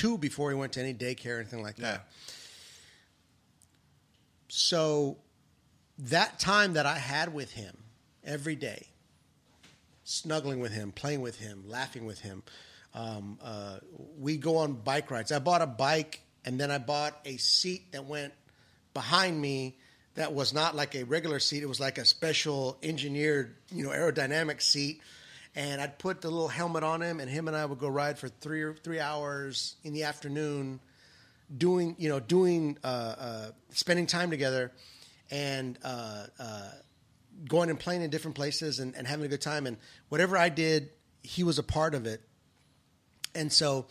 two 0.00 0.16
before 0.16 0.48
he 0.50 0.56
went 0.56 0.72
to 0.72 0.80
any 0.80 0.94
daycare 0.94 1.36
or 1.36 1.40
anything 1.40 1.62
like 1.62 1.76
that. 1.76 2.06
So 4.48 5.18
that 5.98 6.38
time 6.38 6.72
that 6.72 6.86
I 6.86 6.96
had 6.96 7.34
with 7.34 7.52
him 7.52 7.76
every 8.24 8.56
day, 8.56 8.86
snuggling 10.04 10.58
with 10.58 10.72
him, 10.72 10.90
playing 10.90 11.20
with 11.20 11.38
him, 11.38 11.64
laughing 11.66 12.06
with 12.06 12.18
him, 12.20 12.42
um, 12.94 13.38
uh, 13.42 13.76
we 14.18 14.38
go 14.38 14.56
on 14.56 14.72
bike 14.72 15.10
rides. 15.10 15.32
I 15.32 15.38
bought 15.38 15.60
a 15.60 15.66
bike 15.66 16.22
and 16.46 16.58
then 16.58 16.70
I 16.70 16.78
bought 16.78 17.20
a 17.26 17.36
seat 17.36 17.92
that 17.92 18.06
went 18.06 18.32
behind 18.94 19.38
me 19.38 19.76
that 20.14 20.32
was 20.32 20.54
not 20.54 20.74
like 20.74 20.94
a 20.94 21.04
regular 21.04 21.40
seat. 21.40 21.62
It 21.62 21.68
was 21.68 21.78
like 21.78 21.98
a 21.98 22.06
special 22.06 22.78
engineered, 22.82 23.54
you 23.70 23.84
know, 23.84 23.90
aerodynamic 23.90 24.62
seat. 24.62 25.02
And 25.54 25.80
I'd 25.80 25.98
put 25.98 26.20
the 26.20 26.30
little 26.30 26.48
helmet 26.48 26.84
on 26.84 27.02
him, 27.02 27.18
and 27.20 27.28
him 27.28 27.48
and 27.48 27.56
I 27.56 27.64
would 27.64 27.78
go 27.78 27.88
ride 27.88 28.18
for 28.18 28.28
three 28.28 28.62
or 28.62 28.74
three 28.74 29.00
hours 29.00 29.76
in 29.82 29.92
the 29.92 30.04
afternoon, 30.04 30.80
doing, 31.56 31.96
you 31.98 32.08
know, 32.08 32.20
doing, 32.20 32.78
uh, 32.84 32.86
uh, 32.86 33.50
spending 33.70 34.06
time 34.06 34.30
together, 34.30 34.70
and 35.30 35.76
uh, 35.82 36.26
uh, 36.38 36.70
going 37.48 37.70
and 37.70 37.78
playing 37.78 38.02
in 38.02 38.10
different 38.10 38.36
places 38.36 38.78
and, 38.78 38.94
and 38.94 39.06
having 39.06 39.26
a 39.26 39.28
good 39.28 39.40
time. 39.40 39.66
And 39.66 39.76
whatever 40.08 40.36
I 40.36 40.50
did, 40.50 40.90
he 41.22 41.42
was 41.42 41.58
a 41.58 41.62
part 41.62 41.94
of 41.94 42.06
it. 42.06 42.20
And 43.34 43.52
so 43.52 43.86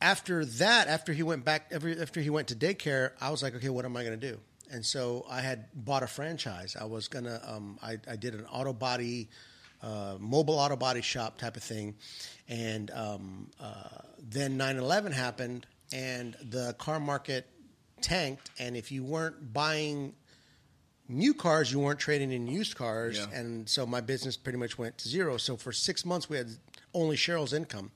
after 0.00 0.44
that, 0.44 0.88
after 0.88 1.12
he 1.12 1.22
went 1.22 1.44
back, 1.44 1.68
every, 1.70 2.00
after 2.00 2.20
he 2.20 2.30
went 2.30 2.48
to 2.48 2.54
daycare, 2.54 3.12
I 3.20 3.30
was 3.30 3.42
like, 3.42 3.54
okay, 3.54 3.68
what 3.68 3.84
am 3.84 3.96
I 3.96 4.04
going 4.04 4.18
to 4.18 4.32
do? 4.32 4.38
And 4.70 4.84
so 4.84 5.24
I 5.30 5.40
had 5.40 5.66
bought 5.74 6.02
a 6.02 6.06
franchise. 6.06 6.76
I 6.78 6.84
was 6.84 7.08
gonna, 7.08 7.40
um, 7.46 7.78
I, 7.82 7.98
I 8.10 8.16
did 8.16 8.34
an 8.34 8.44
auto 8.46 8.72
body, 8.72 9.28
uh, 9.86 10.16
mobile 10.18 10.54
auto 10.58 10.76
body 10.76 11.00
shop 11.02 11.38
type 11.38 11.56
of 11.56 11.62
thing, 11.62 11.94
and 12.48 12.90
um, 12.90 13.50
uh, 13.60 13.72
then 14.18 14.58
9/11 14.58 15.12
happened, 15.12 15.66
and 15.92 16.36
the 16.50 16.74
car 16.78 16.98
market 16.98 17.46
tanked. 18.00 18.50
And 18.58 18.76
if 18.76 18.90
you 18.90 19.04
weren't 19.04 19.52
buying 19.52 20.14
new 21.08 21.32
cars, 21.34 21.70
you 21.70 21.78
weren't 21.78 22.00
trading 22.00 22.32
in 22.32 22.46
used 22.46 22.74
cars, 22.76 23.16
Yeah. 23.18 23.38
and 23.38 23.68
so 23.68 23.86
my 23.86 24.00
business 24.00 24.36
pretty 24.36 24.58
much 24.58 24.76
went 24.76 24.98
to 24.98 25.08
zero. 25.08 25.36
So 25.36 25.56
for 25.56 25.70
six 25.72 26.04
months, 26.04 26.28
we 26.28 26.36
had 26.36 26.48
only 26.92 27.16
Cheryl's 27.16 27.52
income 27.52 27.92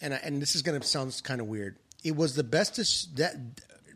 and 0.00 0.14
I, 0.14 0.16
and 0.18 0.40
this 0.40 0.54
is 0.54 0.62
going 0.62 0.80
to 0.80 0.86
sound 0.86 1.20
kind 1.24 1.40
of 1.40 1.46
weird. 1.46 1.76
It 2.04 2.16
was 2.16 2.34
the 2.34 2.44
best 2.44 2.76
that 3.16 3.34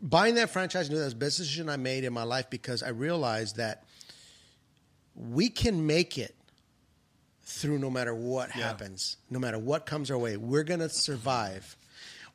buying 0.01 0.35
that 0.35 0.49
franchise. 0.49 0.89
Knew 0.89 0.97
that 0.97 1.05
was 1.05 1.13
the 1.13 1.19
best 1.19 1.37
decision 1.37 1.69
I 1.69 1.77
made 1.77 2.03
in 2.03 2.13
my 2.13 2.23
life 2.23 2.49
because 2.49 2.83
I 2.83 2.89
realized 2.89 3.57
that 3.57 3.85
we 5.15 5.49
can 5.49 5.85
make 5.85 6.17
it 6.17 6.35
through 7.45 7.79
no 7.79 7.89
matter 7.89 8.13
what 8.15 8.49
Yeah. 8.55 8.63
happens, 8.67 9.17
no 9.29 9.39
matter 9.39 9.59
what 9.59 9.85
comes 9.85 10.09
our 10.11 10.17
way. 10.17 10.37
We're 10.37 10.63
to 10.63 10.89
survive. 10.89 11.75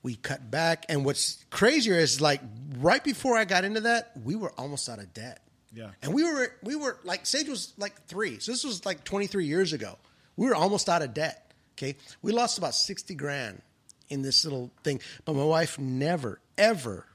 We 0.03 0.15
cut 0.17 0.51
back, 0.51 0.87
and 0.89 1.05
what's 1.05 1.45
crazier 1.51 1.95
is 1.95 2.21
like 2.21 2.41
right 2.79 3.03
before 3.03 3.37
I 3.37 3.45
got 3.45 3.65
into 3.65 3.81
that, 3.81 4.13
we 4.23 4.37
were 4.37 4.53
almost 4.59 4.89
out 4.89 4.99
of 5.01 5.13
debt. 5.13 5.41
Yeah. 5.75 5.91
and 6.03 6.15
we 6.15 6.25
were 6.25 6.53
we 6.63 6.77
were 6.77 6.99
like 7.05 7.27
Sage 7.27 7.49
was 7.49 7.75
like 7.77 8.07
three, 8.07 8.39
so 8.39 8.53
this 8.53 8.65
was 8.65 8.87
like 8.87 9.05
twenty 9.05 9.27
three 9.27 9.45
years 9.47 9.73
ago. 9.73 9.99
We 10.37 10.47
were 10.47 10.55
almost 10.55 10.89
out 10.89 11.03
of 11.03 11.13
debt. 11.15 11.53
Okay, 11.77 11.97
we 12.23 12.33
lost 12.33 12.59
about 12.59 12.75
sixty 12.75 13.15
grand 13.15 13.61
in 14.09 14.23
this 14.23 14.45
little 14.45 14.71
thing, 14.83 15.01
but 15.25 15.35
my 15.35 15.45
wife 15.45 15.79
never 15.79 16.41
ever 16.57 17.07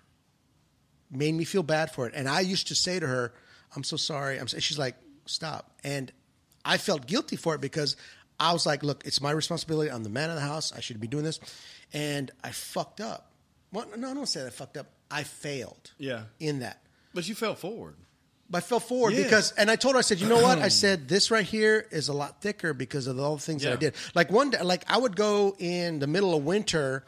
made 1.10 1.34
me 1.34 1.46
feel 1.46 1.64
bad 1.64 1.92
for 1.92 2.06
it. 2.08 2.14
And 2.16 2.28
I 2.30 2.42
used 2.42 2.68
to 2.68 2.76
say 2.76 3.00
to 3.00 3.08
her, 3.08 3.34
"I'm 3.76 3.84
so 3.84 3.98
sorry." 3.98 4.40
I'm. 4.40 4.48
so-" 4.48 4.60
She's 4.60 4.78
like, 4.80 4.96
"Stop." 5.26 5.72
And 5.84 6.12
I 6.66 6.78
felt 6.78 7.06
guilty 7.08 7.36
for 7.36 7.56
it 7.56 7.62
because 7.62 7.96
I 8.40 8.54
was 8.54 8.66
like, 8.66 8.84
"Look, 8.84 9.06
it's 9.06 9.22
my 9.22 9.32
responsibility. 9.32 9.92
I'm 9.92 10.04
the 10.04 10.10
man 10.10 10.30
of 10.30 10.36
the 10.36 10.42
house. 10.42 10.72
I 10.74 10.80
should 10.80 11.00
be 11.00 11.08
doing 11.08 11.24
this," 11.24 11.40
and 11.94 12.32
I 12.44 12.52
fucked 12.52 13.02
up. 13.02 13.32
Well, 13.72 13.86
no, 13.98 14.12
I 14.12 14.14
don't 14.14 14.26
say 14.28 14.42
that 14.42 14.48
I 14.48 14.50
fucked 14.52 14.78
up. 14.78 14.88
I 15.10 15.24
failed. 15.24 15.92
Yeah. 15.98 16.24
In 16.40 16.60
that. 16.60 16.82
But 17.14 17.28
you 17.28 17.36
fell 17.36 17.56
forward. 17.56 17.96
I 18.54 18.60
fell 18.60 18.80
forward 18.80 19.14
Yeah. 19.14 19.24
because, 19.24 19.52
and 19.54 19.72
I 19.72 19.76
told 19.76 19.96
her, 19.96 20.00
I 20.00 20.02
said, 20.02 20.20
you 20.22 20.28
know 20.28 20.42
what? 20.42 20.60
I 20.60 20.68
said 20.84 21.08
this 21.08 21.32
right 21.32 21.46
here 21.46 21.88
is 21.92 22.08
a 22.08 22.14
lot 22.14 22.40
thicker 22.42 22.74
because 22.74 23.08
of 23.08 23.20
all 23.20 23.36
the 23.36 23.42
things 23.42 23.64
that 23.64 23.74
I 23.74 23.76
did. 23.78 23.96
Like 24.14 24.32
one 24.32 24.52
day, 24.52 24.62
like 24.62 24.84
I 24.88 24.98
would 24.98 25.16
go 25.16 25.56
in 25.58 25.98
the 26.00 26.06
middle 26.08 26.36
of 26.36 26.44
winter. 26.44 27.04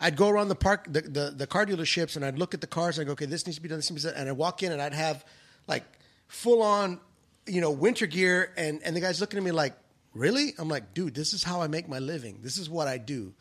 I'd 0.00 0.16
go 0.16 0.28
around 0.28 0.48
the 0.48 0.54
park, 0.54 0.86
the, 0.90 1.02
the, 1.02 1.34
the 1.36 1.46
car 1.46 1.66
dealerships, 1.66 2.16
and 2.16 2.24
I'd 2.24 2.38
look 2.38 2.54
at 2.54 2.60
the 2.62 2.66
cars 2.66 2.98
and 2.98 3.04
I'd 3.04 3.08
go, 3.08 3.12
okay, 3.12 3.26
this 3.26 3.46
needs 3.46 3.56
to 3.56 3.62
be 3.62 3.68
done, 3.68 3.78
this 3.78 3.90
needs 3.90 4.02
to 4.04 4.08
be 4.08 4.12
done. 4.12 4.20
And 4.22 4.30
I'd 4.30 4.36
walk 4.38 4.62
in 4.62 4.72
and 4.72 4.80
I'd 4.80 4.94
have 4.94 5.24
like 5.66 5.84
full 6.28 6.62
on, 6.62 6.98
you 7.46 7.60
know, 7.60 7.70
winter 7.70 8.06
gear. 8.06 8.52
And, 8.56 8.82
and 8.82 8.94
the 8.94 9.00
guy's 9.00 9.20
looking 9.20 9.38
at 9.38 9.44
me 9.44 9.50
like, 9.50 9.74
really? 10.14 10.54
I'm 10.58 10.68
like, 10.68 10.94
dude, 10.94 11.14
this 11.14 11.32
is 11.32 11.42
how 11.42 11.62
I 11.62 11.68
make 11.68 11.88
my 11.88 11.98
living. 11.98 12.40
This 12.42 12.58
is 12.58 12.68
what 12.68 12.88
I 12.88 12.98
do. 12.98 13.34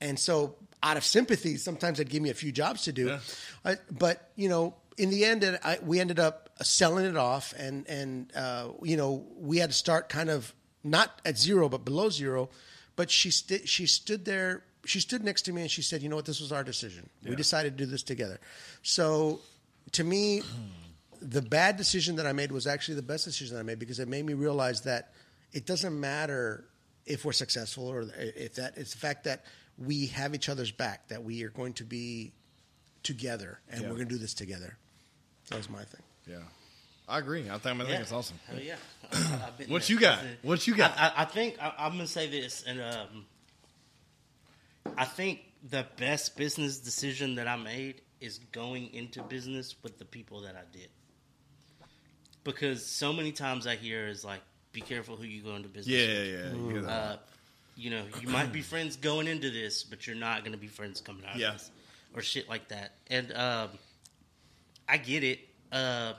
And 0.00 0.18
so, 0.18 0.56
out 0.82 0.96
of 0.96 1.04
sympathy, 1.04 1.56
sometimes 1.56 1.98
they'd 1.98 2.08
give 2.08 2.22
me 2.22 2.30
a 2.30 2.34
few 2.34 2.52
jobs 2.52 2.82
to 2.84 2.92
do. 2.92 3.08
Yeah. 3.08 3.18
I, 3.64 3.76
but 3.90 4.30
you 4.36 4.48
know, 4.48 4.76
in 4.96 5.10
the 5.10 5.24
end, 5.24 5.44
I, 5.64 5.78
we 5.82 6.00
ended 6.00 6.18
up 6.18 6.50
selling 6.62 7.04
it 7.04 7.16
off, 7.16 7.54
and 7.56 7.86
and 7.88 8.32
uh, 8.34 8.68
you 8.82 8.96
know, 8.96 9.24
we 9.36 9.58
had 9.58 9.70
to 9.70 9.76
start 9.76 10.08
kind 10.08 10.30
of 10.30 10.54
not 10.84 11.20
at 11.24 11.36
zero, 11.38 11.68
but 11.68 11.84
below 11.84 12.10
zero. 12.10 12.50
But 12.96 13.10
she 13.10 13.30
sti- 13.30 13.64
she 13.64 13.86
stood 13.86 14.24
there. 14.24 14.62
She 14.84 15.00
stood 15.00 15.24
next 15.24 15.42
to 15.42 15.52
me, 15.52 15.62
and 15.62 15.70
she 15.70 15.82
said, 15.82 16.02
"You 16.02 16.08
know 16.08 16.16
what? 16.16 16.26
This 16.26 16.40
was 16.40 16.52
our 16.52 16.64
decision. 16.64 17.08
We 17.24 17.34
decided 17.36 17.76
to 17.76 17.84
do 17.84 17.90
this 17.90 18.02
together." 18.02 18.40
So, 18.82 19.40
to 19.92 20.04
me, 20.04 20.42
the 21.20 21.42
bad 21.42 21.76
decision 21.76 22.16
that 22.16 22.26
I 22.26 22.32
made 22.32 22.52
was 22.52 22.66
actually 22.66 22.94
the 22.96 23.02
best 23.02 23.24
decision 23.24 23.54
that 23.54 23.60
I 23.60 23.64
made 23.64 23.78
because 23.78 23.98
it 23.98 24.08
made 24.08 24.24
me 24.24 24.34
realize 24.34 24.82
that 24.82 25.12
it 25.52 25.66
doesn't 25.66 25.98
matter 25.98 26.64
if 27.06 27.24
we're 27.24 27.32
successful 27.32 27.88
or 27.88 28.06
if 28.16 28.54
that 28.56 28.76
it's 28.76 28.92
the 28.92 28.98
fact 28.98 29.24
that 29.24 29.44
we 29.78 30.06
have 30.08 30.34
each 30.34 30.48
other's 30.48 30.70
back 30.72 31.08
that 31.08 31.22
we 31.24 31.42
are 31.44 31.48
going 31.50 31.72
to 31.74 31.84
be 31.84 32.32
together 33.02 33.60
and 33.70 33.82
Yeah. 33.82 33.88
we're 33.88 33.94
going 33.96 34.08
to 34.08 34.14
do 34.14 34.18
this 34.18 34.34
together. 34.34 34.76
That 35.50 35.56
was 35.56 35.70
my 35.70 35.84
thing. 35.84 36.02
Yeah. 36.26 36.36
I 37.08 37.18
agree. 37.20 37.48
I 37.48 37.52
think, 37.56 37.66
I, 37.66 37.72
mean, 37.72 37.82
I 37.82 37.84
think 37.86 38.00
it's 38.02 38.12
awesome. 38.12 38.38
Hell 38.46 38.60
yeah. 38.60 38.74
I- 39.10 39.16
I've 39.46 39.56
been 39.56 39.70
What 39.70 39.82
there. 39.82 39.94
you 39.94 40.00
got? 40.00 40.18
What 40.42 40.66
you 40.66 40.74
got? 40.76 40.92
I, 40.98 41.06
I, 41.08 41.12
I 41.22 41.24
think 41.24 41.56
I, 41.62 41.72
I'm 41.78 41.92
gonna 41.92 42.06
say 42.06 42.28
this, 42.28 42.64
and 42.66 42.80
um, 42.82 43.24
I 44.96 45.04
think 45.06 45.40
the 45.70 45.86
best 45.96 46.36
business 46.36 46.78
decision 46.78 47.36
that 47.36 47.48
I 47.48 47.56
made 47.56 48.02
is 48.20 48.38
going 48.52 48.92
into 48.92 49.22
business 49.22 49.74
with 49.82 49.98
the 49.98 50.04
people 50.04 50.42
that 50.42 50.54
I 50.56 50.62
did, 50.76 50.88
because 52.52 52.84
so 52.84 53.12
many 53.12 53.32
times 53.32 53.66
I 53.66 53.76
hear 53.76 54.08
is 54.08 54.24
like, 54.24 54.40
"Be 54.72 54.80
careful 54.80 55.16
who 55.16 55.24
you 55.24 55.42
go 55.42 55.54
into 55.54 55.68
business." 55.68 55.86
Yeah, 55.94 56.06
with. 56.06 56.64
yeah, 56.64 56.72
yeah. 56.72 56.80
You. 56.82 56.86
Uh, 56.86 57.16
you 57.76 57.90
know, 57.90 58.02
you 58.20 58.28
might 58.28 58.52
be 58.52 58.62
friends 58.72 58.96
going 58.96 59.28
into 59.28 59.50
this, 59.50 59.82
but 59.84 60.06
you're 60.06 60.16
not 60.16 60.40
going 60.40 60.52
to 60.52 60.58
be 60.58 60.66
friends 60.66 61.00
coming 61.00 61.24
out 61.26 61.36
Yeah. 61.36 61.48
of 61.48 61.52
this, 61.58 61.70
or 62.14 62.22
shit 62.22 62.48
like 62.48 62.68
that. 62.68 62.92
And 63.08 63.32
um, 63.32 63.68
I 64.88 64.96
get 64.96 65.22
it. 65.24 65.40
Uh, 65.70 66.14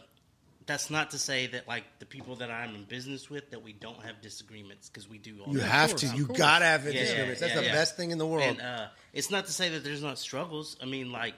that's 0.65 0.89
not 0.91 1.11
to 1.11 1.17
say 1.17 1.47
that 1.47 1.67
like 1.67 1.83
the 1.97 2.05
people 2.05 2.35
that 2.37 2.51
I'm 2.51 2.75
in 2.75 2.83
business 2.83 3.27
with 3.29 3.49
that 3.51 3.63
we 3.63 3.73
don't 3.73 4.01
have 4.05 4.21
disagreements 4.21 4.87
because 4.87 5.09
we 5.09 5.17
do. 5.17 5.39
All 5.45 5.51
You 5.51 5.59
the 5.59 5.65
have 5.65 5.89
course, 5.89 6.01
to. 6.11 6.15
You 6.15 6.25
got 6.27 6.59
to 6.59 6.65
have 6.65 6.85
Yeah, 6.85 6.91
disagreements. 6.93 7.41
yeah, 7.41 7.47
That's 7.47 7.59
the 7.59 7.65
yeah. 7.65 7.73
best 7.73 7.97
thing 7.97 8.11
in 8.11 8.19
the 8.19 8.27
world. 8.27 8.43
And 8.43 8.61
uh, 8.61 8.87
it's 9.11 9.31
not 9.31 9.47
to 9.47 9.51
say 9.51 9.69
that 9.69 9.83
there's 9.83 10.03
not 10.03 10.19
struggles. 10.19 10.77
I 10.81 10.85
mean, 10.85 11.11
like, 11.11 11.33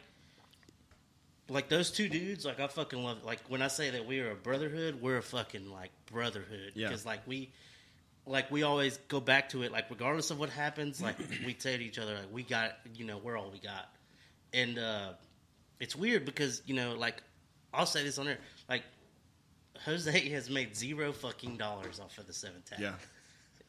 like 1.51 1.69
those 1.69 1.91
two 1.91 2.09
dudes, 2.09 2.45
like 2.45 2.59
I 2.59 2.67
fucking 2.67 3.01
love. 3.03 3.17
It. 3.19 3.25
Like 3.25 3.39
when 3.47 3.61
I 3.61 3.67
say 3.67 3.89
that 3.91 4.05
we 4.07 4.19
are 4.21 4.31
a 4.31 4.35
brotherhood, 4.35 5.01
we're 5.01 5.17
a 5.17 5.23
fucking 5.23 5.69
like 5.71 5.91
brotherhood. 6.11 6.71
Yeah. 6.75 6.87
Because 6.87 7.05
like 7.05 7.25
we, 7.27 7.51
like 8.25 8.49
we 8.51 8.63
always 8.63 8.97
go 9.07 9.19
back 9.19 9.49
to 9.49 9.63
it. 9.63 9.71
Like 9.71 9.89
regardless 9.89 10.31
of 10.31 10.39
what 10.39 10.49
happens, 10.49 11.01
like 11.01 11.17
we 11.45 11.55
say 11.57 11.77
to 11.77 11.83
each 11.83 11.99
other, 11.99 12.13
like 12.15 12.31
we 12.31 12.43
got, 12.43 12.71
you 12.95 13.05
know, 13.05 13.17
we're 13.17 13.37
all 13.37 13.49
we 13.51 13.59
got. 13.59 13.89
And 14.53 14.79
uh, 14.79 15.09
it's 15.79 15.95
weird 15.95 16.25
because 16.25 16.61
you 16.65 16.73
know, 16.75 16.93
like 16.95 17.21
I'll 17.73 17.85
say 17.85 18.03
this 18.03 18.17
on 18.17 18.25
there, 18.25 18.39
like. 18.69 18.83
Jose 19.85 20.29
has 20.29 20.47
made 20.47 20.75
zero 20.75 21.11
fucking 21.11 21.57
dollars 21.57 21.99
off 21.99 22.15
of 22.19 22.27
the 22.27 22.33
seven 22.33 22.61
tap. 22.69 22.79
yeah. 22.79 22.93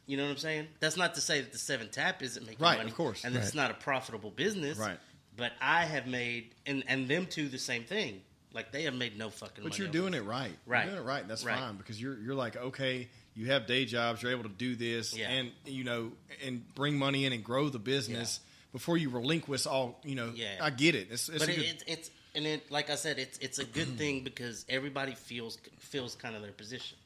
You 0.05 0.18
know 0.18 0.24
what 0.24 0.30
I'm 0.33 0.37
saying? 0.37 0.66
That's 0.78 0.99
not 0.99 1.14
to 1.14 1.22
say 1.22 1.41
that 1.41 1.53
the 1.53 1.59
seven 1.59 1.89
tap 1.89 2.22
isn't 2.22 2.45
making 2.45 2.62
Right, 2.62 2.76
money, 2.76 2.91
of 2.91 2.97
course. 2.97 3.24
and 3.24 3.35
that 3.35 3.45
it's 3.45 3.55
not 3.55 3.70
a 3.70 3.74
profitable 3.74 4.30
business. 4.30 4.76
Right. 4.76 4.99
But 5.37 5.53
I 5.61 5.85
have 5.85 6.07
made, 6.07 6.55
and 6.66 6.85
and 6.89 7.09
them 7.09 7.26
two 7.26 7.49
the 7.49 7.59
same 7.59 7.85
thing. 7.85 8.20
Like 8.55 8.70
they 8.70 8.83
have 8.83 8.95
made 8.95 9.16
no 9.18 9.30
fucking. 9.30 9.64
But 9.64 9.78
you're 9.78 9.89
doing 9.89 10.12
it 10.14 10.24
right. 10.24 10.53
Right. 10.66 10.85
You're 10.85 10.95
doing 10.95 11.05
it 11.05 11.09
right. 11.09 11.26
That's 11.26 11.45
Right. 11.45 11.59
fine 11.59 11.76
because 11.76 12.01
you're 12.01 12.18
you're 12.20 12.35
like 12.35 12.57
okay. 12.57 13.09
You 13.35 13.47
have 13.47 13.66
day 13.66 13.87
jobs. 13.87 14.22
You're 14.22 14.33
able 14.33 14.43
to 14.43 14.51
do 14.51 14.76
this, 14.76 15.16
Yeah. 15.16 15.30
and 15.30 15.53
you 15.64 15.85
know, 15.85 16.12
and 16.45 16.62
bring 16.74 16.99
money 16.99 17.24
in 17.24 17.33
and 17.33 17.43
grow 17.43 17.70
the 17.70 17.78
business 17.78 18.41
before 18.72 18.99
you 18.99 19.09
relinquish 19.09 19.66
all. 19.66 19.99
You 20.05 20.16
know, 20.16 20.33
Yeah. 20.35 20.59
I 20.61 20.68
get 20.68 20.95
it. 20.95 21.09
It's, 21.11 21.30
it's 21.30 21.39
But 21.39 21.49
it, 21.49 21.57
good, 21.57 21.64
it's 21.64 21.85
it's 21.87 22.11
and 22.35 22.47
it 22.47 22.70
like 22.70 22.91
I 22.91 22.95
said, 22.97 23.18
it's 23.18 23.39
it's 23.39 23.59
a 23.59 23.64
good 23.64 23.89
thing 23.99 24.22
because 24.22 24.66
everybody 24.68 25.14
feels 25.14 25.57
feels 25.78 26.14
kind 26.14 26.37
of 26.37 26.43
their 26.43 26.53
position. 26.53 26.99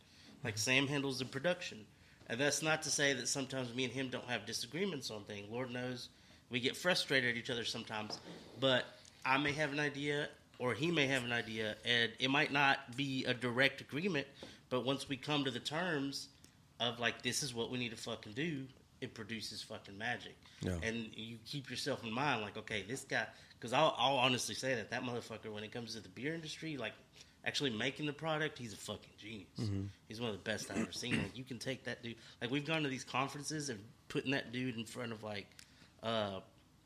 Like 0.42 0.58
Sam 0.58 0.88
handles 0.88 1.20
the 1.20 1.24
production, 1.26 1.86
And 2.28 2.40
that's 2.40 2.60
not 2.60 2.82
to 2.82 2.90
say 2.90 3.12
that 3.12 3.28
sometimes 3.28 3.72
me 3.72 3.84
and 3.84 3.92
him 3.92 4.08
don't 4.08 4.28
have 4.28 4.46
disagreements 4.46 5.12
on 5.12 5.22
things. 5.24 5.48
Lord 5.50 5.70
knows 5.70 6.08
we 6.50 6.60
get 6.60 6.76
frustrated 6.76 7.30
at 7.30 7.36
each 7.36 7.50
other 7.50 7.64
sometimes. 7.64 8.18
But 8.60 8.84
I 9.24 9.38
may 9.38 9.52
have 9.52 9.72
an 9.72 9.80
idea, 9.80 10.28
or 10.58 10.74
he 10.74 10.90
may 10.90 11.06
have 11.06 11.24
an 11.24 11.32
idea, 11.32 11.76
and 11.84 12.12
it 12.18 12.30
might 12.30 12.52
not 12.52 12.96
be 12.96 13.24
a 13.24 13.34
direct 13.34 13.80
agreement. 13.80 14.26
But 14.68 14.84
once 14.84 15.08
we 15.08 15.16
come 15.16 15.44
to 15.44 15.50
the 15.50 15.60
terms 15.60 16.28
of 16.80 17.00
like 17.00 17.22
this 17.22 17.42
is 17.42 17.54
what 17.54 17.70
we 17.70 17.78
need 17.78 17.90
to 17.90 17.96
fucking 17.96 18.32
do, 18.32 18.64
it 19.00 19.14
produces 19.14 19.62
fucking 19.62 19.96
magic. 19.96 20.36
Yeah. 20.60 20.76
And 20.82 21.10
you 21.14 21.36
keep 21.46 21.70
yourself 21.70 22.02
in 22.04 22.12
mind, 22.12 22.42
like, 22.42 22.56
okay, 22.56 22.84
this 22.86 23.02
guy. 23.02 23.26
Because 23.58 23.72
I'll, 23.72 23.94
I'll 23.96 24.18
honestly 24.18 24.54
say 24.54 24.74
that 24.74 24.90
that 24.90 25.02
motherfucker, 25.02 25.52
when 25.52 25.64
it 25.64 25.72
comes 25.72 25.94
to 25.94 26.00
the 26.00 26.10
beer 26.10 26.34
industry, 26.34 26.76
like 26.76 26.92
actually 27.44 27.70
making 27.70 28.06
the 28.06 28.12
product, 28.12 28.58
he's 28.58 28.72
a 28.72 28.76
fucking 28.76 29.12
genius. 29.18 29.48
Mm-hmm. 29.60 29.84
He's 30.08 30.20
one 30.20 30.30
of 30.30 30.36
the 30.36 30.42
best 30.42 30.70
I've 30.70 30.78
ever 30.78 30.92
seen. 30.92 31.16
Like 31.16 31.36
you 31.36 31.44
can 31.44 31.58
take 31.58 31.84
that 31.84 32.02
dude. 32.02 32.16
Like 32.40 32.50
we've 32.50 32.66
gone 32.66 32.82
to 32.82 32.88
these 32.88 33.04
conferences 33.04 33.70
and 33.70 33.78
putting 34.08 34.32
that 34.32 34.52
dude 34.52 34.76
in 34.76 34.84
front 34.84 35.12
of 35.12 35.22
like 35.22 35.46
uh, 36.06 36.40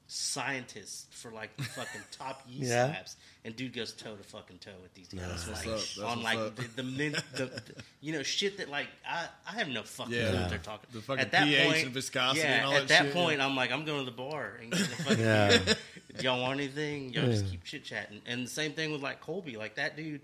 scientists 0.06 1.06
for 1.10 1.30
like 1.30 1.56
the 1.56 1.62
fucking 1.62 2.00
top 2.10 2.42
yeast 2.48 2.70
Yeah. 2.70 2.86
labs, 2.86 3.16
and 3.44 3.54
dude 3.54 3.72
goes 3.72 3.92
toe 3.92 4.16
to 4.16 4.22
fucking 4.24 4.58
toe 4.58 4.70
with 4.82 4.92
these 4.94 5.08
guys. 5.08 5.46
That's 5.46 5.48
like 5.48 5.66
what's 5.66 5.66
up. 5.66 5.76
That's 5.76 5.98
on 5.98 6.08
what's 6.22 6.24
like 6.24 6.38
up. 6.38 6.56
the, 6.56 6.62
the, 6.76 6.82
min- 6.82 7.12
the, 7.34 7.46
the 7.46 7.62
you 8.00 8.12
know 8.12 8.22
shit 8.22 8.58
that 8.58 8.68
like 8.68 8.88
I 9.08 9.26
I 9.48 9.52
have 9.52 9.68
no 9.68 9.82
fucking 9.82 10.12
Yeah. 10.14 10.30
clue 10.30 10.40
what 10.40 10.50
they're 10.50 10.58
talking. 10.58 10.88
The 10.92 11.00
fucking 11.00 11.20
at 11.24 11.30
that 11.32 11.44
pH 11.46 11.66
point, 11.66 11.84
and 11.84 11.94
viscosity 11.94 12.40
yeah, 12.40 12.54
and 12.56 12.66
all 12.66 12.72
at 12.74 12.80
that 12.82 12.88
that 12.88 13.04
shit, 13.06 13.12
point, 13.14 13.38
yeah. 13.38 13.46
I'm 13.46 13.54
like 13.56 13.70
I'm 13.70 13.84
going 13.84 14.00
to 14.00 14.04
the 14.10 14.16
bar 14.16 14.58
and 14.60 14.70
getting 14.72 14.86
the 14.88 14.96
fucking 15.04 15.20
Yeah. 15.20 15.58
beer. 15.58 15.76
Y'all 16.22 16.40
want 16.42 16.58
anything? 16.58 17.12
Y'all 17.12 17.26
just 17.26 17.46
keep 17.48 17.62
chit 17.64 17.84
chatting. 17.84 18.20
And 18.26 18.44
the 18.46 18.50
same 18.50 18.72
thing 18.72 18.90
with 18.92 19.02
like 19.02 19.20
Colby. 19.20 19.56
Like 19.56 19.76
that 19.76 19.96
dude, 19.96 20.22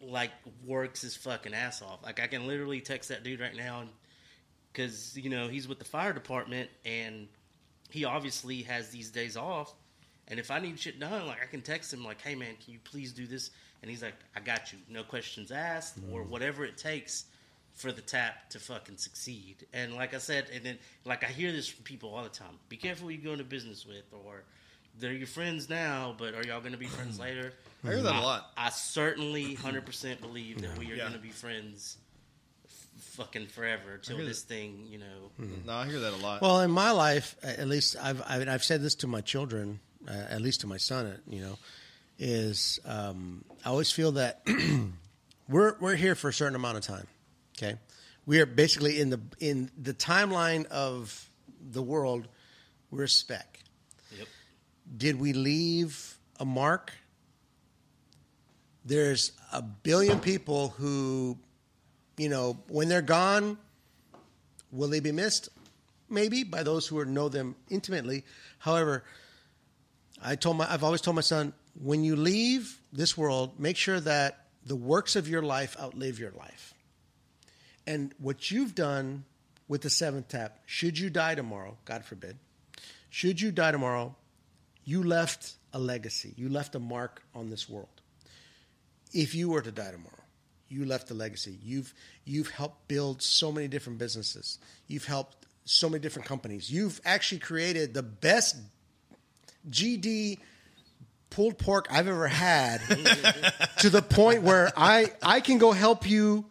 like 0.00 0.30
works 0.64 1.02
his 1.02 1.14
fucking 1.16 1.52
ass 1.54 1.82
off. 1.82 2.02
Like 2.02 2.18
I 2.20 2.26
can 2.28 2.46
literally 2.46 2.80
text 2.80 3.10
that 3.10 3.22
dude 3.22 3.40
right 3.40 3.54
now, 3.54 3.84
because 4.72 5.16
you 5.18 5.28
know 5.28 5.48
he's 5.48 5.68
with 5.68 5.78
the 5.78 5.84
fire 5.84 6.12
department 6.14 6.70
and 6.86 7.28
he 7.96 8.04
obviously 8.04 8.62
has 8.62 8.90
these 8.90 9.10
days 9.10 9.36
off. 9.36 9.72
And 10.28 10.38
if 10.38 10.50
I 10.50 10.58
need 10.58 10.78
shit 10.78 11.00
done, 11.00 11.26
like 11.26 11.42
I 11.42 11.46
can 11.46 11.62
text 11.62 11.92
him 11.94 12.04
like, 12.04 12.20
"Hey 12.20 12.34
man, 12.34 12.54
can 12.62 12.74
you 12.74 12.80
please 12.84 13.12
do 13.12 13.26
this?" 13.26 13.50
And 13.80 13.90
he's 13.90 14.02
like, 14.02 14.14
"I 14.36 14.40
got 14.40 14.72
you. 14.72 14.78
No 14.88 15.02
questions 15.02 15.50
asked, 15.50 15.96
or 16.12 16.20
mm-hmm. 16.20 16.30
whatever 16.30 16.64
it 16.64 16.76
takes." 16.76 17.24
For 17.74 17.92
the 17.92 18.00
tap 18.00 18.48
to 18.50 18.58
fucking 18.58 18.96
succeed, 18.96 19.66
and 19.74 19.92
like 19.94 20.14
I 20.14 20.18
said, 20.18 20.46
and 20.54 20.64
then 20.64 20.78
like 21.04 21.22
I 21.24 21.26
hear 21.26 21.52
this 21.52 21.68
from 21.68 21.84
people 21.84 22.14
all 22.14 22.22
the 22.22 22.30
time: 22.30 22.54
be 22.70 22.76
careful 22.78 23.08
who 23.08 23.12
you 23.12 23.22
go 23.22 23.32
into 23.32 23.44
business 23.44 23.84
with, 23.86 24.04
or 24.24 24.44
they're 24.98 25.12
your 25.12 25.26
friends 25.26 25.68
now, 25.68 26.14
but 26.16 26.32
are 26.34 26.42
y'all 26.46 26.60
going 26.60 26.72
to 26.72 26.78
be 26.78 26.86
friends 26.86 27.20
later? 27.26 27.52
I 27.84 27.88
hear 27.88 28.02
that 28.02 28.14
a 28.14 28.20
lot. 28.20 28.50
I 28.56 28.70
certainly 28.70 29.54
hundred 29.56 29.84
percent 29.84 30.22
believe 30.22 30.62
that 30.62 30.76
we 30.78 30.86
are 30.90 30.94
Yeah. 30.94 31.02
going 31.02 31.12
to 31.12 31.18
be 31.18 31.28
friends, 31.28 31.98
f- 32.00 32.05
fucking 32.98 33.46
forever 33.48 33.98
till 33.98 34.16
hear 34.16 34.26
this 34.26 34.42
thing, 34.42 34.86
you 34.88 34.98
know. 34.98 35.30
No, 35.66 35.72
I 35.72 35.86
hear 35.86 36.00
that 36.00 36.12
a 36.12 36.16
lot. 36.16 36.42
Well, 36.42 36.60
in 36.60 36.70
my 36.70 36.90
life, 36.90 37.36
at 37.42 37.66
least 37.68 37.96
I've 38.00 38.22
I've, 38.26 38.48
I've 38.48 38.64
said 38.64 38.82
this 38.82 38.94
to 38.96 39.06
my 39.06 39.20
children, 39.20 39.80
uh, 40.08 40.12
at 40.12 40.40
least 40.40 40.62
to 40.62 40.66
my 40.66 40.76
son. 40.76 41.20
You 41.28 41.40
know, 41.40 41.58
is 42.18 42.80
um, 42.84 43.44
I 43.64 43.70
always 43.70 43.90
feel 43.90 44.12
that 44.12 44.46
we're 45.48 45.76
we're 45.80 45.96
here 45.96 46.14
for 46.14 46.28
a 46.28 46.32
certain 46.32 46.56
amount 46.56 46.78
of 46.78 46.84
time. 46.84 47.06
Okay, 47.58 47.76
we 48.24 48.40
are 48.40 48.46
basically 48.46 49.00
in 49.00 49.10
the 49.10 49.20
in 49.40 49.70
the 49.80 49.94
timeline 49.94 50.66
of 50.66 51.28
the 51.60 51.82
world. 51.82 52.28
We're 52.90 53.04
a 53.04 53.08
speck. 53.08 53.60
Yep. 54.16 54.28
Did 54.96 55.20
we 55.20 55.32
leave 55.32 56.18
a 56.38 56.44
mark? 56.44 56.92
There's 58.84 59.32
a 59.52 59.62
billion 59.62 60.20
people 60.20 60.68
who, 60.68 61.38
you 62.16 62.28
know, 62.28 62.58
when 62.68 62.88
they're 62.88 63.02
gone, 63.02 63.58
will 64.72 64.88
they 64.88 65.00
be 65.00 65.12
missed? 65.12 65.48
Maybe 66.08 66.44
by 66.44 66.62
those 66.62 66.86
who 66.86 67.04
know 67.04 67.28
them 67.28 67.56
intimately. 67.68 68.24
However, 68.58 69.04
I 70.22 70.36
told 70.36 70.56
my 70.56 70.72
I've 70.72 70.84
always 70.84 71.00
told 71.00 71.16
my 71.16 71.22
son, 71.22 71.52
when 71.82 72.04
you 72.04 72.16
leave 72.16 72.78
this 72.92 73.16
world, 73.16 73.58
make 73.58 73.76
sure 73.76 74.00
that 74.00 74.46
the 74.64 74.76
works 74.76 75.16
of 75.16 75.28
your 75.28 75.42
life 75.42 75.76
outlive 75.78 76.18
your 76.18 76.32
life. 76.32 76.74
And 77.86 78.12
what 78.18 78.50
you've 78.50 78.74
done 78.74 79.24
with 79.68 79.82
the 79.82 79.90
seventh 79.90 80.28
tap, 80.28 80.58
should 80.66 80.98
you 80.98 81.10
die 81.10 81.34
tomorrow, 81.34 81.76
God 81.84 82.04
forbid, 82.04 82.36
should 83.10 83.40
you 83.40 83.52
die 83.52 83.72
tomorrow, 83.72 84.14
you 84.84 85.02
left 85.02 85.54
a 85.72 85.78
legacy. 85.78 86.32
You 86.36 86.48
left 86.48 86.74
a 86.74 86.78
mark 86.78 87.22
on 87.34 87.50
this 87.50 87.68
world. 87.68 87.88
If 89.12 89.34
you 89.34 89.50
were 89.50 89.60
to 89.60 89.70
die 89.70 89.90
tomorrow, 89.90 90.25
you 90.68 90.84
left 90.84 91.10
a 91.10 91.14
legacy. 91.14 91.58
You've 91.62 91.92
you've 92.24 92.50
helped 92.50 92.88
build 92.88 93.22
so 93.22 93.52
many 93.52 93.68
different 93.68 93.98
businesses. 93.98 94.58
You've 94.88 95.04
helped 95.04 95.46
so 95.64 95.88
many 95.88 96.00
different 96.00 96.26
companies. 96.26 96.70
You've 96.70 97.00
actually 97.04 97.40
created 97.40 97.94
the 97.94 98.02
best 98.02 98.56
GD 99.70 100.38
pulled 101.30 101.58
pork 101.58 101.86
I've 101.90 102.08
ever 102.08 102.28
had 102.28 102.80
to 103.78 103.90
the 103.90 104.02
point 104.02 104.42
where 104.42 104.72
I 104.76 105.12
I 105.22 105.40
can 105.40 105.58
go 105.58 105.72
help 105.72 106.08
you 106.08 106.46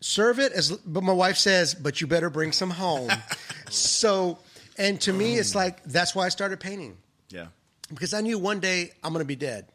serve 0.00 0.38
it 0.38 0.52
as 0.52 0.72
but 0.72 1.02
my 1.02 1.12
wife 1.12 1.36
says 1.36 1.74
but 1.74 2.00
you 2.00 2.06
better 2.06 2.30
bring 2.30 2.52
some 2.52 2.70
home. 2.70 3.10
so 3.70 4.38
and 4.78 5.00
to 5.02 5.12
me 5.12 5.36
it's 5.36 5.54
like 5.54 5.82
that's 5.84 6.14
why 6.14 6.26
I 6.26 6.28
started 6.28 6.60
painting 6.60 6.96
yeah. 7.30 7.46
because 7.88 8.14
I 8.14 8.20
knew 8.20 8.38
one 8.38 8.60
day 8.60 8.92
I'm 9.02 9.12
going 9.12 9.24
to 9.24 9.28
be 9.28 9.36
dead. 9.36 9.66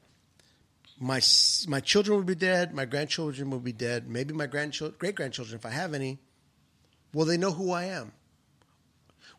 My 1.02 1.20
my 1.68 1.80
children 1.80 2.18
will 2.18 2.24
be 2.24 2.36
dead. 2.36 2.74
My 2.74 2.86
grandchildren 2.86 3.50
will 3.50 3.60
be 3.60 3.74
dead. 3.74 4.08
Maybe 4.08 4.34
my 4.34 4.46
grandchildren, 4.46 4.96
great 5.00 5.16
grandchildren, 5.16 5.58
if 5.58 5.66
I 5.66 5.72
have 5.72 5.94
any. 5.96 6.20
Will 7.14 7.26
they 7.26 7.38
know 7.38 7.52
who 7.52 7.72
I 7.72 7.86
am? 7.86 8.14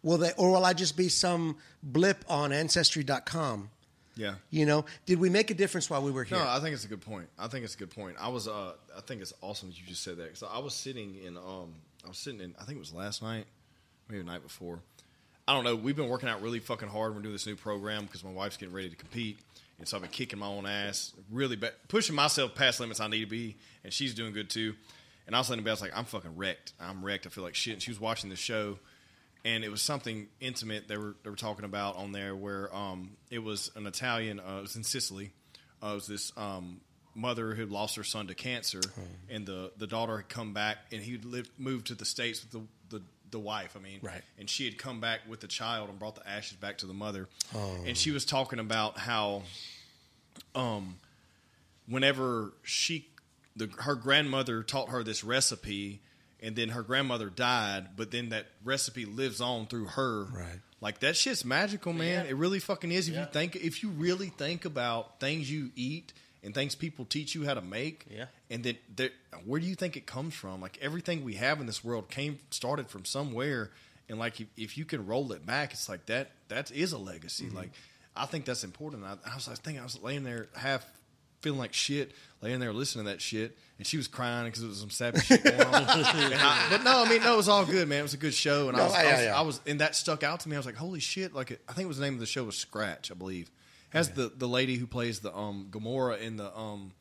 Will 0.02 0.18
they, 0.18 0.32
or 0.36 0.50
will 0.50 0.64
I 0.64 0.72
just 0.72 0.96
be 0.96 1.08
some 1.08 1.56
blip 1.82 2.24
on 2.28 2.52
Ancestry.com? 2.52 3.70
Yeah. 4.16 4.34
You 4.50 4.66
know, 4.66 4.84
did 5.06 5.20
we 5.20 5.30
make 5.30 5.50
a 5.50 5.54
difference 5.54 5.88
while 5.88 6.02
we 6.02 6.10
were 6.10 6.24
here? 6.24 6.36
No, 6.36 6.46
I 6.46 6.58
think 6.58 6.74
it's 6.74 6.84
a 6.84 6.88
good 6.88 7.00
point. 7.00 7.28
I 7.38 7.46
think 7.46 7.64
it's 7.64 7.76
a 7.76 7.78
good 7.78 7.90
point. 7.90 8.16
I 8.20 8.28
was, 8.28 8.48
uh, 8.48 8.72
I 8.96 9.00
think 9.00 9.22
it's 9.22 9.32
awesome 9.40 9.68
that 9.70 9.80
you 9.80 9.86
just 9.86 10.02
said 10.02 10.16
that. 10.18 10.36
So 10.36 10.48
I 10.52 10.58
was 10.58 10.74
sitting 10.74 11.14
in, 11.24 11.36
um, 11.36 11.74
I 12.04 12.08
was 12.08 12.18
sitting 12.18 12.40
in, 12.40 12.54
I 12.60 12.64
think 12.64 12.76
it 12.76 12.80
was 12.80 12.92
last 12.92 13.22
night, 13.22 13.46
maybe 14.08 14.20
the 14.20 14.28
night 14.28 14.42
before. 14.42 14.80
I 15.46 15.54
don't 15.54 15.64
know. 15.64 15.76
We've 15.76 15.96
been 15.96 16.08
working 16.08 16.28
out 16.28 16.42
really 16.42 16.58
fucking 16.58 16.88
hard. 16.88 17.14
We're 17.14 17.22
doing 17.22 17.32
this 17.32 17.46
new 17.46 17.56
program 17.56 18.04
because 18.04 18.22
my 18.22 18.30
wife's 18.30 18.56
getting 18.56 18.74
ready 18.74 18.90
to 18.90 18.96
compete, 18.96 19.38
and 19.82 19.88
so 19.88 19.96
I've 19.96 20.02
been 20.02 20.12
kicking 20.12 20.38
my 20.38 20.46
own 20.46 20.64
ass, 20.64 21.12
really 21.28 21.56
ba- 21.56 21.72
pushing 21.88 22.14
myself 22.14 22.54
past 22.54 22.78
limits 22.78 23.00
I 23.00 23.08
need 23.08 23.18
to 23.18 23.26
be, 23.26 23.56
and 23.82 23.92
she's 23.92 24.14
doing 24.14 24.32
good 24.32 24.48
too. 24.48 24.76
And 25.26 25.34
I 25.34 25.40
was 25.40 25.50
letting 25.50 25.64
the 25.64 25.70
I 25.70 25.72
was 25.72 25.80
like, 25.80 25.90
I'm 25.92 26.04
fucking 26.04 26.36
wrecked. 26.36 26.72
I'm 26.80 27.04
wrecked. 27.04 27.26
I 27.26 27.30
feel 27.30 27.42
like 27.42 27.56
shit. 27.56 27.72
And 27.72 27.82
she 27.82 27.90
was 27.90 27.98
watching 27.98 28.30
the 28.30 28.36
show, 28.36 28.78
and 29.44 29.64
it 29.64 29.72
was 29.72 29.82
something 29.82 30.28
intimate 30.38 30.86
they 30.86 30.96
were 30.96 31.16
they 31.24 31.30
were 31.30 31.34
talking 31.36 31.64
about 31.64 31.96
on 31.96 32.12
there 32.12 32.36
where 32.36 32.72
um, 32.72 33.16
it 33.28 33.40
was 33.40 33.72
an 33.74 33.88
Italian. 33.88 34.38
Uh, 34.38 34.58
it 34.58 34.62
was 34.62 34.76
in 34.76 34.84
Sicily. 34.84 35.32
Uh, 35.82 35.88
it 35.88 35.94
was 35.94 36.06
this 36.06 36.32
um, 36.36 36.80
mother 37.16 37.52
who 37.52 37.62
had 37.62 37.70
lost 37.72 37.96
her 37.96 38.04
son 38.04 38.28
to 38.28 38.36
cancer, 38.36 38.82
and 39.28 39.46
the 39.46 39.72
the 39.78 39.88
daughter 39.88 40.18
had 40.18 40.28
come 40.28 40.52
back, 40.54 40.78
and 40.92 41.02
he 41.02 41.18
lived, 41.18 41.50
moved 41.58 41.88
to 41.88 41.96
the 41.96 42.04
states 42.04 42.44
with 42.44 42.52
the, 42.52 42.60
the 43.32 43.38
the 43.38 43.42
wife. 43.42 43.74
I 43.76 43.80
mean, 43.80 43.98
Right. 44.02 44.22
And 44.38 44.48
she 44.48 44.64
had 44.66 44.76
come 44.78 45.00
back 45.00 45.20
with 45.26 45.40
the 45.40 45.48
child 45.48 45.88
and 45.88 45.98
brought 45.98 46.14
the 46.16 46.28
ashes 46.28 46.56
back 46.58 46.78
to 46.78 46.86
the 46.86 46.92
mother, 46.94 47.28
and 47.86 47.96
she 47.96 48.10
was 48.12 48.24
talking 48.24 48.58
about 48.60 48.98
how, 48.98 49.42
um, 50.54 50.96
whenever 51.88 52.52
she 52.62 53.08
the 53.56 53.66
her 53.80 53.94
grandmother 53.94 54.62
taught 54.62 54.88
her 54.90 55.02
this 55.02 55.24
recipe 55.24 56.00
and 56.40 56.56
then 56.56 56.70
her 56.70 56.82
grandmother 56.82 57.28
died 57.28 57.88
but 57.96 58.10
then 58.10 58.30
that 58.30 58.46
recipe 58.64 59.04
lives 59.04 59.40
on 59.42 59.66
through 59.66 59.84
her 59.86 60.24
Right. 60.24 60.60
like 60.80 61.00
that 61.00 61.16
shit's 61.16 61.44
magical 61.44 61.92
man 61.92 62.24
Yeah. 62.24 62.30
it 62.30 62.36
really 62.36 62.60
fucking 62.60 62.90
is 62.92 63.08
if 63.08 63.14
Yeah. 63.14 63.20
you 63.22 63.26
think 63.32 63.56
if 63.56 63.82
you 63.82 63.90
really 63.90 64.28
think 64.28 64.64
about 64.64 65.20
things 65.20 65.50
you 65.50 65.70
eat 65.76 66.12
and 66.42 66.54
things 66.54 66.74
people 66.74 67.04
teach 67.04 67.34
you 67.34 67.44
how 67.44 67.54
to 67.54 67.60
make 67.62 68.06
Yeah. 68.10 68.26
and 68.50 68.64
then 68.64 68.76
there, 68.94 69.10
where 69.44 69.60
do 69.60 69.66
you 69.66 69.74
think 69.74 69.96
it 69.96 70.06
comes 70.06 70.34
from 70.34 70.60
like 70.60 70.78
everything 70.82 71.24
we 71.24 71.34
have 71.34 71.60
in 71.60 71.66
this 71.66 71.82
world 71.84 72.08
came 72.10 72.38
started 72.50 72.88
from 72.88 73.04
somewhere 73.04 73.70
and 74.08 74.18
like 74.18 74.40
if, 74.40 74.46
if 74.56 74.76
you 74.78 74.84
can 74.84 75.06
roll 75.06 75.32
it 75.32 75.46
back 75.46 75.72
it's 75.72 75.88
like 75.88 76.06
that 76.06 76.30
that 76.48 76.70
is 76.72 76.92
a 76.92 76.98
legacy 76.98 77.46
Mm-hmm. 77.46 77.56
like 77.56 77.70
i 78.16 78.26
think 78.26 78.44
that's 78.44 78.64
important 78.64 79.04
I, 79.04 79.16
I 79.30 79.34
was 79.34 79.46
like 79.48 79.58
thinking 79.58 79.80
i 79.80 79.84
was 79.84 80.02
laying 80.02 80.24
there 80.24 80.48
half 80.56 80.84
feeling 81.40 81.58
like 81.58 81.72
shit, 81.72 82.12
laying 82.40 82.60
there 82.60 82.72
listening 82.72 83.04
to 83.04 83.10
that 83.10 83.20
shit, 83.20 83.58
and 83.76 83.84
she 83.84 83.96
was 83.96 84.06
crying 84.06 84.44
because 84.46 84.62
it 84.62 84.68
was 84.68 84.78
some 84.78 84.90
savage 84.90 85.24
shit 85.24 85.42
going 85.42 85.60
on. 85.60 85.74
I- 85.88 86.66
but 86.70 86.84
no, 86.84 87.02
I 87.04 87.08
mean, 87.08 87.20
no, 87.20 87.34
it 87.34 87.36
was 87.36 87.48
all 87.48 87.64
good, 87.66 87.88
man. 87.88 87.98
It 87.98 88.02
was 88.02 88.14
a 88.14 88.16
good 88.16 88.32
show, 88.32 88.68
and 88.68 88.76
I, 88.76 88.78
No, 88.78 88.84
was, 88.86 88.94
I, 88.94 89.02
yeah, 89.02 89.10
was, 89.16 89.24
yeah. 89.24 89.38
I 89.38 89.40
was, 89.40 89.60
and 89.66 89.80
that 89.80 89.96
stuck 89.96 90.22
out 90.22 90.38
to 90.38 90.48
me. 90.48 90.54
I 90.54 90.60
was 90.60 90.66
like, 90.66 90.76
holy 90.76 91.00
shit! 91.00 91.34
Like, 91.34 91.50
it, 91.50 91.60
I 91.68 91.72
think 91.72 91.86
it 91.86 91.88
was 91.88 91.98
the 91.98 92.04
name 92.04 92.14
of 92.14 92.20
the 92.20 92.26
show 92.26 92.44
was 92.44 92.56
Scratch, 92.56 93.10
I 93.10 93.14
believe. 93.14 93.50
Has 93.92 94.10
the 94.10 94.32
the 94.34 94.48
lady 94.48 94.76
who 94.76 94.86
plays 94.86 95.20
the 95.20 95.34
um 95.36 95.68
Gamora 95.70 96.20
in 96.20 96.36
the 96.36 96.56
um 96.56 96.92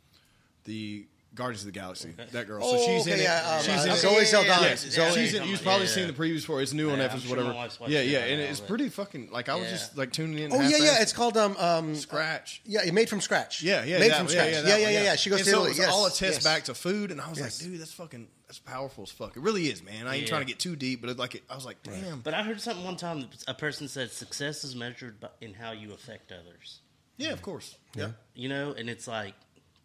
the 0.66 1.06
Guardians 1.34 1.62
of 1.62 1.68
the 1.68 1.80
Galaxy, 1.80 2.14
that 2.34 2.46
girl. 2.46 2.60
Oh, 2.62 2.76
so 2.76 2.86
she's 2.86 3.08
in 3.08 3.14
it. 3.20 3.24
yeah, 3.24 3.56
um, 3.56 3.62
she's 3.64 3.70
uh, 3.88 3.92
in. 3.92 3.96
Zoe 3.96 4.12
yeah, 4.18 4.24
Saldana. 4.26 4.68
yeah, 4.68 4.76
Zoe- 4.76 5.02
yeah, 5.02 5.12
She's 5.12 5.34
in, 5.34 5.48
you've 5.48 5.64
probably 5.64 5.86
yeah. 5.86 5.92
seen 5.94 6.08
the 6.08 6.14
previews 6.14 6.44
for 6.44 6.60
it. 6.60 6.64
It's 6.64 6.74
new 6.74 6.90
on 6.92 6.98
Netflix, 7.00 7.22
sure 7.22 7.30
whatever. 7.30 7.50
my 7.52 7.56
wife's 7.56 7.80
watched 7.80 7.94
yeah, 7.94 8.02
yeah, 8.02 8.20
and 8.26 8.42
it's 8.42 8.60
pretty 8.60 8.90
fucking 8.90 9.32
like 9.32 9.48
I 9.48 9.56
was 9.56 9.64
Yeah. 9.64 9.72
just 9.72 9.98
like 9.98 10.12
tuning 10.12 10.40
in. 10.40 10.52
oh 10.52 10.60
yeah, 10.60 10.76
yeah. 10.76 11.02
It's 11.02 11.14
called 11.14 11.38
um 11.38 11.56
um 11.58 11.96
Scratch. 11.96 12.62
yeah, 12.66 12.82
it 12.86 12.94
made 12.94 13.08
from 13.08 13.22
scratch. 13.22 13.64
Yeah, 13.64 13.86
yeah, 13.86 14.00
made 14.00 14.12
that- 14.12 14.18
from 14.18 14.28
scratch. 14.28 14.52
that 14.52 14.66
Yeah, 14.68 14.76
yeah, 14.76 14.84
one, 14.84 14.94
yeah, 14.94 15.04
yeah. 15.04 15.16
She 15.16 15.30
goes 15.30 15.40
and 15.40 15.46
to 15.46 15.52
so 15.52 15.58
Italy. 15.60 15.70
it's 15.72 15.80
yes, 15.80 15.90
all 15.90 16.06
attests 16.06 16.20
yes. 16.22 16.44
back 16.44 16.64
to 16.66 16.74
food, 16.74 17.12
and 17.12 17.22
I 17.22 17.30
was 17.30 17.40
Yes. 17.40 17.62
like, 17.62 17.72
dude, 17.72 17.80
that's 17.80 17.94
fucking 17.94 18.28
that's 18.52 18.60
powerful 18.60 19.04
as 19.04 19.10
fuck. 19.12 19.38
It 19.38 19.40
really 19.40 19.68
is, 19.70 19.82
man. 19.82 20.08
I 20.08 20.16
ain't 20.16 20.24
Yeah. 20.24 20.28
trying 20.28 20.42
to 20.42 20.46
get 20.46 20.60
too 20.60 20.76
deep, 20.76 21.00
but 21.00 21.10
it, 21.10 21.18
like 21.18 21.36
it, 21.36 21.44
I 21.50 21.56
was 21.56 21.64
like, 21.66 21.82
damn. 21.84 22.20
But 22.20 22.34
I 22.34 22.44
heard 22.44 22.60
something 22.60 22.84
one 22.84 22.98
time. 22.98 23.22
that 23.22 23.44
A 23.48 23.54
person 23.54 23.88
said 23.88 24.12
success 24.12 24.66
is 24.66 24.76
measured 24.76 25.26
in 25.40 25.54
how 25.54 25.72
you 25.72 25.94
affect 25.94 26.34
others. 26.34 26.82
yeah, 27.16 27.30
of 27.30 27.42
course. 27.42 27.78
Yeah. 27.96 28.12
You 28.34 28.50
know, 28.50 28.74
and 28.74 28.90
it's 28.90 29.08
like, 29.08 29.36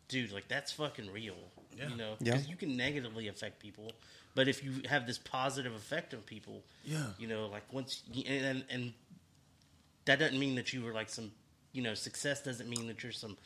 dude, 0.09 0.33
like 0.33 0.49
that's 0.49 0.73
fucking 0.73 1.13
real. 1.13 1.37
Yeah. 1.79 1.91
You 1.91 1.97
know, 1.97 2.17
Yeah. 2.21 2.33
because 2.33 2.49
you 2.49 2.57
can 2.57 2.77
negatively 2.77 3.29
affect 3.29 3.61
people, 3.61 3.93
but 4.35 4.49
if 4.49 4.65
you 4.65 4.83
have 4.89 5.07
this 5.07 5.19
positive 5.19 5.73
effect 5.75 6.13
on 6.13 6.23
people, 6.23 6.65
Yeah. 6.85 7.13
you 7.19 7.29
know, 7.29 7.47
like 7.47 7.73
once 7.73 8.03
you, 8.13 8.25
and 8.25 8.65
and 8.69 8.95
that 10.07 10.19
doesn't 10.19 10.41
mean 10.41 10.57
that 10.57 10.73
you 10.73 10.83
were 10.83 10.93
like 10.93 11.09
some, 11.09 11.31
you 11.73 11.83
know, 11.83 11.95
success 11.95 12.43
doesn't 12.43 12.69
mean 12.69 12.89
that 12.89 13.03
you're 13.05 13.13
some 13.13 13.37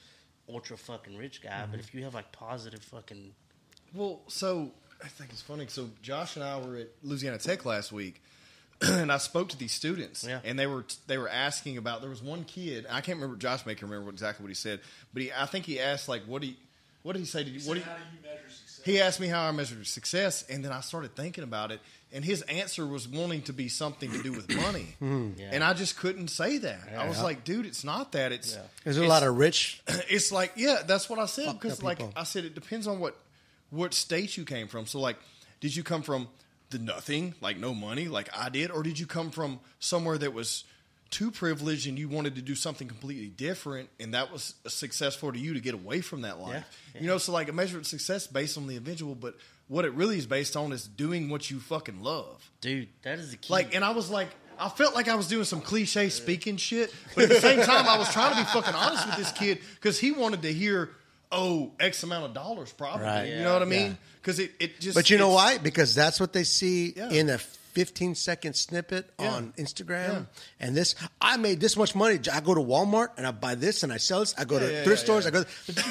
ultra 0.49 0.79
fucking 0.79 1.19
rich 1.19 1.43
guy. 1.43 1.51
Mm-hmm. 1.51 1.73
But 1.73 1.81
if 1.81 1.93
you 1.95 2.05
have 2.05 2.15
like 2.15 2.33
positive 2.33 2.83
fucking, 2.83 3.35
Well, 3.93 4.23
so 4.29 4.73
I 5.03 5.09
think 5.09 5.31
it's 5.31 5.43
funny. 5.43 5.67
So 5.69 5.91
Josh 6.03 6.37
and 6.37 6.45
I 6.45 6.59
were 6.59 6.77
at 6.77 6.89
Louisiana 7.03 7.39
Tech 7.39 7.65
last 7.65 7.93
week, 7.93 8.23
and 8.83 9.11
I 9.11 9.19
spoke 9.19 9.49
to 9.51 9.59
these 9.59 9.73
students, 9.73 10.25
Yeah. 10.25 10.41
and 10.45 10.59
they 10.59 10.67
were 10.67 10.85
they 11.07 11.19
were 11.19 11.29
asking 11.29 11.79
about. 11.79 12.01
There 12.01 12.11
was 12.11 12.23
one 12.23 12.45
kid. 12.45 12.87
I 12.91 13.01
can't 13.01 13.17
remember. 13.17 13.37
Josh 13.37 13.65
may 13.67 13.75
can 13.75 13.89
remember 13.89 14.07
what, 14.07 14.15
exactly 14.15 14.43
what 14.43 14.49
he 14.51 14.55
said, 14.55 14.81
but 15.13 15.23
he, 15.23 15.33
I 15.33 15.47
think 15.47 15.67
he 15.67 15.81
asked 15.81 16.09
like, 16.09 16.23
"What 16.25 16.43
do 16.43 16.49
you, 16.49 16.55
what 17.03 17.15
did 17.15 17.21
he 17.21 17.27
say? 17.27 17.45
Did 17.45 17.55
you, 17.55 17.61
what 17.69 17.75
do 17.75 17.81
you, 17.81 17.87
how 17.87 17.95
do 17.97 18.03
you 18.15 18.23
measure 18.23 18.49
success? 18.49 18.85
he 18.85 19.01
asked 19.01 19.21
me 19.21 19.27
how 19.27 19.43
I 19.47 19.53
measured 19.53 19.87
success, 19.87 20.45
and 20.49 20.65
then 20.65 20.73
I 20.73 20.81
started 20.81 21.15
thinking 21.15 21.45
about 21.45 21.71
it, 21.71 21.81
and 22.13 22.25
his 22.25 22.41
answer 22.43 22.87
was 22.87 23.07
wanting 23.07 23.43
to 23.43 23.53
be 23.53 23.69
something 23.69 24.11
to 24.11 24.23
do 24.23 24.33
with 24.33 24.49
money, 24.55 24.87
hmm. 24.99 25.31
Yeah. 25.37 25.51
and 25.53 25.63
I 25.63 25.75
just 25.75 25.99
couldn't 25.99 26.29
say 26.29 26.59
that. 26.59 26.81
I 26.97 27.07
was 27.09 27.23
like, 27.23 27.45
dude, 27.45 27.67
it's 27.67 27.85
not 27.85 28.13
that. 28.13 28.33
It's 28.33 28.55
Yeah. 28.55 28.63
There's 28.85 28.97
a 28.97 29.05
lot 29.07 29.23
of 29.23 29.37
rich. 29.37 29.83
it's 30.09 30.33
like 30.33 30.53
yeah 30.57 30.79
that's 30.87 31.09
what 31.11 31.19
i 31.19 31.27
said 31.27 31.53
because 31.53 31.83
like 31.83 31.99
people. 31.99 32.13
i 32.17 32.25
said 32.25 32.45
it 32.45 32.55
depends 32.55 32.87
on 32.87 32.99
what 33.01 33.17
what 33.71 33.95
state 33.95 34.37
you 34.37 34.45
came 34.45 34.69
from. 34.69 34.87
So 34.87 35.01
like 35.01 35.17
did 35.61 35.77
you 35.77 35.83
come 35.83 36.03
from 36.03 36.29
the 36.71 36.79
nothing 36.79 37.35
like 37.41 37.59
no 37.59 37.75
money 37.75 38.09
like 38.09 38.29
i 38.37 38.49
did? 38.49 38.71
Or 38.71 38.83
did 38.83 38.99
you 38.99 39.07
come 39.07 39.31
from 39.31 39.61
somewhere 39.79 40.19
that 40.19 40.33
was 40.33 40.65
too 41.11 41.31
privileged 41.31 41.89
and 41.89 41.99
you 41.99 42.09
wanted 42.09 42.37
to 42.37 42.43
do 42.43 42.55
something 42.55 42.87
completely 42.87 43.27
different 43.27 43.89
and 43.99 44.15
that 44.15 44.33
was 44.33 44.55
successful 44.69 45.33
to 45.33 45.39
you 45.39 45.55
to 45.55 45.61
get 45.61 45.75
away 45.75 46.01
from 46.01 46.23
that 46.23 46.39
life? 46.39 46.65
Yeah, 46.95 47.01
you 47.01 47.07
know 47.07 47.19
so 47.19 47.33
like 47.33 47.49
a 47.49 47.53
measure 47.53 47.79
of 47.79 47.87
success 47.87 48.27
based 48.27 48.57
on 48.57 48.67
the 48.67 48.77
individual 48.77 49.15
but 49.15 49.35
what 49.71 49.85
it 49.85 49.93
really 49.95 50.19
is 50.19 50.27
based 50.27 50.57
on 50.57 50.73
is 50.73 50.89
doing 50.89 51.31
what 51.31 51.49
you 51.49 51.61
fucking 51.61 52.03
love. 52.03 52.51
Dude, 52.61 52.89
that 53.03 53.21
is 53.21 53.31
the 53.31 53.37
key. 53.37 53.53
like, 53.53 53.73
and 53.73 53.85
I 53.85 53.91
was 53.91 54.11
like, 54.11 54.29
I 54.59 54.69
felt 54.69 54.97
like 54.97 55.07
I 55.07 55.15
was 55.15 55.29
doing 55.29 55.45
some 55.45 55.61
cliche 55.61 56.09
speaking 56.09 56.57
shit, 56.57 56.93
but 57.15 57.25
at 57.25 57.31
the 57.31 57.41
same 57.41 57.61
time, 57.61 57.87
I 57.87 57.97
was 57.97 58.13
trying 58.13 58.33
to 58.33 58.37
be 58.37 58.45
fucking 58.47 58.75
honest 58.75 59.07
with 59.07 59.17
this 59.17 59.31
kid 59.31 59.61
because 59.77 59.99
he 59.99 60.11
wanted 60.11 60.43
to 60.43 60.53
hear, 60.53 60.91
oh, 61.33 61.73
X 61.81 62.03
amount 62.03 62.25
of 62.27 62.35
dollars, 62.35 62.73
probably. 62.73 63.07
Right. 63.07 63.29
You 63.29 63.43
know 63.45 63.53
what 63.53 63.63
I 63.63 63.67
mean? 63.67 63.97
Because 64.21 64.39
it, 64.39 64.53
it 64.61 64.81
just. 64.81 64.95
But 64.95 65.11
you 65.11 65.19
know 65.19 65.31
why? 65.31 65.59
Because 65.59 65.95
that's 65.95 66.19
what 66.21 66.33
they 66.33 66.45
see 66.45 66.93
Yeah. 66.97 67.11
in 67.11 67.31
a 67.31 67.39
15 67.39 68.15
second 68.17 68.55
snippet 68.55 69.09
Yeah. 69.19 69.31
on 69.35 69.53
Instagram. 69.57 70.13
Yeah. 70.13 70.23
And 70.67 70.77
this, 70.77 70.95
I 71.21 71.37
made 71.37 71.61
this 71.61 71.77
much 71.77 71.95
money. 71.95 72.19
I 72.33 72.41
go 72.41 72.55
to 72.55 72.61
Walmart 72.61 73.11
and 73.17 73.27
I 73.27 73.31
buy 73.31 73.55
this 73.55 73.83
and 73.85 73.93
I 73.93 73.97
sell 73.99 74.21
this. 74.21 74.35
I 74.37 74.45
go 74.45 74.59
to 74.59 74.65
Yeah, 74.65 74.71
yeah, 74.79 74.85
thrift 74.85 75.03
yeah, 75.03 75.05
stores. 75.05 75.25
yeah. 75.25 75.29
I 75.29 75.33
go, 75.33 75.45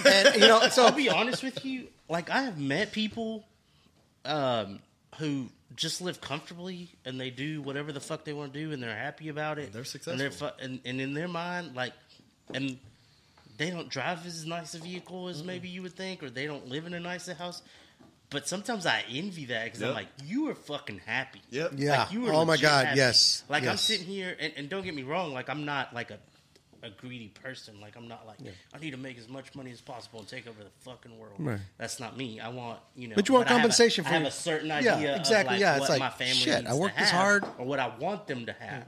and 0.34 0.42
you 0.42 0.48
know, 0.48 0.68
so 0.70 0.86
I'll 0.86 0.92
be 0.92 1.10
honest 1.10 1.42
with 1.44 1.64
you. 1.66 1.88
Like 2.10 2.30
I 2.30 2.42
have 2.44 2.60
met 2.60 2.92
people 2.92 3.46
um, 4.26 4.80
who 5.18 5.48
just 5.76 6.02
live 6.02 6.20
comfortably 6.20 6.90
and 7.06 7.20
they 7.20 7.30
do 7.30 7.62
whatever 7.62 7.92
the 7.92 8.00
fuck 8.02 8.26
they 8.26 8.34
want 8.34 8.52
to 8.54 8.60
do 8.60 8.72
and 8.74 8.82
they're 8.84 8.96
happy 8.96 9.30
about 9.30 9.58
it. 9.60 9.72
They're 9.72 9.82
And, 9.82 10.20
they're 10.20 10.32
successful. 10.32 10.50
fu- 10.58 10.64
and, 10.64 10.80
and 10.84 11.00
in 11.00 11.14
their 11.14 11.28
mind, 11.28 11.76
like, 11.76 11.94
and 12.54 12.78
they 13.60 13.70
don't 13.70 13.90
drive 13.90 14.26
as 14.26 14.44
nice 14.46 14.74
a 14.74 14.80
vehicle 14.80 15.28
as 15.28 15.44
maybe 15.44 15.70
you 15.70 15.84
would 15.84 15.94
think, 15.94 16.24
or 16.24 16.32
they 16.32 16.48
don't 16.48 16.68
live 16.68 16.88
in 16.88 16.96
a 16.96 17.00
nice 17.00 17.28
house. 17.32 17.62
But 18.32 18.48
sometimes 18.48 18.86
I 18.86 19.04
envy 19.12 19.46
that 19.46 19.66
because 19.66 19.82
I'm 19.82 19.94
like, 19.94 20.08
you 20.26 20.50
are 20.50 20.56
fucking 20.56 21.02
happy. 21.06 21.42
Yep. 21.50 21.74
Yeah. 21.78 22.00
Like, 22.04 22.12
you 22.14 22.28
are 22.28 22.34
Oh 22.34 22.46
my 22.46 22.54
legit 22.54 22.62
God, 22.64 22.86
happy. 22.88 22.98
yes, 22.98 23.44
Like 23.50 23.64
I'm 23.64 23.70
yes. 23.70 23.82
sitting 23.82 24.06
here, 24.08 24.36
and, 24.40 24.54
and 24.56 24.70
don't 24.70 24.84
get 24.84 24.94
me 24.96 25.04
wrong. 25.04 25.34
Like 25.34 25.50
I'm 25.50 25.66
not 25.66 25.94
like 25.94 26.10
a 26.12 26.18
a 26.82 26.90
greedy 26.90 27.28
person. 27.44 27.82
Like 27.82 27.98
I'm 27.98 28.08
not 28.08 28.26
like 28.26 28.38
I 28.74 28.78
need 28.80 28.92
to 28.92 28.98
make 28.98 29.18
as 29.18 29.28
much 29.28 29.54
money 29.54 29.70
as 29.72 29.82
possible 29.82 30.20
and 30.20 30.28
take 30.30 30.48
over 30.48 30.64
the 30.64 30.70
fucking 30.80 31.18
world. 31.20 31.34
Right. 31.38 31.60
That's 31.78 32.00
not 32.00 32.16
me. 32.16 32.40
I 32.40 32.48
want 32.50 32.80
you 32.96 33.08
know. 33.10 33.16
But 33.16 33.28
you 33.28 33.34
want 33.34 33.48
I 33.48 33.50
have 33.50 33.58
a- 33.58 33.62
compensation 33.64 34.06
I 34.06 34.08
for 34.08 34.14
have 34.14 34.22
your- 34.22 34.30
a 34.30 34.32
certain 34.32 34.68
Yeah, 34.70 34.76
idea. 34.96 35.16
exactly, 35.18 35.40
Of 35.40 35.46
like 35.56 35.60
yeah, 35.60 35.72
it's 35.74 35.82
what 35.82 35.90
like, 35.90 36.00
my 36.00 36.10
family 36.10 36.34
shit, 36.36 36.60
needs 36.60 36.70
I 36.70 36.74
worked 36.76 36.96
to 36.96 37.02
this 37.02 37.10
have 37.12 37.20
hard. 37.20 37.46
or 37.58 37.66
what 37.66 37.80
I 37.80 37.88
want 37.98 38.28
them 38.28 38.46
to 38.46 38.54
have. 38.54 38.86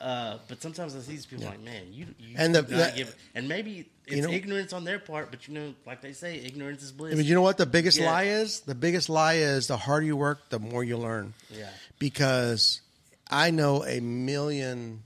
Uh, 0.00 0.38
but 0.48 0.62
sometimes 0.62 0.96
I 0.96 1.00
see 1.00 1.12
these 1.12 1.26
people 1.26 1.44
like, 1.44 1.60
man, 1.60 1.92
you, 1.92 2.06
you 2.18 2.34
And 2.38 2.54
the- 2.54 2.62
do 2.62 2.74
not 2.74 2.92
the- 2.92 2.96
give, 2.96 3.16
and 3.34 3.46
maybe 3.48 3.86
it's 4.06 4.16
You 4.16 4.22
know- 4.22 4.30
ignorance 4.30 4.72
on 4.72 4.84
their 4.84 4.98
part, 4.98 5.30
but 5.30 5.46
you 5.46 5.52
know, 5.52 5.74
like 5.86 6.00
they 6.00 6.14
say, 6.14 6.36
ignorance 6.36 6.82
is 6.82 6.90
bliss. 6.90 7.12
I 7.12 7.16
mean, 7.16 7.26
you 7.26 7.34
know 7.34 7.42
what 7.42 7.58
the 7.58 7.66
biggest 7.66 7.98
Yeah. 7.98 8.10
lie 8.10 8.24
is? 8.24 8.60
The 8.60 8.74
biggest 8.74 9.10
lie 9.10 9.34
is 9.34 9.66
the 9.66 9.76
harder 9.76 10.06
you 10.06 10.16
work, 10.16 10.48
the 10.48 10.58
more 10.58 10.82
you 10.82 10.96
learn. 10.96 11.34
Yeah. 11.50 11.68
Because 11.98 12.80
I 13.30 13.50
know 13.50 13.84
a 13.84 14.00
million 14.00 15.02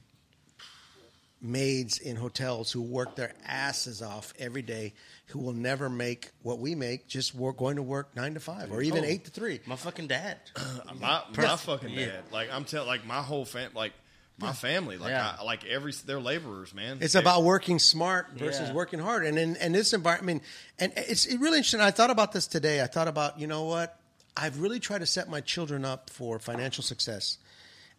maids 1.43 1.99
in 1.99 2.17
hotels 2.17 2.73
who 2.73 2.81
work 2.81 3.17
their 3.17 3.33
asses 3.45 4.01
off 4.01 4.33
every 4.39 4.63
day 4.63 4.95
who 5.29 5.39
will 5.41 5.53
never 5.53 5.91
make 5.91 6.31
what 6.43 6.59
we 6.59 6.75
make 6.75 7.07
just 7.09 7.35
work, 7.35 7.57
going 7.59 7.77
to 7.77 7.83
work 7.83 8.15
nine 8.17 8.33
to 8.35 8.41
five 8.41 8.71
or 8.71 8.81
even 8.81 9.05
Oh. 9.05 9.09
eight 9.09 9.25
to 9.25 9.31
three. 9.31 9.61
my 9.67 9.77
fucking 9.77 10.07
dad. 10.07 10.39
My, 10.87 10.95
my 11.01 11.23
Perf- 11.33 11.59
fucking 11.59 11.91
yeah. 11.91 12.07
dad. 12.07 12.25
Like, 12.33 12.49
I'm 12.53 12.65
telling, 12.65 12.87
like, 12.87 13.05
my 13.05 13.21
whole 13.23 13.45
fam, 13.45 13.71
like, 13.75 13.93
my 14.39 14.53
family, 14.53 14.97
like, 14.99 15.11
Yeah. 15.11 15.37
I, 15.39 15.45
like 15.45 15.65
every, 15.65 15.93
they're 16.05 16.21
laborers, 16.21 16.75
man. 16.75 16.99
It's 17.01 17.13
They- 17.15 17.21
about 17.21 17.45
working 17.45 17.79
smart 17.79 18.31
versus 18.35 18.69
Yeah. 18.69 18.73
working 18.75 18.99
hard. 18.99 19.25
And 19.25 19.39
in 19.39 19.57
and 19.59 19.75
this 19.75 19.93
environment, 19.93 20.43
I 20.79 20.85
mean, 20.87 20.93
and 20.97 21.07
it's 21.09 21.27
really 21.27 21.59
interesting. 21.59 21.81
I 21.81 21.91
thought 21.93 22.11
about 22.11 22.33
this 22.33 22.47
today. 22.47 22.83
I 22.83 22.87
thought 22.89 23.07
about, 23.09 23.39
you 23.39 23.47
know 23.47 23.63
what? 23.65 24.01
I've 24.37 24.59
really 24.59 24.81
tried 24.81 24.99
to 24.99 25.07
set 25.07 25.29
my 25.29 25.41
children 25.41 25.85
up 25.85 26.11
for 26.11 26.39
financial 26.41 26.83
success. 26.83 27.39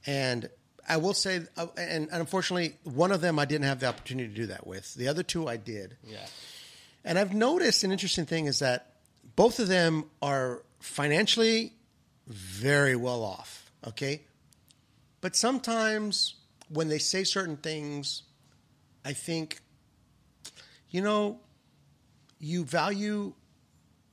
And 0.06 0.50
I 0.88 0.98
will 0.98 1.14
say, 1.14 1.42
uh, 1.56 1.68
and, 1.78 2.10
and 2.12 2.20
unfortunately, 2.22 2.76
one 2.84 3.12
of 3.14 3.22
them 3.22 3.40
I 3.40 3.46
didn't 3.46 3.66
have 3.66 3.80
the 3.80 3.88
opportunity 3.88 4.28
to 4.30 4.36
do 4.36 4.46
that 4.48 4.68
with. 4.68 4.94
The 4.96 5.08
other 5.08 5.24
two 5.24 5.48
I 5.48 5.56
did. 5.58 5.96
Yeah. 6.04 6.26
And 7.06 7.18
I've 7.18 7.34
noticed 7.34 7.84
an 7.86 7.92
interesting 7.94 8.26
thing 8.26 8.46
is 8.48 8.60
that 8.60 8.92
both 9.38 9.60
of 9.60 9.68
them 9.70 10.06
are 10.22 10.64
financially 10.82 11.74
very 12.28 12.96
well 12.98 13.24
off. 13.24 13.72
Okay. 13.88 14.25
But 15.26 15.36
sometimes 15.36 16.36
when 16.70 16.88
they 16.88 17.00
say 17.00 17.24
certain 17.24 17.58
things, 17.58 18.22
I 19.04 19.14
think, 19.14 19.60
you 20.92 21.02
know, 21.02 21.40
you 22.38 22.64
value 22.64 23.34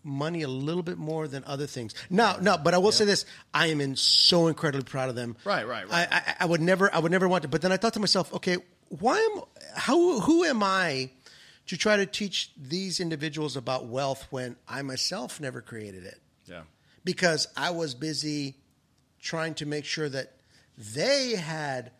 money 0.02 0.40
a 0.40 0.48
little 0.48 0.82
bit 0.82 0.96
more 0.96 1.28
than 1.28 1.44
other 1.44 1.66
things. 1.66 1.94
No, 2.08 2.38
no, 2.40 2.56
but 2.56 2.72
I 2.72 2.78
will 2.78 2.92
say 2.92 3.04
this: 3.04 3.26
I 3.52 3.66
am 3.66 3.82
in 3.82 3.94
so 3.94 4.46
incredibly 4.46 4.84
proud 4.84 5.10
of 5.10 5.14
them. 5.14 5.36
Right, 5.44 5.68
right, 5.68 5.86
right. 5.86 6.08
I, 6.10 6.16
I, 6.16 6.34
I 6.40 6.46
would 6.46 6.62
never, 6.62 6.88
I 6.94 6.98
would 6.98 7.12
never 7.12 7.28
want 7.28 7.42
to. 7.42 7.48
But 7.48 7.60
then 7.60 7.72
I 7.72 7.76
thought 7.76 7.92
to 7.92 8.00
myself, 8.00 8.32
okay, 8.32 8.56
why 8.88 9.18
am, 9.18 9.42
how, 9.76 10.20
who 10.20 10.44
am 10.44 10.62
I 10.62 11.10
to 11.66 11.76
try 11.76 11.98
to 11.98 12.06
teach 12.06 12.52
these 12.56 13.00
individuals 13.00 13.54
about 13.54 13.84
wealth 13.84 14.26
when 14.30 14.56
I 14.66 14.80
myself 14.80 15.42
never 15.42 15.60
created 15.60 16.06
it? 16.06 16.22
yeah. 16.46 16.62
because 17.04 17.48
I 17.54 17.68
was 17.72 17.94
busy 17.94 18.56
trying 19.20 19.52
to 19.56 19.66
make 19.66 19.84
sure 19.84 20.08
that 20.08 20.36
they 20.76 21.34
had 21.36 21.92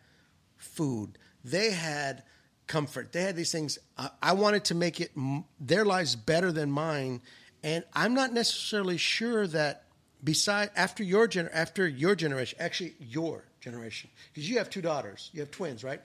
food, 0.57 1.17
they 1.43 1.71
had 1.71 2.23
comfort, 2.67 3.11
they 3.11 3.21
had 3.21 3.35
these 3.35 3.51
things. 3.51 3.77
I, 3.97 4.09
I 4.21 4.33
wanted 4.33 4.65
to 4.65 4.75
make 4.75 4.99
it 5.01 5.11
m- 5.15 5.45
their 5.59 5.85
lives 5.85 6.15
better 6.15 6.51
than 6.51 6.71
mine, 6.71 7.21
and 7.63 7.83
I'm 7.93 8.13
not 8.13 8.33
necessarily 8.33 8.97
sure 8.97 9.47
that 9.47 9.83
beside 10.23 10.71
after 10.75 11.03
your 11.03 11.27
gener- 11.27 11.51
after 11.53 11.87
your 11.87 12.15
generation, 12.15 12.57
actually 12.61 12.95
your 12.99 13.43
generation, 13.61 14.09
because 14.31 14.49
you 14.49 14.57
have 14.57 14.69
two 14.69 14.81
daughters, 14.81 15.29
you 15.33 15.41
have 15.41 15.51
twins, 15.51 15.83
right? 15.83 16.01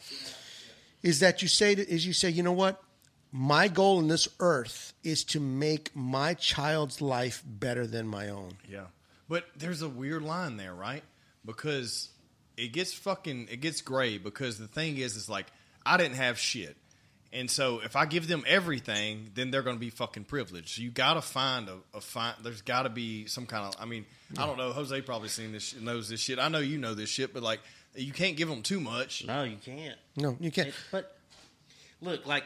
Is 1.02 1.20
that 1.20 1.42
you 1.42 1.48
say 1.48 1.74
to, 1.74 1.88
is 1.88 2.06
you 2.06 2.12
say, 2.12 2.28
you 2.30 2.42
know 2.42 2.52
what? 2.52 2.82
My 3.30 3.68
goal 3.68 4.00
in 4.00 4.08
this 4.08 4.26
earth 4.40 4.94
is 5.04 5.22
to 5.24 5.40
make 5.40 5.94
my 5.94 6.34
child's 6.34 7.00
life 7.00 7.42
better 7.46 7.86
than 7.86 8.08
my 8.08 8.30
own. 8.30 8.54
Yeah. 8.68 8.86
But 9.28 9.44
there's 9.56 9.82
a 9.82 9.88
weird 9.88 10.22
line 10.22 10.56
there, 10.56 10.74
right? 10.74 11.04
Because 11.44 12.08
it 12.58 12.72
gets 12.72 12.92
fucking 12.92 13.48
it 13.50 13.60
gets 13.60 13.80
gray 13.80 14.18
because 14.18 14.58
the 14.58 14.66
thing 14.68 14.98
is 14.98 15.16
is 15.16 15.28
like 15.28 15.46
I 15.86 15.96
didn't 15.96 16.16
have 16.16 16.38
shit. 16.38 16.76
And 17.30 17.50
so 17.50 17.80
if 17.84 17.94
I 17.94 18.06
give 18.06 18.26
them 18.26 18.42
everything, 18.46 19.30
then 19.34 19.50
they're 19.50 19.62
going 19.62 19.76
to 19.76 19.80
be 19.80 19.90
fucking 19.90 20.24
privileged. 20.24 20.70
So 20.76 20.82
you 20.82 20.90
got 20.90 21.14
to 21.14 21.20
find 21.20 21.68
a, 21.68 21.76
a 21.94 22.00
find 22.00 22.34
there's 22.42 22.62
got 22.62 22.84
to 22.84 22.88
be 22.88 23.26
some 23.26 23.44
kind 23.46 23.66
of 23.66 23.80
I 23.80 23.84
mean, 23.84 24.06
I 24.38 24.46
don't 24.46 24.56
know, 24.56 24.72
Jose 24.72 24.98
probably 25.02 25.28
seen 25.28 25.52
this 25.52 25.74
knows 25.78 26.08
this 26.08 26.20
shit. 26.20 26.38
I 26.38 26.48
know 26.48 26.58
you 26.58 26.78
know 26.78 26.94
this 26.94 27.10
shit, 27.10 27.32
but 27.34 27.42
like 27.42 27.60
you 27.94 28.12
can't 28.12 28.36
give 28.36 28.48
them 28.48 28.62
too 28.62 28.80
much. 28.80 29.24
No, 29.26 29.44
you 29.44 29.56
can't. 29.56 29.98
No, 30.16 30.36
you 30.40 30.50
can't. 30.50 30.68
It- 30.68 30.74
but 30.90 31.16
look, 32.00 32.26
like, 32.26 32.44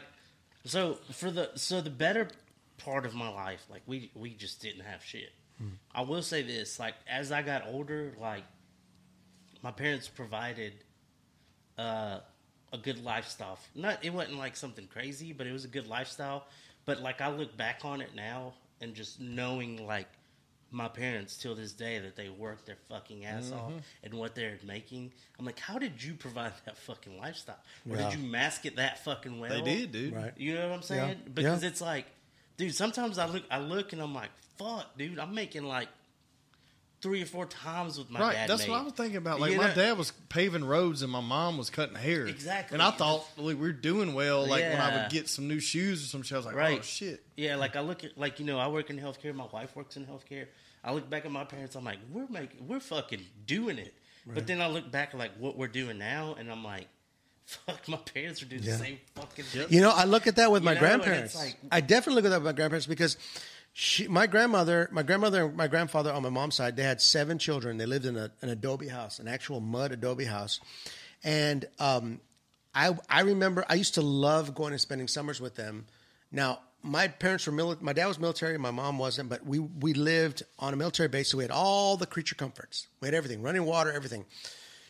so 0.65 0.95
for 1.11 1.31
the 1.31 1.51
so 1.55 1.81
the 1.81 1.89
better 1.89 2.27
part 2.77 3.05
of 3.05 3.13
my 3.13 3.29
life, 3.29 3.63
like 3.69 3.81
we 3.85 4.11
we 4.15 4.33
just 4.33 4.61
didn't 4.61 4.81
have 4.83 5.03
shit. 5.03 5.31
Hmm. 5.59 5.67
I 5.93 6.01
will 6.01 6.23
say 6.23 6.41
this, 6.41 6.79
like 6.79 6.95
as 7.07 7.31
I 7.31 7.41
got 7.41 7.67
older, 7.67 8.13
like 8.19 8.43
my 9.63 9.71
parents 9.71 10.07
provided 10.07 10.73
uh, 11.77 12.19
a 12.71 12.77
good 12.77 13.03
lifestyle. 13.03 13.57
Not 13.75 14.03
it 14.03 14.13
wasn't 14.13 14.37
like 14.37 14.55
something 14.55 14.87
crazy, 14.87 15.33
but 15.33 15.47
it 15.47 15.51
was 15.51 15.65
a 15.65 15.69
good 15.69 15.87
lifestyle. 15.87 16.45
But 16.85 17.01
like 17.01 17.21
I 17.21 17.29
look 17.29 17.55
back 17.57 17.81
on 17.83 18.01
it 18.01 18.09
now 18.15 18.53
and 18.81 18.93
just 18.93 19.19
knowing 19.19 19.85
like 19.87 20.07
my 20.69 20.87
parents 20.87 21.37
till 21.37 21.53
this 21.53 21.71
day 21.71 21.99
that 21.99 22.15
they 22.15 22.29
worked 22.29 22.65
their 22.65 22.77
fucking 22.89 23.25
ass 23.25 23.51
off 23.51 23.69
Mm-hmm. 23.69 23.77
and 24.03 24.13
what 24.15 24.33
they're 24.33 24.57
making. 24.65 25.11
I'm 25.37 25.45
like, 25.45 25.59
how 25.59 25.77
did 25.77 26.03
you 26.03 26.15
provide 26.15 26.51
that 26.65 26.77
fucking 26.79 27.17
lifestyle? 27.19 27.59
Or 27.89 27.95
Yeah. 27.95 28.09
did 28.09 28.19
you 28.19 28.25
mask 28.27 28.65
it 28.65 28.75
that 28.77 29.03
fucking 29.03 29.39
well? 29.39 29.51
They 29.51 29.61
did, 29.61 29.91
dude. 29.91 30.15
Right. 30.15 30.33
You 30.35 30.55
know 30.55 30.69
what 30.69 30.75
I'm 30.77 30.81
saying? 30.81 31.09
Yeah. 31.09 31.29
Because 31.33 31.61
Yeah. 31.61 31.69
it's 31.69 31.79
like, 31.79 32.07
dude, 32.57 32.73
sometimes 32.73 33.19
I 33.19 33.27
look, 33.27 33.43
I 33.51 33.59
look 33.59 33.93
and 33.93 34.01
I'm 34.01 34.15
like, 34.15 34.31
fuck, 34.57 34.97
dude, 34.97 35.19
I'm 35.19 35.35
making 35.35 35.63
like 35.63 35.89
three 37.03 37.21
or 37.21 37.25
four 37.27 37.45
times 37.45 37.99
with 37.99 38.09
my 38.09 38.19
Right, 38.19 38.33
dad. 38.33 38.49
that's 38.49 38.63
made. 38.63 38.71
what 38.71 38.79
I 38.81 38.83
was 38.83 38.93
thinking 38.93 39.17
about. 39.17 39.39
Like 39.39 39.51
You 39.51 39.57
my 39.57 39.67
know- 39.67 39.75
dad 39.75 39.97
was 39.99 40.11
paving 40.29 40.63
roads 40.63 41.03
and 41.03 41.11
my 41.11 41.21
mom 41.21 41.57
was 41.59 41.69
cutting 41.69 41.95
hair. 41.95 42.25
Exactly. 42.25 42.73
And 42.73 42.81
I 42.81 42.89
thought 42.91 43.27
like, 43.37 43.59
we 43.59 43.67
are 43.69 43.73
doing 43.73 44.15
well. 44.15 44.47
Like 44.47 44.63
when 44.63 44.79
I 44.81 44.95
would 45.03 45.11
get 45.11 45.29
some 45.29 45.47
new 45.47 45.59
shoes 45.59 46.03
or 46.03 46.07
some 46.07 46.23
shit, 46.23 46.33
I 46.33 46.37
was 46.37 46.45
like, 46.47 46.55
Right. 46.55 46.79
oh 46.79 46.81
shit. 46.81 47.23
Yeah, 47.37 47.57
like 47.57 47.75
I 47.75 47.81
look 47.81 48.03
at 48.03 48.17
like 48.17 48.39
you 48.39 48.45
know 48.47 48.57
I 48.57 48.69
work 48.69 48.89
in 48.89 48.97
healthcare. 48.97 49.35
My 49.35 49.45
wife 49.51 49.75
works 49.75 49.97
in 49.97 50.05
healthcare. 50.07 50.47
I 50.83 50.93
look 50.93 51.09
back 51.09 51.25
at 51.25 51.31
my 51.31 51.43
parents. 51.43 51.75
I'm 51.75 51.83
like, 51.85 51.99
we're 52.11 52.27
making, 52.29 52.67
we're 52.67 52.79
fucking 52.79 53.21
doing 53.45 53.77
it. 53.77 53.93
But 54.25 54.47
then 54.47 54.61
I 54.61 54.67
look 54.67 54.89
back 54.89 55.09
at 55.13 55.17
like 55.19 55.31
what 55.37 55.57
we're 55.57 55.67
doing 55.67 55.97
now, 55.97 56.35
and 56.39 56.49
I'm 56.49 56.63
like, 56.63 56.87
fuck, 57.45 57.85
my 57.89 57.97
parents 57.97 58.41
are 58.41 58.45
doing 58.45 58.63
Yeah. 58.63 58.71
the 58.73 58.77
same 58.77 58.99
fucking 59.15 59.43
thing. 59.45 59.67
You 59.69 59.81
know, 59.81 59.91
I 59.91 60.05
look 60.05 60.27
at 60.27 60.37
that 60.37 60.49
with 60.51 60.61
You 60.63 60.65
my 60.65 60.73
know, 60.75 60.79
grandparents. 60.79 61.35
like- 61.35 61.57
I 61.71 61.81
definitely 61.81 62.15
look 62.15 62.25
at 62.25 62.29
that 62.29 62.37
with 62.39 62.45
my 62.45 62.53
grandparents 62.53 62.85
because 62.87 63.17
she, 63.73 64.07
my 64.07 64.27
grandmother, 64.27 64.87
my 64.91 65.01
grandmother, 65.01 65.45
and 65.45 65.57
my 65.57 65.67
grandfather 65.67 66.13
on 66.13 66.21
my 66.21 66.29
mom's 66.29 66.55
side, 66.55 66.75
they 66.75 66.83
had 66.83 67.01
seven 67.01 67.39
children. 67.39 67.77
They 67.77 67.87
lived 67.87 68.05
in 68.05 68.15
a, 68.15 68.31
an 68.41 68.49
adobe 68.49 68.87
house, 68.87 69.17
an 69.17 69.27
actual 69.27 69.59
mud 69.59 69.91
adobe 69.91 70.25
house, 70.25 70.59
and 71.23 71.65
um, 71.79 72.21
I 72.75 72.95
I 73.09 73.21
remember 73.21 73.65
I 73.67 73.73
used 73.75 73.95
to 73.95 74.01
love 74.01 74.53
going 74.53 74.73
and 74.73 74.81
spending 74.81 75.07
summers 75.07 75.41
with 75.41 75.55
them. 75.55 75.87
Now 76.31 76.59
my 76.83 77.07
parents 77.07 77.47
were 77.47 77.75
my 77.81 77.93
dad 77.93 78.05
was 78.05 78.19
military, 78.19 78.57
my 78.59 78.71
mom 78.71 78.99
wasn't, 78.99 79.29
but 79.29 79.43
we 79.45 79.57
we 79.57 79.93
lived 79.93 80.43
on 80.59 80.73
a 80.73 80.77
military 80.77 81.09
base, 81.09 81.31
so 81.31 81.37
we 81.39 81.43
had 81.43 81.51
all 81.51 81.97
the 81.97 82.05
creature 82.05 82.35
comforts. 82.35 82.87
We 83.01 83.07
had 83.07 83.15
everything, 83.15 83.41
running 83.41 83.65
water, 83.65 83.91
everything. 83.91 84.25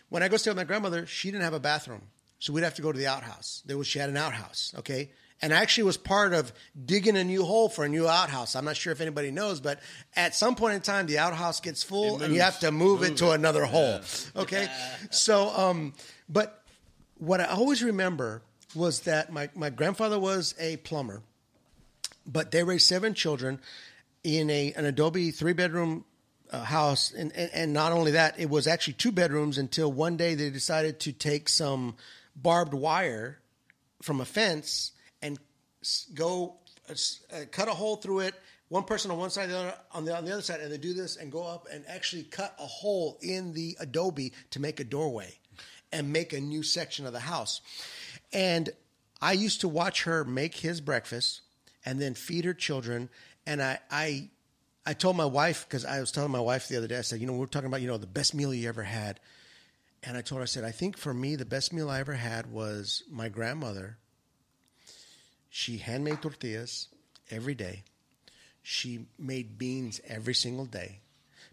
When 0.10 0.24
I 0.24 0.28
go 0.28 0.38
stay 0.38 0.52
with 0.52 0.58
my 0.58 0.64
grandmother, 0.66 1.06
she 1.06 1.32
didn't 1.32 1.44
have 1.44 1.54
a 1.54 1.60
bathroom, 1.60 2.02
so 2.40 2.52
we'd 2.52 2.64
have 2.64 2.76
to 2.76 2.82
go 2.82 2.92
to 2.92 2.98
the 2.98 3.08
outhouse. 3.08 3.64
There 3.66 3.78
was 3.78 3.88
she 3.88 4.00
had 4.00 4.10
an 4.10 4.18
outhouse, 4.18 4.74
okay, 4.80 5.12
and 5.44 5.54
I 5.54 5.58
actually 5.58 5.84
was 5.84 5.98
part 5.98 6.34
of 6.34 6.52
digging 6.86 7.18
a 7.18 7.24
new 7.24 7.44
hole 7.44 7.70
for 7.70 7.86
a 7.86 7.90
new 7.90 8.08
outhouse. 8.08 8.56
I'm 8.56 8.66
not 8.66 8.78
sure 8.78 8.92
if 8.94 9.02
anybody 9.02 9.30
knows, 9.30 9.60
but 9.60 9.80
at 10.16 10.34
some 10.34 10.56
point 10.56 10.76
in 10.76 10.82
time, 10.82 11.06
the 11.06 11.20
outhouse 11.20 11.60
gets 11.60 11.84
full, 11.84 12.22
and 12.24 12.34
you 12.34 12.42
have 12.42 12.60
to 12.62 12.72
move, 12.72 13.04
it 13.04 13.18
to 13.18 13.32
another 13.32 13.66
hole, 13.66 14.00
okay. 14.36 14.68
So, 15.12 15.50
um, 15.50 15.94
but 16.28 16.64
what 17.18 17.40
I 17.42 17.46
always 17.46 17.84
remember 17.84 18.42
was 18.74 19.02
that 19.02 19.32
my 19.32 19.50
my 19.54 19.70
grandfather 19.70 20.18
was 20.18 20.56
a 20.58 20.78
plumber 20.78 21.22
but 22.26 22.52
they 22.52 22.64
raised 22.64 22.88
seven 22.88 23.14
children 23.14 23.60
in 24.24 24.50
a 24.50 24.74
an 24.74 24.86
Adobe 24.86 25.32
three 25.32 25.54
bedroom 25.54 26.06
uh, 26.52 26.64
house, 26.64 27.12
and, 27.12 27.32
and 27.36 27.50
and 27.54 27.74
not 27.74 27.92
only 27.92 28.12
that, 28.12 28.40
it 28.40 28.50
was 28.50 28.68
actually 28.68 28.94
two 28.94 29.12
bedrooms 29.12 29.58
until 29.58 29.92
one 29.92 30.18
day 30.18 30.36
they 30.36 30.50
decided 30.50 31.00
to 31.02 31.12
take 31.12 31.50
some 31.50 31.96
barbed 32.36 32.74
wire 32.74 33.40
from 34.02 34.22
a 34.22 34.26
fence 34.26 34.92
and 35.24 35.40
go 36.14 36.58
uh, 36.90 36.94
cut 37.52 37.68
a 37.68 37.72
hole 37.72 37.96
through 37.96 38.20
it. 38.20 38.36
One 38.70 38.84
person 38.84 39.10
on 39.10 39.18
one 39.18 39.30
side, 39.30 39.50
the 39.50 39.58
other 39.58 39.74
on 39.92 40.06
the 40.06 40.16
on 40.16 40.26
the 40.26 40.34
other 40.34 40.42
side, 40.42 40.60
and 40.60 40.72
they 40.72 40.78
do 40.78 40.94
this 40.94 41.18
and 41.18 41.32
go 41.32 41.44
up 41.44 41.68
and 41.72 41.84
actually 41.88 42.24
cut 42.24 42.56
a 42.60 42.66
hole 42.66 43.18
in 43.22 43.54
the 43.54 43.76
adobe 43.80 44.34
to 44.52 44.60
make 44.60 44.80
a 44.80 44.84
doorway 44.84 45.40
and 45.92 46.12
make 46.12 46.34
a 46.34 46.40
new 46.40 46.64
section 46.64 47.06
of 47.06 47.14
the 47.14 47.20
house. 47.20 47.62
And 48.32 48.70
I 49.22 49.34
used 49.34 49.62
to 49.62 49.68
watch 49.68 50.04
her 50.04 50.26
make 50.26 50.56
his 50.56 50.82
breakfast 50.82 51.42
and 51.86 52.02
then 52.02 52.14
feed 52.14 52.46
her 52.46 52.54
children. 52.54 53.10
And 53.46 53.62
I, 53.62 53.80
I, 53.92 54.30
I 54.86 54.94
told 54.94 55.16
my 55.16 55.26
wife 55.26 55.66
because 55.68 55.86
I 55.86 56.00
was 56.00 56.12
telling 56.12 56.32
my 56.32 56.40
wife 56.40 56.68
the 56.68 56.78
other 56.78 56.88
day. 56.88 56.98
I 56.98 57.02
said, 57.02 57.22
you 57.22 57.28
know, 57.28 57.34
we're 57.34 57.46
talking 57.46 57.68
about 57.68 57.82
you 57.82 57.88
know 57.88 57.98
the 57.98 58.08
best 58.08 58.34
meal 58.34 58.54
you 58.54 58.68
ever 58.68 58.84
had. 58.84 59.20
And 60.02 60.18
I 60.18 60.22
told 60.22 60.40
her, 60.40 60.44
I 60.44 60.46
said, 60.46 60.66
I 60.66 60.72
think 60.72 60.98
for 60.98 61.14
me 61.14 61.36
the 61.36 61.46
best 61.46 61.72
meal 61.72 61.90
I 61.90 62.00
ever 62.00 62.14
had 62.14 62.52
was 62.52 63.04
my 63.10 63.30
grandmother. 63.30 63.98
She 65.56 65.78
handmade 65.78 66.20
tortillas 66.20 66.88
every 67.30 67.54
day. 67.54 67.84
She 68.64 69.06
made 69.20 69.60
beans 69.60 70.02
every 70.08 70.34
single 70.34 70.66
day 70.66 71.02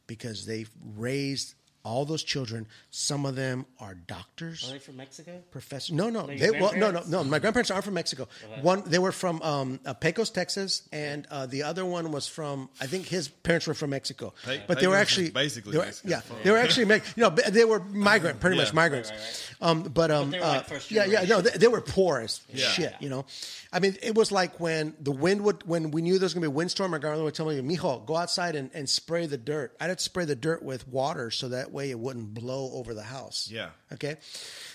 because 0.06 0.47
they 0.47 0.64
raised 0.97 1.52
all 1.82 2.05
those 2.05 2.23
children. 2.23 2.66
Some 2.90 3.24
of 3.24 3.36
them 3.36 3.65
are 3.78 3.94
doctors 3.94 4.69
Are 4.69 4.73
they 4.74 4.78
from 4.78 4.97
Mexico? 4.98 5.43
professor. 5.51 5.94
No, 5.94 6.11
no, 6.11 6.28
your 6.28 6.52
they, 6.52 6.61
well, 6.61 6.73
no, 6.77 6.90
no, 6.90 7.02
no. 7.09 7.24
My 7.24 7.39
grandparents 7.39 7.70
aren't 7.70 7.85
from 7.85 7.94
Mexico. 7.94 8.28
One, 8.62 8.82
they 8.86 8.98
were 8.98 9.12
from 9.12 9.40
um, 9.43 9.81
uh, 9.86 9.94
Pecos, 9.94 10.31
Texas, 10.31 10.86
and 10.93 11.27
uh, 11.31 11.47
the 11.47 11.62
other 11.62 11.85
one 11.85 12.12
was 12.12 12.27
from. 12.28 12.69
I 12.81 12.86
think 12.86 13.07
his 13.07 13.28
parents 13.28 13.66
were 13.66 13.74
from 13.74 13.90
Mexico, 13.90 14.35
Pe- 14.44 14.62
but 14.66 14.81
they 14.81 14.86
were 14.86 14.97
actually 14.97 15.31
basically 15.31 15.73
they 15.73 15.78
were, 15.78 15.85
Mexico. 15.85 16.09
yeah, 16.09 16.20
they 16.44 16.51
were 16.51 16.59
actually 16.59 16.85
Mex- 16.86 17.12
you 17.16 17.23
know 17.23 17.31
they 17.31 17.65
were 17.65 17.81
migrant, 17.81 18.40
pretty 18.40 18.57
much 18.57 18.69
Yeah. 18.69 18.74
migrants. 18.74 19.12
Um, 19.61 19.82
but 19.85 20.11
um, 20.11 20.31
they 20.31 20.39
were 20.39 20.44
uh, 20.44 20.48
like 20.57 20.69
first 20.69 20.90
yeah, 20.90 21.05
yeah, 21.07 21.23
no, 21.24 21.40
they, 21.40 21.57
they 21.59 21.69
were 21.69 21.81
poor 21.81 22.20
as 22.20 22.40
Yeah. 22.52 22.66
shit. 22.69 22.94
You 23.01 23.09
know, 23.09 23.24
I 23.73 23.81
mean, 23.81 23.97
it 24.02 24.15
was 24.15 24.31
like 24.32 24.61
when 24.61 24.94
the 25.01 25.12
wind 25.12 25.43
would 25.44 25.66
when 25.66 25.90
we 25.90 26.02
knew 26.02 26.19
there 26.19 26.27
was 26.27 26.35
going 26.35 26.43
to 26.43 26.48
be 26.48 26.52
a 26.52 26.57
windstorm. 26.57 26.90
My 26.90 26.98
grandmother 26.98 27.24
would 27.24 27.35
tell 27.35 27.47
me, 27.47 27.59
"Mijo, 27.61 28.05
go 28.05 28.16
outside 28.16 28.55
and, 28.55 28.70
and 28.74 28.89
spray 28.89 29.27
the 29.27 29.39
dirt." 29.39 29.77
I'd 29.81 29.89
have 29.89 29.97
to 29.98 30.02
spray 30.02 30.24
the 30.27 30.36
dirt 30.36 30.62
with 30.62 30.86
water 30.89 31.31
so 31.31 31.48
that 31.48 31.70
way 31.73 31.91
it 31.91 31.99
wouldn't 31.99 32.35
blow 32.35 32.71
over 32.73 32.95
the 32.95 33.03
house. 33.03 33.49
Yeah. 33.51 33.71
Okay. 33.93 34.17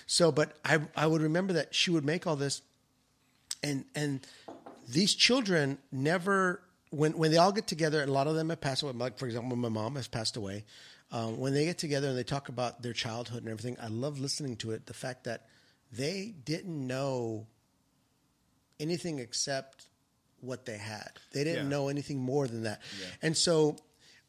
So, 0.06 0.32
but 0.32 0.56
I 0.64 0.80
I 0.96 1.06
would 1.06 1.22
remember 1.22 1.54
that 1.54 1.74
she 1.74 1.90
would 1.90 2.04
make 2.04 2.26
all 2.26 2.36
this, 2.36 2.62
and 3.62 3.84
and 3.94 4.26
these 4.88 5.14
children 5.14 5.78
never 5.92 6.62
when 6.90 7.16
when 7.18 7.30
they 7.30 7.36
all 7.38 7.52
get 7.52 7.66
together, 7.66 8.02
a 8.02 8.06
lot 8.06 8.26
of 8.26 8.34
them 8.34 8.50
have 8.50 8.60
passed 8.60 8.82
away. 8.82 8.92
Like 8.92 9.18
for 9.18 9.26
example, 9.26 9.56
my 9.56 9.68
mom 9.68 9.96
has 9.96 10.08
passed 10.08 10.36
away. 10.36 10.64
Um, 11.12 11.38
when 11.38 11.54
they 11.54 11.64
get 11.64 11.78
together 11.78 12.08
and 12.08 12.18
they 12.18 12.24
talk 12.24 12.48
about 12.48 12.82
their 12.82 12.92
childhood 12.92 13.42
and 13.44 13.48
everything, 13.48 13.76
I 13.80 13.86
love 13.86 14.18
listening 14.18 14.56
to 14.56 14.72
it. 14.72 14.86
The 14.86 14.94
fact 14.94 15.24
that 15.24 15.46
they 15.92 16.34
didn't 16.44 16.84
know 16.86 17.46
anything 18.80 19.18
except 19.20 19.86
what 20.40 20.66
they 20.66 20.76
had. 20.76 21.10
They 21.32 21.44
didn't 21.44 21.64
Yeah. 21.64 21.68
know 21.70 21.88
anything 21.88 22.18
more 22.18 22.46
than 22.46 22.64
that. 22.64 22.82
Yeah. 23.00 23.06
And 23.22 23.36
so, 23.36 23.76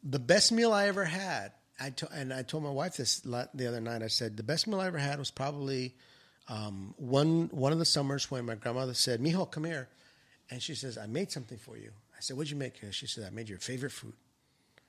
the 0.02 0.18
best 0.20 0.52
meal 0.52 0.72
I 0.72 0.86
ever 0.86 1.04
had, 1.04 1.52
I 1.80 1.90
to, 1.90 2.08
and 2.12 2.32
I 2.32 2.42
told 2.42 2.64
my 2.64 2.70
wife 2.70 2.96
this 2.96 3.20
the 3.20 3.66
other 3.66 3.80
night. 3.80 4.02
I 4.02 4.08
said 4.08 4.36
the 4.36 4.42
best 4.42 4.66
meal 4.66 4.80
I 4.80 4.86
ever 4.86 4.98
had 4.98 5.18
was 5.18 5.30
probably 5.30 5.94
um, 6.48 6.94
one 6.96 7.48
one 7.52 7.72
of 7.72 7.78
the 7.78 7.84
summers 7.84 8.30
when 8.30 8.46
my 8.46 8.56
grandmother 8.56 8.94
said, 8.94 9.20
"Mijo, 9.20 9.50
come 9.50 9.64
here," 9.64 9.88
and 10.50 10.62
she 10.62 10.74
says, 10.74 10.98
"I 10.98 11.06
made 11.06 11.30
something 11.30 11.58
for 11.58 11.76
you." 11.76 11.92
I 12.16 12.20
said, 12.20 12.36
"What'd 12.36 12.50
you 12.50 12.56
make?" 12.56 12.80
She 12.90 13.06
said, 13.06 13.24
"I 13.24 13.30
made 13.30 13.48
your 13.48 13.58
favorite 13.58 13.92
food." 13.92 14.14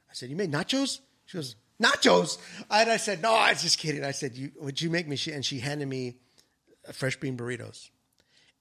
I 0.10 0.14
said, 0.14 0.30
"You 0.30 0.36
made 0.36 0.52
nachos?" 0.52 1.00
She 1.26 1.38
goes, 1.38 1.56
"Nachos." 1.82 2.40
And 2.72 2.90
I 2.90 2.98
said, 2.98 3.22
"No, 3.22 3.34
I 3.34 3.52
was 3.52 3.62
just 3.62 3.78
kidding." 3.78 4.04
I 4.04 4.12
said, 4.12 4.36
"You 4.36 4.52
would 4.60 4.82
you 4.82 4.90
make 4.90 5.08
me?" 5.08 5.16
She, 5.16 5.32
and 5.32 5.46
she 5.46 5.60
handed 5.60 5.88
me 5.88 6.16
fresh 6.92 7.20
bean 7.20 7.38
burritos, 7.38 7.90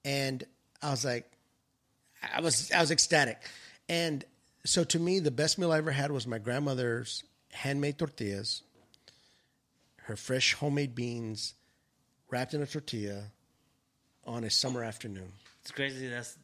and 0.04 0.44
I 0.82 0.90
was 0.90 1.04
like, 1.04 1.30
I 2.22 2.40
was 2.40 2.70
I 2.72 2.80
was 2.80 2.90
ecstatic, 2.90 3.40
and 3.88 4.24
so 4.66 4.84
to 4.84 4.98
me, 4.98 5.18
the 5.20 5.30
best 5.30 5.58
meal 5.58 5.72
I 5.72 5.78
ever 5.78 5.92
had 5.92 6.10
was 6.10 6.26
my 6.26 6.38
grandmother's 6.38 7.24
handmade 7.52 7.98
tortillas, 7.98 8.62
her 10.02 10.16
fresh 10.16 10.54
homemade 10.54 10.94
beans, 10.94 11.54
wrapped 12.30 12.54
in 12.54 12.62
a 12.62 12.66
tortilla, 12.66 13.24
on 14.24 14.44
a 14.44 14.50
summer 14.50 14.84
afternoon. 14.84 15.32
It's 15.62 15.70
crazy. 15.70 16.08
That's 16.08 16.36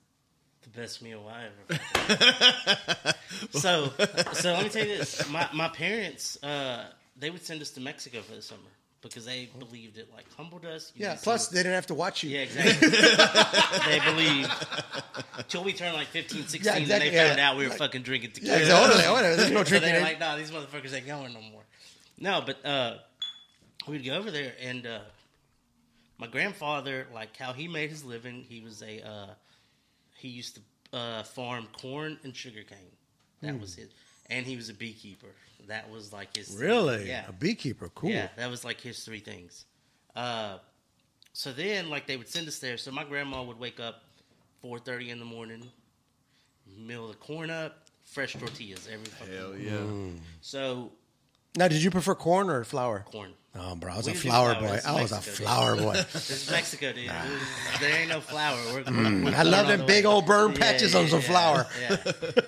the 0.62 0.70
best 0.70 1.02
meal 1.02 1.30
I 1.30 1.44
ever. 1.44 1.80
had. 1.94 3.14
so, 3.50 3.92
so 4.32 4.52
let 4.52 4.64
me 4.64 4.68
tell 4.70 4.86
you 4.86 4.98
this: 4.98 5.28
my 5.28 5.48
my 5.52 5.68
parents, 5.68 6.42
uh, 6.42 6.86
they 7.16 7.30
would 7.30 7.44
send 7.44 7.60
us 7.60 7.70
to 7.72 7.80
Mexico 7.80 8.22
for 8.22 8.34
the 8.34 8.42
summer 8.42 8.60
because 9.08 9.24
they 9.26 9.48
believed 9.58 9.98
it 9.98 10.08
like 10.14 10.24
humbled 10.36 10.64
us. 10.64 10.92
You 10.96 11.06
Yeah. 11.06 11.16
Plus, 11.22 11.48
they 11.48 11.58
didn't 11.60 11.74
have 11.74 11.86
to 11.88 11.94
watch 11.94 12.22
you. 12.22 12.30
yeah, 12.30 12.40
exactly. 12.40 12.88
they 13.90 14.00
believed 14.04 14.50
until 15.38 15.62
we 15.64 15.72
turned 15.72 15.94
like 15.94 16.08
15, 16.08 16.46
16, 16.48 16.62
Yeah, 16.64 16.78
exactly, 16.80 17.08
and 17.08 17.16
they 17.16 17.26
found 17.28 17.38
yeah. 17.38 17.50
out 17.50 17.56
we 17.56 17.64
were 17.64 17.70
Like- 17.70 17.78
fucking 17.78 18.02
drinking 18.02 18.30
Yeah, 18.42 18.56
tequila. 18.58 18.58
exactly. 18.58 18.88
Whatever, 18.96 19.12
whatever. 19.12 19.36
There's 19.36 19.50
no 19.50 19.58
so 19.64 19.68
drinking. 19.68 19.88
they're 19.90 19.98
in- 19.98 20.04
like, 20.04 20.20
nah, 20.20 20.36
these 20.36 20.50
motherfuckers 20.50 20.92
ain't 20.94 21.06
going 21.06 21.32
no 21.32 21.40
more. 21.40 21.62
No, 22.18 22.42
but 22.44 22.64
uh, 22.66 22.94
we'd 23.86 24.04
go 24.04 24.14
over 24.16 24.30
there, 24.30 24.54
and 24.62 24.86
uh, 24.86 24.98
my 26.18 26.26
grandfather, 26.26 27.06
like 27.12 27.36
how 27.36 27.52
he 27.52 27.68
made 27.68 27.90
his 27.90 28.04
living, 28.04 28.44
he 28.48 28.60
was 28.60 28.82
a 28.82 29.06
uh, 29.06 29.26
he 30.18 30.28
used 30.28 30.56
to 30.92 30.96
uh, 30.96 31.22
farm 31.24 31.66
corn 31.80 32.18
and 32.22 32.34
sugarcane. 32.34 32.78
Hmm. 33.40 33.46
That 33.46 33.60
was 33.60 33.74
his, 33.74 33.88
and 34.30 34.46
he 34.46 34.56
was 34.56 34.68
a 34.68 34.74
beekeeper. 34.74 35.26
That 35.68 35.90
was 35.90 36.12
like 36.12 36.36
his 36.36 36.56
Really? 36.56 37.08
yeah, 37.08 37.26
A 37.28 37.32
beekeeper. 37.32 37.88
Cool. 37.94 38.10
yeah, 38.10 38.28
that 38.36 38.50
was 38.50 38.64
like 38.64 38.80
his 38.80 39.02
three 39.04 39.20
things. 39.20 39.64
Uh, 40.16 40.58
so 41.32 41.52
then, 41.52 41.90
like 41.90 42.06
they 42.06 42.16
would 42.16 42.28
send 42.28 42.46
us 42.48 42.58
there. 42.58 42.76
So 42.76 42.90
my 42.90 43.04
grandma 43.04 43.42
would 43.42 43.58
wake 43.58 43.80
up 43.80 44.02
four 44.62 44.78
thirty 44.78 45.10
in 45.10 45.18
the 45.18 45.24
morning, 45.24 45.64
mill 46.78 47.08
the 47.08 47.14
corn 47.14 47.50
up, 47.50 47.86
fresh 48.04 48.34
tortillas 48.34 48.88
every 48.92 49.06
fucking 49.06 49.34
Hell 49.34 49.46
morning. 49.48 49.64
yeah. 49.66 49.72
Mm. 49.72 50.18
So 50.40 50.92
Now, 51.56 51.68
did 51.68 51.82
you 51.82 51.90
prefer 51.90 52.14
corn 52.14 52.50
or 52.50 52.64
flour? 52.64 53.04
corn. 53.10 53.32
Oh, 53.56 53.76
bro, 53.76 53.92
I 53.92 53.96
was 53.98 54.06
We 54.06 54.10
a 54.10 54.14
didn't 54.16 54.30
flour 54.30 54.54
flour. 54.54 54.66
boy. 54.66 54.74
This 54.74 54.80
is 54.82 54.86
I 54.86 55.00
was 55.02 55.12
a 55.12 55.14
Mexico, 55.14 55.36
dude. 55.36 55.46
flour 55.46 55.76
boy. 55.76 55.92
This 56.12 56.30
is 56.30 56.50
Mexico, 56.50 56.92
dude. 56.92 57.10
There 57.80 58.00
ain't 58.00 58.08
no 58.08 58.20
flour. 58.20 58.58
We're, 58.72 58.74
we're 58.78 58.82
Mm. 58.84 59.32
I 59.32 59.42
love 59.44 59.68
them 59.68 59.78
the 59.80 59.86
big 59.86 60.04
way. 60.06 60.10
old 60.10 60.26
burn 60.26 60.54
patches 60.54 60.94
on 60.96 61.06
some 61.06 61.20
flour. 61.20 61.64
Yeah, 61.80 61.96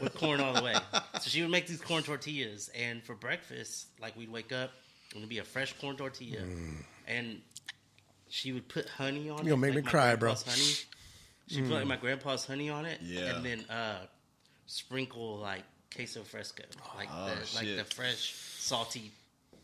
we're 0.02 0.09
corn 0.09 0.40
all 0.40 0.52
the 0.55 0.62
way. 0.64 0.74
so 1.20 1.30
she 1.30 1.43
would 1.43 1.51
make 1.51 1.66
these 1.66 1.80
corn 1.80 2.02
tortillas, 2.02 2.70
and 2.78 3.02
for 3.02 3.14
breakfast, 3.14 3.86
like 4.01 4.16
we'd 4.16 4.30
wake 4.30 4.52
up, 4.52 4.70
and 5.12 5.18
it'd 5.18 5.28
be 5.28 5.38
a 5.38 5.44
fresh 5.44 5.72
corn 5.80 5.97
tortilla, 5.97 6.40
and 7.06 7.40
she 8.28 8.52
would 8.52 8.68
put 8.68 8.88
honey 8.88 9.28
on 9.30 9.38
it. 9.40 9.43
Mm. 9.43 9.47
You'll 9.47 9.56
make 9.56 9.74
like 9.74 9.84
me 9.84 9.90
cry, 9.90 10.16
bro. 10.16 10.34
Honey. 10.34 10.74
She 11.48 11.62
put 11.62 11.70
like 11.70 11.86
my 11.86 11.97
grandpa's 11.97 12.44
honey 12.44 12.70
on 12.70 12.86
it, 12.86 13.01
Yeah. 13.02 13.36
and 13.36 13.44
then 13.44 13.64
uh, 13.70 13.98
sprinkle 14.66 15.36
like 15.38 15.62
queso 15.94 16.22
fresco, 16.22 16.64
like 16.97 17.09
Oh, 17.12 17.26
the 17.26 17.56
like 17.56 17.76
the 17.76 17.94
fresh 17.94 18.34
salty 18.59 19.10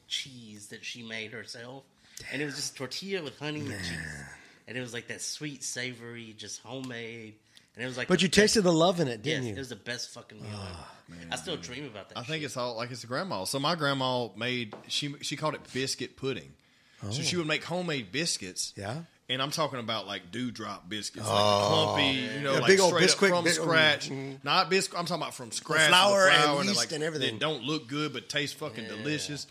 cheese 0.09 0.69
that 0.69 0.85
she 0.85 1.03
made 1.03 1.33
herself, 1.33 1.85
and 2.33 2.41
it 2.41 2.45
was 2.45 2.55
just 2.57 2.77
tortilla 2.77 3.23
with 3.23 3.39
honey 3.39 3.61
and 3.61 3.71
cheese, 3.85 4.25
and 4.69 4.77
it 4.77 4.81
was 4.81 4.93
like 4.93 5.09
that 5.09 5.21
sweet, 5.21 5.65
savory, 5.65 6.35
just 6.39 6.61
homemade, 6.63 7.35
and 7.75 7.85
it 7.85 7.87
was 7.87 7.97
like. 7.97 8.09
But 8.09 8.23
you 8.23 8.29
best- 8.29 8.37
tasted 8.39 8.63
the 8.63 8.73
love 8.73 9.01
in 9.01 9.09
it, 9.09 9.23
didn't 9.23 9.45
it 9.45 9.49
you? 9.49 9.55
It 9.55 9.59
was 9.59 9.69
the 9.71 9.77
best 9.77 10.11
fucking 10.11 10.41
meal 10.41 10.51
ever. 10.53 11.19
I 11.31 11.37
still 11.37 11.57
dream 11.57 11.85
about 11.87 12.09
that. 12.09 12.19
I 12.19 12.23
think 12.23 12.43
it's 12.45 12.57
all 12.57 12.77
like 12.77 12.91
it's 12.91 13.05
a 13.05 13.07
grandma. 13.07 13.45
So 13.45 13.59
my 13.59 13.75
grandma 13.75 14.29
made 14.37 14.75
she 14.89 15.15
she 15.21 15.37
called 15.37 15.55
it 15.55 15.61
biscuit 15.73 16.17
pudding. 16.17 16.53
So 17.11 17.21
she 17.23 17.37
would 17.37 17.47
make 17.49 17.65
homemade 17.65 18.13
biscuits. 18.13 18.73
Oh. 18.79 18.81
Yeah. 18.81 18.97
And 19.29 19.41
I'm 19.41 19.51
talking 19.51 19.79
about 19.79 20.07
like 20.07 20.31
dewdrop 20.31 20.89
biscuits, 20.89 21.27
like 21.27 21.37
clumpy, 21.67 22.05
you 22.35 22.41
know, 22.41 22.53
Yeah, 22.55 22.59
like 22.59 22.67
big 22.67 22.81
old 22.81 22.93
straight 22.95 23.09
Bisquick, 23.09 23.29
up 23.31 23.35
from 23.37 23.45
big- 23.45 23.53
scratch. 23.55 24.11
mm. 24.11 24.45
Not 24.45 24.69
biscuit. 24.69 24.99
I'm 24.99 25.07
talking 25.07 25.23
about 25.23 25.35
from 25.35 25.51
scratch, 25.53 25.89
flour 25.89 26.25
the 26.27 26.33
and 26.33 26.43
flour 26.45 26.65
yeast 26.65 26.77
like, 26.77 26.93
and 26.93 27.03
everything. 27.03 27.35
That 27.39 27.41
don't 27.41 27.63
look 27.65 27.89
good 27.89 28.13
but 28.13 28.29
taste 28.29 28.57
fucking 28.57 28.87
delicious. 28.89 29.47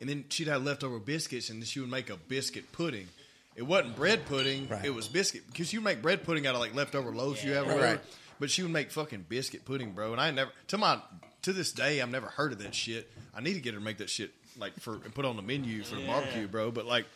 And 0.00 0.08
then 0.08 0.24
she'd 0.28 0.46
have 0.48 0.62
leftover 0.64 0.98
biscuits, 0.98 1.50
and 1.50 1.60
then 1.60 1.66
she 1.66 1.80
would 1.80 1.90
make 1.90 2.10
a 2.10 2.16
biscuit 2.16 2.70
pudding. 2.72 3.08
It 3.56 3.62
wasn't 3.62 3.96
bread 3.96 4.26
pudding; 4.26 4.68
Right. 4.68 4.84
it 4.84 4.94
was 4.94 5.06
biscuit 5.08 5.42
because 5.46 5.72
you 5.72 5.80
make 5.80 6.02
bread 6.02 6.24
pudding 6.24 6.46
out 6.46 6.54
of 6.54 6.60
like 6.60 6.74
leftover 6.74 7.10
loaves 7.12 7.42
you 7.44 7.52
have, 7.52 7.66
Right. 7.68 8.00
But 8.40 8.50
she 8.50 8.62
would 8.62 8.72
make 8.72 8.90
fucking 8.90 9.26
biscuit 9.28 9.64
pudding, 9.64 9.92
bro. 9.92 10.12
And 10.12 10.20
I 10.20 10.30
never 10.32 10.50
to 10.68 10.78
my 10.78 11.00
to 11.42 11.52
this 11.52 11.70
day 11.72 12.00
I've 12.02 12.10
never 12.10 12.26
heard 12.26 12.52
of 12.52 12.58
that 12.58 12.74
shit. 12.74 13.10
I 13.34 13.40
need 13.40 13.54
to 13.54 13.60
get 13.60 13.74
her 13.74 13.80
to 13.80 13.84
make 13.84 13.98
that 13.98 14.10
shit 14.10 14.32
like 14.58 14.74
for 14.80 14.94
and 14.94 15.14
put 15.14 15.24
on 15.24 15.36
the 15.36 15.42
menu 15.42 15.84
for 15.84 15.94
the 15.96 16.06
barbecue, 16.06 16.48
bro. 16.48 16.70
But 16.72 16.84
like 16.86 17.06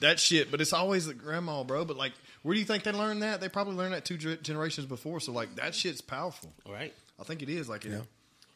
that 0.00 0.20
shit. 0.20 0.50
But 0.50 0.60
it's 0.60 0.72
always 0.74 1.06
the 1.06 1.14
grandma, 1.14 1.64
bro. 1.64 1.84
But 1.86 1.96
like, 1.96 2.12
where 2.42 2.52
do 2.54 2.60
you 2.60 2.66
think 2.66 2.82
they 2.84 2.92
learned 2.92 3.22
that? 3.22 3.40
They 3.40 3.48
probably 3.48 3.74
learned 3.76 3.94
that 3.94 4.04
two 4.04 4.18
generations 4.18 4.86
before. 4.86 5.20
So 5.20 5.32
like 5.32 5.54
that 5.56 5.74
shit's 5.74 6.00
powerful. 6.02 6.52
right. 6.68 6.92
I 7.18 7.24
think 7.24 7.42
it 7.42 7.48
is. 7.48 7.68
Like, 7.68 7.84
it, 7.84 8.00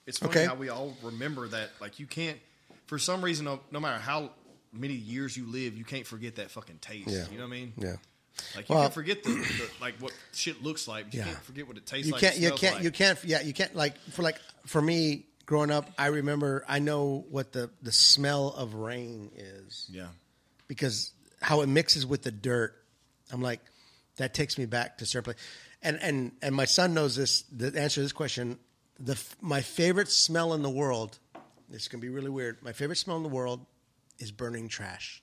it's 0.06 0.18
funny 0.18 0.30
Okay. 0.32 0.44
how 0.46 0.54
we 0.54 0.68
all 0.68 0.96
remember 1.02 1.48
that. 1.48 1.70
Like, 1.80 1.98
you 1.98 2.06
can't, 2.06 2.38
for 2.86 2.96
some 2.96 3.20
reason, 3.24 3.44
no, 3.46 3.59
no 3.72 3.80
matter 3.80 3.98
how 4.00 4.30
many 4.72 4.94
years 4.94 5.36
you 5.36 5.46
live, 5.46 5.76
you 5.76 5.84
can't 5.84 6.06
forget 6.06 6.36
that 6.36 6.50
fucking 6.50 6.78
taste. 6.78 7.08
Yeah. 7.08 7.24
You 7.30 7.38
know 7.38 7.44
what 7.44 7.54
I 7.54 7.56
mean? 7.60 7.72
Yeah. 7.76 7.96
Like, 8.56 8.68
you 8.68 8.74
Well- 8.74 8.84
can 8.84 8.92
forget 8.92 9.22
the, 9.22 9.30
the 9.30 9.70
like 9.80 9.94
what 10.00 10.12
shit 10.32 10.62
looks 10.62 10.88
like. 10.88 11.06
But 11.06 11.14
You 11.14 11.20
Yeah. 11.20 11.26
can't 11.26 11.42
forget 11.44 11.68
what 11.68 11.76
it 11.76 11.86
tastes 11.86 12.10
like. 12.10 12.22
you 12.22 12.28
can't 12.28 12.36
it 12.38 12.42
you 12.42 12.50
can't 12.56 12.74
like. 12.76 12.84
you 12.84 12.90
can't 12.90 13.24
yeah 13.24 13.40
you 13.42 13.52
can't 13.52 13.74
like 13.76 13.98
for 14.12 14.22
like 14.22 14.38
for 14.66 14.80
me 14.80 15.26
growing 15.44 15.70
up 15.72 15.90
i 15.98 16.06
remember 16.06 16.64
i 16.68 16.78
know 16.78 17.26
what 17.28 17.52
the 17.52 17.68
the 17.82 17.90
smell 17.92 18.48
of 18.50 18.74
rain 18.74 19.30
is 19.36 19.86
Yeah. 19.90 20.06
because 20.68 21.10
how 21.42 21.60
it 21.62 21.66
mixes 21.66 22.06
with 22.06 22.22
the 22.22 22.30
dirt 22.30 22.74
i'm 23.32 23.42
like 23.42 23.60
that 24.16 24.32
takes 24.34 24.56
me 24.56 24.64
back 24.66 24.98
to 24.98 25.06
certain 25.06 25.24
place 25.34 25.44
and 25.82 25.98
and 26.00 26.32
and 26.42 26.54
my 26.54 26.64
son 26.64 26.94
knows 26.94 27.16
this 27.16 27.42
the 27.52 27.66
answer 27.78 27.96
to 27.96 28.02
this 28.02 28.12
question 28.12 28.58
the 29.00 29.20
my 29.40 29.60
favorite 29.60 30.08
smell 30.08 30.54
in 30.54 30.62
the 30.62 30.70
world 30.70 31.18
this 31.68 31.88
can 31.88 31.98
be 32.00 32.08
really 32.08 32.30
weird 32.30 32.62
my 32.62 32.72
favorite 32.72 32.96
smell 32.96 33.16
in 33.18 33.22
the 33.24 33.28
world 33.28 33.66
is 34.18 34.30
burning 34.32 34.68
trash 34.68 35.22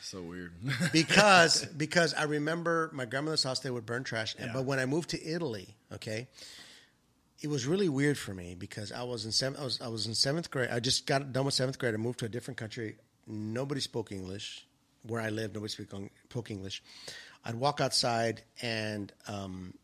So 0.00 0.22
weird. 0.22 0.52
because 0.92 1.64
because 1.76 2.14
I 2.14 2.24
remember 2.24 2.90
my 2.92 3.04
grandmother's 3.04 3.42
house 3.44 3.60
they 3.60 3.70
would 3.70 3.86
burn 3.86 4.04
trash, 4.04 4.34
and, 4.38 4.52
but 4.52 4.64
when 4.64 4.78
I 4.78 4.86
moved 4.86 5.10
to 5.10 5.24
Italy, 5.24 5.76
okay, 5.92 6.28
it 7.40 7.48
was 7.48 7.66
really 7.66 7.88
weird 7.88 8.18
for 8.18 8.34
me 8.34 8.54
because 8.54 8.92
I 8.92 9.02
was 9.02 9.24
in 9.24 9.32
seventh 9.32 9.60
I 9.60 9.64
was 9.64 9.80
I 9.80 9.88
was 9.88 10.06
in 10.06 10.14
seventh 10.14 10.50
grade. 10.50 10.70
I 10.70 10.80
just 10.80 11.06
got 11.06 11.32
done 11.32 11.44
with 11.44 11.54
seventh 11.54 11.78
grade. 11.78 11.94
I 11.94 11.96
moved 11.96 12.18
to 12.20 12.26
a 12.26 12.28
different 12.28 12.58
country. 12.58 12.96
Nobody 13.26 13.80
spoke 13.80 14.12
English 14.12 14.66
where 15.04 15.20
I 15.20 15.30
lived. 15.30 15.54
Nobody 15.54 15.72
spoke, 15.72 16.10
spoke 16.28 16.50
English. 16.50 16.82
I'd 17.44 17.56
walk 17.56 17.80
outside 17.80 18.42
and 18.60 19.12
um, 19.26 19.74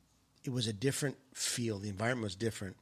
it 0.44 0.50
was 0.50 0.66
a 0.66 0.72
different 0.72 1.16
feel. 1.34 1.78
The 1.78 1.88
environment 1.88 2.24
was 2.24 2.36
different. 2.36 2.76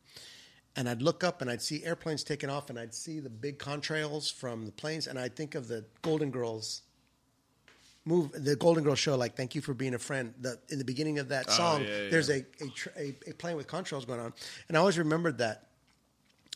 And 0.77 0.89
I'd 0.89 1.01
look 1.01 1.24
up 1.24 1.40
and 1.40 1.51
I'd 1.51 1.62
see 1.62 1.85
airplanes 1.85 2.23
taking 2.23 2.51
off 2.51 2.69
and 2.69 2.78
I'd 2.78 2.94
see 2.94 3.19
the 3.19 3.31
big 3.31 3.59
contrails 3.59 4.32
from 4.32 4.66
the 4.66 4.73
planes 4.73 5.07
and 5.07 5.19
I'd 5.19 5.35
think 5.35 5.55
of 5.55 5.69
the 5.69 5.85
Golden 6.03 6.31
Girls 6.31 6.82
move 8.07 8.31
the 8.32 8.57
Golden 8.57 8.85
Girls 8.85 8.98
show 8.98 9.16
like 9.16 9.36
"Thank 9.36 9.55
you 9.55 9.61
for 9.61 9.74
being 9.74 9.94
a 9.94 9.98
friend." 9.98 10.32
The, 10.40 10.59
in 10.70 10.78
the 10.78 10.85
beginning 10.85 11.19
of 11.19 11.28
that 11.28 11.51
song, 11.51 11.82
yeah, 11.82 11.89
yeah. 11.89 12.09
there's 12.09 12.31
a 12.31 12.47
a, 12.61 12.69
tr- 12.74 12.89
a 12.97 13.15
a 13.27 13.35
plane 13.35 13.57
with 13.57 13.66
contrails 13.66 14.07
going 14.07 14.20
on, 14.20 14.32
and 14.69 14.77
I 14.77 14.81
always 14.81 14.97
remembered 14.97 15.39
that. 15.39 15.66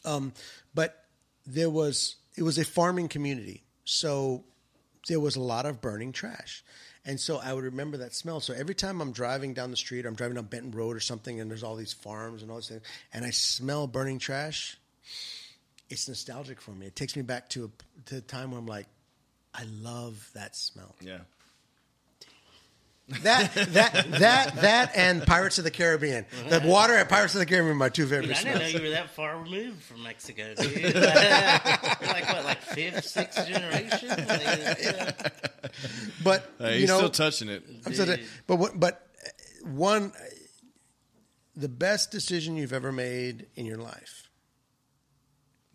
Um, 0.05 0.32
but 0.74 1.05
there 1.47 1.68
was 1.68 2.16
it 2.36 2.42
was 2.42 2.56
a 2.56 2.64
farming 2.64 3.09
community, 3.09 3.64
so 3.84 4.44
there 5.09 5.20
was 5.20 5.36
a 5.36 5.40
lot 5.40 5.66
of 5.66 5.80
burning 5.80 6.12
trash. 6.12 6.64
And 7.05 7.18
so 7.18 7.39
I 7.39 7.52
would 7.52 7.64
remember 7.64 7.97
that 7.98 8.14
smell. 8.14 8.40
So 8.40 8.52
every 8.52 8.74
time 8.74 9.01
I'm 9.01 9.12
driving 9.12 9.55
down 9.55 9.70
the 9.70 9.77
street, 9.77 10.05
or 10.05 10.09
I'm 10.09 10.14
driving 10.14 10.35
down 10.35 10.44
Benton 10.44 10.70
Road 10.70 10.97
or 10.97 11.01
something, 11.01 11.40
and 11.40 11.51
there's 11.51 11.62
all 11.62 11.77
these 11.77 11.93
farms 11.93 12.43
and 12.43 12.51
all 12.51 12.59
this 12.59 12.68
thing, 12.68 12.81
and 13.12 13.24
I 13.24 13.31
smell 13.31 13.86
burning 13.86 14.18
trash, 14.18 14.77
it's 15.89 16.09
nostalgic 16.09 16.60
for 16.60 16.72
me. 16.72 16.86
It 16.86 16.97
takes 16.97 17.16
me 17.16 17.22
back 17.22 17.48
to 17.51 17.64
a, 17.64 18.10
to 18.10 18.16
a 18.18 18.20
time 18.20 18.51
where 18.51 18.60
I'm 18.60 18.66
like, 18.66 18.86
I 19.55 19.64
love 19.64 20.31
that 20.35 20.55
smell. 20.55 20.94
yeah. 21.01 21.20
That 23.22 23.52
that 23.54 24.10
that 24.12 24.54
that 24.60 24.92
and 24.94 25.26
Pirates 25.26 25.58
of 25.58 25.64
the 25.64 25.70
Caribbean. 25.72 26.26
The 26.48 26.60
water 26.64 26.94
at 26.94 27.08
Pirates 27.08 27.34
of 27.34 27.40
the 27.40 27.46
Caribbean 27.46 27.72
are 27.72 27.78
my 27.78 27.88
two 27.88 28.06
favorite 28.06 28.28
Dude, 28.28 28.36
I 28.36 28.42
didn't 28.44 28.58
know 28.60 28.66
you 28.68 28.82
were 28.82 28.90
that 28.90 29.10
far 29.10 29.38
removed 29.42 29.82
from 29.82 30.02
Mexico, 30.04 30.54
dude. 30.54 30.70
You're 30.80 30.92
like 31.02 32.32
what, 32.32 32.44
like 32.44 32.62
fifth, 32.62 33.04
sixth 33.04 33.46
generation? 33.48 34.08
Like, 34.10 34.28
yeah. 34.80 35.12
But 36.24 36.50
Hey, 36.58 36.74
you 36.74 36.80
he's 36.80 36.88
know, 36.88 36.98
still 36.98 37.10
touching 37.10 37.48
it. 37.48 37.64
I'm 37.84 37.94
so- 37.94 38.04
Dude. 38.06 38.20
but 38.46 38.56
what, 38.56 38.78
but 38.78 39.06
uh, 39.26 39.68
one, 39.70 40.12
uh, 40.14 40.24
the 41.56 41.68
best 41.68 42.10
decision 42.12 42.56
you've 42.56 42.72
ever 42.72 42.92
made 42.92 43.46
in 43.56 43.66
your 43.66 43.76
life, 43.78 44.28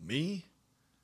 Me? 0.02 0.46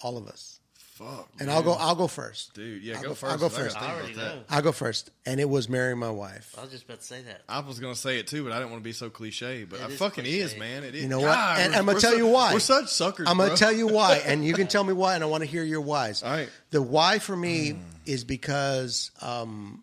all 0.02 0.16
of 0.16 0.26
us. 0.28 0.60
Fuck. 1.05 1.29
And 1.41 1.51
I'll 1.51 1.62
go. 1.62 1.73
I'll 1.73 1.95
go 1.95 2.07
first. 2.07 2.55
Dude, 2.55 2.83
yeah, 2.83 2.97
I'll 2.97 3.03
go, 3.03 3.09
go- 3.09 3.15
first. 3.15 3.33
I'll 3.33 3.39
go 3.39 3.49
first. 3.49 3.77
I 3.81 3.95
already 3.95 4.15
know. 4.15 4.41
I'll 4.49 4.62
go 4.62 4.73
first, 4.73 5.11
and 5.27 5.41
it 5.41 5.49
was 5.49 5.69
marrying 5.69 5.99
my 5.99 6.11
wife. 6.11 6.55
I 6.59 6.62
was 6.62 6.70
just 6.70 6.85
about 6.85 7.01
to 7.01 7.05
say 7.07 7.23
that. 7.23 7.43
I 7.49 7.61
was 7.61 7.79
gonna 7.81 7.95
say 7.95 8.19
it 8.19 8.27
too, 8.27 8.45
but 8.45 8.53
I 8.53 8.59
didn't 8.59 8.70
want 8.70 8.83
to 8.83 8.85
be 8.85 8.93
so 8.93 9.11
cliche. 9.11 9.65
But 9.65 9.81
It 9.81 9.85
it 9.85 9.91
is 9.93 9.99
fucking 9.99 10.24
cliche. 10.24 10.39
is, 10.41 10.57
man. 10.57 10.85
It 10.85 10.95
is. 10.95 11.03
You 11.03 11.09
know 11.09 11.19
what? 11.20 11.27
God, 11.35 11.61
And 11.61 11.74
I'm 11.74 11.87
gonna 11.87 12.01
tell 12.01 12.12
su- 12.12 12.19
you 12.19 12.27
why. 12.29 12.53
We're 12.53 12.61
such 12.61 12.89
suckers. 12.89 13.29
I'm 13.29 13.37
going 13.37 13.49
bro. 13.51 13.57
to 13.57 13.61
tell 13.61 13.73
you 13.73 13.89
why, 13.89 14.23
and 14.24 14.45
you 14.45 14.55
can 14.55 14.66
tell 14.69 14.85
me 14.85 14.93
why, 14.93 15.15
and 15.15 15.23
I 15.24 15.27
want 15.27 15.43
to 15.43 15.49
hear 15.49 15.65
your 15.65 15.81
whys. 15.81 16.23
All 16.23 16.31
right. 16.31 16.49
The 16.70 16.81
why 16.83 17.19
for 17.19 17.37
me 17.37 17.77
is 18.07 18.24
because 18.24 19.11
um, 19.20 19.83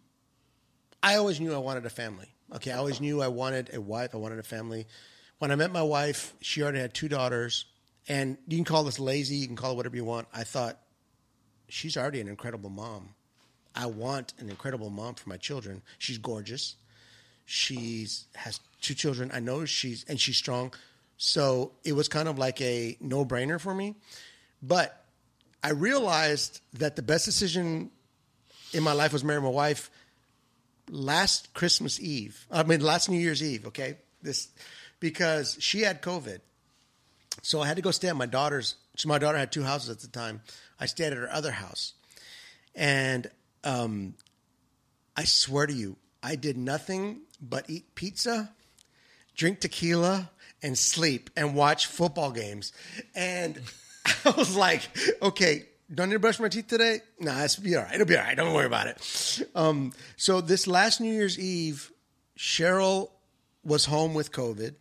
I 1.04 1.16
always 1.16 1.40
knew 1.40 1.54
I 1.54 1.58
wanted 1.58 1.86
a 1.86 1.90
family. 1.90 2.28
Okay, 2.56 2.72
I 2.72 2.78
always 2.78 3.00
knew 3.00 3.22
I 3.22 3.28
wanted 3.28 3.74
a 3.74 3.80
wife. 3.82 4.16
I 4.16 4.18
wanted 4.18 4.40
a 4.40 4.44
family. 4.44 4.88
When 5.38 5.52
I 5.52 5.56
met 5.56 5.72
my 5.72 5.84
wife, 5.84 6.34
she 6.42 6.64
already 6.64 6.80
had 6.80 6.94
two 6.94 7.08
daughters, 7.08 7.66
and 8.08 8.38
you 8.48 8.58
can 8.58 8.66
call 8.66 8.84
this 8.84 9.00
lazy. 9.00 9.36
You 9.36 9.48
can 9.48 9.56
call 9.56 9.74
it 9.74 9.76
whatever 9.78 9.96
you 9.96 10.04
want. 10.04 10.28
I 10.34 10.44
thought 10.44 10.80
she's 11.70 11.98
already 11.98 12.20
an 12.20 12.28
incredible 12.28 12.70
mom. 12.70 13.10
I 13.76 13.86
want 13.86 14.34
an 14.40 14.50
incredible 14.50 14.90
mom 14.90 15.16
for 15.16 15.30
my 15.30 15.38
children. 15.38 15.82
She's 15.98 16.18
gorgeous. 16.18 16.76
She's 17.46 18.26
has 18.36 18.60
two 18.82 18.94
children. 18.94 19.32
I 19.34 19.40
know 19.40 19.66
she's 19.66 20.06
and 20.08 20.20
she's 20.20 20.38
strong. 20.38 20.74
So 21.18 21.72
it 21.84 21.94
was 21.94 22.08
kind 22.08 22.28
of 22.28 22.38
like 22.38 22.62
a 22.62 22.98
no 23.00 23.26
brainer 23.26 23.60
for 23.60 23.74
me. 23.74 23.96
But 24.62 25.04
I 25.64 25.72
realized 25.72 26.62
that 26.74 26.96
the 26.96 27.02
best 27.02 27.26
decision 27.26 27.92
in 28.74 28.84
my 28.84 28.94
life 28.94 29.14
was 29.14 29.24
marrying 29.24 29.44
my 29.44 29.50
wife 29.50 29.90
last 30.90 31.54
Christmas 31.54 32.00
Eve. 32.00 32.46
I 32.52 32.64
mean, 32.64 32.82
last 32.82 33.10
New 33.10 33.20
Year's 33.20 33.44
Eve. 33.44 33.68
Okay, 33.68 33.98
this 34.22 34.50
because 35.00 35.58
she 35.60 35.82
had 35.82 36.02
COVID, 36.02 36.40
so 37.42 37.62
I 37.62 37.68
had 37.68 37.76
to 37.78 37.82
go 37.82 37.92
stay 37.92 38.10
at 38.10 38.16
my 38.16 38.26
daughter's. 38.26 38.76
So 38.96 39.08
my 39.08 39.18
daughter 39.18 39.38
had 39.38 39.52
two 39.52 39.64
houses 39.64 39.90
at 39.90 40.00
the 40.00 40.08
time. 40.08 40.42
I 40.80 40.86
stayed 40.86 41.08
at 41.08 41.18
her 41.18 41.32
other 41.32 41.52
house, 41.52 41.94
and 42.76 43.30
um, 43.64 44.16
I 45.16 45.26
swear 45.26 45.68
to 45.68 45.74
you, 45.74 45.98
I 46.24 46.36
did 46.36 46.58
nothing 46.58 47.22
but 47.42 47.70
eat 47.70 47.96
pizza, 47.96 48.52
drink 49.36 49.60
tequila, 49.60 50.30
and 50.62 50.78
sleep 50.78 51.30
and 51.36 51.56
watch 51.56 51.88
football 51.88 52.32
games. 52.32 52.74
And 53.16 53.60
I 54.26 54.32
was 54.32 54.56
like, 54.56 54.82
okay, 55.22 55.66
don't 55.94 56.10
need 56.10 56.16
to 56.16 56.20
brush 56.20 56.40
my 56.40 56.50
teeth 56.50 56.68
today? 56.68 57.02
Nah, 57.20 57.44
it's 57.44 57.56
be 57.56 57.76
all 57.76 57.84
right. 57.84 57.96
It'll 57.96 58.06
be 58.06 58.18
all 58.18 58.24
right. 58.24 58.36
Don't 58.36 58.54
worry 58.54 58.66
about 58.66 58.88
it. 58.88 59.48
Um, 59.56 59.94
so 60.18 60.42
this 60.42 60.68
last 60.68 61.02
New 61.02 61.12
Year's 61.12 61.40
Eve, 61.40 61.92
Cheryl 62.38 63.10
was 63.64 63.86
home 63.86 64.14
with 64.14 64.32
COVID. 64.32 64.76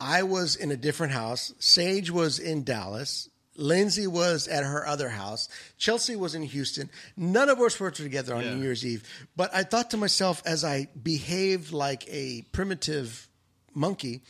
I 0.00 0.22
was 0.22 0.54
in 0.54 0.70
a 0.70 0.76
different 0.76 1.12
house. 1.12 1.52
Sage 1.58 2.10
was 2.10 2.38
in 2.38 2.62
Dallas. 2.62 3.28
Lindsay 3.58 4.06
was 4.06 4.46
at 4.48 4.64
her 4.64 4.86
other 4.86 5.08
house. 5.08 5.48
Chelsea 5.76 6.14
was 6.16 6.34
in 6.34 6.44
Houston. 6.44 6.88
None 7.16 7.48
of 7.48 7.58
us 7.60 7.78
were 7.78 7.90
together 7.90 8.34
on 8.34 8.44
Yeah. 8.44 8.54
New 8.54 8.62
Year's 8.62 8.86
Eve. 8.86 9.02
But 9.36 9.52
I 9.52 9.64
thought 9.64 9.90
to 9.90 9.96
myself 9.96 10.42
as 10.46 10.64
I 10.64 10.86
behaved 11.02 11.72
like 11.72 12.06
a 12.08 12.42
primitive 12.52 13.28
monkey 13.74 14.22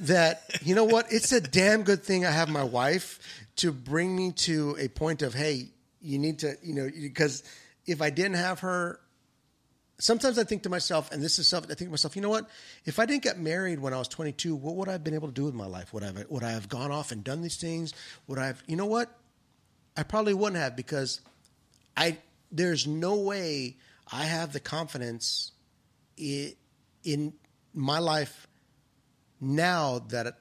that 0.00 0.42
you 0.62 0.74
know 0.74 0.84
what? 0.84 1.06
It's 1.10 1.32
a 1.32 1.40
damn 1.40 1.82
good 1.82 2.04
thing 2.04 2.26
I 2.26 2.30
have 2.30 2.48
my 2.50 2.62
wife 2.64 3.18
to 3.56 3.72
bring 3.72 4.14
me 4.14 4.32
to 4.32 4.76
a 4.78 4.88
point 4.88 5.22
of 5.22 5.32
hey, 5.34 5.70
you 6.02 6.18
need 6.18 6.40
to 6.40 6.54
you 6.62 6.74
know 6.74 6.88
because 7.00 7.42
if 7.86 8.02
I 8.02 8.10
didn't 8.10 8.36
have 8.36 8.60
her. 8.60 9.00
Sometimes 10.00 10.38
I 10.38 10.44
think 10.44 10.62
to 10.62 10.68
myself, 10.68 11.10
and 11.10 11.20
this 11.22 11.38
is 11.40 11.48
self. 11.48 11.64
I 11.64 11.68
think 11.74 11.88
to 11.88 11.90
myself, 11.90 12.14
you 12.14 12.22
know 12.22 12.28
what? 12.28 12.48
If 12.84 12.98
I 13.00 13.06
didn't 13.06 13.22
get 13.24 13.38
married 13.38 13.80
when 13.80 13.92
I 13.92 13.98
was 13.98 14.06
22, 14.08 14.54
what 14.54 14.76
would 14.76 14.88
I 14.88 14.92
have 14.92 15.02
been 15.02 15.14
able 15.14 15.26
to 15.28 15.34
do 15.34 15.44
with 15.44 15.54
my 15.54 15.66
life? 15.66 15.92
Would 15.92 16.04
I 16.04 16.06
have, 16.06 16.24
would 16.28 16.44
I 16.44 16.50
have 16.50 16.68
gone 16.68 16.92
off 16.92 17.10
and 17.10 17.24
done 17.24 17.42
these 17.42 17.56
things? 17.56 17.92
Would 18.28 18.38
I 18.38 18.46
have? 18.46 18.62
You 18.68 18.76
know 18.76 18.86
what? 18.86 19.12
I 19.96 20.04
probably 20.04 20.34
wouldn't 20.34 20.60
have 20.62 20.76
because 20.76 21.20
I 21.96 22.18
there's 22.52 22.86
no 22.86 23.16
way 23.16 23.76
I 24.10 24.22
have 24.24 24.52
the 24.52 24.60
confidence 24.60 25.50
i- 26.20 26.54
in 27.02 27.32
my 27.74 27.98
life 27.98 28.46
now 29.40 29.98
that 30.10 30.26
it, 30.26 30.34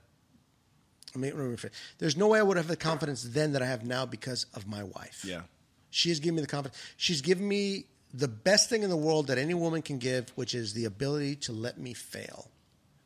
I 1.15 1.17
mean, 1.19 1.35
let 1.35 1.45
me 1.47 1.55
rephrase. 1.55 1.71
there's 1.97 2.15
no 2.15 2.27
way 2.27 2.39
I 2.39 2.43
would 2.43 2.57
have 2.57 2.67
the 2.67 2.75
confidence 2.77 3.23
then 3.23 3.53
that 3.53 3.61
I 3.63 3.65
have 3.65 3.83
now 3.83 4.05
because 4.05 4.45
of 4.53 4.67
my 4.67 4.83
wife. 4.83 5.25
Yeah. 5.27 5.41
She 5.89 6.09
has 6.09 6.19
given 6.19 6.35
me 6.35 6.41
the 6.41 6.47
confidence. 6.47 6.79
She's 6.97 7.21
given 7.21 7.47
me 7.47 7.85
the 8.17 8.27
best 8.27 8.67
thing 8.67 8.81
in 8.81 8.89
the 8.89 8.97
world 8.97 9.27
that 9.27 9.37
any 9.37 9.53
woman 9.53 9.83
can 9.83 9.99
give, 9.99 10.29
which 10.29 10.55
is 10.55 10.73
the 10.73 10.85
ability 10.85 11.35
to 11.35 11.51
let 11.51 11.77
me 11.77 11.93
fail 11.93 12.49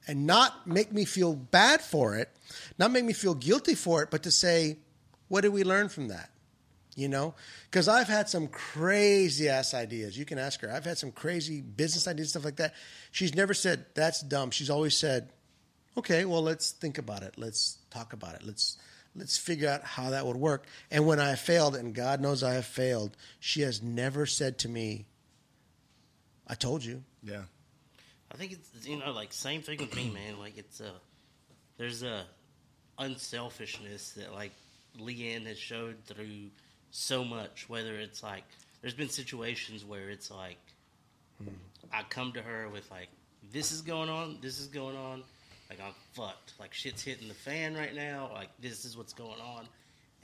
and 0.08 0.26
not 0.26 0.66
make 0.66 0.92
me 0.92 1.04
feel 1.04 1.34
bad 1.34 1.82
for 1.82 2.16
it, 2.16 2.30
not 2.80 2.92
make 2.92 3.04
me 3.04 3.12
feel 3.12 3.34
guilty 3.34 3.76
for 3.76 4.02
it, 4.02 4.10
but 4.10 4.24
to 4.24 4.32
say, 4.32 4.78
what 5.28 5.42
did 5.42 5.50
we 5.50 5.66
learn 5.66 5.90
from 5.90 6.08
that? 6.08 6.30
You 6.96 7.10
know, 7.10 7.36
because 7.70 7.88
I've 7.88 8.08
had 8.08 8.30
some 8.30 8.48
crazy 8.48 9.50
ass 9.50 9.74
ideas. 9.74 10.18
You 10.18 10.26
can 10.26 10.38
ask 10.38 10.62
her. 10.62 10.72
I've 10.72 10.86
had 10.86 10.98
some 10.98 11.12
crazy 11.12 11.62
business 11.62 12.08
ideas, 12.08 12.30
stuff 12.30 12.46
like 12.46 12.58
that. 12.58 12.74
She's 13.12 13.34
never 13.34 13.54
said 13.54 13.86
that's 13.96 14.22
dumb. 14.22 14.52
She's 14.52 14.70
always 14.70 14.98
said, 14.98 15.30
"Okay, 15.98 16.26
well, 16.26 16.42
let's 16.42 16.72
think 16.72 16.98
about 16.98 17.24
it. 17.24 17.36
Let's 17.38 17.78
talk 17.92 18.12
about 18.12 18.36
it. 18.36 18.44
Let's 18.44 18.78
let's 19.16 19.38
figure 19.38 19.70
out 19.70 19.84
how 19.84 20.10
that 20.12 20.26
would 20.26 20.38
work." 20.38 20.66
And 20.90 21.06
when 21.06 21.20
I 21.20 21.36
failed, 21.36 21.76
and 21.76 21.94
God 21.94 22.22
knows 22.22 22.44
I 22.44 22.54
have 22.54 22.66
failed, 22.66 23.16
she 23.40 23.62
has 23.62 23.82
never 23.82 24.26
said 24.26 24.58
to 24.60 24.70
me, 24.70 25.06
"I 26.48 26.56
told 26.56 26.84
you." 26.84 27.04
Yeah. 27.24 27.44
I 28.34 28.38
think 28.38 28.54
it's 28.54 28.88
you 28.88 28.98
know 28.98 29.12
like 29.12 29.34
same 29.34 29.62
thing 29.62 29.80
with 29.80 29.96
me, 29.96 30.10
man. 30.14 30.40
Like 30.40 30.58
it's 30.58 30.80
a 30.80 30.92
there's 31.78 32.04
a 32.04 32.26
unselfishness 32.98 34.12
that 34.12 34.34
like 34.34 34.52
Leanne 35.00 35.46
has 35.46 35.58
showed 35.58 35.98
through 36.06 36.50
so 36.92 37.24
much. 37.24 37.68
Whether 37.68 37.96
it's 38.00 38.24
like 38.24 38.44
there's 38.82 38.94
been 38.94 39.10
situations 39.10 39.84
where 39.84 40.10
it's 40.10 40.32
like 40.32 40.60
hmm. 41.42 41.50
I 41.92 42.04
come 42.04 42.32
to 42.34 42.42
her 42.42 42.70
with 42.70 42.90
like 42.90 43.10
this 43.52 43.72
is 43.72 43.82
going 43.82 44.10
on, 44.10 44.38
this 44.42 44.60
is 44.60 44.68
going 44.68 44.96
on, 44.96 45.24
like 45.72 45.80
I'm 45.88 45.94
fucked, 46.12 46.54
like 46.60 46.74
shit's 46.74 47.02
hitting 47.02 47.30
the 47.30 47.34
fan 47.34 47.76
right 47.76 47.96
now, 47.96 48.30
like 48.34 48.50
this 48.60 48.84
is 48.84 48.98
what's 48.98 49.14
going 49.14 49.40
on, 49.40 49.68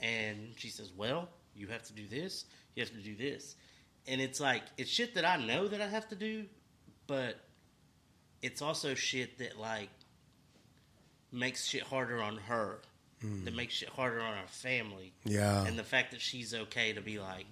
and 0.00 0.52
she 0.56 0.68
says, 0.68 0.90
well, 0.96 1.28
you 1.56 1.68
have 1.68 1.82
to 1.84 1.92
do 1.94 2.06
this, 2.06 2.44
you 2.74 2.82
have 2.84 2.92
to 2.92 2.98
do 3.00 3.16
this, 3.16 3.56
and 4.06 4.20
it's 4.20 4.40
like 4.40 4.62
it's 4.76 4.90
shit 4.90 5.14
that 5.14 5.24
I 5.24 5.36
know 5.44 5.66
that 5.66 5.80
I 5.80 5.88
have 5.88 6.06
to 6.10 6.14
do, 6.16 6.44
but 7.06 7.40
it's 8.42 8.60
also 8.60 8.94
shit 8.94 9.38
that 9.38 9.58
like 9.58 9.88
makes 11.32 11.64
shit 11.66 11.82
harder 11.82 12.20
on 12.22 12.36
her. 12.36 12.78
Hmm. 13.22 13.44
That 13.46 13.54
makes 13.56 13.74
shit 13.74 13.88
harder 13.88 14.20
on 14.20 14.34
our 14.34 14.46
family. 14.46 15.12
Yeah. 15.24 15.64
And 15.66 15.76
the 15.76 15.82
fact 15.82 16.12
that 16.12 16.20
she's 16.20 16.54
okay 16.54 16.92
to 16.92 17.00
be 17.00 17.18
like, 17.18 17.46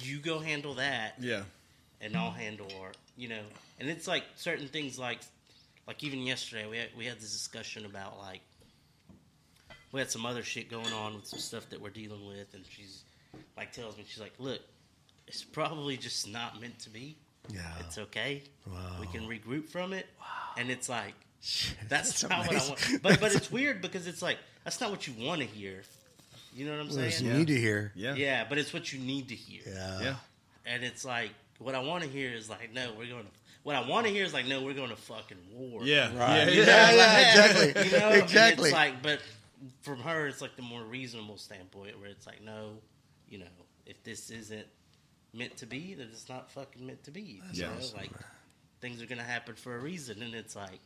you 0.00 0.18
go 0.18 0.40
handle 0.40 0.74
that, 0.74 1.14
Yeah. 1.20 1.42
and 2.00 2.16
I'll 2.16 2.32
handle 2.32 2.66
our, 2.82 2.90
you 3.16 3.28
know. 3.28 3.42
And 3.78 3.88
it's 3.88 4.08
like 4.08 4.24
certain 4.34 4.66
things 4.66 4.98
like, 4.98 5.20
like 5.90 6.04
even 6.04 6.20
yesterday 6.20 6.68
we 6.70 6.76
had, 6.76 6.88
we 6.96 7.04
had 7.04 7.16
this 7.16 7.32
discussion 7.32 7.84
about 7.84 8.16
like, 8.20 8.42
we 9.90 9.98
had 9.98 10.08
some 10.08 10.24
other 10.24 10.44
shit 10.44 10.70
going 10.70 10.92
on 10.92 11.16
with 11.16 11.26
some 11.26 11.40
stuff 11.40 11.68
that 11.70 11.80
we're 11.80 11.90
dealing 11.90 12.24
with, 12.28 12.54
and 12.54 12.64
she's 12.70 13.02
like 13.56 13.72
tells 13.72 13.96
me 13.98 14.04
she's 14.06 14.20
like, 14.20 14.34
look, 14.38 14.60
it's 15.26 15.42
probably 15.42 15.96
just 15.96 16.28
not 16.28 16.60
meant 16.60 16.78
to 16.78 16.90
be. 16.90 17.16
Yeah. 17.52 17.62
It's 17.80 17.98
okay. 17.98 18.44
Wow. 18.70 18.98
We 19.00 19.08
can 19.08 19.22
regroup 19.26 19.68
from 19.68 19.92
it. 19.92 20.06
wow. 20.20 20.26
And 20.56 20.70
it's 20.70 20.88
like 20.88 21.14
that's, 21.88 22.20
That's 22.20 22.22
not 22.22 22.38
what 22.38 22.46
I 22.50 22.50
amazing. 22.50 22.68
want. 22.92 23.02
But 23.02 23.20
but 23.20 23.34
it's 23.34 23.50
weird 23.58 23.82
because 23.82 24.06
it's 24.06 24.22
like 24.22 24.38
that's 24.62 24.80
not 24.80 24.92
what 24.92 25.08
you 25.08 25.26
want 25.26 25.40
to 25.40 25.46
hear. 25.48 25.82
You 26.54 26.66
know 26.66 26.72
what 26.72 26.80
I'm 26.82 26.86
What 26.86 27.12
saying? 27.12 27.24
you 27.26 27.32
need 27.38 27.46
to 27.48 27.58
hear? 27.58 27.90
Yeah. 27.96 28.14
Yeah, 28.14 28.46
but 28.48 28.58
it's 28.58 28.72
what 28.72 28.92
you 28.92 29.00
need 29.00 29.28
to 29.30 29.34
hear. 29.34 29.62
Yeah. 29.66 30.00
Yeah. 30.02 30.14
And 30.66 30.84
it's 30.84 31.04
like 31.04 31.30
what 31.58 31.74
I 31.74 31.80
want 31.80 32.04
to 32.04 32.08
hear 32.08 32.30
is 32.30 32.48
like, 32.48 32.72
no, 32.72 32.90
we're 32.96 33.06
going 33.08 33.24
to. 33.24 33.30
What 33.62 33.76
I 33.76 33.86
want 33.86 34.06
to 34.06 34.12
hear 34.12 34.24
is 34.24 34.32
like, 34.32 34.46
no, 34.46 34.62
we're 34.62 34.74
going 34.74 34.88
to 34.90 34.96
fucking 34.96 35.36
war. 35.52 35.82
Yeah. 35.84 36.06
Right. 36.16 36.52
Yeah. 36.52 36.64
Yeah, 36.64 36.90
Yeah. 36.90 36.92
yeah, 36.92 37.30
exactly. 37.30 37.84
You 37.84 37.98
know, 37.98 38.08
And 38.08 38.22
exactly. 38.22 38.64
it's 38.70 38.72
like, 38.74 39.02
but 39.02 39.20
from 39.82 39.98
her, 40.00 40.26
it's 40.26 40.40
like 40.40 40.56
the 40.56 40.62
more 40.62 40.82
reasonable 40.82 41.36
standpoint 41.36 42.00
where 42.00 42.08
it's 42.08 42.26
like, 42.26 42.42
no, 42.42 42.78
you 43.28 43.38
know, 43.38 43.46
if 43.86 44.02
this 44.02 44.30
isn't 44.30 44.66
meant 45.34 45.56
to 45.58 45.66
be, 45.66 45.94
then 45.94 46.08
it's 46.10 46.28
not 46.28 46.50
fucking 46.50 46.86
meant 46.86 47.04
to 47.04 47.10
be. 47.10 47.20
You 47.52 47.62
Yeah. 47.64 47.66
know, 47.66 47.74
like 47.96 48.10
things 48.80 49.02
are 49.02 49.06
gonna 49.06 49.22
happen 49.22 49.54
for 49.56 49.76
a 49.76 49.78
reason, 49.78 50.22
and 50.22 50.34
it's 50.34 50.56
like, 50.56 50.80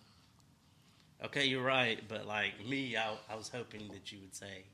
okay, 1.25 1.45
you're 1.47 1.63
right, 1.63 2.01
but 2.09 2.27
like 2.27 2.67
me, 2.67 2.97
I, 2.97 3.15
I 3.31 3.37
was 3.37 3.49
hoping 3.49 3.89
that 3.93 4.11
you 4.13 4.19
would 4.21 4.35
say, 4.35 4.65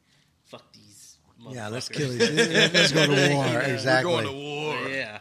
fuck 0.47 0.73
these. 0.73 1.19
yeah, 1.51 1.69
let's 1.69 1.89
motherfuckers." 1.91 1.97
kill 1.97 2.13
each 2.15 2.73
Let's 2.73 2.93
go 2.93 3.07
to 3.07 3.13
war. 3.35 3.47
You 3.47 3.53
know, 3.53 3.59
exactly. 3.61 4.13
We're 4.15 4.23
going 4.23 4.35
to 4.35 4.41
war. 4.41 4.89
Yeah. 4.89 5.19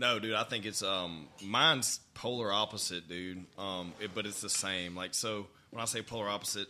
No, 0.00 0.18
dude, 0.18 0.32
I 0.32 0.44
think 0.44 0.64
it's 0.64 0.82
um 0.82 1.28
mine's 1.42 2.00
polar 2.14 2.50
opposite, 2.50 3.06
dude. 3.06 3.44
Um, 3.58 3.92
it, 4.00 4.12
but 4.14 4.24
it's 4.24 4.40
the 4.40 4.48
same. 4.48 4.96
Like 4.96 5.12
so, 5.12 5.46
when 5.70 5.82
I 5.82 5.84
say 5.84 6.00
polar 6.00 6.26
opposite, 6.26 6.68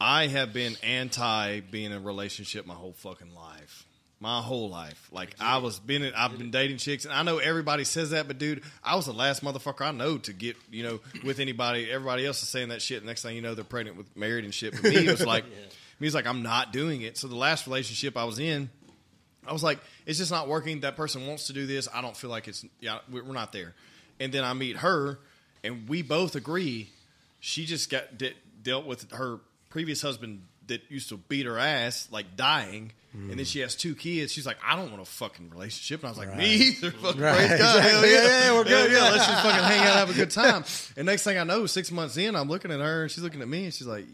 I 0.00 0.26
have 0.28 0.54
been 0.54 0.76
anti 0.82 1.60
being 1.60 1.92
in 1.92 1.92
a 1.92 2.00
relationship 2.00 2.64
my 2.66 2.72
whole 2.72 2.94
fucking 2.94 3.34
life. 3.34 3.84
My 4.20 4.40
whole 4.40 4.70
life, 4.70 5.08
like 5.12 5.36
I 5.38 5.58
was 5.58 5.78
been, 5.78 6.02
in, 6.02 6.12
I've 6.12 6.36
been 6.36 6.50
dating 6.50 6.78
chicks, 6.78 7.04
and 7.04 7.14
I 7.14 7.22
know 7.22 7.38
everybody 7.38 7.84
says 7.84 8.10
that, 8.10 8.26
but 8.26 8.36
dude, 8.36 8.64
I 8.82 8.96
was 8.96 9.06
the 9.06 9.12
last 9.12 9.44
motherfucker 9.44 9.82
I 9.82 9.92
know 9.92 10.18
to 10.18 10.32
get, 10.32 10.56
you 10.72 10.82
know, 10.82 11.00
with 11.22 11.38
anybody. 11.38 11.88
Everybody 11.88 12.26
else 12.26 12.42
is 12.42 12.48
saying 12.48 12.70
that 12.70 12.82
shit. 12.82 13.04
Next 13.04 13.22
thing 13.22 13.36
you 13.36 13.42
know, 13.42 13.54
they're 13.54 13.62
pregnant 13.62 13.96
with 13.96 14.16
married 14.16 14.44
and 14.44 14.52
shit. 14.52 14.72
But 14.72 14.90
me, 14.90 15.06
it 15.06 15.10
was 15.10 15.24
like, 15.24 15.44
me, 16.00 16.06
it's 16.06 16.16
like 16.16 16.26
I'm 16.26 16.42
not 16.42 16.72
doing 16.72 17.02
it. 17.02 17.16
So 17.16 17.28
the 17.28 17.36
last 17.36 17.66
relationship 17.68 18.16
I 18.16 18.24
was 18.24 18.40
in, 18.40 18.70
I 19.48 19.52
was 19.52 19.62
like, 19.62 19.78
it's 20.06 20.18
just 20.18 20.30
not 20.30 20.46
working. 20.48 20.80
That 20.80 20.94
person 20.96 21.26
wants 21.26 21.46
to 21.48 21.52
do 21.52 21.66
this. 21.66 21.88
I 21.92 22.02
don't 22.02 22.16
feel 22.16 22.30
like 22.30 22.46
it's 22.48 22.64
yeah, 22.80 22.98
we- 23.10 23.22
we're 23.22 23.32
not 23.32 23.52
there. 23.52 23.74
And 24.20 24.32
then 24.32 24.44
I 24.44 24.52
meet 24.52 24.76
her, 24.78 25.18
and 25.64 25.88
we 25.88 26.02
both 26.02 26.34
agree. 26.36 26.90
She 27.40 27.64
just 27.66 27.88
got 27.90 28.18
de- 28.18 28.34
dealt 28.62 28.84
with 28.86 29.10
her 29.12 29.38
previous 29.70 30.02
husband 30.02 30.42
that 30.66 30.82
used 30.90 31.08
to 31.10 31.16
beat 31.16 31.46
her 31.46 31.58
ass, 31.58 32.08
like 32.10 32.36
dying. 32.36 32.92
And 33.14 33.36
then 33.38 33.46
she 33.46 33.60
has 33.60 33.74
two 33.74 33.94
kids. 33.96 34.30
She's 34.32 34.46
like, 34.46 34.58
I 34.64 34.76
don't 34.76 34.90
want 34.90 35.02
a 35.02 35.04
fucking 35.04 35.50
relationship. 35.50 36.00
And 36.00 36.08
I 36.08 36.10
was 36.10 36.18
like, 36.18 36.36
me 36.36 36.50
either. 36.54 36.90
Fucking 36.92 37.20
Right. 37.20 37.36
praise 37.48 37.58
God. 37.58 37.82
Hell 37.82 38.04
Exactly. 38.04 38.10
yeah. 38.12 38.22
Yeah, 38.22 38.44
yeah, 38.44 38.52
we're 38.54 38.64
good. 38.64 38.90
Hell 38.92 39.02
yeah. 39.02 39.10
Let's 39.10 39.26
just 39.26 39.42
fucking 39.42 39.64
hang 39.64 39.78
out 39.80 39.86
and 39.86 39.98
have 39.98 40.10
a 40.10 40.12
good 40.14 40.30
time. 40.42 40.64
And 40.96 41.06
next 41.06 41.24
thing 41.24 41.36
I 41.38 41.42
know, 41.44 41.66
six 41.66 41.90
months 41.90 42.16
in, 42.16 42.36
I'm 42.36 42.48
looking 42.48 42.70
at 42.70 42.78
her 42.80 43.02
and 43.02 43.10
she's 43.10 43.24
looking 43.24 43.40
at 43.42 43.48
me 43.48 43.64
and 43.64 43.74
she's 43.74 43.86
like, 43.88 44.04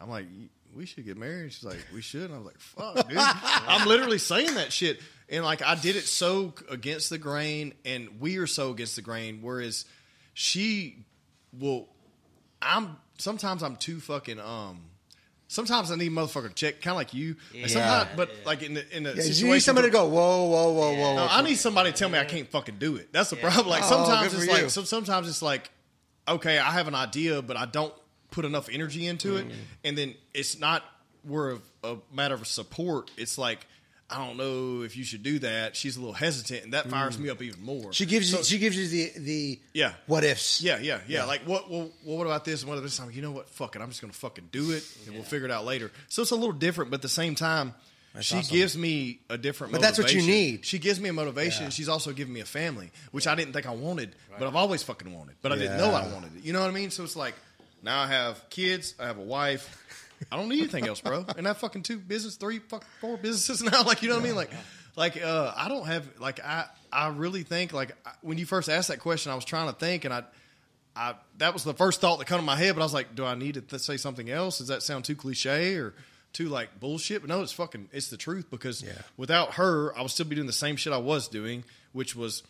I'm 0.00 0.08
like, 0.08 0.26
we 0.74 0.86
should 0.86 1.04
get 1.04 1.16
married. 1.16 1.52
She's 1.52 1.64
like, 1.64 1.78
we 1.94 2.00
should. 2.02 2.22
And 2.30 2.34
I 2.34 2.38
was 2.38 2.46
like, 2.46 2.58
fuck, 2.60 3.08
dude. 3.08 3.18
I'm 3.18 3.86
literally 3.88 4.18
saying 4.18 4.54
that 4.54 4.72
shit. 4.72 5.00
And 5.28 5.44
like, 5.44 5.62
I 5.62 5.74
did 5.74 5.96
it 5.96 6.04
so 6.04 6.54
against 6.70 7.10
the 7.10 7.18
grain, 7.18 7.74
and 7.84 8.20
we 8.20 8.38
are 8.38 8.46
so 8.46 8.70
against 8.70 8.96
the 8.96 9.02
grain. 9.02 9.38
Whereas 9.42 9.84
she 10.34 11.04
will, 11.58 11.88
I'm 12.60 12.96
sometimes 13.18 13.62
I'm 13.62 13.76
too 13.76 14.00
fucking 14.00 14.40
um. 14.40 14.80
Sometimes 15.48 15.90
I 15.90 15.96
need 15.96 16.06
a 16.06 16.10
motherfucker 16.10 16.48
to 16.48 16.54
check, 16.54 16.80
kind 16.80 16.92
of 16.92 16.96
like 16.96 17.12
you. 17.12 17.36
Like, 17.54 17.68
sometimes, 17.68 18.08
but 18.16 18.30
like 18.46 18.62
in 18.62 18.72
the 18.72 18.96
in 18.96 19.02
the 19.02 19.10
Yeah, 19.10 19.16
situation, 19.16 19.46
you 19.48 19.52
need 19.52 19.60
somebody 19.60 19.88
to 19.88 19.92
go, 19.92 20.06
whoa, 20.06 20.44
whoa, 20.46 20.72
whoa, 20.72 20.92
whoa. 20.94 21.14
no, 21.16 21.22
whoa. 21.22 21.28
I 21.30 21.42
need 21.42 21.56
somebody 21.56 21.92
to 21.92 21.96
tell 21.96 22.08
me 22.08 22.18
I 22.18 22.24
can't 22.24 22.48
fucking 22.48 22.76
do 22.78 22.96
it. 22.96 23.12
That's 23.12 23.28
the 23.28 23.36
problem. 23.36 23.66
Like 23.68 23.82
Oh, 23.84 23.88
sometimes 23.88 24.32
good 24.32 24.42
it's 24.44 24.50
like 24.52 24.70
so 24.70 24.84
sometimes 24.84 25.28
it's 25.28 25.42
like, 25.42 25.70
okay, 26.26 26.58
I 26.58 26.70
have 26.70 26.88
an 26.88 26.94
idea, 26.94 27.42
but 27.42 27.58
I 27.58 27.66
don't 27.66 27.92
put 28.32 28.44
enough 28.44 28.68
energy 28.68 29.06
into 29.06 29.36
it, 29.36 29.46
Mm. 29.48 29.52
and 29.84 29.96
then 29.98 30.14
it's 30.34 30.58
not 30.58 30.82
we're 31.24 31.52
a, 31.52 31.58
a 31.84 31.96
matter 32.12 32.34
of 32.34 32.46
support. 32.48 33.10
It's 33.16 33.38
like 33.38 33.64
I 34.10 34.18
don't 34.26 34.36
know 34.36 34.82
if 34.82 34.94
you 34.96 35.04
should 35.04 35.22
do 35.22 35.38
that. 35.38 35.74
She's 35.74 35.96
a 35.96 36.00
little 36.00 36.12
hesitant, 36.12 36.64
and 36.64 36.72
that 36.74 36.90
fires 36.90 37.18
me 37.18 37.30
up 37.30 37.40
even 37.40 37.62
more. 37.64 37.90
Mm. 37.90 37.94
She 37.94 38.04
gives 38.04 38.30
you. 38.30 38.42
She 38.44 38.58
gives 38.58 38.76
you 38.76 38.86
the 38.88 39.12
the. 39.20 39.60
Yeah. 39.72 39.94
What 40.06 40.22
ifs? 40.24 40.60
yeah, 40.60 40.78
yeah, 40.80 41.00
yeah. 41.08 41.24
Like 41.24 41.42
what? 41.42 41.70
Well, 41.70 41.90
well, 42.04 42.18
what 42.18 42.26
about 42.26 42.44
this 42.44 42.60
and 42.62 42.68
what 42.68 42.74
about 42.76 42.82
this? 42.84 42.98
I'm 43.00 43.06
like, 43.06 43.16
you 43.16 43.22
know 43.22 43.30
what? 43.30 43.48
Fuck 43.48 43.76
it. 43.76 43.80
I'm 43.80 43.88
just 43.88 44.00
gonna 44.02 44.12
fucking 44.12 44.48
do 44.52 44.72
it, 44.72 44.84
and 45.06 45.14
we'll 45.14 45.24
figure 45.24 45.46
it 45.46 45.50
out 45.52 45.64
later. 45.64 45.90
So 46.08 46.20
it's 46.22 46.30
a 46.32 46.36
little 46.36 46.52
different, 46.52 46.90
but 46.90 46.96
at 46.96 47.02
the 47.02 47.08
same 47.08 47.34
time, 47.34 47.72
she 48.20 48.36
awesome. 48.36 48.54
gives 48.54 48.76
me 48.76 49.20
a 49.30 49.38
different. 49.38 49.72
But 49.72 49.80
that's 49.80 49.98
what 49.98 50.12
you 50.12 50.20
need. 50.20 50.66
She 50.66 50.78
gives 50.78 51.00
me 51.00 51.08
a 51.08 51.12
motivation. 51.14 51.64
Yeah. 51.64 51.70
She's 51.70 51.88
also 51.88 52.12
giving 52.12 52.34
me 52.34 52.40
a 52.40 52.44
family, 52.44 52.90
which 53.12 53.26
I 53.26 53.34
didn't 53.34 53.54
think 53.54 53.64
I 53.64 53.70
wanted, 53.74 54.14
but 54.38 54.46
I've 54.46 54.56
always 54.56 54.82
fucking 54.82 55.10
wanted. 55.14 55.36
But 55.40 55.52
I 55.52 55.56
didn't 55.56 55.78
know 55.78 55.90
I 55.92 56.06
wanted 56.12 56.36
it. 56.36 56.44
You 56.44 56.52
know 56.52 56.60
what 56.60 56.68
I 56.68 56.74
mean? 56.74 56.90
So 56.90 57.02
it's 57.04 57.16
like 57.16 57.34
now 57.82 58.00
I 58.02 58.06
have 58.08 58.48
kids. 58.50 58.94
I 59.00 59.06
have 59.06 59.18
a 59.18 59.22
wife. 59.22 59.78
I 60.30 60.36
don't 60.36 60.48
need 60.48 60.60
anything 60.60 60.86
else, 60.86 61.00
bro. 61.00 61.24
And 61.36 61.46
I 61.46 61.50
have 61.50 61.58
fucking 61.58 61.82
two 61.82 61.98
business, 61.98 62.36
three, 62.36 62.60
fuck, 62.60 62.84
four 63.00 63.16
businesses 63.16 63.62
now. 63.72 63.82
Like 63.82 64.02
you 64.02 64.08
know 64.08 64.16
what 64.16 64.22
I 64.22 64.26
mean? 64.26 64.36
Like, 64.36 64.50
like 64.96 65.22
uh, 65.22 65.52
I 65.56 65.68
don't 65.68 65.86
have 65.86 66.06
like 66.20 66.38
I 66.44 66.66
I 66.92 67.08
really 67.08 67.42
think 67.42 67.72
like 67.72 67.92
I- 68.06 68.12
when 68.22 68.38
you 68.38 68.46
first 68.46 68.68
asked 68.68 68.88
that 68.88 69.00
question, 69.00 69.32
I 69.32 69.34
was 69.34 69.44
trying 69.44 69.66
to 69.68 69.74
think, 69.74 70.04
and 70.04 70.14
I 70.14 70.22
I 70.94 71.14
that 71.38 71.52
was 71.54 71.64
the 71.64 71.74
first 71.74 72.00
thought 72.00 72.18
that 72.20 72.26
came 72.28 72.38
to 72.38 72.44
my 72.44 72.56
head. 72.56 72.74
But 72.74 72.82
I 72.82 72.84
was 72.84 72.94
like, 72.94 73.14
do 73.16 73.24
I 73.24 73.34
need 73.34 73.54
to 73.54 73.62
th- 73.62 73.82
say 73.82 73.96
something 73.96 74.30
else? 74.30 74.58
Does 74.58 74.68
that 74.68 74.82
sound 74.82 75.04
too 75.04 75.16
cliche 75.16 75.74
or 75.76 75.94
too 76.32 76.48
like 76.48 76.78
bullshit? 76.78 77.22
But 77.22 77.28
no, 77.30 77.42
it's 77.42 77.52
fucking 77.52 77.88
it's 77.92 78.08
the 78.08 78.16
truth 78.16 78.46
because 78.50 78.80
Yeah. 78.82 78.92
without 79.16 79.54
her, 79.54 79.96
I 79.98 80.02
would 80.02 80.10
still 80.12 80.26
be 80.26 80.36
doing 80.36 80.46
the 80.46 80.52
same 80.52 80.76
shit 80.76 80.92
I 80.92 80.98
was 80.98 81.26
doing, 81.28 81.64
which 81.92 82.14
was 82.14 82.42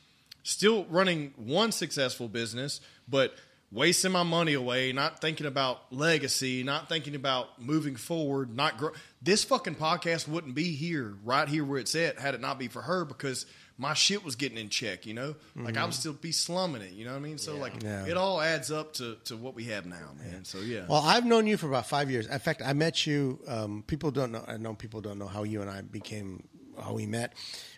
still 0.43 0.85
running 0.91 1.33
one 1.37 1.73
successful 1.73 2.29
business, 2.29 2.81
but 3.09 3.35
wasting 3.73 4.13
my 4.13 4.23
money 4.23 4.53
away, 4.53 4.93
not 4.93 5.21
thinking 5.21 5.47
about 5.47 5.93
legacy, 5.93 6.63
not 6.63 6.89
thinking 6.89 7.15
about 7.15 7.61
moving 7.61 7.97
forward, 7.97 8.55
not 8.55 8.77
grow. 8.79 8.91
This 9.23 9.45
fucking 9.45 9.77
podcast 9.77 10.29
wouldn't 10.29 10.55
be 10.55 10.75
here, 10.75 11.15
right 11.25 11.49
here 11.49 11.65
where 11.65 11.79
it's 11.79 11.95
at, 11.95 12.19
had 12.19 12.35
it 12.35 12.41
not 12.41 12.59
be 12.59 12.69
for 12.69 12.83
her 12.83 13.05
because 13.05 13.47
my 13.79 13.95
shit 13.95 14.23
was 14.23 14.37
getting 14.37 14.59
in 14.59 14.69
check, 14.69 15.07
you 15.07 15.15
know? 15.15 15.35
Like 15.57 15.77
I 15.77 15.85
would 15.85 15.95
still 15.95 16.13
be 16.13 16.31
slumming 16.31 16.83
it, 16.83 16.93
you 16.93 17.05
know 17.05 17.13
what 17.13 17.17
I 17.17 17.23
mean? 17.23 17.39
So 17.39 17.57
like 17.57 17.83
Yeah. 17.83 18.07
it 18.07 18.17
all 18.17 18.41
adds 18.41 18.71
up 18.71 18.93
to, 18.95 19.17
to 19.25 19.37
what 19.37 19.55
we 19.55 19.65
have 19.65 19.87
now, 19.87 20.11
man. 20.19 20.45
So 20.45 20.59
yeah. 20.59 20.85
Well, 20.89 21.03
I've 21.03 21.25
known 21.25 21.47
you 21.47 21.57
for 21.57 21.67
about 21.67 21.87
five 21.87 22.11
years. 22.11 22.27
In 22.27 22.39
fact, 22.39 22.63
I 22.65 22.75
met 22.75 23.07
you. 23.07 23.41
Um, 23.49 23.83
people 23.87 24.11
don't 24.11 24.31
know. 24.31 24.45
I 24.47 24.59
know 24.59 24.75
people 24.75 25.01
don't 25.01 25.19
know 25.19 25.27
how 25.27 25.43
you 25.45 25.63
and 25.63 25.71
I 25.71 25.81
became 25.81 26.47
how 26.81 26.93
we 26.93 27.07
met. 27.07 27.33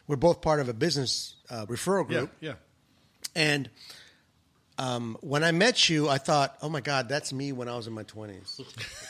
We're 0.07 0.17
both 0.17 0.43
part 0.43 0.61
of 0.61 0.69
a 0.69 0.75
business 0.75 1.37
uh, 1.49 1.67
referral 1.67 2.11
yeah, 2.11 2.19
group, 2.19 2.33
yeah. 2.41 2.53
and 3.35 3.71
um, 4.79 5.17
when 5.21 5.45
I 5.45 5.53
met 5.53 5.89
you, 5.89 6.09
I 6.09 6.19
thought, 6.19 6.57
"Oh 6.63 6.69
my 6.69 6.81
God, 6.81 7.09
that's 7.09 7.33
me 7.33 7.53
when 7.53 7.69
I 7.69 7.77
was 7.77 7.87
in 7.87 7.93
my 7.93 8.03
twenties." 8.03 8.61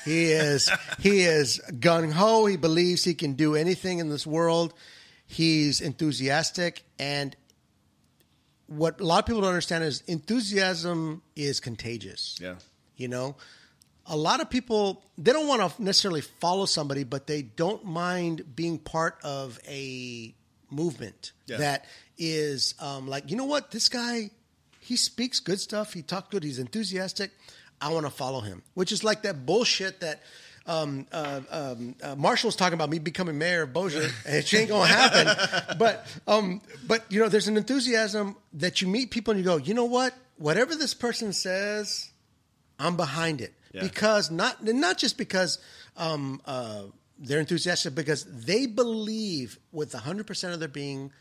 he 0.04 0.24
is 0.32 0.70
he 1.00 1.22
is 1.22 1.60
gung 1.72 2.12
ho. 2.12 2.46
He 2.46 2.56
believes 2.56 3.04
he 3.04 3.14
can 3.14 3.32
do 3.34 3.54
anything 3.54 3.98
in 3.98 4.08
this 4.10 4.26
world. 4.26 4.74
He's 5.26 5.80
enthusiastic, 5.80 6.84
and 6.98 7.34
what 8.66 9.00
a 9.00 9.04
lot 9.04 9.18
of 9.20 9.26
people 9.26 9.40
don't 9.42 9.50
understand 9.50 9.84
is 9.84 10.02
enthusiasm 10.06 11.22
is 11.36 11.60
contagious. 11.60 12.38
Yeah. 12.40 12.56
You 12.96 13.08
know, 13.08 13.36
a 14.06 14.16
lot 14.16 14.40
of 14.40 14.50
people 14.50 15.02
they 15.18 15.32
don't 15.32 15.48
want 15.48 15.76
to 15.76 15.82
necessarily 15.82 16.20
follow 16.22 16.66
somebody, 16.66 17.04
but 17.04 17.26
they 17.26 17.42
don't 17.42 17.84
mind 17.84 18.54
being 18.54 18.78
part 18.78 19.18
of 19.24 19.58
a 19.66 20.34
movement 20.70 21.32
Yeah. 21.46 21.58
that 21.58 21.84
is 22.18 22.74
um, 22.80 23.06
like, 23.08 23.30
you 23.30 23.36
know 23.36 23.44
what, 23.44 23.70
this 23.70 23.88
guy, 23.88 24.30
he 24.84 24.96
speaks 24.96 25.40
good 25.40 25.58
stuff. 25.60 25.92
He 25.94 26.02
talks 26.02 26.28
good. 26.30 26.44
He's 26.44 26.58
enthusiastic. 26.58 27.30
I 27.80 27.88
want 27.92 28.06
to 28.06 28.10
follow 28.10 28.40
him, 28.40 28.62
which 28.74 28.92
is 28.92 29.02
like 29.04 29.22
that 29.22 29.46
bullshit 29.46 30.00
that. 30.00 30.22
Um, 30.66 31.06
uh, 31.12 31.40
um, 31.50 31.94
uh, 32.02 32.14
Marshall 32.16 32.48
was 32.48 32.56
talking 32.56 32.72
about 32.72 32.88
me 32.88 32.98
becoming 32.98 33.36
mayor 33.36 33.64
of 33.64 33.74
Bossier, 33.74 34.08
and 34.26 34.36
it 34.36 34.54
ain't 34.54 34.70
gonna 34.70 34.86
happen. 34.86 35.76
but, 35.78 36.06
um, 36.26 36.62
but 36.86 37.04
you 37.10 37.20
know, 37.20 37.28
there's 37.28 37.48
an 37.48 37.58
enthusiasm 37.58 38.34
that 38.54 38.80
you 38.80 38.88
meet 38.88 39.10
people 39.10 39.32
and 39.32 39.40
you 39.40 39.44
go, 39.44 39.56
you 39.58 39.74
know 39.74 39.84
what? 39.84 40.14
Whatever 40.38 40.74
this 40.74 40.94
person 40.94 41.34
says, 41.34 42.08
I'm 42.78 42.96
behind 42.96 43.42
it 43.42 43.52
Yeah. 43.74 43.82
because 43.82 44.30
not 44.30 44.64
not 44.64 44.96
just 44.96 45.18
because 45.18 45.58
um, 45.98 46.40
uh, 46.46 46.84
they're 47.18 47.40
enthusiastic, 47.40 47.94
because 47.94 48.24
they 48.24 48.64
believe 48.64 49.58
with 49.70 49.92
100 49.92 50.26
percent 50.26 50.54
of 50.54 50.60
their 50.60 50.68
being 50.70 51.12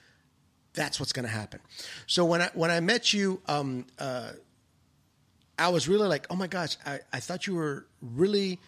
that's 0.73 0.99
what's 0.99 1.13
going 1.13 1.25
to 1.25 1.31
happen. 1.31 1.59
So 2.07 2.25
when 2.25 2.41
I 2.41 2.49
when 2.53 2.71
I 2.71 2.79
met 2.79 3.13
you, 3.13 3.41
um, 3.47 3.85
uh, 3.99 4.31
I 5.57 5.69
was 5.69 5.87
really 5.87 6.07
like, 6.07 6.25
oh 6.29 6.35
my 6.35 6.47
gosh, 6.47 6.77
I, 6.85 6.99
I 7.11 7.19
thought 7.19 7.47
you 7.47 7.55
were 7.55 7.85
really. 8.01 8.59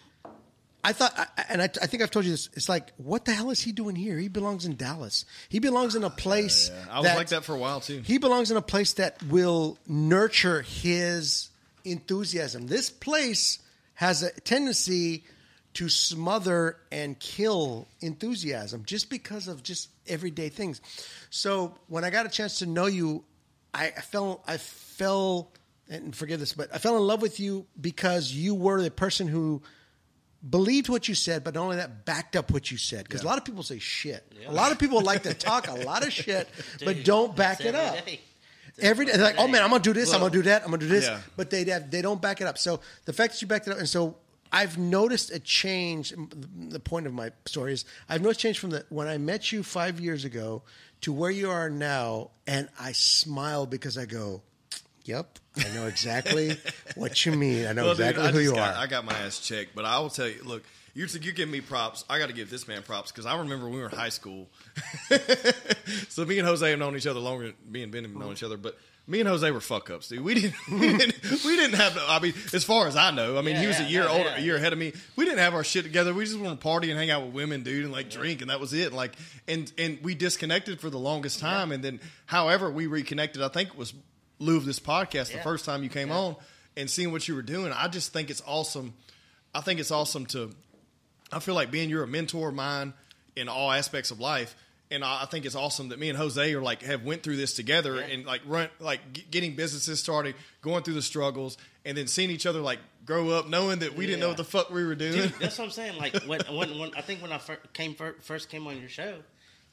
I 0.83 0.93
thought, 0.93 1.13
I- 1.17 1.45
and 1.49 1.63
I, 1.63 1.65
I 1.65 1.87
think 1.87 2.03
I've 2.03 2.11
told 2.11 2.25
you 2.25 2.31
this. 2.31 2.47
It's 2.53 2.69
like, 2.69 2.91
what 2.97 3.25
the 3.25 3.33
hell 3.33 3.49
is 3.49 3.59
he 3.59 3.71
doing 3.71 3.95
here? 3.95 4.19
He 4.19 4.27
belongs 4.27 4.67
in 4.67 4.75
Dallas. 4.75 5.25
He 5.49 5.57
belongs 5.57 5.95
in 5.95 6.03
a 6.03 6.11
place. 6.11 6.69
Yeah. 6.71 6.85
I 6.91 6.99
was 6.99 7.15
like 7.15 7.29
that 7.29 7.43
for 7.43 7.55
a 7.55 7.57
while 7.57 7.79
too. 7.79 8.01
He 8.01 8.19
belongs 8.19 8.51
in 8.51 8.57
a 8.57 8.61
place 8.61 8.93
that 8.93 9.21
will 9.23 9.79
nurture 9.87 10.61
his 10.61 11.49
enthusiasm. 11.85 12.67
This 12.67 12.91
place 12.91 13.57
has 13.95 14.21
a 14.21 14.31
tendency 14.41 15.23
to 15.75 15.87
smother 15.89 16.77
and 16.91 17.17
kill 17.19 17.87
enthusiasm 18.01 18.83
just 18.85 19.09
because 19.09 19.47
of 19.47 19.63
just 19.63 19.89
everyday 20.07 20.49
things. 20.49 20.81
So 21.29 21.75
when 21.87 22.03
I 22.03 22.09
got 22.09 22.25
a 22.25 22.29
chance 22.29 22.59
to 22.59 22.65
know 22.65 22.85
you, 22.87 23.23
I 23.73 23.89
fell 23.91 24.41
I 24.47 24.57
fell 24.57 25.51
and 25.89 26.15
forgive 26.15 26.39
this, 26.39 26.53
but 26.53 26.73
I 26.73 26.77
fell 26.79 26.97
in 26.97 27.03
love 27.03 27.21
with 27.21 27.39
you 27.39 27.67
because 27.79 28.31
you 28.31 28.55
were 28.55 28.81
the 28.81 28.89
person 28.89 29.27
who 29.27 29.61
believed 30.49 30.89
what 30.89 31.07
you 31.07 31.15
said, 31.15 31.43
but 31.43 31.53
not 31.55 31.61
only 31.63 31.75
that, 31.77 32.05
backed 32.05 32.35
up 32.35 32.51
what 32.51 32.71
you 32.71 32.77
said. 32.77 33.03
Because 33.03 33.23
a 33.23 33.25
lot 33.25 33.37
of 33.37 33.45
people 33.45 33.63
say 33.63 33.79
shit. 33.79 34.23
A 34.47 34.51
lot 34.51 34.71
of 34.71 34.79
people 34.79 35.01
like 35.01 35.23
to 35.23 35.33
talk 35.33 35.67
a 35.67 35.73
lot 35.75 36.05
of 36.05 36.13
shit, 36.13 36.47
but 36.85 37.03
don't 37.03 37.35
back 37.35 37.61
it 37.61 37.75
up. 37.75 38.05
day. 38.05 38.19
Every 38.79 39.05
day, 39.05 39.13
they're 39.13 39.23
like, 39.23 39.37
oh 39.37 39.47
man, 39.47 39.63
I'm 39.63 39.69
gonna 39.69 39.81
do 39.83 39.93
this, 39.93 40.13
I'm 40.13 40.19
gonna 40.19 40.31
do 40.33 40.41
that, 40.43 40.63
I'm 40.63 40.67
gonna 40.69 40.79
do 40.79 40.87
this, 40.87 41.05
Yeah. 41.05 41.19
but 41.37 41.49
they 41.49 41.63
they 41.63 42.01
don't 42.01 42.21
back 42.21 42.41
it 42.41 42.47
up. 42.47 42.57
So 42.57 42.81
the 43.05 43.13
fact 43.13 43.33
that 43.33 43.41
you 43.41 43.47
backed 43.47 43.67
it 43.67 43.71
up, 43.71 43.79
and 43.79 43.87
so 43.87 44.17
I've 44.55 44.77
noticed 44.77 45.31
a 45.31 45.39
change. 45.39 46.13
The 46.69 46.79
point 46.79 47.07
of 47.07 47.13
my 47.13 47.31
story 47.45 47.73
is 47.73 47.83
I've 48.07 48.21
noticed 48.21 48.39
change 48.39 48.57
from 48.57 48.69
the 48.69 48.85
when 48.87 49.09
I 49.09 49.17
met 49.17 49.51
you 49.51 49.63
five 49.63 49.99
years 49.99 50.23
ago 50.23 50.63
to 51.01 51.11
where 51.11 51.29
you 51.29 51.49
are 51.49 51.69
now, 51.69 52.31
and 52.47 52.69
I 52.79 52.93
smile 52.93 53.65
because 53.65 53.97
I 53.97 54.05
go, 54.05 54.43
"Yep, 55.03 55.39
I 55.57 55.73
know 55.73 55.87
exactly 55.87 56.57
what 56.95 57.25
you 57.25 57.33
mean. 57.33 57.67
I 57.67 57.73
know 57.73 57.83
Well, 57.83 57.95
dude, 57.95 58.07
exactly 58.07 58.29
I 58.29 58.31
who 58.31 58.39
you 58.39 58.55
got, 58.55 58.75
are." 58.75 58.83
I 58.83 58.87
got 58.87 59.03
my 59.03 59.11
ass 59.11 59.41
checked, 59.41 59.75
but 59.75 59.83
I 59.83 59.99
will 59.99 60.09
tell 60.09 60.29
you. 60.29 60.41
Look, 60.45 60.63
you're 60.93 61.07
you're 61.07 61.33
giving 61.33 61.51
me 61.51 61.59
props. 61.59 62.05
I 62.09 62.17
got 62.17 62.27
to 62.27 62.33
give 62.33 62.49
this 62.49 62.65
man 62.65 62.81
props 62.81 63.11
because 63.11 63.25
I 63.25 63.37
remember 63.37 63.65
when 63.65 63.73
we 63.73 63.81
were 63.81 63.89
in 63.89 63.95
high 63.97 64.07
school. 64.07 64.47
so 66.07 66.23
me 66.23 66.39
and 66.39 66.47
Jose 66.47 66.69
have 66.69 66.79
known 66.79 66.95
each 66.95 67.07
other 67.07 67.19
longer. 67.19 67.51
Me 67.69 67.83
and 67.83 67.91
Ben 67.91 68.03
have 68.03 68.13
known 68.13 68.29
oh. 68.29 68.31
each 68.31 68.43
other, 68.43 68.55
but 68.55 68.77
me 69.07 69.19
and 69.19 69.29
Jose 69.29 69.49
were 69.51 69.61
fuck 69.61 69.89
ups, 69.89 70.07
dude. 70.07 70.21
We 70.21 70.33
didn't, 70.33 70.55
we 70.71 70.97
didn't, 70.97 71.21
we 71.45 71.55
didn't 71.55 71.75
have. 71.75 71.97
I 72.07 72.19
mean, 72.19 72.33
as 72.53 72.63
far 72.63 72.87
as 72.87 72.95
I 72.95 73.11
know, 73.11 73.37
I 73.37 73.41
mean, 73.41 73.55
Yeah, 73.55 73.61
he 73.61 73.67
was 73.67 73.79
yeah, 73.79 73.85
a 73.85 73.89
year 73.89 74.03
yeah, 74.03 74.09
older, 74.11 74.29
a 74.35 74.41
year 74.41 74.55
ahead 74.55 74.73
of 74.73 74.79
me. 74.79 74.93
We 75.15 75.25
didn't 75.25 75.39
have 75.39 75.53
our 75.53 75.63
shit 75.63 75.83
together. 75.83 76.13
We 76.13 76.25
just 76.25 76.39
want 76.39 76.59
to 76.59 76.63
party 76.63 76.89
and 76.89 76.99
hang 76.99 77.11
out 77.11 77.23
with 77.25 77.33
women, 77.33 77.63
dude, 77.63 77.83
and 77.83 77.93
like 77.93 78.09
drink, 78.09 78.41
and 78.41 78.49
that 78.49 78.59
was 78.59 78.73
it. 78.73 78.93
Like, 78.93 79.15
and 79.47 79.71
and 79.77 79.99
we 80.01 80.15
disconnected 80.15 80.79
for 80.81 80.89
the 80.89 80.97
longest 80.99 81.39
time, 81.39 81.71
and 81.71 81.83
then, 81.83 81.99
however, 82.25 82.69
we 82.71 82.87
reconnected. 82.87 83.41
I 83.41 83.49
think 83.49 83.69
it 83.69 83.77
was 83.77 83.93
lieu 84.39 84.57
of 84.57 84.65
this 84.65 84.79
podcast 84.79 85.31
the 85.31 85.39
first 85.39 85.65
time 85.65 85.81
you 85.83 85.89
came 85.89 86.11
on 86.11 86.35
and 86.75 86.89
seeing 86.89 87.11
what 87.11 87.27
you 87.27 87.35
were 87.35 87.41
doing. 87.41 87.71
I 87.71 87.87
just 87.87 88.11
think 88.11 88.29
it's 88.29 88.43
awesome. 88.45 88.93
I 89.53 89.61
think 89.61 89.79
it's 89.79 89.91
awesome 89.91 90.25
to. 90.27 90.51
I 91.31 91.39
feel 91.39 91.55
like 91.55 91.71
being 91.71 91.89
you're 91.89 92.03
a 92.03 92.07
mentor 92.07 92.49
of 92.49 92.55
mine 92.55 92.93
in 93.35 93.49
all 93.49 93.71
aspects 93.71 94.11
of 94.11 94.19
life, 94.19 94.55
and 94.91 95.03
I 95.03 95.25
think 95.25 95.45
it's 95.45 95.55
awesome 95.55 95.89
that 95.89 95.99
me 95.99 96.09
and 96.09 96.17
Jose 96.17 96.53
are 96.53 96.61
like 96.61 96.81
have 96.83 97.03
went 97.03 97.23
through 97.23 97.37
this 97.37 97.53
together 97.53 97.95
Yeah. 97.95 98.01
and 98.07 98.25
like 98.25 98.41
run 98.45 98.69
like 98.79 99.13
g- 99.13 99.25
getting 99.31 99.55
businesses 99.55 99.99
started, 99.99 100.35
going 100.61 100.83
through 100.83 100.93
the 100.95 101.01
struggles, 101.01 101.57
and 101.85 101.97
then 101.97 102.07
seeing 102.07 102.29
each 102.29 102.45
other 102.45 102.59
like 102.61 102.79
grow 103.05 103.29
up, 103.31 103.47
knowing 103.49 103.79
that 103.79 103.95
we 103.95 104.05
didn't 104.05 104.19
know 104.21 104.27
what 104.29 104.37
the 104.37 104.43
fuck 104.43 104.69
we 104.69 104.83
were 104.83 104.95
doing. 104.95 105.13
Dude, 105.13 105.33
that's 105.39 105.57
what 105.57 105.65
I'm 105.65 105.71
saying. 105.71 105.97
Like 105.97 106.15
when, 106.25 106.41
when, 106.55 106.77
when 106.79 106.91
I 106.95 107.01
think 107.01 107.21
when 107.21 107.31
I 107.31 107.37
fir- 107.39 107.59
came 107.73 107.95
fir- 107.95 108.15
first 108.21 108.49
came 108.49 108.67
on 108.67 108.79
your 108.79 108.89
show, 108.89 109.15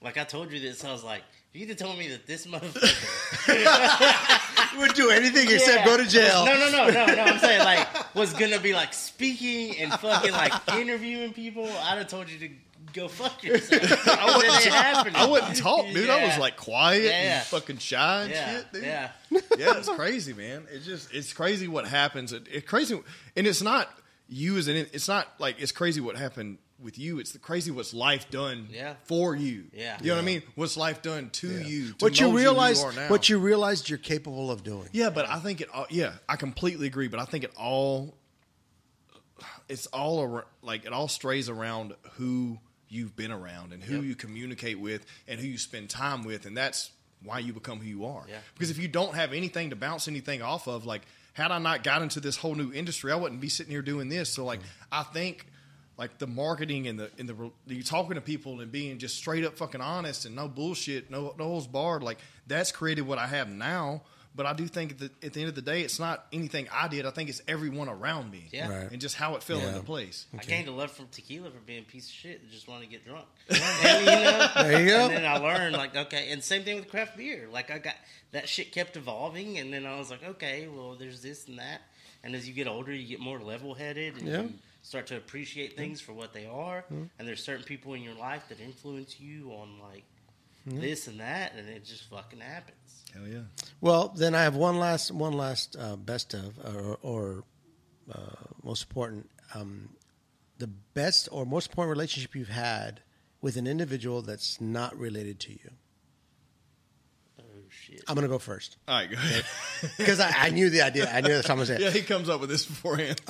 like 0.03 0.17
I 0.19 0.25
told 0.25 0.51
you 0.53 0.61
this, 0.61 0.85
I 0.85 0.93
was 0.93 1.05
like, 1.05 1.23
if 1.55 1.61
you 1.61 1.67
could 1.67 1.79
tell 1.79 1.95
me 1.95 2.09
that 2.09 2.27
this 2.27 2.47
motherfucker 2.47 3.53
would 4.79 4.95
do 4.95 5.11
anything 5.11 5.49
except 5.51 5.81
Yeah. 5.81 5.85
go 5.85 5.97
to 5.99 6.07
jail. 6.09 6.47
No, 6.47 6.55
no, 6.59 6.71
no, 6.71 6.89
no, 6.91 7.07
no. 7.15 7.23
I'm 7.23 7.39
saying 7.39 7.59
like 7.61 8.15
was 8.15 8.33
gonna 8.33 8.59
be 8.59 8.73
like 8.73 8.95
speaking 8.95 9.77
and 9.79 9.93
fucking 9.93 10.33
like 10.33 10.53
interviewing 10.75 11.35
people. 11.35 11.65
I'd 11.67 11.99
have 11.99 12.09
told 12.09 12.31
you 12.31 12.39
to 12.39 12.49
go 12.93 13.09
fuck 13.09 13.43
yourself. 13.43 13.83
I 14.09 14.37
wouldn't- 14.37 14.67
it. 14.67 15.15
I 15.17 15.27
wouldn't 15.27 15.57
talk, 15.57 15.87
dude. 15.87 16.11
I 16.11 16.25
was 16.27 16.39
like 16.39 16.57
quiet 16.57 17.05
Yeah. 17.05 17.39
and 17.39 17.47
fucking 17.47 17.79
shy 17.79 18.23
and 18.23 18.31
yeah, 18.31 18.57
shit, 18.57 18.73
dude. 18.73 18.83
yeah. 18.85 19.11
yeah, 19.31 19.79
it's 19.79 19.89
crazy, 19.89 20.33
man. 20.35 20.67
It's 20.71 20.85
just 20.87 21.13
it's 21.15 21.33
crazy 21.33 21.69
what 21.69 21.87
happens. 21.87 22.33
It, 22.33 22.47
it's 22.51 22.67
crazy, 22.69 23.01
and 23.37 23.47
it's 23.47 23.63
not 23.63 23.89
you 24.29 24.57
as 24.59 24.69
an. 24.69 24.77
It's 24.77 25.09
not 25.09 25.29
like 25.39 25.61
it's 25.61 25.73
crazy 25.73 26.01
what 26.01 26.17
happened 26.17 26.59
with 26.83 26.99
you. 26.99 27.21
It's 27.21 27.31
the 27.33 27.39
crazy 27.39 27.71
what's 27.71 27.95
life 27.95 28.29
done 28.31 28.67
Yeah. 28.71 28.95
for 29.05 29.37
you. 29.37 29.67
Yeah. 29.73 29.99
you 30.01 30.09
know 30.09 30.15
what 30.17 30.23
I 30.23 30.25
mean. 30.25 30.43
What's 30.57 30.77
life 30.77 31.01
done 31.01 31.31
to 31.31 31.49
Yeah. 31.49 31.67
you? 31.67 31.89
To 31.93 32.05
what 32.05 32.19
you 32.19 32.27
mold 32.27 32.37
realize, 32.39 32.83
you 32.83 32.91
what 33.09 33.29
you 33.29 33.39
realized 33.39 33.89
you're 33.89 33.99
capable 33.99 34.51
of 34.51 34.65
doing. 34.65 34.89
Yeah, 34.93 35.11
but 35.11 35.29
I 35.29 35.39
think 35.39 35.61
it. 35.61 35.69
all 35.73 35.87
Yeah, 35.91 36.15
I 36.29 36.35
completely 36.37 36.87
agree. 36.89 37.07
But 37.09 37.21
I 37.21 37.25
think 37.25 37.45
it 37.45 37.53
all. 37.57 38.15
It's 39.69 39.87
all 39.89 40.19
ar- 40.21 40.47
like 40.63 40.85
it 40.85 40.93
all 40.93 41.09
strays 41.09 41.49
around 41.49 41.95
who 42.15 42.59
you've 42.93 43.17
been 43.17 43.33
around 43.33 43.73
and 43.73 43.83
who 43.83 43.97
Yep. 43.97 44.05
you 44.05 44.15
communicate 44.15 44.79
with 44.79 45.07
and 45.27 45.41
who 45.41 45.47
you 45.47 45.59
spend 45.59 45.89
time 45.89 46.23
with, 46.25 46.45
and 46.45 46.57
that's 46.57 46.91
why 47.25 47.39
you 47.39 47.53
become 47.53 47.79
who 47.81 47.87
you 47.87 48.05
are. 48.05 48.25
Yeah. 48.29 48.39
Because 48.55 48.71
if 48.71 48.79
you 48.79 48.87
don't 48.87 49.15
have 49.15 49.33
anything 49.33 49.71
to 49.71 49.77
bounce 49.77 50.09
anything 50.09 50.43
off 50.43 50.67
of, 50.69 50.85
like 50.85 51.03
had 51.33 51.51
I 51.51 51.59
not 51.59 51.83
got 51.83 52.03
into 52.03 52.21
this 52.21 52.37
whole 52.37 52.55
new 52.55 52.73
industry, 52.73 53.11
I 53.11 53.17
wouldn't 53.17 53.41
be 53.41 53.49
sitting 53.49 53.71
here 53.71 53.81
doing 53.83 54.09
this. 54.11 54.29
So 54.29 54.45
like 54.45 54.61
mm-hmm. 54.61 54.85
I 54.93 55.03
think. 55.05 55.47
Like 55.99 56.17
the 56.19 56.27
marketing 56.27 56.89
and 56.89 56.99
the 56.99 57.11
and 57.19 57.29
the 57.29 57.51
you 57.67 57.83
talking 57.83 58.15
to 58.15 58.23
people 58.23 58.61
and 58.61 58.73
being 58.73 58.99
just 58.99 59.15
straight 59.15 59.45
up 59.45 59.59
fucking 59.59 59.83
honest 59.83 60.25
and 60.25 60.35
no 60.35 60.49
bullshit, 60.49 61.11
no 61.11 61.35
no 61.39 61.45
holds 61.45 61.67
barred. 61.67 62.03
Like 62.03 62.19
that's 62.47 62.73
created 62.73 63.03
what 63.03 63.19
I 63.19 63.27
have 63.27 63.51
now. 63.51 64.01
But 64.35 64.47
I 64.47 64.55
do 64.55 64.67
think 64.67 64.99
that 64.99 65.13
at 65.23 65.35
the 65.35 65.41
end 65.41 65.51
of 65.51 65.55
the 65.55 65.61
day, 65.63 65.83
it's 65.83 65.99
not 65.99 66.27
anything 66.33 66.67
I 66.73 66.89
did. 66.89 67.05
I 67.05 67.11
think 67.11 67.29
it's 67.29 67.43
everyone 67.47 67.91
around 67.91 68.31
me. 68.31 68.49
Yeah. 68.51 68.69
Right. 68.85 68.91
And 68.91 68.99
just 69.01 69.15
how 69.17 69.35
it 69.37 69.43
fell 69.43 69.59
Yeah. 69.59 69.69
into 69.69 69.83
place. 69.83 70.27
I 70.33 70.39
gained 70.43 70.69
a 70.69 70.73
love 70.73 70.91
from 70.91 71.09
tequila 71.09 71.51
for 71.51 71.59
being 71.61 71.81
a 71.81 71.85
piece 71.85 72.07
of 72.07 72.13
shit 72.13 72.41
and 72.41 72.51
just 72.51 72.67
wanted 72.67 72.87
to 72.87 72.91
get 72.91 73.05
drunk. 73.05 73.27
And, 73.51 73.59
you 74.07 74.07
know, 74.07 74.51
There 74.57 74.81
you 74.81 74.87
go. 74.89 75.05
And 75.09 75.17
then 75.17 75.27
I 75.27 75.37
learned, 75.37 75.77
like, 75.77 75.95
okay, 75.95 76.31
and 76.31 76.43
same 76.43 76.65
thing 76.65 76.77
with 76.77 76.89
craft 76.89 77.17
beer. 77.19 77.47
Like, 77.53 77.71
I 77.71 77.79
got 77.79 77.95
that 78.31 78.49
shit 78.49 78.73
kept 78.73 78.97
evolving, 78.97 79.59
and 79.59 79.71
then 79.73 79.85
I 79.85 79.99
was 79.99 80.11
like, 80.11 80.25
okay, 80.25 80.67
well, 80.67 80.95
there's 80.95 81.21
this 81.21 81.47
and 81.47 81.59
that. 81.59 81.83
And 82.25 82.35
as 82.35 82.49
you 82.49 82.55
get 82.55 82.67
older, 82.67 82.93
you 82.93 83.07
get 83.07 83.21
more 83.21 83.39
level 83.39 83.75
headed, 83.75 84.17
and 84.17 84.27
Yeah. 84.27 84.43
you 84.43 84.55
start 84.83 85.09
to 85.09 85.17
appreciate 85.19 85.77
things 85.77 86.01
for 86.01 86.15
what 86.15 86.33
they 86.33 86.47
are. 86.47 86.87
And 86.89 87.11
there's 87.29 87.45
certain 87.45 87.65
people 87.65 87.93
in 87.93 88.03
your 88.03 88.15
life 88.15 88.45
that 88.49 88.61
influence 88.61 89.21
you 89.21 89.51
on 89.53 89.79
like 89.93 90.05
this 90.65 91.07
and 91.09 91.21
that, 91.21 91.55
and 91.55 91.69
it 91.69 91.85
just 91.85 92.09
fucking 92.09 92.41
happens. 92.41 92.79
Hell 93.15 93.29
yeah. 93.29 93.41
Well, 93.81 94.09
then 94.17 94.35
I 94.35 94.43
have 94.43 94.55
one 94.57 94.79
last 94.79 95.11
one 95.11 95.33
last 95.35 95.77
uh, 95.79 95.97
best 95.97 96.35
of 96.35 96.59
or, 96.65 96.99
or 97.03 97.45
uh, 98.13 98.19
most 98.63 98.85
important 98.85 99.29
um, 99.55 99.91
the 100.59 100.67
best 100.67 101.29
or 101.33 101.45
most 101.45 101.71
important 101.71 101.91
relationship 101.97 102.35
you've 102.35 102.49
had 102.49 103.01
with 103.41 103.57
an 103.57 103.67
individual 103.67 104.23
that's 104.23 104.61
not 104.61 104.97
related 104.97 105.41
to 105.41 105.53
you. 105.53 105.71
Oh 107.41 107.45
shit! 107.69 108.03
I'm 108.09 108.15
going 108.15 108.23
to 108.27 108.29
go 108.29 108.39
first 108.39 108.77
All 108.89 108.95
right, 108.97 109.11
go 109.11 109.17
ahead. 109.17 109.45
because 109.99 110.21
I, 110.21 110.31
I 110.47 110.51
knew 110.51 110.71
the 110.71 110.83
idea. 110.83 111.11
I 111.13 111.21
knew 111.21 111.29
that's 111.35 111.49
what 111.49 111.59
I'm 111.59 111.65
going 111.67 111.69
to 111.69 111.77
say. 111.79 111.83
yeah, 111.85 111.91
he 111.91 112.03
comes 112.03 112.29
up 112.29 112.41
with 112.41 112.51
this 112.51 112.65
beforehand. 112.67 113.21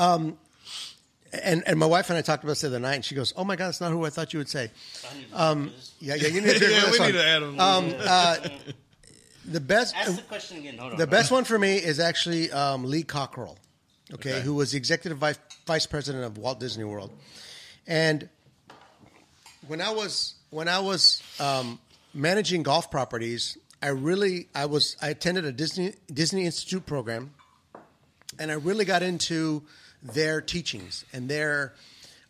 And 1.35 1.63
and 1.67 1.79
my 1.79 1.87
wife 1.87 2.11
and 2.11 2.19
I 2.19 2.21
talked 2.21 2.45
about 2.45 2.51
this 2.53 2.61
the 2.61 2.67
other 2.67 2.79
night, 2.79 2.97
and 2.97 3.05
she 3.05 3.15
goes, 3.15 3.33
"Oh 3.37 3.43
my 3.45 3.57
god, 3.57 3.69
that's 3.69 3.81
not 3.81 3.91
who 3.91 4.05
I 4.05 4.11
thought 4.11 4.35
you 4.35 4.39
would 4.39 4.51
say." 4.51 4.71
I 5.11 5.17
need 5.17 5.29
to 5.31 5.43
um, 5.43 5.71
Yeah, 5.99 6.15
yeah, 6.17 6.29
you 6.29 6.43
need 6.43 6.59
to 6.59 6.71
yeah, 6.71 6.91
we 6.91 6.99
one. 6.99 7.09
need 7.09 7.15
to 7.15 7.25
add 7.27 7.43
him. 7.43 7.59
Um, 7.59 7.95
uh, 7.99 8.37
the 9.45 9.61
best 9.61 9.95
Ask 9.97 10.17
the 10.17 10.23
question 10.23 10.59
again. 10.59 10.79
Hold 10.79 10.93
on. 10.93 10.99
The 10.99 11.07
best 11.07 11.31
one 11.31 11.45
for 11.45 11.59
me 11.59 11.77
is 11.77 11.99
actually 12.01 12.51
um, 12.53 12.85
Lee 12.85 13.03
Cockrell, 13.03 13.59
okay, 14.15 14.35
Okay. 14.35 14.41
who 14.43 14.55
was 14.55 14.73
the 14.73 14.77
executive 14.79 15.19
vice, 15.19 15.39
vice 15.67 15.87
president 15.87 16.25
of 16.25 16.39
Walt 16.39 16.61
Disney 16.61 16.85
World. 16.85 17.11
And 17.87 18.29
when 19.67 19.81
I 19.81 19.91
was 19.91 20.35
when 20.51 20.69
I 20.69 20.81
was 20.81 21.23
um, 21.41 21.79
managing 22.15 22.63
golf 22.63 22.91
properties, 22.91 23.57
I 23.83 23.89
really 23.89 24.49
I 24.55 24.67
was 24.67 24.97
I 25.03 25.09
attended 25.09 25.45
a 25.45 25.53
Disney 25.53 25.95
Disney 26.13 26.47
Institute 26.47 26.87
program, 26.87 27.33
and 28.39 28.51
I 28.51 28.55
really 28.55 28.85
got 28.85 29.03
into 29.03 29.63
their 30.03 30.41
teachings 30.41 31.05
and 31.13 31.29
their 31.29 31.75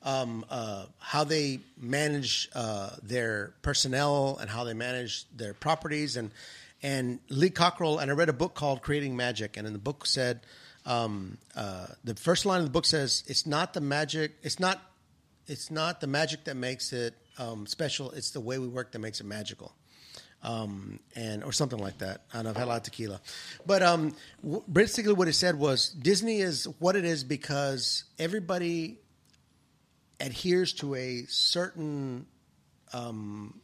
um, 0.03 0.45
uh, 0.51 0.87
how 0.99 1.25
they 1.25 1.61
manage 1.81 2.49
uh, 2.55 2.91
their 3.03 3.55
personnel 3.63 4.39
and 4.41 4.51
how 4.51 4.65
they 4.65 4.75
manage 4.75 5.27
their 5.37 5.55
properties 5.55 6.17
and 6.17 6.31
and 6.83 7.21
Lee 7.29 7.51
Cockrell 7.51 7.99
and 7.99 8.11
I 8.11 8.15
read 8.15 8.29
a 8.29 8.35
book 8.35 8.55
called 8.55 8.83
Creating 8.83 9.17
Magic 9.17 9.57
and 9.57 9.67
in 9.67 9.73
the 9.73 9.79
book 9.79 10.07
said 10.07 10.41
um, 10.85 11.39
uh, 11.55 11.87
the 12.03 12.15
first 12.15 12.45
line 12.45 12.59
of 12.59 12.65
the 12.65 12.73
book 12.73 12.85
says 12.87 13.23
it's 13.27 13.47
not 13.47 13.73
the 13.73 13.81
magic 13.81 14.33
it's 14.43 14.59
not 14.59 14.81
it's 15.47 15.71
not 15.71 16.01
the 16.01 16.07
magic 16.07 16.45
that 16.45 16.57
makes 16.57 16.93
it 16.93 17.15
um, 17.39 17.67
special 17.67 18.11
it's 18.11 18.31
the 18.31 18.41
way 18.41 18.59
we 18.59 18.69
work 18.69 18.93
that 18.93 18.99
makes 18.99 19.21
it 19.21 19.27
magical 19.27 19.75
um, 20.43 20.99
and 21.15 21.45
or 21.45 21.53
something 21.53 21.79
like 21.79 21.99
that. 21.99 22.23
Know. 22.35 22.41
I've 22.41 22.57
had 22.57 22.65
a 22.65 22.67
lot 22.67 22.77
of 22.79 22.83
tequila, 22.83 23.21
but 23.65 23.83
um, 23.83 24.15
w- 24.43 24.63
basically 24.71 25.13
what 25.13 25.29
it 25.29 25.35
said 25.35 25.59
was 25.59 25.91
Disney 25.91 26.41
is 26.41 26.65
what 26.79 26.97
it 26.97 27.05
is 27.05 27.25
because 27.25 28.05
everybody 28.19 28.99
adheres 30.21 30.73
to 30.75 30.95
a 30.95 31.25
certain. 31.29 32.27
Um, 32.93 33.62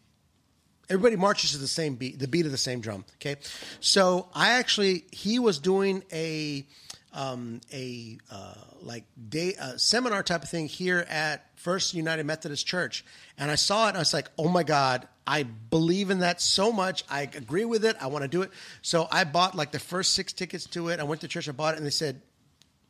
everybody 0.90 1.16
marches 1.16 1.52
to 1.52 1.58
the 1.58 1.68
same 1.68 1.94
beat, 1.94 2.18
the 2.18 2.28
beat 2.28 2.46
of 2.46 2.52
the 2.52 2.58
same 2.58 2.80
drum. 2.80 3.04
Okay, 3.16 3.36
so 3.80 4.28
I 4.34 4.52
actually 4.52 5.04
he 5.10 5.38
was 5.38 5.58
doing 5.58 6.02
a 6.12 6.64
um, 7.12 7.60
a 7.72 8.18
uh, 8.30 8.54
like 8.82 9.04
day 9.28 9.54
uh, 9.60 9.76
seminar 9.76 10.22
type 10.22 10.42
of 10.42 10.48
thing 10.48 10.68
here 10.68 11.04
at 11.08 11.44
First 11.56 11.94
United 11.94 12.24
Methodist 12.24 12.66
Church, 12.66 13.04
and 13.38 13.50
I 13.50 13.56
saw 13.56 13.86
it. 13.86 13.88
and 13.88 13.98
I 13.98 14.00
was 14.00 14.14
like, 14.14 14.30
oh 14.38 14.48
my 14.48 14.62
god. 14.62 15.08
I 15.30 15.42
believe 15.42 16.08
in 16.08 16.20
that 16.20 16.40
so 16.40 16.72
much. 16.72 17.04
I 17.10 17.20
agree 17.20 17.66
with 17.66 17.84
it. 17.84 17.96
I 18.00 18.06
want 18.06 18.22
to 18.22 18.28
do 18.28 18.40
it. 18.40 18.50
So 18.80 19.06
I 19.12 19.24
bought 19.24 19.54
like 19.54 19.72
the 19.72 19.78
first 19.78 20.14
six 20.14 20.32
tickets 20.32 20.64
to 20.68 20.88
it. 20.88 21.00
I 21.00 21.02
went 21.02 21.20
to 21.20 21.28
church. 21.28 21.50
I 21.50 21.52
bought 21.52 21.74
it, 21.74 21.76
and 21.76 21.84
they 21.84 21.90
said, 21.90 22.22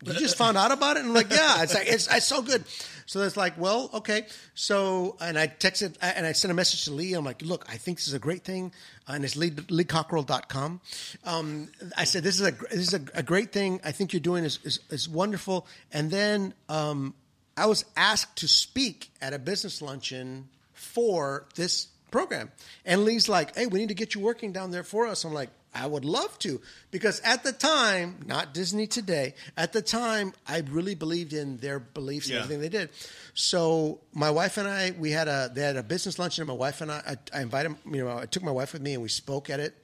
"You 0.05 0.13
just 0.15 0.37
found 0.37 0.57
out 0.57 0.73
about 0.73 0.97
it?" 0.97 1.05
And 1.05 1.15
like, 1.15 1.31
"Yeah." 1.31 1.63
It's 1.63 1.75
like 1.75 1.87
it's, 1.87 2.13
it's 2.13 2.27
so 2.27 2.43
good. 2.43 2.65
So 3.07 3.23
it's 3.23 3.37
like, 3.37 3.59
well, 3.59 3.91
okay. 3.95 4.27
So 4.55 5.17
and 5.21 5.39
I 5.39 5.47
texted 5.47 5.97
and 6.01 6.27
I 6.27 6.33
sent 6.33 6.53
a 6.53 6.55
message 6.55 6.85
to 6.85 6.93
Lee. 6.93 7.15
I'm 7.15 7.25
like, 7.25 7.43
"Look, 7.43 7.65
I 7.69 7.77
think 7.77 7.99
this 7.99 8.09
is 8.09 8.15
a 8.15 8.19
great 8.19 8.45
thing," 8.45 8.73
and 9.07 9.25
it's 9.25 9.37
Lee, 9.37 9.51
LeeCockrell.com. 9.51 10.81
Um, 11.25 11.69
I 11.97 12.05
said, 12.05 12.23
"This 12.23 12.41
is 12.41 12.47
a 12.47 12.53
this 12.53 12.93
is 12.93 12.95
a, 12.95 13.01
a 13.15 13.23
great 13.23 13.53
thing. 13.53 13.81
I 13.85 13.93
think 13.93 14.13
you're 14.13 14.21
doing 14.21 14.45
is 14.45 14.59
is, 14.65 14.81
is 14.91 15.09
wonderful." 15.09 15.67
And 15.93 16.11
then 16.11 16.55
um, 16.69 17.15
I 17.57 17.67
was 17.67 17.85
asked 17.97 18.37
to 18.37 18.49
speak 18.49 19.11
at 19.21 19.33
a 19.33 19.39
business 19.39 19.83
luncheon 19.83 20.49
for 20.75 21.47
this 21.57 21.89
program. 22.11 22.51
And 22.85 23.05
Lee's 23.05 23.29
like, 23.29 23.55
hey, 23.57 23.67
we 23.67 23.81
need 23.81 23.89
to 23.89 23.95
get 23.95 24.15
you 24.15 24.21
working 24.21 24.53
down 24.53 24.71
there 24.71 24.85
for 24.85 25.07
us. 25.07 25.25
I'm 25.25 25.35
like, 25.35 25.51
I 25.79 25.87
would 25.87 26.05
love 26.05 26.39
to. 26.41 26.61
Because 26.91 27.21
at 27.21 27.45
the 27.45 27.53
time, 27.53 28.25
not 28.27 28.53
Disney 28.55 28.87
today, 28.87 29.35
at 29.57 29.73
the 29.73 29.83
time, 29.83 30.33
I 30.47 30.59
really 30.71 30.95
believed 30.95 31.33
in 31.33 31.59
their 31.59 31.79
beliefs 31.79 32.27
and 32.27 32.35
Yeah. 32.35 32.43
everything 32.43 32.61
they 32.61 32.69
did. 32.69 32.91
So 33.35 34.01
my 34.13 34.31
wife 34.31 34.59
and 34.59 34.67
I, 34.69 34.93
we 34.99 35.11
had 35.13 35.29
a, 35.29 35.51
they 35.55 35.63
had 35.63 35.77
a 35.77 35.83
business 35.83 36.19
luncheon. 36.19 36.43
And 36.43 36.49
my 36.49 36.55
wife 36.55 36.81
and 36.81 36.91
I, 36.91 37.17
I, 37.33 37.39
I 37.39 37.43
invited, 37.43 37.77
you 37.87 38.05
know, 38.05 38.19
I 38.19 38.27
took 38.27 38.43
my 38.43 38.51
wife 38.51 38.73
with 38.73 38.83
me 38.83 38.95
and 38.95 39.03
we 39.03 39.09
spoke 39.09 39.49
at 39.51 39.61
it. 39.61 39.75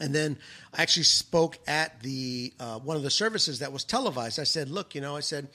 And 0.00 0.14
then 0.14 0.38
I 0.72 0.82
actually 0.82 1.02
spoke 1.04 1.58
at 1.66 2.00
the 2.02 2.52
uh, 2.60 2.78
one 2.78 2.96
of 2.96 3.02
the 3.02 3.10
services 3.10 3.58
that 3.58 3.72
was 3.72 3.82
televised. 3.82 4.38
I 4.38 4.44
said, 4.44 4.68
"Look, 4.70 4.94
you 4.94 5.00
know," 5.00 5.16
I 5.16 5.20
said, 5.20 5.48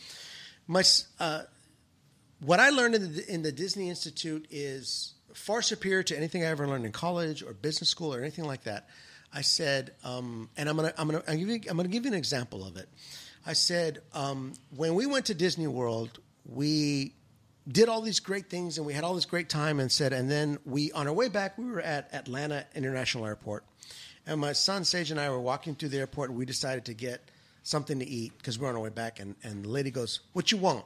"My 0.67 0.83
uh, 1.17 1.43
what 2.41 2.59
I 2.59 2.69
learned 2.71 2.95
in 2.95 3.13
the, 3.15 3.33
in 3.33 3.41
the 3.41 3.53
Disney 3.53 3.87
Institute 3.87 4.45
is 4.51 5.13
far 5.33 5.61
superior 5.61 6.03
to 6.03 6.17
anything 6.17 6.43
I 6.43 6.47
ever 6.47 6.67
learned 6.67 6.85
in 6.85 6.91
college 6.91 7.41
or 7.41 7.53
business 7.53 7.89
school 7.89 8.13
or 8.13 8.19
anything 8.19 8.43
like 8.43 8.63
that." 8.65 8.89
I 9.33 9.41
said, 9.41 9.91
um, 10.03 10.49
and 10.55 10.69
I'm 10.69 10.75
gonna 10.75 10.93
I'm 10.97 11.07
gonna 11.07 11.23
I'm, 11.27 11.37
give 11.37 11.49
you, 11.49 11.61
I'm 11.69 11.77
gonna 11.77 11.89
give 11.89 12.05
you 12.05 12.11
an 12.11 12.17
example 12.17 12.65
of 12.65 12.77
it. 12.77 12.87
I 13.45 13.53
said, 13.53 14.01
um, 14.13 14.53
when 14.75 14.95
we 14.95 15.05
went 15.05 15.25
to 15.25 15.33
Disney 15.33 15.67
World, 15.67 16.19
we 16.45 17.13
did 17.67 17.89
all 17.89 18.01
these 18.01 18.19
great 18.19 18.49
things 18.49 18.77
and 18.77 18.85
we 18.85 18.93
had 18.93 19.03
all 19.03 19.15
this 19.15 19.25
great 19.25 19.49
time 19.49 19.79
and 19.79 19.91
said 19.91 20.11
and 20.11 20.29
then 20.29 20.59
we 20.65 20.91
on 20.91 21.07
our 21.07 21.13
way 21.13 21.29
back 21.29 21.57
we 21.57 21.63
were 21.65 21.79
at 21.79 22.13
Atlanta 22.13 22.65
International 22.75 23.25
Airport. 23.25 23.65
And 24.25 24.39
my 24.39 24.53
son 24.53 24.83
Sage 24.85 25.11
and 25.11 25.19
I 25.19 25.29
were 25.29 25.39
walking 25.39 25.75
through 25.75 25.89
the 25.89 25.99
airport 25.99 26.29
and 26.29 26.37
we 26.37 26.45
decided 26.45 26.85
to 26.85 26.93
get 26.93 27.21
something 27.63 27.99
to 27.99 28.05
eat 28.05 28.37
because 28.37 28.59
we're 28.59 28.69
on 28.69 28.75
our 28.75 28.81
way 28.81 28.89
back 28.89 29.19
and, 29.19 29.35
and 29.43 29.63
the 29.65 29.69
lady 29.69 29.91
goes 29.91 30.19
what 30.33 30.51
you 30.51 30.57
want? 30.57 30.85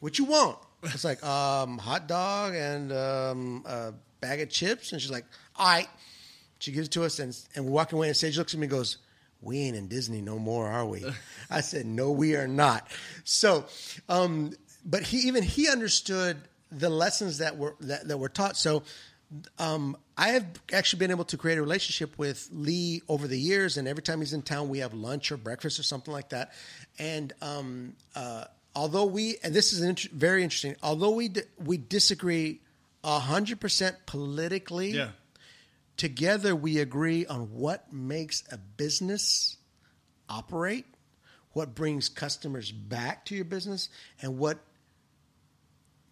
What 0.00 0.18
you 0.18 0.24
want? 0.24 0.58
It's 0.82 1.04
like 1.04 1.24
um, 1.24 1.78
hot 1.78 2.08
dog 2.08 2.54
and 2.54 2.92
um, 2.92 3.64
a 3.66 3.94
bag 4.20 4.40
of 4.40 4.50
chips? 4.50 4.92
And 4.92 5.00
she's 5.00 5.10
like 5.10 5.24
all 5.56 5.66
right 5.66 5.88
she 6.58 6.72
gives 6.72 6.88
it 6.88 6.92
to 6.92 7.04
us 7.04 7.18
and, 7.18 7.36
and 7.54 7.64
we're 7.64 7.72
walking 7.72 7.96
away 7.98 8.08
and 8.08 8.16
Sage 8.16 8.38
looks 8.38 8.54
at 8.54 8.60
me 8.60 8.64
and 8.64 8.70
goes 8.70 8.98
we 9.44 9.58
ain't 9.60 9.76
in 9.76 9.88
Disney 9.88 10.22
no 10.22 10.38
more, 10.38 10.66
are 10.68 10.86
we? 10.86 11.04
I 11.50 11.60
said, 11.60 11.84
no, 11.86 12.10
we 12.10 12.34
are 12.34 12.48
not. 12.48 12.88
So, 13.24 13.66
um, 14.08 14.52
but 14.84 15.02
he 15.02 15.18
even 15.28 15.42
he 15.42 15.68
understood 15.68 16.38
the 16.72 16.88
lessons 16.88 17.38
that 17.38 17.56
were 17.56 17.76
that, 17.80 18.08
that 18.08 18.16
were 18.16 18.28
taught. 18.30 18.56
So, 18.56 18.82
um, 19.58 19.96
I 20.16 20.28
have 20.28 20.46
actually 20.72 21.00
been 21.00 21.10
able 21.10 21.24
to 21.26 21.36
create 21.36 21.58
a 21.58 21.62
relationship 21.62 22.18
with 22.18 22.48
Lee 22.52 23.02
over 23.08 23.26
the 23.26 23.38
years, 23.38 23.76
and 23.76 23.86
every 23.86 24.02
time 24.02 24.20
he's 24.20 24.32
in 24.32 24.42
town, 24.42 24.68
we 24.68 24.78
have 24.78 24.94
lunch 24.94 25.30
or 25.30 25.36
breakfast 25.36 25.78
or 25.78 25.82
something 25.82 26.12
like 26.12 26.30
that. 26.30 26.52
And 26.98 27.32
um, 27.42 27.96
uh, 28.14 28.44
although 28.74 29.04
we, 29.06 29.36
and 29.42 29.52
this 29.54 29.72
is 29.72 29.82
an 29.82 29.90
int- 29.90 30.10
very 30.10 30.42
interesting, 30.42 30.76
although 30.82 31.10
we 31.10 31.28
di- 31.28 31.42
we 31.62 31.76
disagree 31.76 32.60
hundred 33.04 33.60
percent 33.60 33.96
politically, 34.06 34.90
Yeah. 34.92 35.08
Together 35.96 36.54
we 36.54 36.78
agree 36.78 37.26
on 37.26 37.52
what 37.52 37.92
makes 37.92 38.42
a 38.50 38.58
business 38.58 39.56
operate, 40.28 40.86
what 41.52 41.74
brings 41.74 42.08
customers 42.08 42.72
back 42.72 43.24
to 43.26 43.34
your 43.34 43.44
business, 43.44 43.88
and 44.20 44.38
what 44.38 44.58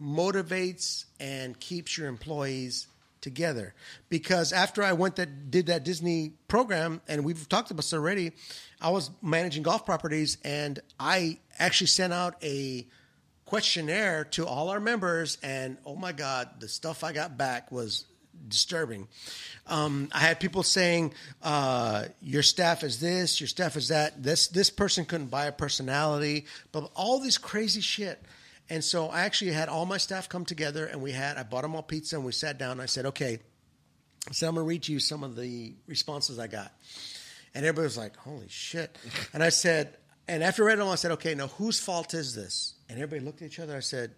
motivates 0.00 1.04
and 1.20 1.59
keeps 1.59 1.96
your 1.96 2.09
employees 2.09 2.86
together. 3.20 3.74
Because 4.09 4.52
after 4.52 4.82
I 4.82 4.92
went 4.92 5.16
that 5.16 5.50
did 5.50 5.66
that 5.66 5.84
Disney 5.84 6.32
program, 6.48 7.00
and 7.09 7.24
we've 7.24 7.48
talked 7.48 7.70
about 7.70 7.78
this 7.78 7.94
already, 7.94 8.32
I 8.80 8.90
was 8.90 9.10
managing 9.22 9.62
golf 9.62 9.86
properties, 9.86 10.38
and 10.44 10.80
I 10.98 11.38
actually 11.59 11.86
sent 11.86 12.12
out 12.12 12.34
a 12.42 12.86
questionnaire 13.44 14.24
to 14.24 14.46
all 14.46 14.70
our 14.70 14.80
members, 14.80 15.38
and 15.42 15.78
oh 15.86 15.96
my 15.96 16.12
God, 16.12 16.48
the 16.60 16.68
stuff 16.68 17.04
I 17.04 17.12
got 17.12 17.38
back 17.38 17.70
was 17.70 18.06
disturbing. 18.48 19.09
Um, 19.66 20.09
I 20.12 20.20
had 20.20 20.40
people 20.40 20.62
saying, 20.62 21.14
uh, 21.43 22.06
"Your 22.20 22.43
staff 22.43 22.82
is 22.82 23.01
this, 23.01 23.40
your 23.40 23.48
staff 23.48 23.77
is 23.77 23.89
that. 23.89 24.23
This 24.23 24.48
this 24.48 24.70
person 24.70 25.05
couldn't 25.05 25.28
buy 25.28 25.47
a 25.47 25.52
personality, 25.52 26.47
but 26.73 26.90
all 26.94 27.20
this 27.20 27.39
crazy 27.39 27.81
shit." 27.81 28.23
And 28.70 28.82
so 28.82 29.09
I 29.09 29.23
actually 29.23 29.52
had 29.52 29.69
all 29.69 29.86
my 29.86 29.98
staff 29.98 30.28
come 30.28 30.44
together, 30.44 30.86
and 30.86 31.02
we 31.02 31.12
had 31.12 31.36
I 31.36 31.43
bought 31.43 31.62
them 31.62 31.74
all 31.74 31.82
pizza, 31.82 32.16
and 32.16 32.24
we 32.24 32.32
sat 32.32 32.59
down. 32.59 32.73
And 32.73 32.82
I 32.82 32.86
said, 32.86 33.06
"Okay, 33.06 33.40
I 34.28 34.32
said, 34.32 34.48
I'm 34.48 34.55
going 34.55 34.64
to 34.64 34.69
read 34.69 34.86
you 34.86 35.01
some 35.01 35.24
of 35.24 35.36
the 35.36 35.74
responses 35.86 36.39
I 36.39 36.47
got. 36.47 36.73
And 37.55 37.66
everybody 37.66 37.85
was 37.85 37.98
like, 37.98 38.16
holy 38.16 38.48
shit. 38.48 38.97
And 39.35 39.43
I 39.43 39.48
said, 39.48 39.97
and 40.28 40.43
after 40.43 40.64
I 40.64 40.66
read 40.69 40.78
them, 40.78 40.89
I 40.89 40.94
said, 40.94 41.12
okay, 41.12 41.35
now 41.35 41.48
whose 41.48 41.81
fault 41.81 42.14
is 42.14 42.35
this? 42.35 42.74
And 42.89 42.98
everybody 42.98 43.24
looked 43.24 43.43
at 43.43 43.47
each 43.47 43.59
other. 43.59 43.77
I 43.77 43.81
said, 43.81 44.12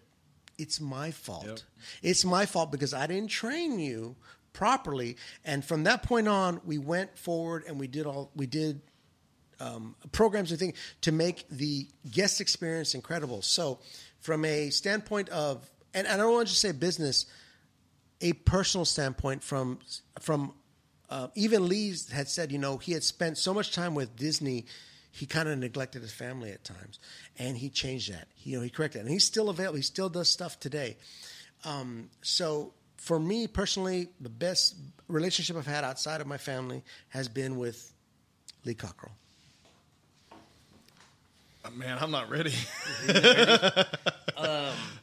it's 0.59 0.81
my 0.81 1.11
fault. 1.11 1.47
Yep. 1.47 1.59
It's 2.03 2.25
my 2.25 2.47
fault 2.47 2.73
because 2.73 2.95
I 2.95 3.07
didn't 3.07 3.31
train 3.31 3.79
you 3.79 4.17
properly. 4.53 5.17
And 5.45 5.65
from 5.65 5.85
that 5.85 6.03
point 6.03 6.29
on, 6.29 6.61
we 6.65 6.79
went 6.79 7.19
forward 7.19 7.65
and 7.67 7.79
we 7.79 7.87
did 7.87 8.07
all, 8.07 8.31
we 8.35 8.47
did 8.47 8.81
um, 9.61 9.95
programs 10.13 10.51
and 10.51 10.59
things 10.59 10.77
to 11.03 11.13
make 11.13 11.49
the 11.49 11.87
guest 12.11 12.41
experience 12.41 12.95
incredible. 12.95 13.43
So, 13.43 13.81
from 14.21 14.45
a 14.45 14.71
standpoint 14.71 15.29
of, 15.29 15.71
and 15.93 16.09
I 16.09 16.17
don't 16.17 16.33
want 16.33 16.49
to 16.49 16.53
just 16.53 16.63
say 16.63 16.73
business, 16.73 17.27
a 18.21 18.33
personal 18.33 18.85
standpoint 18.85 19.43
from 19.43 19.79
from 20.21 20.55
uh, 21.11 21.29
even 21.35 21.69
Lee 21.69 21.95
had 22.13 22.29
said, 22.29 22.51
you 22.51 22.59
know, 22.59 22.79
he 22.79 22.93
had 22.93 23.05
spent 23.05 23.39
so 23.39 23.53
much 23.53 23.73
time 23.73 23.95
with 23.95 24.17
Disney, 24.17 24.65
he 25.15 25.27
kind 25.27 25.49
of 25.49 25.57
neglected 25.57 26.03
his 26.03 26.13
family 26.13 26.51
at 26.51 26.65
times, 26.65 26.99
and 27.39 27.57
he 27.57 27.71
changed 27.71 28.13
that. 28.13 28.27
He, 28.35 28.51
you 28.51 28.57
know, 28.57 28.65
he 28.65 28.69
corrected, 28.69 28.99
it. 28.99 29.03
and 29.03 29.11
he's 29.11 29.25
still 29.25 29.49
available. 29.49 29.77
He 29.77 29.83
still 29.83 30.09
does 30.09 30.29
stuff 30.29 30.59
today. 30.59 30.97
Um, 31.65 32.11
so 32.21 32.75
for 32.97 33.21
me 33.21 33.47
personally, 33.47 34.09
the 34.21 34.29
best 34.29 34.75
relationship 35.07 35.57
I've 35.57 35.67
had 35.67 35.85
outside 35.85 36.21
of 36.21 36.27
my 36.27 36.37
family 36.37 36.83
has 37.11 37.29
been 37.29 37.57
with 37.59 37.93
Lee 38.65 38.75
Cockrell. 38.75 39.13
Man, 41.73 41.97
I'm 42.01 42.11
not 42.11 42.29
ready. 42.31 42.53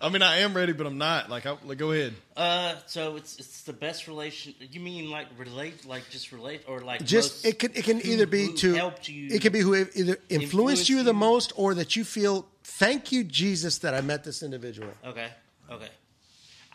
I 0.04 0.10
mean, 0.10 0.22
I 0.22 0.40
am 0.40 0.54
ready, 0.56 0.74
but 0.74 0.86
I'm 0.86 0.98
not. 0.98 1.30
Like, 1.30 1.46
I, 1.46 1.56
like 1.64 1.78
go 1.78 1.92
ahead. 1.92 2.14
Uh, 2.38 2.76
so 2.86 3.16
it's 3.16 3.38
it's 3.40 3.62
the 3.64 3.74
best 3.74 4.08
relation. 4.08 4.54
You 4.60 4.80
mean 4.80 5.10
like 5.10 5.28
relate, 5.38 5.86
like 5.86 6.10
just 6.10 6.32
relate, 6.32 6.64
or 6.68 6.80
like 6.82 7.04
just 7.04 7.44
most- 7.44 7.46
it 7.46 7.60
can 7.60 7.72
it 7.76 7.84
can 7.84 8.00
who- 8.00 8.12
either 8.12 8.26
be 8.28 8.54
to 8.54 8.74
helped 8.74 9.08
you. 9.10 9.28
it 9.34 9.42
can 9.42 9.52
be 9.54 9.60
who 9.60 9.74
either 9.76 9.88
influenced, 9.94 10.32
influenced 10.32 10.90
you 10.90 11.04
the 11.04 11.12
you. 11.14 11.18
most 11.18 11.54
or 11.56 11.74
that 11.76 11.96
you 11.96 12.04
feel 12.04 12.46
thank 12.64 13.12
you 13.12 13.24
jesus 13.24 13.80
that 13.80 13.94
i 13.96 14.02
met 14.02 14.24
this 14.24 14.44
individual 14.44 14.90
Okay, 15.06 15.28
okay. 15.70 15.90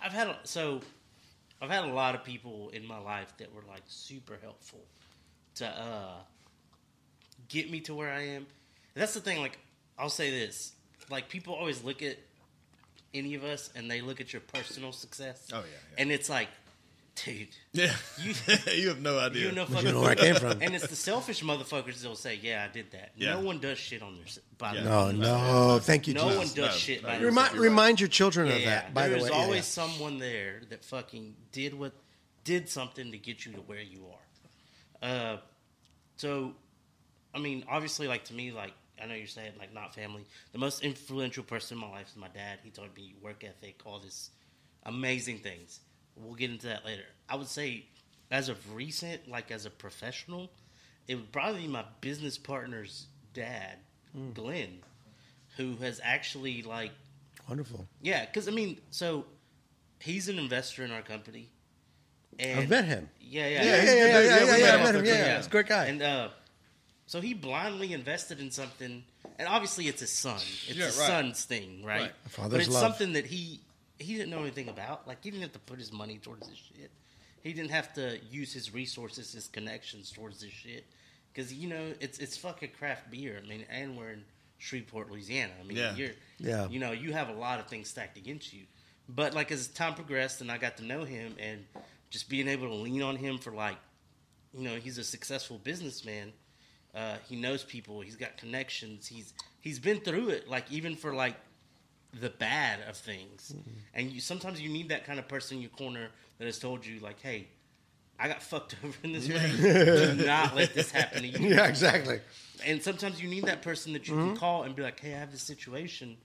I've 0.02 0.12
had 0.12 0.26
a, 0.28 0.36
so 0.44 0.80
I've 1.62 1.70
had 1.70 1.84
a 1.84 1.92
lot 1.92 2.14
of 2.14 2.22
people 2.24 2.70
in 2.70 2.84
my 2.86 2.98
life 2.98 3.32
that 3.38 3.52
were 3.54 3.62
like 3.68 3.82
super 3.86 4.36
helpful 4.42 4.80
to 5.56 5.66
uh 5.68 6.14
get 7.48 7.70
me 7.70 7.80
to 7.80 7.94
where 7.94 8.10
I 8.12 8.22
am. 8.22 8.46
And 8.94 9.02
that's 9.02 9.14
the 9.14 9.20
thing. 9.20 9.38
Like 9.40 9.58
I'll 9.98 10.08
say 10.10 10.30
this: 10.30 10.72
like 11.10 11.28
people 11.28 11.54
always 11.54 11.82
look 11.84 12.02
at 12.02 12.16
any 13.14 13.34
of 13.34 13.44
us 13.44 13.70
and 13.74 13.90
they 13.90 14.00
look 14.00 14.20
at 14.20 14.32
your 14.32 14.40
personal 14.40 14.92
success. 14.92 15.48
Oh, 15.52 15.58
yeah, 15.58 15.62
yeah. 15.64 16.02
and 16.02 16.10
it's 16.12 16.28
like, 16.28 16.48
dude, 17.24 17.48
Yeah, 17.72 17.94
You- 18.22 18.34
you 18.74 18.88
have 18.88 19.00
no 19.00 19.18
idea. 19.18 19.46
you 19.46 19.52
know, 19.52 19.62
you 19.62 19.74
fucking 19.74 19.90
know 19.92 20.00
where 20.02 20.10
i 20.10 20.14
came 20.14 20.34
from 20.34 20.60
and 20.60 20.74
it's 20.74 20.86
the 20.88 20.96
selfish 20.96 21.42
motherfuckers 21.42 22.00
that'll 22.02 22.14
say, 22.16 22.38
"Yeah, 22.42 22.66
I 22.68 22.72
did 22.72 22.90
that." 22.92 23.12
Yeah. 23.16 23.34
No 23.34 23.40
one 23.40 23.58
does 23.58 23.78
shit 23.78 24.02
on 24.02 24.16
their 24.16 24.26
by 24.58 24.74
Yeah. 24.74 24.82
their 24.82 24.90
no 24.90 25.10
no 25.12 25.78
thank 25.78 26.06
you 26.08 26.14
No 26.14 26.24
jesus 26.24 26.36
one 26.38 26.46
does 26.48 26.56
No, 26.74 26.78
shit 26.78 27.02
no, 27.02 27.08
by 27.08 27.14
you're 27.18 27.26
remind, 27.28 27.46
themselves. 27.52 27.68
remind 27.68 28.00
your 28.00 28.08
children 28.10 28.50
of 28.50 28.60
Yeah, 28.60 28.66
that 28.66 28.92
by 28.94 29.04
the 29.08 29.10
there's 29.16 29.22
way 29.24 29.30
Yeah, 29.30 29.36
always 29.36 29.56
yeah. 29.58 29.62
someone 29.88 30.18
there 30.18 30.60
that 30.68 30.84
fucking 30.84 31.36
did 31.52 31.72
what 31.72 31.92
did 32.44 32.68
something 32.68 33.10
to 33.12 33.18
get 33.18 33.46
you 33.46 33.52
to 33.52 33.58
where 33.60 33.80
you 33.80 34.04
are. 35.02 35.08
Uh, 35.08 35.36
so, 36.16 36.52
I 37.34 37.38
mean, 37.38 37.64
obviously, 37.68 38.06
like 38.08 38.24
to 38.26 38.34
me, 38.34 38.52
like 38.52 38.72
I 39.02 39.06
know 39.06 39.14
you're 39.14 39.26
saying 39.26 39.52
like 39.58 39.72
not 39.74 39.94
family. 39.94 40.24
The 40.52 40.58
most 40.58 40.82
influential 40.82 41.44
person 41.44 41.76
in 41.76 41.82
my 41.82 41.90
life 41.90 42.08
is 42.10 42.16
my 42.16 42.28
dad. 42.28 42.58
He 42.62 42.70
taught 42.70 42.96
me 42.96 43.14
work 43.22 43.44
ethic, 43.44 43.80
all 43.84 43.98
this 43.98 44.30
amazing 44.84 45.38
things. 45.38 45.80
We'll 46.16 46.34
get 46.34 46.50
into 46.50 46.66
that 46.68 46.84
later. 46.84 47.02
I 47.28 47.36
would 47.36 47.48
say, 47.48 47.84
as 48.30 48.48
of 48.48 48.74
recent, 48.74 49.28
like 49.28 49.50
as 49.50 49.66
a 49.66 49.70
professional, 49.70 50.50
it 51.08 51.16
would 51.16 51.30
probably 51.32 51.62
be 51.62 51.68
my 51.68 51.84
business 52.00 52.38
partner's 52.38 53.06
dad, 53.34 53.76
Hmm. 54.14 54.30
Glenn, 54.32 54.78
who 55.56 55.76
has 55.76 56.00
actually 56.02 56.62
like 56.62 56.92
wonderful 57.48 57.86
yeah, 58.00 58.24
because 58.24 58.48
I 58.48 58.50
mean, 58.52 58.78
so 58.90 59.26
he's 60.00 60.28
an 60.28 60.38
investor 60.38 60.84
in 60.84 60.90
our 60.90 61.02
company. 61.02 61.48
And 62.38 62.60
i've 62.60 62.68
met 62.68 62.84
him 62.84 63.08
Yeah, 63.20 63.46
yeah 63.48 63.62
yeah, 63.62 63.64
yeah 63.64 63.80
he's 63.80 63.90
a 63.90 63.96
yeah 63.96 64.02
good 64.02 64.08
yeah 64.08 64.20
dude. 64.20 64.26
yeah, 64.26 64.36
Yeah, 64.36 64.40
we 64.40 64.46
yeah, 64.46 64.46
met 64.46 64.60
yeah, 64.60 64.66
him 64.66 64.74
I 64.74 64.76
met 64.76 64.88
off 64.88 64.94
him 64.94 65.02
the 65.04 65.08
yeah, 65.08 65.14
creek. 65.16 65.26
yeah. 65.26 65.36
he's 65.38 65.46
a 65.46 65.50
great 65.50 65.66
guy 65.66 65.84
And 65.86 66.02
uh, 66.02 66.28
so 67.06 67.20
he 67.20 67.34
blindly 67.34 67.92
invested 67.92 68.40
in 68.40 68.50
something, 68.50 69.04
and 69.38 69.48
obviously 69.48 69.88
it's 69.88 70.00
his 70.00 70.10
son. 70.12 70.36
It's 70.36 70.74
Yeah, 70.74 70.86
his 70.86 70.98
right. 70.98 71.06
son's 71.06 71.44
thing, 71.44 71.84
right? 71.84 72.00
Right. 72.02 72.12
A 72.24 72.28
father's 72.28 72.50
but 72.52 72.60
it's 72.60 72.68
love. 72.70 72.80
something 72.82 73.12
that 73.14 73.26
he 73.26 73.60
he 73.98 74.14
didn't 74.14 74.30
know 74.30 74.40
anything 74.40 74.68
about. 74.68 75.06
Like 75.08 75.24
he 75.24 75.30
didn't 75.30 75.42
have 75.44 75.52
to 75.54 75.58
put 75.60 75.78
his 75.78 75.92
money 75.92 76.18
towards 76.18 76.46
this 76.48 76.58
shit. 76.58 76.90
He 77.42 77.52
didn't 77.52 77.70
have 77.70 77.92
to 77.94 78.18
use 78.30 78.52
his 78.52 78.74
resources, 78.74 79.32
his 79.32 79.46
connections 79.48 80.10
towards 80.10 80.40
this 80.40 80.50
shit. 80.52 80.84
Because 81.32 81.52
you 81.54 81.68
know 81.68 81.92
it's 82.00 82.18
it's 82.18 82.36
fucking 82.36 82.70
craft 82.78 83.10
beer. 83.10 83.40
I 83.42 83.46
mean, 83.48 83.64
and 83.70 83.96
we're 83.96 84.10
in 84.10 84.24
Shreveport, 84.58 85.10
Louisiana. 85.10 85.52
I 85.60 85.64
mean, 85.64 85.76
Yeah. 85.78 85.94
you're 85.94 86.10
Yeah. 86.38 86.68
you 86.68 86.78
know 86.80 86.92
you 86.92 87.12
have 87.12 87.28
a 87.28 87.34
lot 87.34 87.60
of 87.60 87.68
things 87.68 87.88
stacked 87.88 88.16
against 88.18 88.52
you. 88.52 88.64
But 89.08 89.34
like 89.34 89.52
as 89.52 89.68
time 89.68 89.94
progressed 89.94 90.40
and 90.40 90.50
I 90.50 90.58
got 90.58 90.76
to 90.78 90.84
know 90.84 91.04
him 91.04 91.36
and 91.38 91.64
just 92.10 92.28
being 92.28 92.48
able 92.48 92.68
to 92.68 92.74
lean 92.74 93.02
on 93.02 93.16
him 93.16 93.38
for 93.38 93.52
like 93.52 93.76
you 94.52 94.62
know 94.62 94.76
he's 94.76 94.98
a 94.98 95.04
successful 95.04 95.58
businessman 95.58 96.32
uh, 96.96 97.16
he 97.28 97.36
knows 97.36 97.62
people 97.62 98.00
he's 98.00 98.16
got 98.16 98.36
connections 98.38 99.06
he's 99.06 99.34
he's 99.60 99.78
been 99.78 100.00
through 100.00 100.30
it 100.30 100.48
like 100.48 100.64
even 100.72 100.96
for 100.96 101.12
like 101.14 101.36
the 102.20 102.30
bad 102.30 102.80
of 102.88 102.96
things. 102.96 103.54
And 103.94 104.10
you 104.10 104.20
sometimes 104.20 104.60
you 104.60 104.68
need 104.68 104.88
that 104.88 105.04
kind 105.04 105.18
of 105.18 105.28
person 105.28 105.56
in 105.58 105.62
your 105.62 105.70
corner 105.70 106.08
that 106.38 106.44
has 106.46 106.58
told 106.58 106.86
you 106.86 106.98
like 107.00 107.20
hey 107.20 107.48
i 108.18 108.26
got 108.28 108.42
fucked 108.42 108.74
over 108.84 108.96
in 109.02 109.12
this 109.12 109.28
way. 109.28 109.52
Do 110.16 110.24
not 110.26 110.54
let 110.56 110.74
this 110.74 110.90
happen 110.90 111.22
to 111.22 111.28
you. 111.28 111.48
Yeah 111.54 111.66
exactly. 111.66 112.20
And 112.64 112.82
sometimes 112.82 113.20
you 113.20 113.28
need 113.28 113.44
that 113.44 113.60
person 113.62 113.92
that 113.92 114.08
you 114.08 114.14
can 114.14 114.36
call 114.36 114.62
and 114.62 114.74
be 114.74 114.82
like 114.82 114.98
hey 115.00 115.14
i 115.14 115.18
have 115.18 115.30
this 115.32 115.42
situation. 115.42 116.16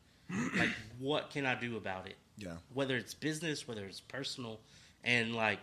Like 0.57 0.69
what 0.99 1.31
can 1.31 1.45
i 1.45 1.55
do 1.55 1.77
about 1.77 2.07
it? 2.07 2.15
Yeah. 2.37 2.53
whether 2.73 2.95
it's 2.95 3.13
business 3.13 3.67
whether 3.67 3.85
it's 3.85 3.99
personal 3.99 4.59
and 5.03 5.35
like 5.35 5.59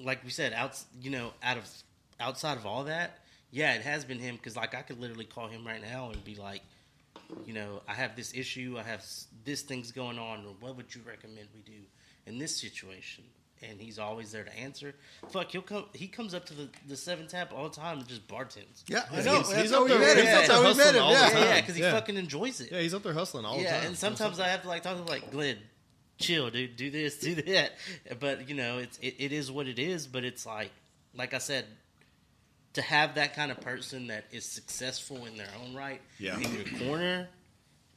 like 0.00 0.24
we 0.24 0.30
said 0.30 0.54
out 0.54 0.82
you 1.02 1.10
know 1.10 1.32
out 1.42 1.58
of 1.58 1.68
outside 2.18 2.56
of 2.56 2.64
all 2.64 2.84
that 2.84 3.18
yeah 3.54 3.74
it 3.74 3.82
has 3.82 4.04
been 4.04 4.18
him 4.18 4.34
because 4.36 4.56
like 4.56 4.74
i 4.74 4.82
could 4.82 5.00
literally 5.00 5.24
call 5.24 5.46
him 5.48 5.66
right 5.66 5.80
now 5.82 6.10
and 6.10 6.22
be 6.24 6.34
like 6.34 6.62
you 7.46 7.52
know 7.54 7.80
i 7.88 7.94
have 7.94 8.14
this 8.16 8.34
issue 8.34 8.76
i 8.78 8.82
have 8.82 9.02
this 9.44 9.62
thing's 9.62 9.92
going 9.92 10.18
on 10.18 10.40
or 10.44 10.54
what 10.60 10.76
would 10.76 10.92
you 10.94 11.00
recommend 11.08 11.46
we 11.54 11.60
do 11.60 11.78
in 12.26 12.38
this 12.38 12.54
situation 12.56 13.22
and 13.62 13.80
he's 13.80 13.98
always 13.98 14.32
there 14.32 14.44
to 14.44 14.54
answer 14.58 14.94
fuck 15.30 15.50
he'll 15.52 15.62
come 15.62 15.84
he 15.94 16.06
comes 16.08 16.34
up 16.34 16.44
to 16.44 16.54
the, 16.54 16.68
the 16.88 16.96
seven 16.96 17.26
tap 17.28 17.52
all 17.56 17.68
the 17.68 17.74
time 17.74 17.98
and 17.98 18.08
just 18.08 18.26
bartends 18.28 18.82
yeah 18.88 19.04
i 19.10 19.14
He's- 19.14 19.24
know 19.24 19.38
he's 19.38 19.48
that's 19.48 19.72
up 19.72 19.78
how 19.78 19.82
we 19.84 19.88
there- 19.90 19.98
met 20.00 20.16
him 20.18 20.24
he's 20.24 20.34
that's 20.34 20.50
up 20.50 20.56
how 20.56 20.62
there 20.62 20.72
we 20.72 20.76
met 20.78 20.84
hustling 20.86 20.96
him 20.96 21.02
all 21.02 21.12
the 21.14 21.18
yeah 21.20 21.30
time. 21.30 21.42
yeah 21.42 21.60
because 21.60 21.76
he 21.76 21.82
Yeah. 21.82 21.92
fucking 21.92 22.16
enjoys 22.16 22.60
it 22.60 22.72
Yeah, 22.72 22.80
he's 22.80 22.94
up 22.94 23.02
there 23.04 23.14
hustling 23.14 23.44
all 23.44 23.56
the 23.56 23.62
yeah, 23.62 23.78
time. 23.78 23.86
and 23.88 23.96
sometimes 23.96 24.40
I 24.40 24.48
have 24.48 24.62
to 24.62 24.68
like 24.68 24.82
talk 24.82 24.94
to 24.96 25.00
him 25.02 25.06
like 25.06 25.30
Glenn, 25.30 25.58
chill, 26.18 26.50
dude, 26.50 26.76
do 26.76 26.90
this, 26.90 27.18
do 27.18 27.34
that. 27.36 27.72
But 28.20 28.48
you 28.48 28.54
know, 28.54 28.78
it's 28.78 28.98
it, 28.98 29.14
it 29.18 29.32
is 29.32 29.50
what 29.50 29.66
it 29.66 29.78
is. 29.78 30.06
But 30.06 30.24
it's 30.24 30.44
like, 30.46 30.70
like 31.14 31.34
I 31.34 31.38
said, 31.38 31.64
to 32.74 32.82
have 32.82 33.14
that 33.16 33.34
kind 33.34 33.50
of 33.50 33.60
person 33.60 34.08
that 34.08 34.24
is 34.32 34.44
successful 34.44 35.24
in 35.26 35.36
their 35.36 35.48
own 35.62 35.74
right 35.74 36.00
Yeah. 36.18 36.38
in 36.38 36.52
your 36.54 36.64
corner, 36.86 37.28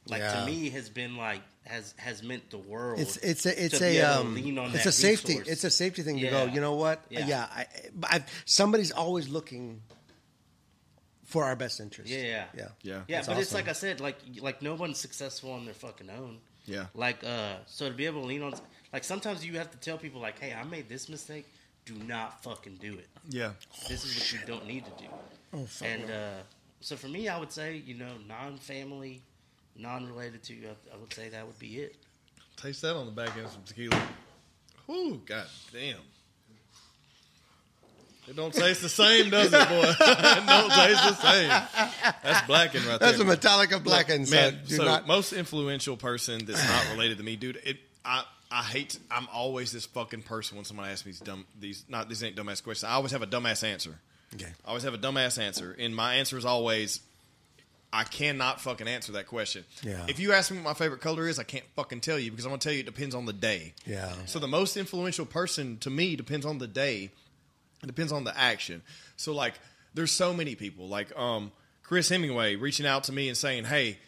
like 0.06 0.20
Yeah. 0.20 0.40
to 0.40 0.46
me 0.46 0.70
has 0.70 0.88
been 0.88 1.16
like 1.16 1.42
has 1.66 1.94
has 1.98 2.22
meant 2.22 2.50
the 2.50 2.58
world. 2.58 2.98
It's 3.00 3.16
it's 3.18 3.44
a 3.44 3.64
it's 3.64 3.80
a 3.82 4.00
um, 4.00 4.36
it's 4.38 4.86
a 4.86 4.92
safety 4.92 5.34
resource. 5.34 5.48
it's 5.48 5.64
a 5.64 5.70
safety 5.70 6.02
thing 6.02 6.18
to 6.20 6.30
go. 6.30 6.44
You 6.46 6.60
know 6.60 6.74
what? 6.74 7.04
Yeah. 7.10 7.26
Yeah, 7.26 7.46
I, 7.50 7.66
I, 8.04 8.24
somebody's 8.46 8.90
always 8.90 9.28
looking 9.28 9.82
for 11.24 11.44
our 11.44 11.56
best 11.56 11.80
interest. 11.80 12.10
Yeah, 12.10 12.18
yeah. 12.22 12.44
yeah, 12.56 12.68
Yeah. 12.82 12.94
Yeah, 13.06 13.16
That's 13.18 13.28
but 13.28 13.38
it's 13.38 13.52
like 13.52 13.68
I 13.68 13.72
said, 13.74 14.00
like 14.00 14.16
like 14.40 14.62
no 14.62 14.74
one's 14.74 14.98
successful 14.98 15.52
on 15.52 15.64
their 15.66 15.74
fucking 15.74 16.08
own. 16.10 16.38
Yeah. 16.64 16.86
Like 16.94 17.22
uh, 17.24 17.56
so 17.66 17.88
to 17.88 17.94
be 17.94 18.06
able 18.06 18.22
to 18.22 18.26
lean 18.26 18.42
on, 18.42 18.54
like 18.92 19.04
sometimes 19.04 19.44
you 19.44 19.58
have 19.58 19.70
to 19.72 19.78
tell 19.78 19.98
people 19.98 20.20
like, 20.20 20.38
hey, 20.38 20.54
I 20.54 20.64
made 20.64 20.88
this 20.88 21.08
mistake. 21.08 21.46
Do 21.88 21.94
not 22.04 22.42
fucking 22.42 22.76
do 22.82 22.92
it. 22.94 23.08
yeah. 23.30 23.52
This 23.88 24.04
is 24.04 24.14
what 24.14 24.32
you 24.32 24.46
don't 24.46 24.66
need 24.66 24.84
to 24.84 24.90
do. 25.02 25.08
Oh, 25.54 25.64
fuck 25.64 25.88
and 25.88 26.10
uh, 26.10 26.42
so 26.82 26.96
for 26.96 27.08
me, 27.08 27.28
I 27.28 27.38
would 27.38 27.50
say 27.50 27.76
you 27.76 27.94
know 27.94 28.12
non-family, 28.28 29.22
non-related 29.74 30.42
to 30.44 30.54
you. 30.54 30.68
I, 30.68 30.94
I 30.94 30.98
would 30.98 31.12
say 31.14 31.30
that 31.30 31.46
would 31.46 31.58
be 31.58 31.78
it. 31.78 31.96
Taste 32.58 32.82
that 32.82 32.94
on 32.94 33.06
the 33.06 33.12
back 33.12 33.34
end 33.36 33.46
of 33.46 33.52
some 33.52 33.62
tequila. 33.64 33.98
Whoo, 34.86 35.22
god 35.24 35.46
damn. 35.72 35.96
It 38.28 38.36
don't 38.36 38.52
taste 38.52 38.82
the 38.82 38.90
same, 38.90 39.30
does 39.30 39.50
it, 39.54 39.68
boy? 39.70 39.94
it 40.00 40.46
don't 40.46 40.70
taste 40.70 41.02
the 41.02 41.14
same. 41.14 41.48
That's 42.22 42.46
blackened 42.46 42.84
right 42.84 43.00
there. 43.00 43.12
That's 43.12 43.20
a. 43.20 43.24
Metallica 43.24 43.82
Blackened 43.82 44.30
man. 44.30 44.58
Do 44.66 44.74
so 44.76 44.84
not. 44.84 45.06
most 45.06 45.32
influential 45.32 45.96
person 45.96 46.44
that's 46.44 46.62
not 46.68 46.92
related 46.92 47.16
to 47.16 47.24
me, 47.24 47.36
dude. 47.36 47.58
It 47.64 47.78
I 48.04 48.24
I 48.50 48.62
hate. 48.62 48.98
I'm 49.10 49.28
always 49.32 49.72
this 49.72 49.86
fucking 49.86 50.22
person 50.22 50.56
when 50.56 50.64
someone 50.64 50.88
asks 50.88 51.04
me 51.04 51.12
these 51.12 51.20
dumb 51.20 51.44
these 51.58 51.84
not 51.88 52.08
these 52.08 52.22
ain't 52.22 52.36
dumbass 52.36 52.62
questions. 52.62 52.84
I 52.84 52.92
always 52.92 53.12
have 53.12 53.22
a 53.22 53.26
dumbass 53.26 53.62
answer. 53.62 53.98
Okay. 54.34 54.52
I 54.64 54.68
always 54.68 54.82
have 54.84 54.94
a 54.94 54.98
dumbass 54.98 55.40
answer, 55.40 55.74
and 55.78 55.94
my 55.94 56.14
answer 56.16 56.38
is 56.38 56.44
always 56.44 57.00
I 57.92 58.04
cannot 58.04 58.60
fucking 58.60 58.86
answer 58.86 59.12
that 59.12 59.26
question. 59.26 59.64
Yeah. 59.82 60.04
If 60.08 60.18
you 60.18 60.32
ask 60.32 60.50
me 60.50 60.58
what 60.58 60.64
my 60.64 60.74
favorite 60.74 61.00
color 61.00 61.26
is, 61.26 61.38
I 61.38 61.42
can't 61.42 61.64
fucking 61.74 62.00
tell 62.00 62.18
you 62.18 62.30
because 62.30 62.44
I'm 62.44 62.50
gonna 62.50 62.60
tell 62.60 62.72
you 62.72 62.80
it 62.80 62.86
depends 62.86 63.14
on 63.14 63.26
the 63.26 63.32
day. 63.32 63.74
Yeah. 63.86 64.12
So 64.26 64.38
the 64.38 64.48
most 64.48 64.76
influential 64.76 65.26
person 65.26 65.78
to 65.78 65.90
me 65.90 66.16
depends 66.16 66.44
on 66.44 66.58
the 66.58 66.66
day. 66.66 67.10
It 67.82 67.86
depends 67.86 68.12
on 68.12 68.24
the 68.24 68.36
action. 68.38 68.82
So 69.16 69.32
like, 69.32 69.54
there's 69.94 70.12
so 70.12 70.34
many 70.34 70.54
people 70.54 70.88
like 70.88 71.16
um 71.18 71.52
Chris 71.82 72.08
Hemingway 72.08 72.56
reaching 72.56 72.86
out 72.86 73.04
to 73.04 73.12
me 73.12 73.28
and 73.28 73.36
saying, 73.36 73.64
"Hey." 73.64 73.98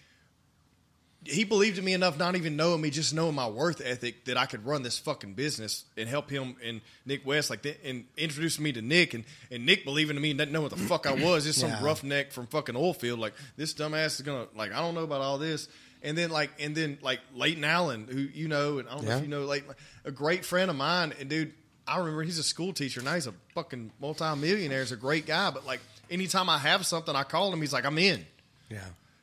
He 1.25 1.45
believed 1.45 1.77
in 1.77 1.85
me 1.85 1.93
enough, 1.93 2.19
not 2.19 2.35
even 2.35 2.57
knowing 2.57 2.81
me, 2.81 2.89
just 2.89 3.13
knowing 3.13 3.35
my 3.35 3.47
worth 3.47 3.83
ethic, 3.85 4.25
that 4.25 4.39
I 4.39 4.47
could 4.47 4.65
run 4.65 4.83
this 4.83 4.99
fucking 4.99 5.35
business 5.35 5.85
and 5.97 6.09
help 6.09 6.31
him 6.31 6.57
and 6.65 6.81
Nick 7.05 7.27
West, 7.27 7.51
like, 7.51 7.61
that, 7.63 7.85
and 7.85 8.07
introducing 8.17 8.65
me 8.65 8.73
to 8.73 8.81
Nick, 8.81 9.13
and, 9.13 9.25
and 9.51 9.67
Nick 9.67 9.85
believing 9.85 10.17
in 10.17 10.23
me, 10.23 10.33
not 10.33 10.49
knowing 10.49 10.71
what 10.71 10.73
the 10.73 10.79
fuck 10.79 11.07
I 11.07 11.13
was, 11.25 11.45
just 11.45 11.61
some 11.61 11.85
roughneck 11.85 12.33
from 12.33 12.47
fucking 12.47 12.75
oil 12.75 12.95
field. 12.95 13.19
Like 13.19 13.35
this 13.57 13.75
dumbass 13.75 14.07
is 14.17 14.23
gonna, 14.23 14.47
like, 14.57 14.73
I 14.73 14.81
don't 14.81 14.95
know 14.95 15.05
about 15.05 15.21
all 15.21 15.37
this. 15.37 15.69
And 16.03 16.17
then 16.17 16.31
like, 16.31 16.51
and 16.59 16.75
then 16.75 16.97
like 17.03 17.21
Leighton 17.35 17.65
Allen, 17.65 18.09
who 18.11 18.21
you 18.21 18.49
know, 18.49 18.79
and 18.79 18.89
I 18.89 18.93
don't 18.95 19.05
know 19.05 19.17
if 19.17 19.23
you 19.23 19.29
know 19.29 19.45
like 19.45 19.67
a 20.07 20.11
great 20.11 20.47
friend 20.47 20.71
of 20.71 20.77
mine, 20.77 21.13
and 21.21 21.29
dude, 21.29 21.53
I 21.87 21.99
remember 21.99 22.23
he's 22.23 22.39
a 22.39 22.43
school 22.43 22.73
teacher 22.73 23.03
now. 23.03 23.15
He's 23.15 23.27
a 23.27 23.35
fucking 23.55 23.91
multimillionaire. 24.01 24.81
He's 24.81 24.93
a 24.93 24.97
great 24.97 25.27
guy, 25.27 25.51
but 25.51 25.67
like 25.67 25.81
anytime 26.11 26.49
I 26.49 26.57
have 26.57 26.87
something, 26.87 27.15
I 27.15 27.25
call 27.25 27.53
him. 27.53 27.61
He's 27.61 27.75
like, 27.75 27.85
I'm 27.85 27.99
in. 27.99 28.25
Yeah. 28.71 28.79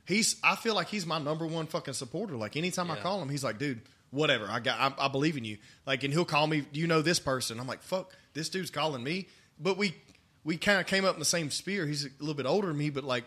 He's. 0.07 0.37
I 0.43 0.55
feel 0.55 0.73
like 0.75 0.87
he's 0.87 1.05
my 1.05 1.19
number 1.19 1.45
one 1.45 1.67
fucking 1.67 1.93
supporter. 1.93 2.35
Like 2.35 2.55
anytime 2.55 2.89
I 2.89 2.95
call 2.97 3.21
him, 3.21 3.29
he's 3.29 3.43
like, 3.43 3.57
dude, 3.59 3.81
whatever. 4.11 4.47
I 4.49 4.59
got. 4.59 4.79
I, 4.99 5.05
I 5.05 5.07
believe 5.09 5.37
in 5.37 5.43
you. 5.45 5.57
Like, 5.85 6.03
and 6.03 6.13
he'll 6.13 6.25
call 6.25 6.47
me. 6.47 6.61
Do 6.61 6.79
you 6.79 6.87
know 6.87 7.01
this 7.01 7.19
person? 7.19 7.59
I'm 7.59 7.67
like, 7.67 7.81
fuck, 7.83 8.13
this 8.33 8.49
dude's 8.49 8.69
calling 8.71 9.03
me. 9.03 9.27
But 9.59 9.77
we 9.77 9.95
we 10.43 10.57
kind 10.57 10.79
of 10.79 10.87
came 10.87 11.03
up 11.05 11.13
in 11.13 11.19
the 11.19 11.25
same 11.25 11.51
sphere. 11.51 11.85
He's 11.85 12.05
a 12.05 12.09
little 12.19 12.33
bit 12.35 12.45
older 12.45 12.67
than 12.67 12.77
me, 12.77 12.89
but 12.89 13.03
like. 13.03 13.25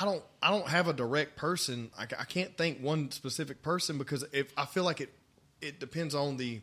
I 0.00 0.04
don't. 0.04 0.22
I 0.40 0.50
don't 0.50 0.68
have 0.68 0.86
a 0.86 0.92
direct 0.92 1.34
person. 1.36 1.90
I, 1.98 2.04
I 2.04 2.24
can't 2.24 2.56
think 2.56 2.78
one 2.78 3.10
specific 3.10 3.60
person 3.60 3.98
because 3.98 4.24
if 4.32 4.52
I 4.56 4.64
feel 4.64 4.84
like 4.84 5.00
it, 5.00 5.12
it 5.60 5.80
depends 5.80 6.14
on 6.14 6.36
the 6.36 6.60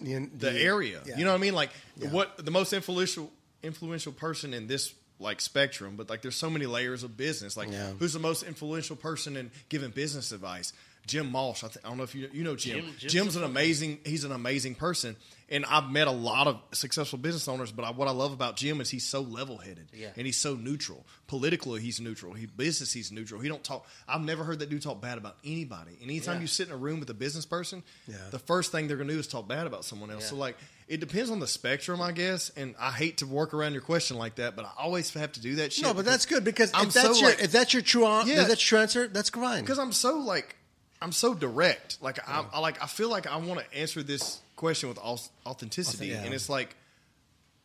The, 0.00 0.26
the 0.38 0.52
area. 0.58 1.02
yeah. 1.04 1.18
You 1.18 1.26
know 1.26 1.32
what 1.32 1.36
I 1.36 1.40
mean? 1.42 1.52
Like 1.54 1.68
Yeah. 1.98 2.08
what 2.08 2.42
the 2.42 2.50
most 2.50 2.72
influential 2.72 3.30
influential 3.62 4.10
person 4.12 4.54
in 4.54 4.68
this 4.68 4.94
like 5.22 5.40
spectrum, 5.40 5.94
but 5.96 6.10
like 6.10 6.20
there's 6.22 6.36
so 6.36 6.50
many 6.50 6.66
layers 6.66 7.02
of 7.02 7.16
business. 7.16 7.56
Like 7.56 7.70
Yeah. 7.70 7.92
who's 7.98 8.12
the 8.12 8.18
most 8.18 8.42
influential 8.42 8.96
person 8.96 9.36
in 9.36 9.50
giving 9.68 9.90
business 9.90 10.32
advice? 10.32 10.72
Jim 11.04 11.32
Walsh. 11.32 11.64
I, 11.64 11.66
th- 11.66 11.84
I 11.84 11.88
don't 11.88 11.96
know 11.96 12.04
if 12.04 12.14
you 12.14 12.28
you 12.32 12.44
know 12.44 12.54
Jim. 12.54 12.76
Jim- 12.76 12.94
Jim's 12.96 13.12
Jim's 13.12 13.36
an 13.36 13.42
amazing. 13.42 13.98
He's 14.04 14.22
an 14.22 14.30
amazing 14.30 14.76
person, 14.76 15.16
and 15.48 15.64
I've 15.64 15.90
met 15.90 16.06
a 16.06 16.12
lot 16.12 16.46
of 16.46 16.60
successful 16.70 17.18
business 17.18 17.48
owners. 17.48 17.72
But 17.72 17.84
I, 17.84 17.90
what 17.90 18.06
I 18.06 18.12
love 18.12 18.32
about 18.32 18.54
Jim 18.54 18.80
is 18.80 18.88
he's 18.88 19.02
so 19.04 19.20
level 19.20 19.56
headed, 19.58 19.88
Yeah. 19.92 20.10
and 20.16 20.26
he's 20.26 20.36
so 20.36 20.54
neutral. 20.54 21.04
Politically, 21.26 21.80
he's 21.80 22.00
neutral. 22.00 22.34
He 22.34 22.46
business, 22.46 22.92
he's 22.92 23.10
neutral. 23.10 23.40
He 23.40 23.48
don't 23.48 23.64
talk. 23.64 23.84
I've 24.06 24.20
never 24.20 24.44
heard 24.44 24.60
that 24.60 24.70
dude 24.70 24.82
talk 24.82 25.00
bad 25.00 25.18
about 25.18 25.38
anybody. 25.44 25.90
And 26.00 26.08
anytime 26.08 26.36
Yeah. 26.36 26.42
you 26.42 26.46
sit 26.46 26.68
in 26.68 26.72
a 26.72 26.76
room 26.76 27.00
with 27.00 27.10
a 27.10 27.14
business 27.14 27.46
person, 27.46 27.82
Yeah. 28.06 28.14
the 28.30 28.38
first 28.38 28.70
thing 28.70 28.86
they're 28.86 28.96
going 28.96 29.08
to 29.08 29.14
do 29.14 29.18
is 29.18 29.26
talk 29.26 29.48
bad 29.48 29.66
about 29.66 29.84
someone 29.84 30.12
else. 30.12 30.22
Yeah. 30.22 30.28
So 30.30 30.36
like 30.36 30.56
it 30.92 31.00
depends 31.00 31.30
on 31.30 31.40
the 31.40 31.46
spectrum, 31.46 32.00
I 32.02 32.12
guess. 32.12 32.50
And 32.56 32.74
I 32.78 32.90
hate 32.90 33.16
to 33.18 33.26
work 33.26 33.54
around 33.54 33.72
your 33.72 33.80
question 33.82 34.18
like 34.18 34.34
that, 34.36 34.54
but 34.56 34.64
I 34.66 34.70
always 34.78 35.12
have 35.14 35.32
to 35.32 35.40
do 35.40 35.54
that 35.56 35.72
shit. 35.72 35.84
No, 35.84 35.94
but 35.94 36.04
that's 36.04 36.26
good 36.26 36.44
because 36.44 36.70
I'm 36.74 36.88
if 36.88 36.92
that's 36.92 37.14
so, 37.18 37.20
your 37.20 37.30
like- 37.30 37.42
if 37.42 37.50
that's 37.52 37.72
your 37.72 37.82
true 37.82 38.06
an- 38.06 38.26
Yeah. 38.28 38.42
if 38.42 38.48
that's 38.48 38.70
your 38.70 38.80
answer, 38.80 39.08
that's 39.08 39.30
fine. 39.30 39.62
because 39.62 39.78
I'm 39.78 39.92
so 39.92 40.18
like 40.18 40.56
I'm 41.00 41.12
so 41.12 41.34
direct. 41.34 41.98
Like 42.02 42.18
I, 42.28 42.44
I 42.52 42.60
like 42.60 42.82
I 42.82 42.86
feel 42.86 43.08
like 43.08 43.26
I 43.26 43.36
want 43.36 43.60
to 43.60 43.74
answer 43.76 44.02
this 44.02 44.40
question 44.56 44.88
with 44.90 44.98
au- 45.02 45.18
authenticity, 45.46 46.08
Yeah. 46.08 46.22
and 46.22 46.34
it's 46.34 46.48
like 46.50 46.76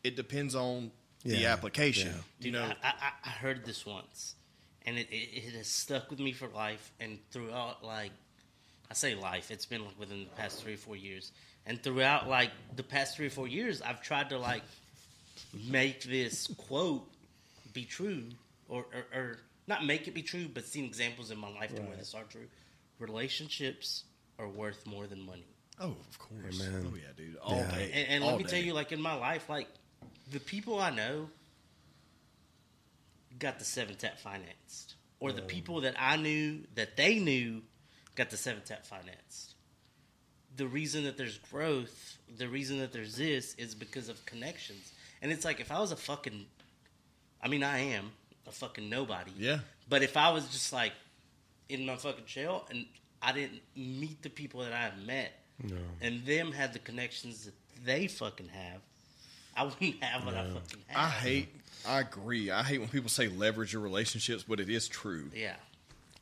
it 0.02 0.16
depends 0.16 0.54
on 0.54 0.90
the 1.24 1.44
application. 1.46 2.08
Yeah. 2.08 2.14
You 2.40 2.44
Dude, 2.44 2.52
know, 2.54 2.72
I, 2.82 2.88
I, 2.88 3.10
I 3.26 3.28
heard 3.28 3.66
this 3.66 3.84
once, 3.84 4.36
and 4.86 4.96
it, 4.96 5.08
it, 5.10 5.44
it 5.44 5.52
has 5.54 5.66
stuck 5.66 6.08
with 6.10 6.18
me 6.20 6.32
for 6.32 6.48
life. 6.48 6.92
And 7.00 7.18
throughout, 7.30 7.84
like, 7.84 8.12
I 8.90 8.94
say 8.94 9.14
life, 9.14 9.50
it's 9.50 9.66
been 9.66 9.84
like 9.84 9.98
within 9.98 10.20
the 10.20 10.30
past 10.30 10.62
three 10.62 10.74
or 10.74 10.78
four 10.78 10.96
years. 10.96 11.30
And 11.68 11.80
throughout, 11.82 12.28
like, 12.28 12.50
the 12.74 12.82
past 12.82 13.14
three 13.16 13.26
or 13.26 13.30
four 13.30 13.46
years, 13.46 13.80
I've 13.82 14.00
tried 14.02 14.30
to, 14.30 14.38
like, 14.38 14.62
make 15.68 16.02
this 16.02 16.46
quote 16.56 17.06
be 17.74 17.84
true, 17.84 18.24
or, 18.68 18.86
or, 19.12 19.18
or 19.20 19.38
not 19.66 19.84
make 19.84 20.08
it 20.08 20.14
be 20.14 20.22
true, 20.22 20.48
but 20.52 20.64
seen 20.64 20.84
examples 20.86 21.30
in 21.30 21.38
my 21.38 21.50
life 21.52 21.74
to 21.76 21.82
where 21.82 21.96
this 21.96 22.14
are 22.14 22.24
true. 22.24 22.46
Relationships 22.98 24.04
are 24.38 24.48
worth 24.48 24.86
more 24.86 25.06
than 25.06 25.20
money. 25.20 25.44
oh 25.78 25.94
of 26.08 26.18
course, 26.18 26.60
Amen. 26.60 26.86
oh 26.90 26.96
yeah, 26.96 27.12
dude, 27.16 27.36
all 27.36 27.56
Yeah. 27.56 27.70
day. 27.76 27.90
And, 27.94 28.08
and 28.08 28.24
all 28.24 28.30
let 28.30 28.38
me 28.38 28.44
day. 28.44 28.50
tell 28.50 28.60
you, 28.60 28.72
like 28.72 28.90
in 28.92 29.00
my 29.02 29.14
life, 29.14 29.48
like 29.48 29.68
the 30.32 30.40
people 30.40 30.80
I 30.80 30.90
know 30.90 31.28
got 33.38 33.58
the 33.58 33.64
seven 33.64 33.94
tap 33.96 34.18
financed, 34.18 34.94
or 35.20 35.32
the 35.32 35.42
people 35.42 35.82
that 35.82 35.94
I 35.98 36.16
knew 36.16 36.60
that 36.76 36.96
they 36.96 37.18
knew 37.18 37.62
got 38.16 38.30
the 38.30 38.36
seven 38.36 38.62
tap 38.64 38.86
financed. 38.86 39.47
The 40.58 40.66
reason 40.66 41.04
that 41.04 41.16
there's 41.16 41.38
growth, 41.38 42.18
the 42.36 42.48
reason 42.48 42.80
that 42.80 42.92
there's 42.92 43.16
this, 43.16 43.54
is 43.54 43.74
because 43.74 44.10
of 44.10 44.26
connections. 44.26 44.92
And 45.22 45.32
it's 45.32 45.44
like 45.44 45.60
if 45.60 45.72
I 45.72 45.80
was 45.80 45.92
a 45.92 45.96
fucking, 45.96 46.44
I 47.42 47.48
mean, 47.48 47.62
I 47.62 47.78
am 47.78 48.10
a 48.46 48.52
fucking 48.52 48.90
nobody. 48.90 49.32
Yeah. 49.38 49.60
But 49.88 50.02
if 50.02 50.16
I 50.16 50.30
was 50.30 50.46
just 50.48 50.72
like 50.72 50.92
in 51.70 51.86
my 51.86 51.96
fucking 51.96 52.26
shell 52.26 52.66
and 52.70 52.84
I 53.22 53.32
didn't 53.32 53.60
meet 53.74 54.20
the 54.22 54.28
people 54.28 54.60
that 54.60 54.72
I 54.72 54.82
have 54.82 54.98
met, 55.06 55.32
and 56.00 56.24
them 56.26 56.52
had 56.52 56.72
the 56.72 56.78
connections 56.78 57.46
that 57.46 57.54
they 57.84 58.06
fucking 58.06 58.48
have, 58.48 58.80
I 59.56 59.64
wouldn't 59.64 60.02
have 60.02 60.24
what 60.24 60.34
I 60.34 60.44
fucking 60.44 60.80
have. 60.86 60.96
I 60.96 61.08
hate. 61.08 61.48
I 61.86 62.00
agree. 62.00 62.50
I 62.50 62.62
hate 62.62 62.78
when 62.78 62.88
people 62.88 63.08
say 63.08 63.28
leverage 63.28 63.72
your 63.72 63.82
relationships, 63.82 64.44
but 64.46 64.60
it 64.60 64.68
is 64.68 64.86
true. 64.88 65.30
Yeah. 65.34 65.56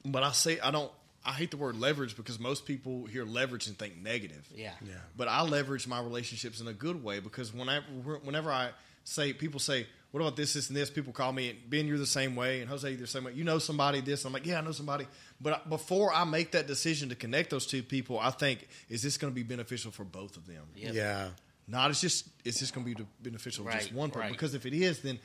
But 0.04 0.22
I 0.22 0.32
say 0.32 0.60
I 0.60 0.70
don't. 0.70 0.92
I 1.26 1.32
hate 1.32 1.50
the 1.50 1.56
word 1.56 1.76
leverage 1.76 2.16
because 2.16 2.38
most 2.38 2.64
people 2.66 3.04
hear 3.06 3.24
leverage 3.24 3.66
and 3.66 3.76
think 3.76 4.00
negative. 4.00 4.46
Yeah. 4.54 4.72
Yeah. 4.86 4.94
But 5.16 5.26
I 5.26 5.42
leverage 5.42 5.86
my 5.88 6.00
relationships 6.00 6.60
in 6.60 6.68
a 6.68 6.72
good 6.72 7.02
way 7.02 7.18
because 7.18 7.52
whenever 7.52 7.84
whenever 8.22 8.50
I 8.52 8.70
say 9.02 9.32
people 9.32 9.58
say, 9.58 9.86
"What 10.12 10.20
about 10.20 10.36
this, 10.36 10.54
this, 10.54 10.68
and 10.68 10.76
this?" 10.76 10.88
People 10.88 11.12
call 11.12 11.32
me, 11.32 11.50
and 11.50 11.58
"Ben, 11.68 11.86
you're 11.88 11.98
the 11.98 12.06
same 12.06 12.36
way," 12.36 12.60
and 12.60 12.70
Jose, 12.70 12.88
you're 12.88 12.98
the 12.98 13.06
same 13.08 13.24
way. 13.24 13.32
You 13.32 13.42
know 13.42 13.58
somebody 13.58 14.00
this? 14.00 14.24
I'm 14.24 14.32
like, 14.32 14.46
"Yeah, 14.46 14.58
I 14.58 14.60
know 14.60 14.72
somebody." 14.72 15.06
But 15.40 15.68
before 15.68 16.14
I 16.14 16.24
make 16.24 16.52
that 16.52 16.68
decision 16.68 17.08
to 17.08 17.16
connect 17.16 17.50
those 17.50 17.66
two 17.66 17.82
people, 17.82 18.20
I 18.20 18.30
think, 18.30 18.68
"Is 18.88 19.02
this 19.02 19.16
going 19.18 19.32
to 19.32 19.34
be 19.34 19.42
beneficial 19.42 19.90
for 19.90 20.04
both 20.04 20.36
of 20.36 20.46
them?" 20.46 20.62
Yep. 20.76 20.94
Yeah. 20.94 21.28
Not 21.68 21.90
it's 21.90 22.00
just 22.00 22.28
it's 22.44 22.60
just 22.60 22.72
going 22.72 22.86
to 22.86 22.94
be 22.94 23.06
beneficial 23.20 23.64
for 23.64 23.72
just 23.72 23.92
one 23.92 24.10
person. 24.10 24.20
right. 24.20 24.32
Because 24.32 24.54
if 24.54 24.64
it 24.64 24.72
is, 24.72 25.00
then 25.00 25.18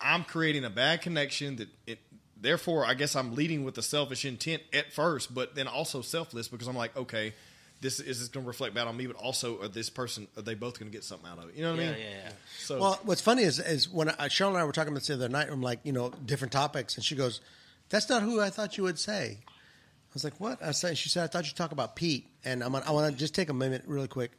I'm 0.00 0.24
creating 0.24 0.64
a 0.64 0.70
bad 0.70 1.02
connection 1.02 1.56
that 1.56 1.68
it. 1.86 1.98
Therefore, 2.40 2.84
I 2.86 2.94
guess 2.94 3.16
I'm 3.16 3.34
leading 3.34 3.64
with 3.64 3.74
the 3.74 3.82
selfish 3.82 4.24
intent 4.24 4.62
at 4.72 4.92
first, 4.92 5.34
but 5.34 5.54
then 5.54 5.66
also 5.66 6.02
selfless 6.02 6.48
because 6.48 6.68
I'm 6.68 6.76
like, 6.76 6.96
okay, 6.96 7.34
this 7.80 8.00
is 8.00 8.20
this 8.20 8.28
going 8.28 8.44
to 8.44 8.48
reflect 8.48 8.74
bad 8.74 8.86
on 8.86 8.96
me, 8.96 9.06
but 9.06 9.16
also 9.16 9.60
are 9.62 9.68
this 9.68 9.90
person 9.90 10.26
are 10.36 10.42
they 10.42 10.54
both 10.54 10.78
going 10.78 10.90
to 10.90 10.96
get 10.96 11.04
something 11.04 11.28
out 11.28 11.38
of 11.38 11.48
it? 11.48 11.54
You 11.56 11.62
know 11.62 11.72
what 11.72 11.80
Yeah, 11.80 11.88
I 11.88 11.92
mean? 11.92 12.00
yeah, 12.00 12.10
yeah. 12.26 12.32
So 12.58 12.80
Well, 12.80 13.00
what's 13.04 13.20
funny 13.20 13.42
is 13.42 13.58
is 13.58 13.88
when 13.88 14.08
I, 14.10 14.28
Cheryl 14.28 14.48
and 14.48 14.58
I 14.58 14.64
were 14.64 14.72
talking 14.72 14.92
about 14.92 15.00
this 15.00 15.08
the 15.08 15.14
other 15.14 15.28
night, 15.28 15.48
I'm 15.50 15.62
like, 15.62 15.80
you 15.84 15.92
know, 15.92 16.10
different 16.26 16.52
topics, 16.52 16.96
and 16.96 17.04
she 17.04 17.14
goes, 17.16 17.40
"That's 17.88 18.08
not 18.08 18.22
who 18.22 18.40
I 18.40 18.50
thought 18.50 18.76
you 18.76 18.84
would 18.84 18.98
say." 18.98 19.38
I 19.46 20.14
was 20.14 20.24
like, 20.24 20.38
"What?" 20.40 20.62
I 20.62 20.70
said, 20.72 20.96
she 20.98 21.08
said, 21.08 21.24
"I 21.24 21.26
thought 21.26 21.46
you'd 21.46 21.56
talk 21.56 21.72
about 21.72 21.94
Pete," 21.96 22.26
and 22.44 22.62
I'm, 22.64 22.74
I 22.74 22.90
want 22.90 23.12
to 23.12 23.18
just 23.18 23.34
take 23.34 23.48
a 23.48 23.54
minute, 23.54 23.82
really 23.86 24.08
quick. 24.08 24.32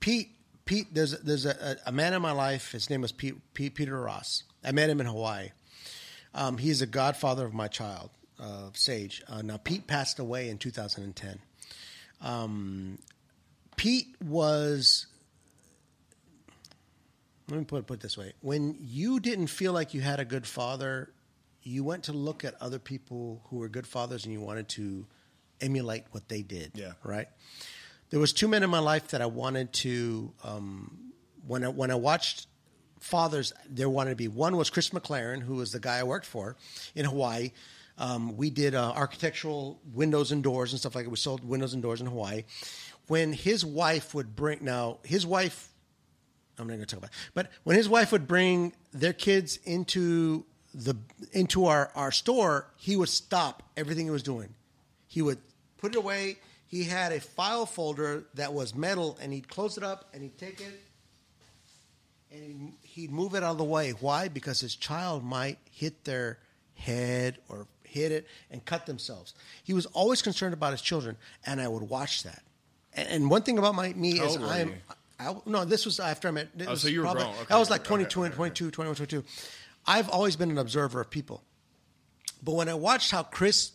Pete, 0.00 0.30
Pete, 0.64 0.92
there's 0.94 1.12
there's 1.20 1.46
a, 1.46 1.76
a 1.86 1.92
man 1.92 2.12
in 2.14 2.22
my 2.22 2.32
life. 2.32 2.72
His 2.72 2.90
name 2.90 3.02
was 3.02 3.12
Pete, 3.12 3.34
Pete 3.54 3.74
Peter 3.74 4.00
Ross. 4.00 4.44
I 4.64 4.72
met 4.72 4.88
him 4.90 5.00
in 5.00 5.06
Hawaii. 5.06 5.50
Um, 6.34 6.58
he's 6.58 6.82
a 6.82 6.86
godfather 6.86 7.46
of 7.46 7.54
my 7.54 7.68
child, 7.68 8.10
uh, 8.40 8.70
Sage. 8.72 9.22
Uh, 9.28 9.42
now, 9.42 9.56
Pete 9.56 9.86
passed 9.86 10.18
away 10.18 10.48
in 10.48 10.58
2010. 10.58 11.38
Um, 12.20 12.98
Pete 13.76 14.14
was 14.22 15.06
let 17.48 17.58
me 17.58 17.64
put 17.64 17.86
put 17.86 17.94
it 17.94 18.00
this 18.00 18.16
way: 18.16 18.32
when 18.40 18.76
you 18.80 19.20
didn't 19.20 19.48
feel 19.48 19.72
like 19.72 19.94
you 19.94 20.00
had 20.00 20.20
a 20.20 20.24
good 20.24 20.46
father, 20.46 21.10
you 21.62 21.84
went 21.84 22.04
to 22.04 22.12
look 22.12 22.44
at 22.44 22.54
other 22.60 22.78
people 22.78 23.42
who 23.48 23.56
were 23.56 23.68
good 23.68 23.86
fathers, 23.86 24.24
and 24.24 24.32
you 24.32 24.40
wanted 24.40 24.68
to 24.70 25.06
emulate 25.60 26.04
what 26.10 26.28
they 26.28 26.42
did. 26.42 26.72
Yeah. 26.74 26.92
right. 27.02 27.28
There 28.10 28.20
was 28.20 28.32
two 28.32 28.48
men 28.48 28.62
in 28.62 28.70
my 28.70 28.78
life 28.78 29.08
that 29.08 29.20
I 29.20 29.26
wanted 29.26 29.72
to. 29.74 30.32
Um, 30.42 31.12
when 31.46 31.64
I 31.64 31.68
when 31.68 31.90
I 31.90 31.96
watched 31.96 32.46
fathers, 33.04 33.52
there 33.68 33.88
wanted 33.88 34.10
to 34.10 34.16
be 34.16 34.28
one 34.28 34.56
was 34.56 34.70
Chris 34.70 34.90
McLaren, 34.90 35.42
who 35.42 35.56
was 35.56 35.72
the 35.72 35.80
guy 35.80 35.98
I 35.98 36.02
worked 36.04 36.26
for 36.26 36.56
in 36.94 37.04
Hawaii. 37.04 37.52
Um, 37.98 38.36
we 38.36 38.50
did 38.50 38.74
uh, 38.74 38.92
architectural 38.96 39.78
windows 39.92 40.32
and 40.32 40.42
doors 40.42 40.72
and 40.72 40.80
stuff 40.80 40.94
like 40.94 41.04
that. 41.04 41.10
We 41.10 41.16
sold 41.16 41.46
windows 41.46 41.74
and 41.74 41.82
doors 41.82 42.00
in 42.00 42.06
Hawaii. 42.06 42.44
When 43.06 43.32
his 43.32 43.64
wife 43.64 44.14
would 44.14 44.34
bring 44.34 44.64
now 44.64 44.98
his 45.04 45.26
wife 45.26 45.70
I'm 46.58 46.66
not 46.68 46.74
going 46.74 46.86
to 46.86 46.94
talk 46.94 46.98
about. 46.98 47.10
It. 47.10 47.16
But 47.34 47.50
when 47.64 47.76
his 47.76 47.88
wife 47.88 48.12
would 48.12 48.28
bring 48.28 48.74
their 48.92 49.12
kids 49.12 49.58
into 49.64 50.44
the 50.72 50.96
into 51.32 51.66
our 51.66 51.90
our 51.94 52.12
store, 52.12 52.70
he 52.76 52.96
would 52.96 53.08
stop 53.08 53.62
everything 53.76 54.06
he 54.06 54.10
was 54.10 54.22
doing. 54.22 54.54
He 55.06 55.20
would 55.22 55.38
put 55.78 55.94
it 55.94 55.98
away. 55.98 56.38
He 56.66 56.84
had 56.84 57.12
a 57.12 57.20
file 57.20 57.66
folder 57.66 58.24
that 58.34 58.52
was 58.52 58.74
metal, 58.74 59.18
and 59.20 59.32
he'd 59.32 59.48
close 59.48 59.76
it 59.76 59.84
up, 59.84 60.08
and 60.12 60.22
he'd 60.22 60.38
take 60.38 60.60
it, 60.60 60.80
and 62.34 62.72
he'd, 62.82 63.10
move 63.10 63.34
it 63.34 63.42
out 63.42 63.52
of 63.52 63.58
the 63.58 63.64
way. 63.64 63.90
Why? 63.92 64.28
Because 64.28 64.60
his 64.60 64.74
child 64.74 65.24
might 65.24 65.58
hit 65.70 66.04
their 66.04 66.38
head 66.74 67.38
or 67.48 67.66
hit 67.84 68.12
it 68.12 68.26
and 68.50 68.64
cut 68.64 68.86
themselves. 68.86 69.34
He 69.62 69.72
was 69.72 69.86
always 69.86 70.22
concerned 70.22 70.54
about 70.54 70.72
his 70.72 70.82
children, 70.82 71.16
and 71.46 71.60
I 71.60 71.68
would 71.68 71.84
watch 71.84 72.24
that. 72.24 72.42
And, 72.92 73.08
and 73.08 73.30
one 73.30 73.42
thing 73.42 73.58
about 73.58 73.74
my 73.74 73.92
me 73.92 74.18
How 74.18 74.24
is 74.26 74.36
I'm. 74.36 74.74
I, 75.18 75.36
no, 75.46 75.64
this 75.64 75.84
was 75.84 76.00
after 76.00 76.28
I 76.28 76.32
met. 76.32 76.48
Oh, 76.66 76.74
so 76.74 76.88
you 76.88 77.00
were 77.00 77.04
probably- 77.04 77.24
grown. 77.24 77.36
Okay, 77.42 77.54
I 77.54 77.58
was 77.58 77.70
like 77.70 77.84
22 77.84 78.20
okay, 78.20 78.26
and 78.26 78.32
okay. 78.32 78.36
22, 78.36 78.70
21, 78.72 78.96
22. 78.96 79.24
I've 79.86 80.08
always 80.08 80.34
been 80.36 80.50
an 80.50 80.58
observer 80.58 81.00
of 81.00 81.10
people. 81.10 81.42
But 82.42 82.56
when 82.56 82.68
I 82.68 82.74
watched 82.74 83.10
how 83.10 83.22
Chris 83.22 83.72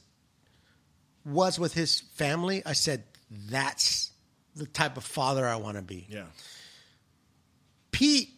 was 1.26 1.58
with 1.58 1.74
his 1.74 2.02
family, 2.16 2.62
I 2.66 2.74
said, 2.74 3.04
that's 3.50 4.12
the 4.56 4.66
type 4.66 4.98
of 4.98 5.04
father 5.04 5.48
I 5.48 5.56
want 5.56 5.78
to 5.78 5.84
be. 5.84 6.08
Yeah. 6.10 6.26
Pete, 7.92 8.30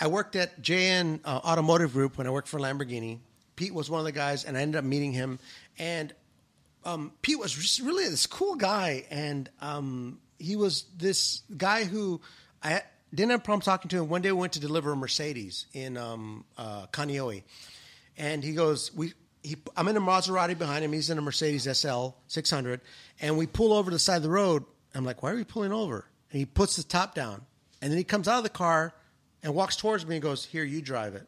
I 0.00 0.06
worked 0.06 0.34
at 0.34 0.62
JN 0.62 1.20
uh, 1.24 1.40
Automotive 1.44 1.92
Group 1.92 2.16
when 2.16 2.26
I 2.26 2.30
worked 2.30 2.48
for 2.48 2.58
Lamborghini. 2.58 3.18
Pete 3.54 3.74
was 3.74 3.90
one 3.90 3.98
of 3.98 4.06
the 4.06 4.12
guys, 4.12 4.44
and 4.44 4.56
I 4.56 4.62
ended 4.62 4.78
up 4.78 4.84
meeting 4.84 5.12
him. 5.12 5.38
And 5.78 6.14
um, 6.86 7.12
Pete 7.20 7.38
was 7.38 7.52
just 7.52 7.80
really 7.80 8.08
this 8.08 8.26
cool 8.26 8.54
guy, 8.54 9.04
and 9.10 9.50
um, 9.60 10.18
he 10.38 10.56
was 10.56 10.86
this 10.96 11.42
guy 11.54 11.84
who 11.84 12.22
I 12.62 12.80
didn't 13.14 13.32
have 13.32 13.40
a 13.40 13.42
problem 13.42 13.60
talking 13.60 13.90
to 13.90 13.98
him. 13.98 14.08
One 14.08 14.22
day 14.22 14.32
we 14.32 14.40
went 14.40 14.54
to 14.54 14.60
deliver 14.60 14.92
a 14.92 14.96
Mercedes 14.96 15.66
in 15.74 15.98
um, 15.98 16.46
uh, 16.56 16.86
Kaneohe, 16.86 17.42
and 18.16 18.42
he 18.42 18.52
goes, 18.54 18.94
"We." 18.94 19.12
He, 19.42 19.56
I'm 19.74 19.88
in 19.88 19.96
a 19.96 20.02
Maserati 20.02 20.58
behind 20.58 20.84
him. 20.84 20.92
He's 20.92 21.08
in 21.08 21.16
a 21.16 21.22
Mercedes 21.22 21.66
SL 21.66 22.08
600, 22.28 22.82
and 23.22 23.38
we 23.38 23.46
pull 23.46 23.72
over 23.72 23.90
to 23.90 23.94
the 23.94 23.98
side 23.98 24.18
of 24.18 24.22
the 24.22 24.28
road. 24.28 24.64
I'm 24.94 25.06
like, 25.06 25.22
"Why 25.22 25.30
are 25.30 25.34
we 25.34 25.44
pulling 25.44 25.72
over?" 25.72 26.04
And 26.30 26.38
he 26.38 26.44
puts 26.44 26.76
the 26.76 26.82
top 26.82 27.14
down, 27.14 27.40
and 27.80 27.90
then 27.90 27.96
he 27.96 28.04
comes 28.04 28.28
out 28.28 28.36
of 28.36 28.42
the 28.42 28.50
car 28.50 28.92
and 29.42 29.54
walks 29.54 29.76
towards 29.76 30.06
me 30.06 30.16
and 30.16 30.22
goes, 30.22 30.44
"Here, 30.44 30.64
you 30.64 30.82
drive 30.82 31.14
it." 31.14 31.26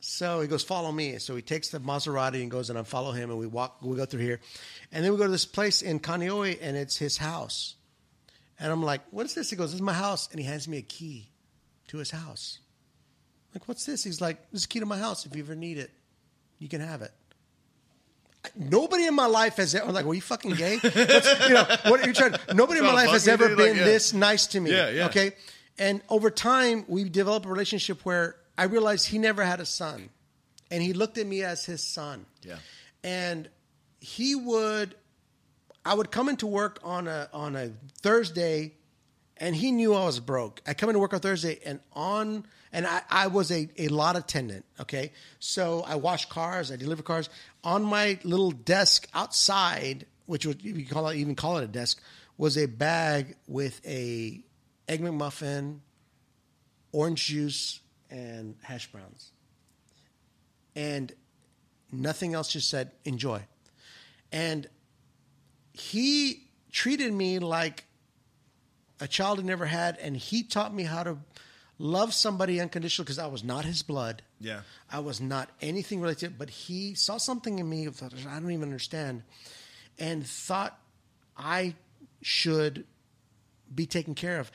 So 0.00 0.40
he 0.40 0.48
goes, 0.48 0.62
follow 0.62 0.92
me. 0.92 1.18
So 1.18 1.34
he 1.34 1.42
takes 1.42 1.70
the 1.70 1.80
Maserati 1.80 2.40
and 2.40 2.50
goes 2.50 2.70
and 2.70 2.78
I 2.78 2.82
follow 2.82 3.12
him 3.12 3.30
and 3.30 3.38
we 3.38 3.46
walk, 3.46 3.82
we 3.82 3.96
go 3.96 4.06
through 4.06 4.20
here. 4.20 4.40
And 4.92 5.04
then 5.04 5.12
we 5.12 5.18
go 5.18 5.24
to 5.24 5.30
this 5.30 5.44
place 5.44 5.82
in 5.82 6.00
Kaneohe 6.00 6.58
and 6.62 6.76
it's 6.76 6.96
his 6.96 7.18
house. 7.18 7.74
And 8.60 8.72
I'm 8.72 8.82
like, 8.82 9.00
what 9.10 9.26
is 9.26 9.34
this? 9.34 9.50
He 9.50 9.56
goes, 9.56 9.70
this 9.70 9.76
is 9.76 9.82
my 9.82 9.92
house. 9.92 10.28
And 10.30 10.40
he 10.40 10.46
hands 10.46 10.68
me 10.68 10.78
a 10.78 10.82
key 10.82 11.30
to 11.88 11.98
his 11.98 12.10
house. 12.10 12.60
I'm 13.48 13.60
like, 13.60 13.68
what's 13.68 13.86
this? 13.86 14.04
He's 14.04 14.20
like, 14.20 14.50
this 14.50 14.62
is 14.62 14.64
a 14.66 14.68
key 14.68 14.80
to 14.80 14.86
my 14.86 14.98
house. 14.98 15.26
If 15.26 15.34
you 15.34 15.42
ever 15.42 15.54
need 15.54 15.78
it, 15.78 15.90
you 16.58 16.68
can 16.68 16.80
have 16.80 17.02
it. 17.02 17.12
Nobody 18.54 19.04
in 19.06 19.14
my 19.14 19.26
life 19.26 19.56
has 19.56 19.74
ever, 19.74 19.86
I'm 19.86 19.94
like, 19.94 20.06
were 20.06 20.14
you 20.14 20.20
fucking 20.20 20.52
gay? 20.52 20.78
What's, 20.82 21.48
you 21.48 21.54
know, 21.54 21.66
what 21.86 22.00
are 22.00 22.06
you 22.06 22.14
trying 22.14 22.34
Nobody 22.54 22.78
in 22.78 22.86
my 22.86 22.92
life 22.92 23.10
has 23.10 23.26
ever 23.28 23.48
been 23.48 23.58
Like, 23.58 23.76
yeah. 23.76 23.84
this 23.84 24.12
nice 24.14 24.46
to 24.48 24.60
me. 24.60 24.70
Yeah, 24.70 24.90
yeah. 24.90 25.06
Okay. 25.06 25.32
And 25.78 26.02
over 26.08 26.30
time, 26.30 26.84
we 26.88 27.08
developed 27.08 27.46
a 27.46 27.48
relationship 27.48 28.04
where 28.04 28.36
I 28.56 28.64
realized 28.64 29.08
he 29.08 29.18
never 29.18 29.44
had 29.44 29.60
a 29.60 29.66
son. 29.66 30.10
And 30.70 30.82
he 30.82 30.92
looked 30.92 31.18
at 31.18 31.26
me 31.26 31.42
as 31.42 31.64
his 31.64 31.82
son. 31.82 32.26
Yeah. 32.42 32.56
And 33.04 33.48
he 34.00 34.34
would, 34.34 34.94
I 35.84 35.94
would 35.94 36.10
come 36.10 36.28
into 36.28 36.46
work 36.46 36.80
on 36.82 37.08
a 37.08 37.28
on 37.32 37.56
a 37.56 37.70
Thursday, 38.02 38.74
and 39.36 39.54
he 39.54 39.72
knew 39.72 39.94
I 39.94 40.04
was 40.04 40.20
broke. 40.20 40.60
I 40.66 40.74
come 40.74 40.90
into 40.90 40.98
work 40.98 41.14
on 41.14 41.20
Thursday, 41.20 41.60
and 41.64 41.80
on 41.92 42.44
and 42.72 42.86
I, 42.86 43.02
I 43.08 43.26
was 43.28 43.50
a, 43.50 43.68
a 43.78 43.88
lot 43.88 44.16
attendant. 44.16 44.64
Okay, 44.80 45.12
so 45.38 45.82
I 45.86 45.94
wash 45.94 46.26
cars, 46.26 46.70
I 46.70 46.76
deliver 46.76 47.02
cars. 47.02 47.30
On 47.64 47.82
my 47.82 48.18
little 48.24 48.50
desk 48.50 49.08
outside, 49.14 50.06
which 50.26 50.44
would 50.44 50.62
you 50.62 50.84
call 50.84 51.08
it 51.08 51.16
even 51.16 51.34
call 51.34 51.58
it 51.58 51.64
a 51.64 51.68
desk, 51.68 52.00
was 52.36 52.58
a 52.58 52.66
bag 52.66 53.36
with 53.46 53.80
a 53.86 54.42
egg 54.88 55.00
McMuffin, 55.00 55.78
orange 56.92 57.26
juice, 57.26 57.80
and 58.10 58.56
hash 58.62 58.90
browns. 58.90 59.32
And 60.74 61.12
nothing 61.92 62.34
else 62.34 62.52
just 62.52 62.70
said 62.70 62.90
enjoy. 63.04 63.42
And 64.32 64.66
he 65.72 66.48
treated 66.72 67.12
me 67.12 67.38
like 67.38 67.84
a 69.00 69.08
child 69.08 69.38
he 69.38 69.44
never 69.44 69.66
had 69.66 69.96
and 69.98 70.16
he 70.16 70.42
taught 70.42 70.74
me 70.74 70.82
how 70.82 71.02
to 71.02 71.18
love 71.78 72.12
somebody 72.12 72.60
unconditionally 72.60 73.04
because 73.04 73.18
i 73.18 73.26
was 73.26 73.44
not 73.44 73.64
his 73.64 73.82
blood. 73.82 74.22
Yeah. 74.40 74.62
i 74.90 74.98
was 74.98 75.20
not 75.20 75.48
anything 75.62 76.00
related 76.00 76.36
but 76.36 76.50
he 76.50 76.94
saw 76.94 77.16
something 77.16 77.58
in 77.58 77.68
me 77.68 77.86
that 77.86 78.12
i 78.28 78.40
don't 78.40 78.50
even 78.50 78.64
understand 78.64 79.22
and 79.98 80.26
thought 80.26 80.78
i 81.36 81.74
should 82.22 82.84
be 83.72 83.86
taken 83.86 84.14
care 84.14 84.40
of 84.40 84.50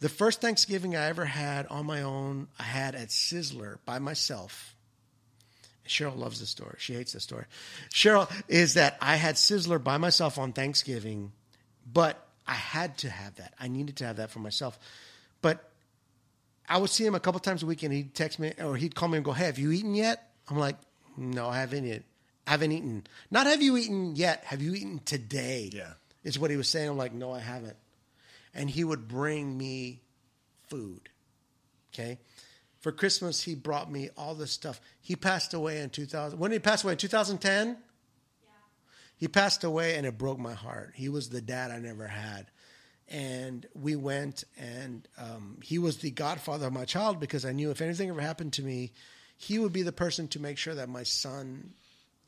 the 0.00 0.08
first 0.08 0.40
thanksgiving 0.40 0.96
i 0.96 1.06
ever 1.06 1.24
had 1.24 1.66
on 1.66 1.86
my 1.86 2.02
own 2.02 2.48
i 2.58 2.62
had 2.62 2.94
at 2.94 3.08
sizzler 3.08 3.78
by 3.84 3.98
myself 3.98 4.76
Cheryl 5.88 6.16
loves 6.16 6.40
this 6.40 6.50
story. 6.50 6.76
She 6.78 6.94
hates 6.94 7.12
this 7.12 7.22
story. 7.22 7.44
Cheryl 7.92 8.30
is 8.48 8.74
that 8.74 8.96
I 9.00 9.16
had 9.16 9.36
Sizzler 9.36 9.82
by 9.82 9.96
myself 9.98 10.38
on 10.38 10.52
Thanksgiving, 10.52 11.32
but 11.90 12.26
I 12.46 12.54
had 12.54 12.98
to 12.98 13.10
have 13.10 13.36
that. 13.36 13.54
I 13.58 13.68
needed 13.68 13.96
to 13.98 14.06
have 14.06 14.16
that 14.16 14.30
for 14.30 14.40
myself. 14.40 14.78
But 15.42 15.70
I 16.68 16.78
would 16.78 16.90
see 16.90 17.06
him 17.06 17.14
a 17.14 17.20
couple 17.20 17.40
times 17.40 17.62
a 17.62 17.66
week, 17.66 17.82
and 17.82 17.92
he'd 17.92 18.14
text 18.14 18.38
me 18.38 18.52
or 18.62 18.76
he'd 18.76 18.94
call 18.94 19.08
me 19.08 19.16
and 19.16 19.24
go, 19.24 19.32
"Hey, 19.32 19.46
have 19.46 19.58
you 19.58 19.70
eaten 19.72 19.94
yet?" 19.94 20.30
I'm 20.48 20.58
like, 20.58 20.76
"No, 21.16 21.48
I 21.48 21.58
haven't 21.58 21.86
yet. 21.86 22.02
I 22.46 22.52
haven't 22.52 22.72
eaten. 22.72 23.06
Not 23.30 23.46
have 23.46 23.62
you 23.62 23.76
eaten 23.76 24.16
yet? 24.16 24.44
Have 24.44 24.62
you 24.62 24.74
eaten 24.74 25.00
today?" 25.04 25.70
Yeah. 25.72 25.94
is 26.24 26.40
what 26.40 26.50
he 26.50 26.56
was 26.56 26.68
saying. 26.68 26.88
I'm 26.88 26.96
like, 26.96 27.12
"No, 27.12 27.32
I 27.32 27.38
haven't." 27.38 27.76
And 28.56 28.68
he 28.70 28.82
would 28.82 29.06
bring 29.06 29.56
me 29.56 30.00
food. 30.68 31.10
Okay. 31.94 32.18
For 32.80 32.90
Christmas, 32.90 33.42
he 33.42 33.54
brought 33.54 33.90
me 33.90 34.10
all 34.16 34.34
this 34.34 34.50
stuff. 34.50 34.80
He 35.00 35.14
passed 35.14 35.54
away 35.54 35.80
in 35.80 35.90
2000. 35.90 36.38
When 36.38 36.50
did 36.50 36.56
he 36.56 36.60
pass 36.60 36.82
away? 36.82 36.96
2010? 36.96 37.76
He 39.18 39.28
passed 39.28 39.64
away 39.64 39.96
and 39.96 40.06
it 40.06 40.18
broke 40.18 40.38
my 40.38 40.54
heart. 40.54 40.92
He 40.94 41.08
was 41.08 41.28
the 41.28 41.40
dad 41.40 41.70
I 41.70 41.78
never 41.78 42.06
had. 42.06 42.46
And 43.08 43.66
we 43.74 43.96
went 43.96 44.44
and 44.58 45.06
um, 45.18 45.58
he 45.62 45.78
was 45.78 45.98
the 45.98 46.10
godfather 46.10 46.66
of 46.66 46.72
my 46.72 46.84
child 46.84 47.20
because 47.20 47.44
I 47.44 47.52
knew 47.52 47.70
if 47.70 47.80
anything 47.80 48.10
ever 48.10 48.20
happened 48.20 48.54
to 48.54 48.62
me, 48.62 48.92
he 49.38 49.58
would 49.58 49.72
be 49.72 49.82
the 49.82 49.92
person 49.92 50.28
to 50.28 50.40
make 50.40 50.58
sure 50.58 50.74
that 50.74 50.88
my 50.88 51.02
son 51.02 51.74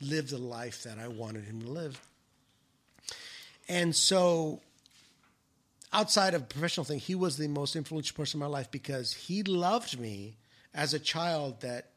lived 0.01 0.31
the 0.31 0.39
life 0.39 0.85
that 0.85 0.99
I 0.99 1.09
wanted 1.09 1.45
him 1.45 1.63
to 1.63 1.71
live. 1.71 2.01
And 3.69 3.95
so 3.95 4.61
outside 5.93 6.35
of 6.35 6.49
professional 6.49 6.85
thing, 6.85 6.99
he 6.99 7.15
was 7.15 7.37
the 7.37 7.49
most 7.49 7.77
influential 7.77 8.15
person 8.17 8.39
in 8.39 8.41
my 8.41 8.47
life 8.47 8.71
because 8.71 9.13
he 9.13 9.43
loved 9.43 9.99
me 9.99 10.37
as 10.75 10.95
a 10.95 10.99
child 10.99 11.61
that 11.63 11.91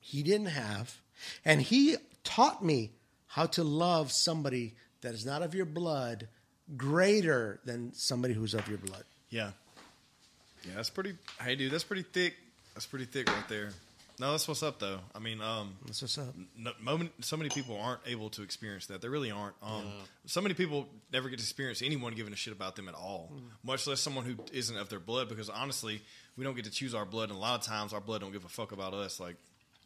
he 0.00 0.22
didn't 0.22 0.46
have. 0.46 1.00
And 1.44 1.60
he 1.60 1.96
taught 2.24 2.64
me 2.64 2.92
how 3.26 3.46
to 3.46 3.64
love 3.64 4.12
somebody 4.12 4.74
that 5.00 5.14
is 5.14 5.24
not 5.24 5.42
of 5.42 5.54
your 5.54 5.64
blood 5.64 6.28
greater 6.76 7.60
than 7.64 7.92
somebody 7.94 8.34
who's 8.34 8.54
of 8.54 8.68
your 8.68 8.78
blood. 8.78 9.04
Yeah. 9.30 9.50
Yeah, 10.66 10.74
that's 10.76 10.90
pretty. 10.90 11.14
Hey, 11.40 11.56
dude, 11.56 11.72
that's 11.72 11.84
pretty 11.84 12.02
thick. 12.02 12.34
That's 12.74 12.86
pretty 12.86 13.04
thick 13.04 13.28
right 13.28 13.48
there. 13.48 13.70
No, 14.22 14.30
that's 14.30 14.46
what's 14.46 14.62
up, 14.62 14.78
though. 14.78 15.00
I 15.16 15.18
mean, 15.18 15.40
um, 15.42 15.74
That's 15.84 16.00
what's 16.00 16.16
up. 16.16 16.32
no, 16.56 16.70
moment, 16.80 17.10
so 17.24 17.36
many 17.36 17.50
people 17.50 17.76
aren't 17.76 18.02
able 18.06 18.30
to 18.30 18.44
experience 18.44 18.86
that. 18.86 19.02
They 19.02 19.08
really 19.08 19.32
aren't. 19.32 19.56
Um, 19.60 19.84
So 20.26 20.40
many 20.40 20.54
people 20.54 20.86
never 21.12 21.28
get 21.28 21.40
to 21.40 21.42
experience 21.42 21.82
anyone 21.82 22.14
giving 22.14 22.32
a 22.32 22.36
shit 22.36 22.52
about 22.54 22.76
them 22.76 22.88
at 22.88 22.94
all, 22.94 23.32
much 23.64 23.88
less 23.88 23.98
someone 23.98 24.24
who 24.24 24.36
isn't 24.52 24.76
of 24.76 24.88
their 24.90 25.00
blood. 25.00 25.28
Because 25.28 25.50
honestly, 25.50 26.02
we 26.36 26.44
don't 26.44 26.54
get 26.54 26.66
to 26.66 26.70
choose 26.70 26.94
our 26.94 27.04
blood, 27.04 27.30
and 27.30 27.36
a 27.36 27.40
lot 27.40 27.58
of 27.58 27.66
times 27.66 27.92
our 27.92 28.00
blood 28.00 28.20
don't 28.20 28.30
give 28.30 28.44
a 28.44 28.48
fuck 28.48 28.70
about 28.70 28.94
us. 28.94 29.18
Like, 29.18 29.34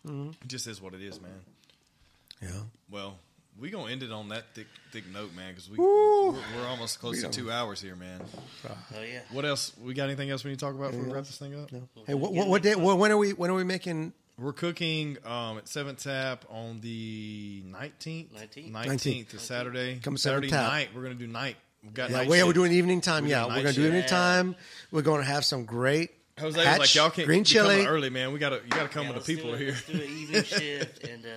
it 0.07 0.35
just 0.49 0.67
is 0.67 0.83
what 0.83 0.93
it 0.93 1.01
is, 1.01 1.19
man. 1.19 1.41
Yeah. 2.43 2.51
Well, 2.91 3.19
we 3.59 3.71
gonna 3.71 3.91
end 3.91 4.03
it 4.03 4.13
on 4.13 4.29
that 4.29 4.55
thick, 4.55 4.67
thick 4.93 5.05
note, 5.11 5.35
man, 5.35 5.53
because 5.55 5.71
we 5.71 5.79
we're, 5.79 6.33
we're 6.33 6.67
almost 6.69 7.01
close 7.01 7.23
to 7.23 7.31
two 7.31 7.51
hours 7.51 7.81
here, 7.81 7.97
man. 7.97 8.21
Oh 8.69 9.03
yeah. 9.03 9.21
What 9.33 9.47
else? 9.47 9.73
We 9.83 9.95
got 9.95 10.05
anything 10.05 10.29
else 10.29 10.45
we 10.45 10.51
need 10.51 10.59
to 10.59 10.65
talk 10.67 10.75
about 10.75 10.91
before 10.91 11.07
we 11.07 11.13
wrap 11.15 11.25
this 11.25 11.39
thing 11.39 11.59
up? 11.59 11.71
Hey, 12.07 12.13
what, 12.13 12.35
what, 12.35 12.49
what 12.49 12.63
day? 12.63 12.75
What, 12.75 12.99
when 12.99 13.11
are 13.11 13.17
we? 13.17 13.33
When 13.33 13.51
are 13.51 13.55
we 13.55 13.65
making? 13.65 14.13
We're 14.39 14.53
cooking 14.53 15.17
um, 15.25 15.57
at 15.59 15.67
Seventh 15.67 16.03
Tap 16.05 16.45
on 16.51 16.81
the 16.81 17.63
nineteenth. 17.67 18.35
19th. 18.35 18.71
Nineteenth 18.71 19.33
is 19.35 19.41
Saturday. 19.41 19.99
Come 20.03 20.19
Saturday 20.19 20.49
Tap. 20.51 20.71
night. 20.71 20.89
We're 20.95 21.03
gonna 21.03 21.15
do 21.15 21.27
night. 21.27 21.57
We've 21.83 21.95
got 21.95 22.11
Yeah, 22.11 22.19
night. 22.19 22.29
we, 22.29 22.37
shift. 22.37 22.47
we're 22.47 22.53
doing 22.53 22.73
evening 22.73 23.01
time. 23.01 23.25
We're 23.25 23.31
yeah, 23.31 23.45
we're 23.47 23.55
gonna 23.57 23.63
do 23.73 23.83
shift. 23.83 23.87
evening 23.87 24.05
time. 24.05 24.55
We're 24.91 25.03
going 25.03 25.21
to 25.23 25.27
have 25.27 25.45
some 25.45 25.65
great 25.65 26.11
Jose 26.39 26.55
was 26.59 26.67
hatch, 26.67 26.79
like, 26.81 26.95
"Y'all 26.95 27.09
can't 27.11 27.27
green 27.27 27.41
be 27.41 27.45
chili. 27.45 27.87
early, 27.87 28.11
man. 28.11 28.33
We 28.33 28.39
gotta, 28.39 28.57
you 28.57 28.69
gotta 28.69 28.89
come 28.89 29.05
Yeah, 29.05 29.11
when 29.13 29.19
the 29.21 29.25
people 29.25 29.51
do 29.51 29.55
are 29.55 29.59
here." 29.59 29.69
Let's 29.73 29.87
do 29.87 29.93
an 29.95 30.03
evening 30.03 30.43
shift, 30.45 31.05
and 31.05 31.25
uh, 31.25 31.29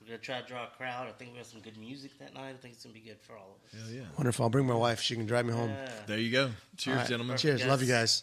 we're 0.00 0.06
gonna 0.06 0.18
try 0.18 0.40
to 0.40 0.46
draw 0.46 0.64
a 0.64 0.68
crowd. 0.78 1.08
I 1.08 1.12
think 1.12 1.32
we 1.32 1.38
have 1.38 1.46
some 1.46 1.60
good 1.60 1.76
music 1.76 2.18
that 2.20 2.32
night. 2.32 2.50
I 2.50 2.52
think 2.54 2.72
it's 2.74 2.84
gonna 2.84 2.94
be 2.94 3.00
good 3.00 3.20
for 3.20 3.34
all 3.36 3.58
of 3.58 3.78
us. 3.78 3.84
Hell 3.86 3.94
yeah. 3.94 4.04
Wonderful. 4.16 4.44
I'll 4.44 4.50
bring 4.50 4.66
my 4.66 4.74
wife. 4.74 5.02
She 5.02 5.14
can 5.14 5.26
drive 5.26 5.44
me 5.44 5.52
home. 5.52 5.68
Yeah. 5.70 5.90
There 6.06 6.18
you 6.18 6.32
go. 6.32 6.50
Cheers, 6.78 6.94
All 6.94 7.00
right. 7.00 7.08
gentlemen. 7.10 7.36
Cheers. 7.36 7.60
guys. 7.60 7.68
Love 7.68 7.82
you 7.82 7.88
guys. 7.88 8.22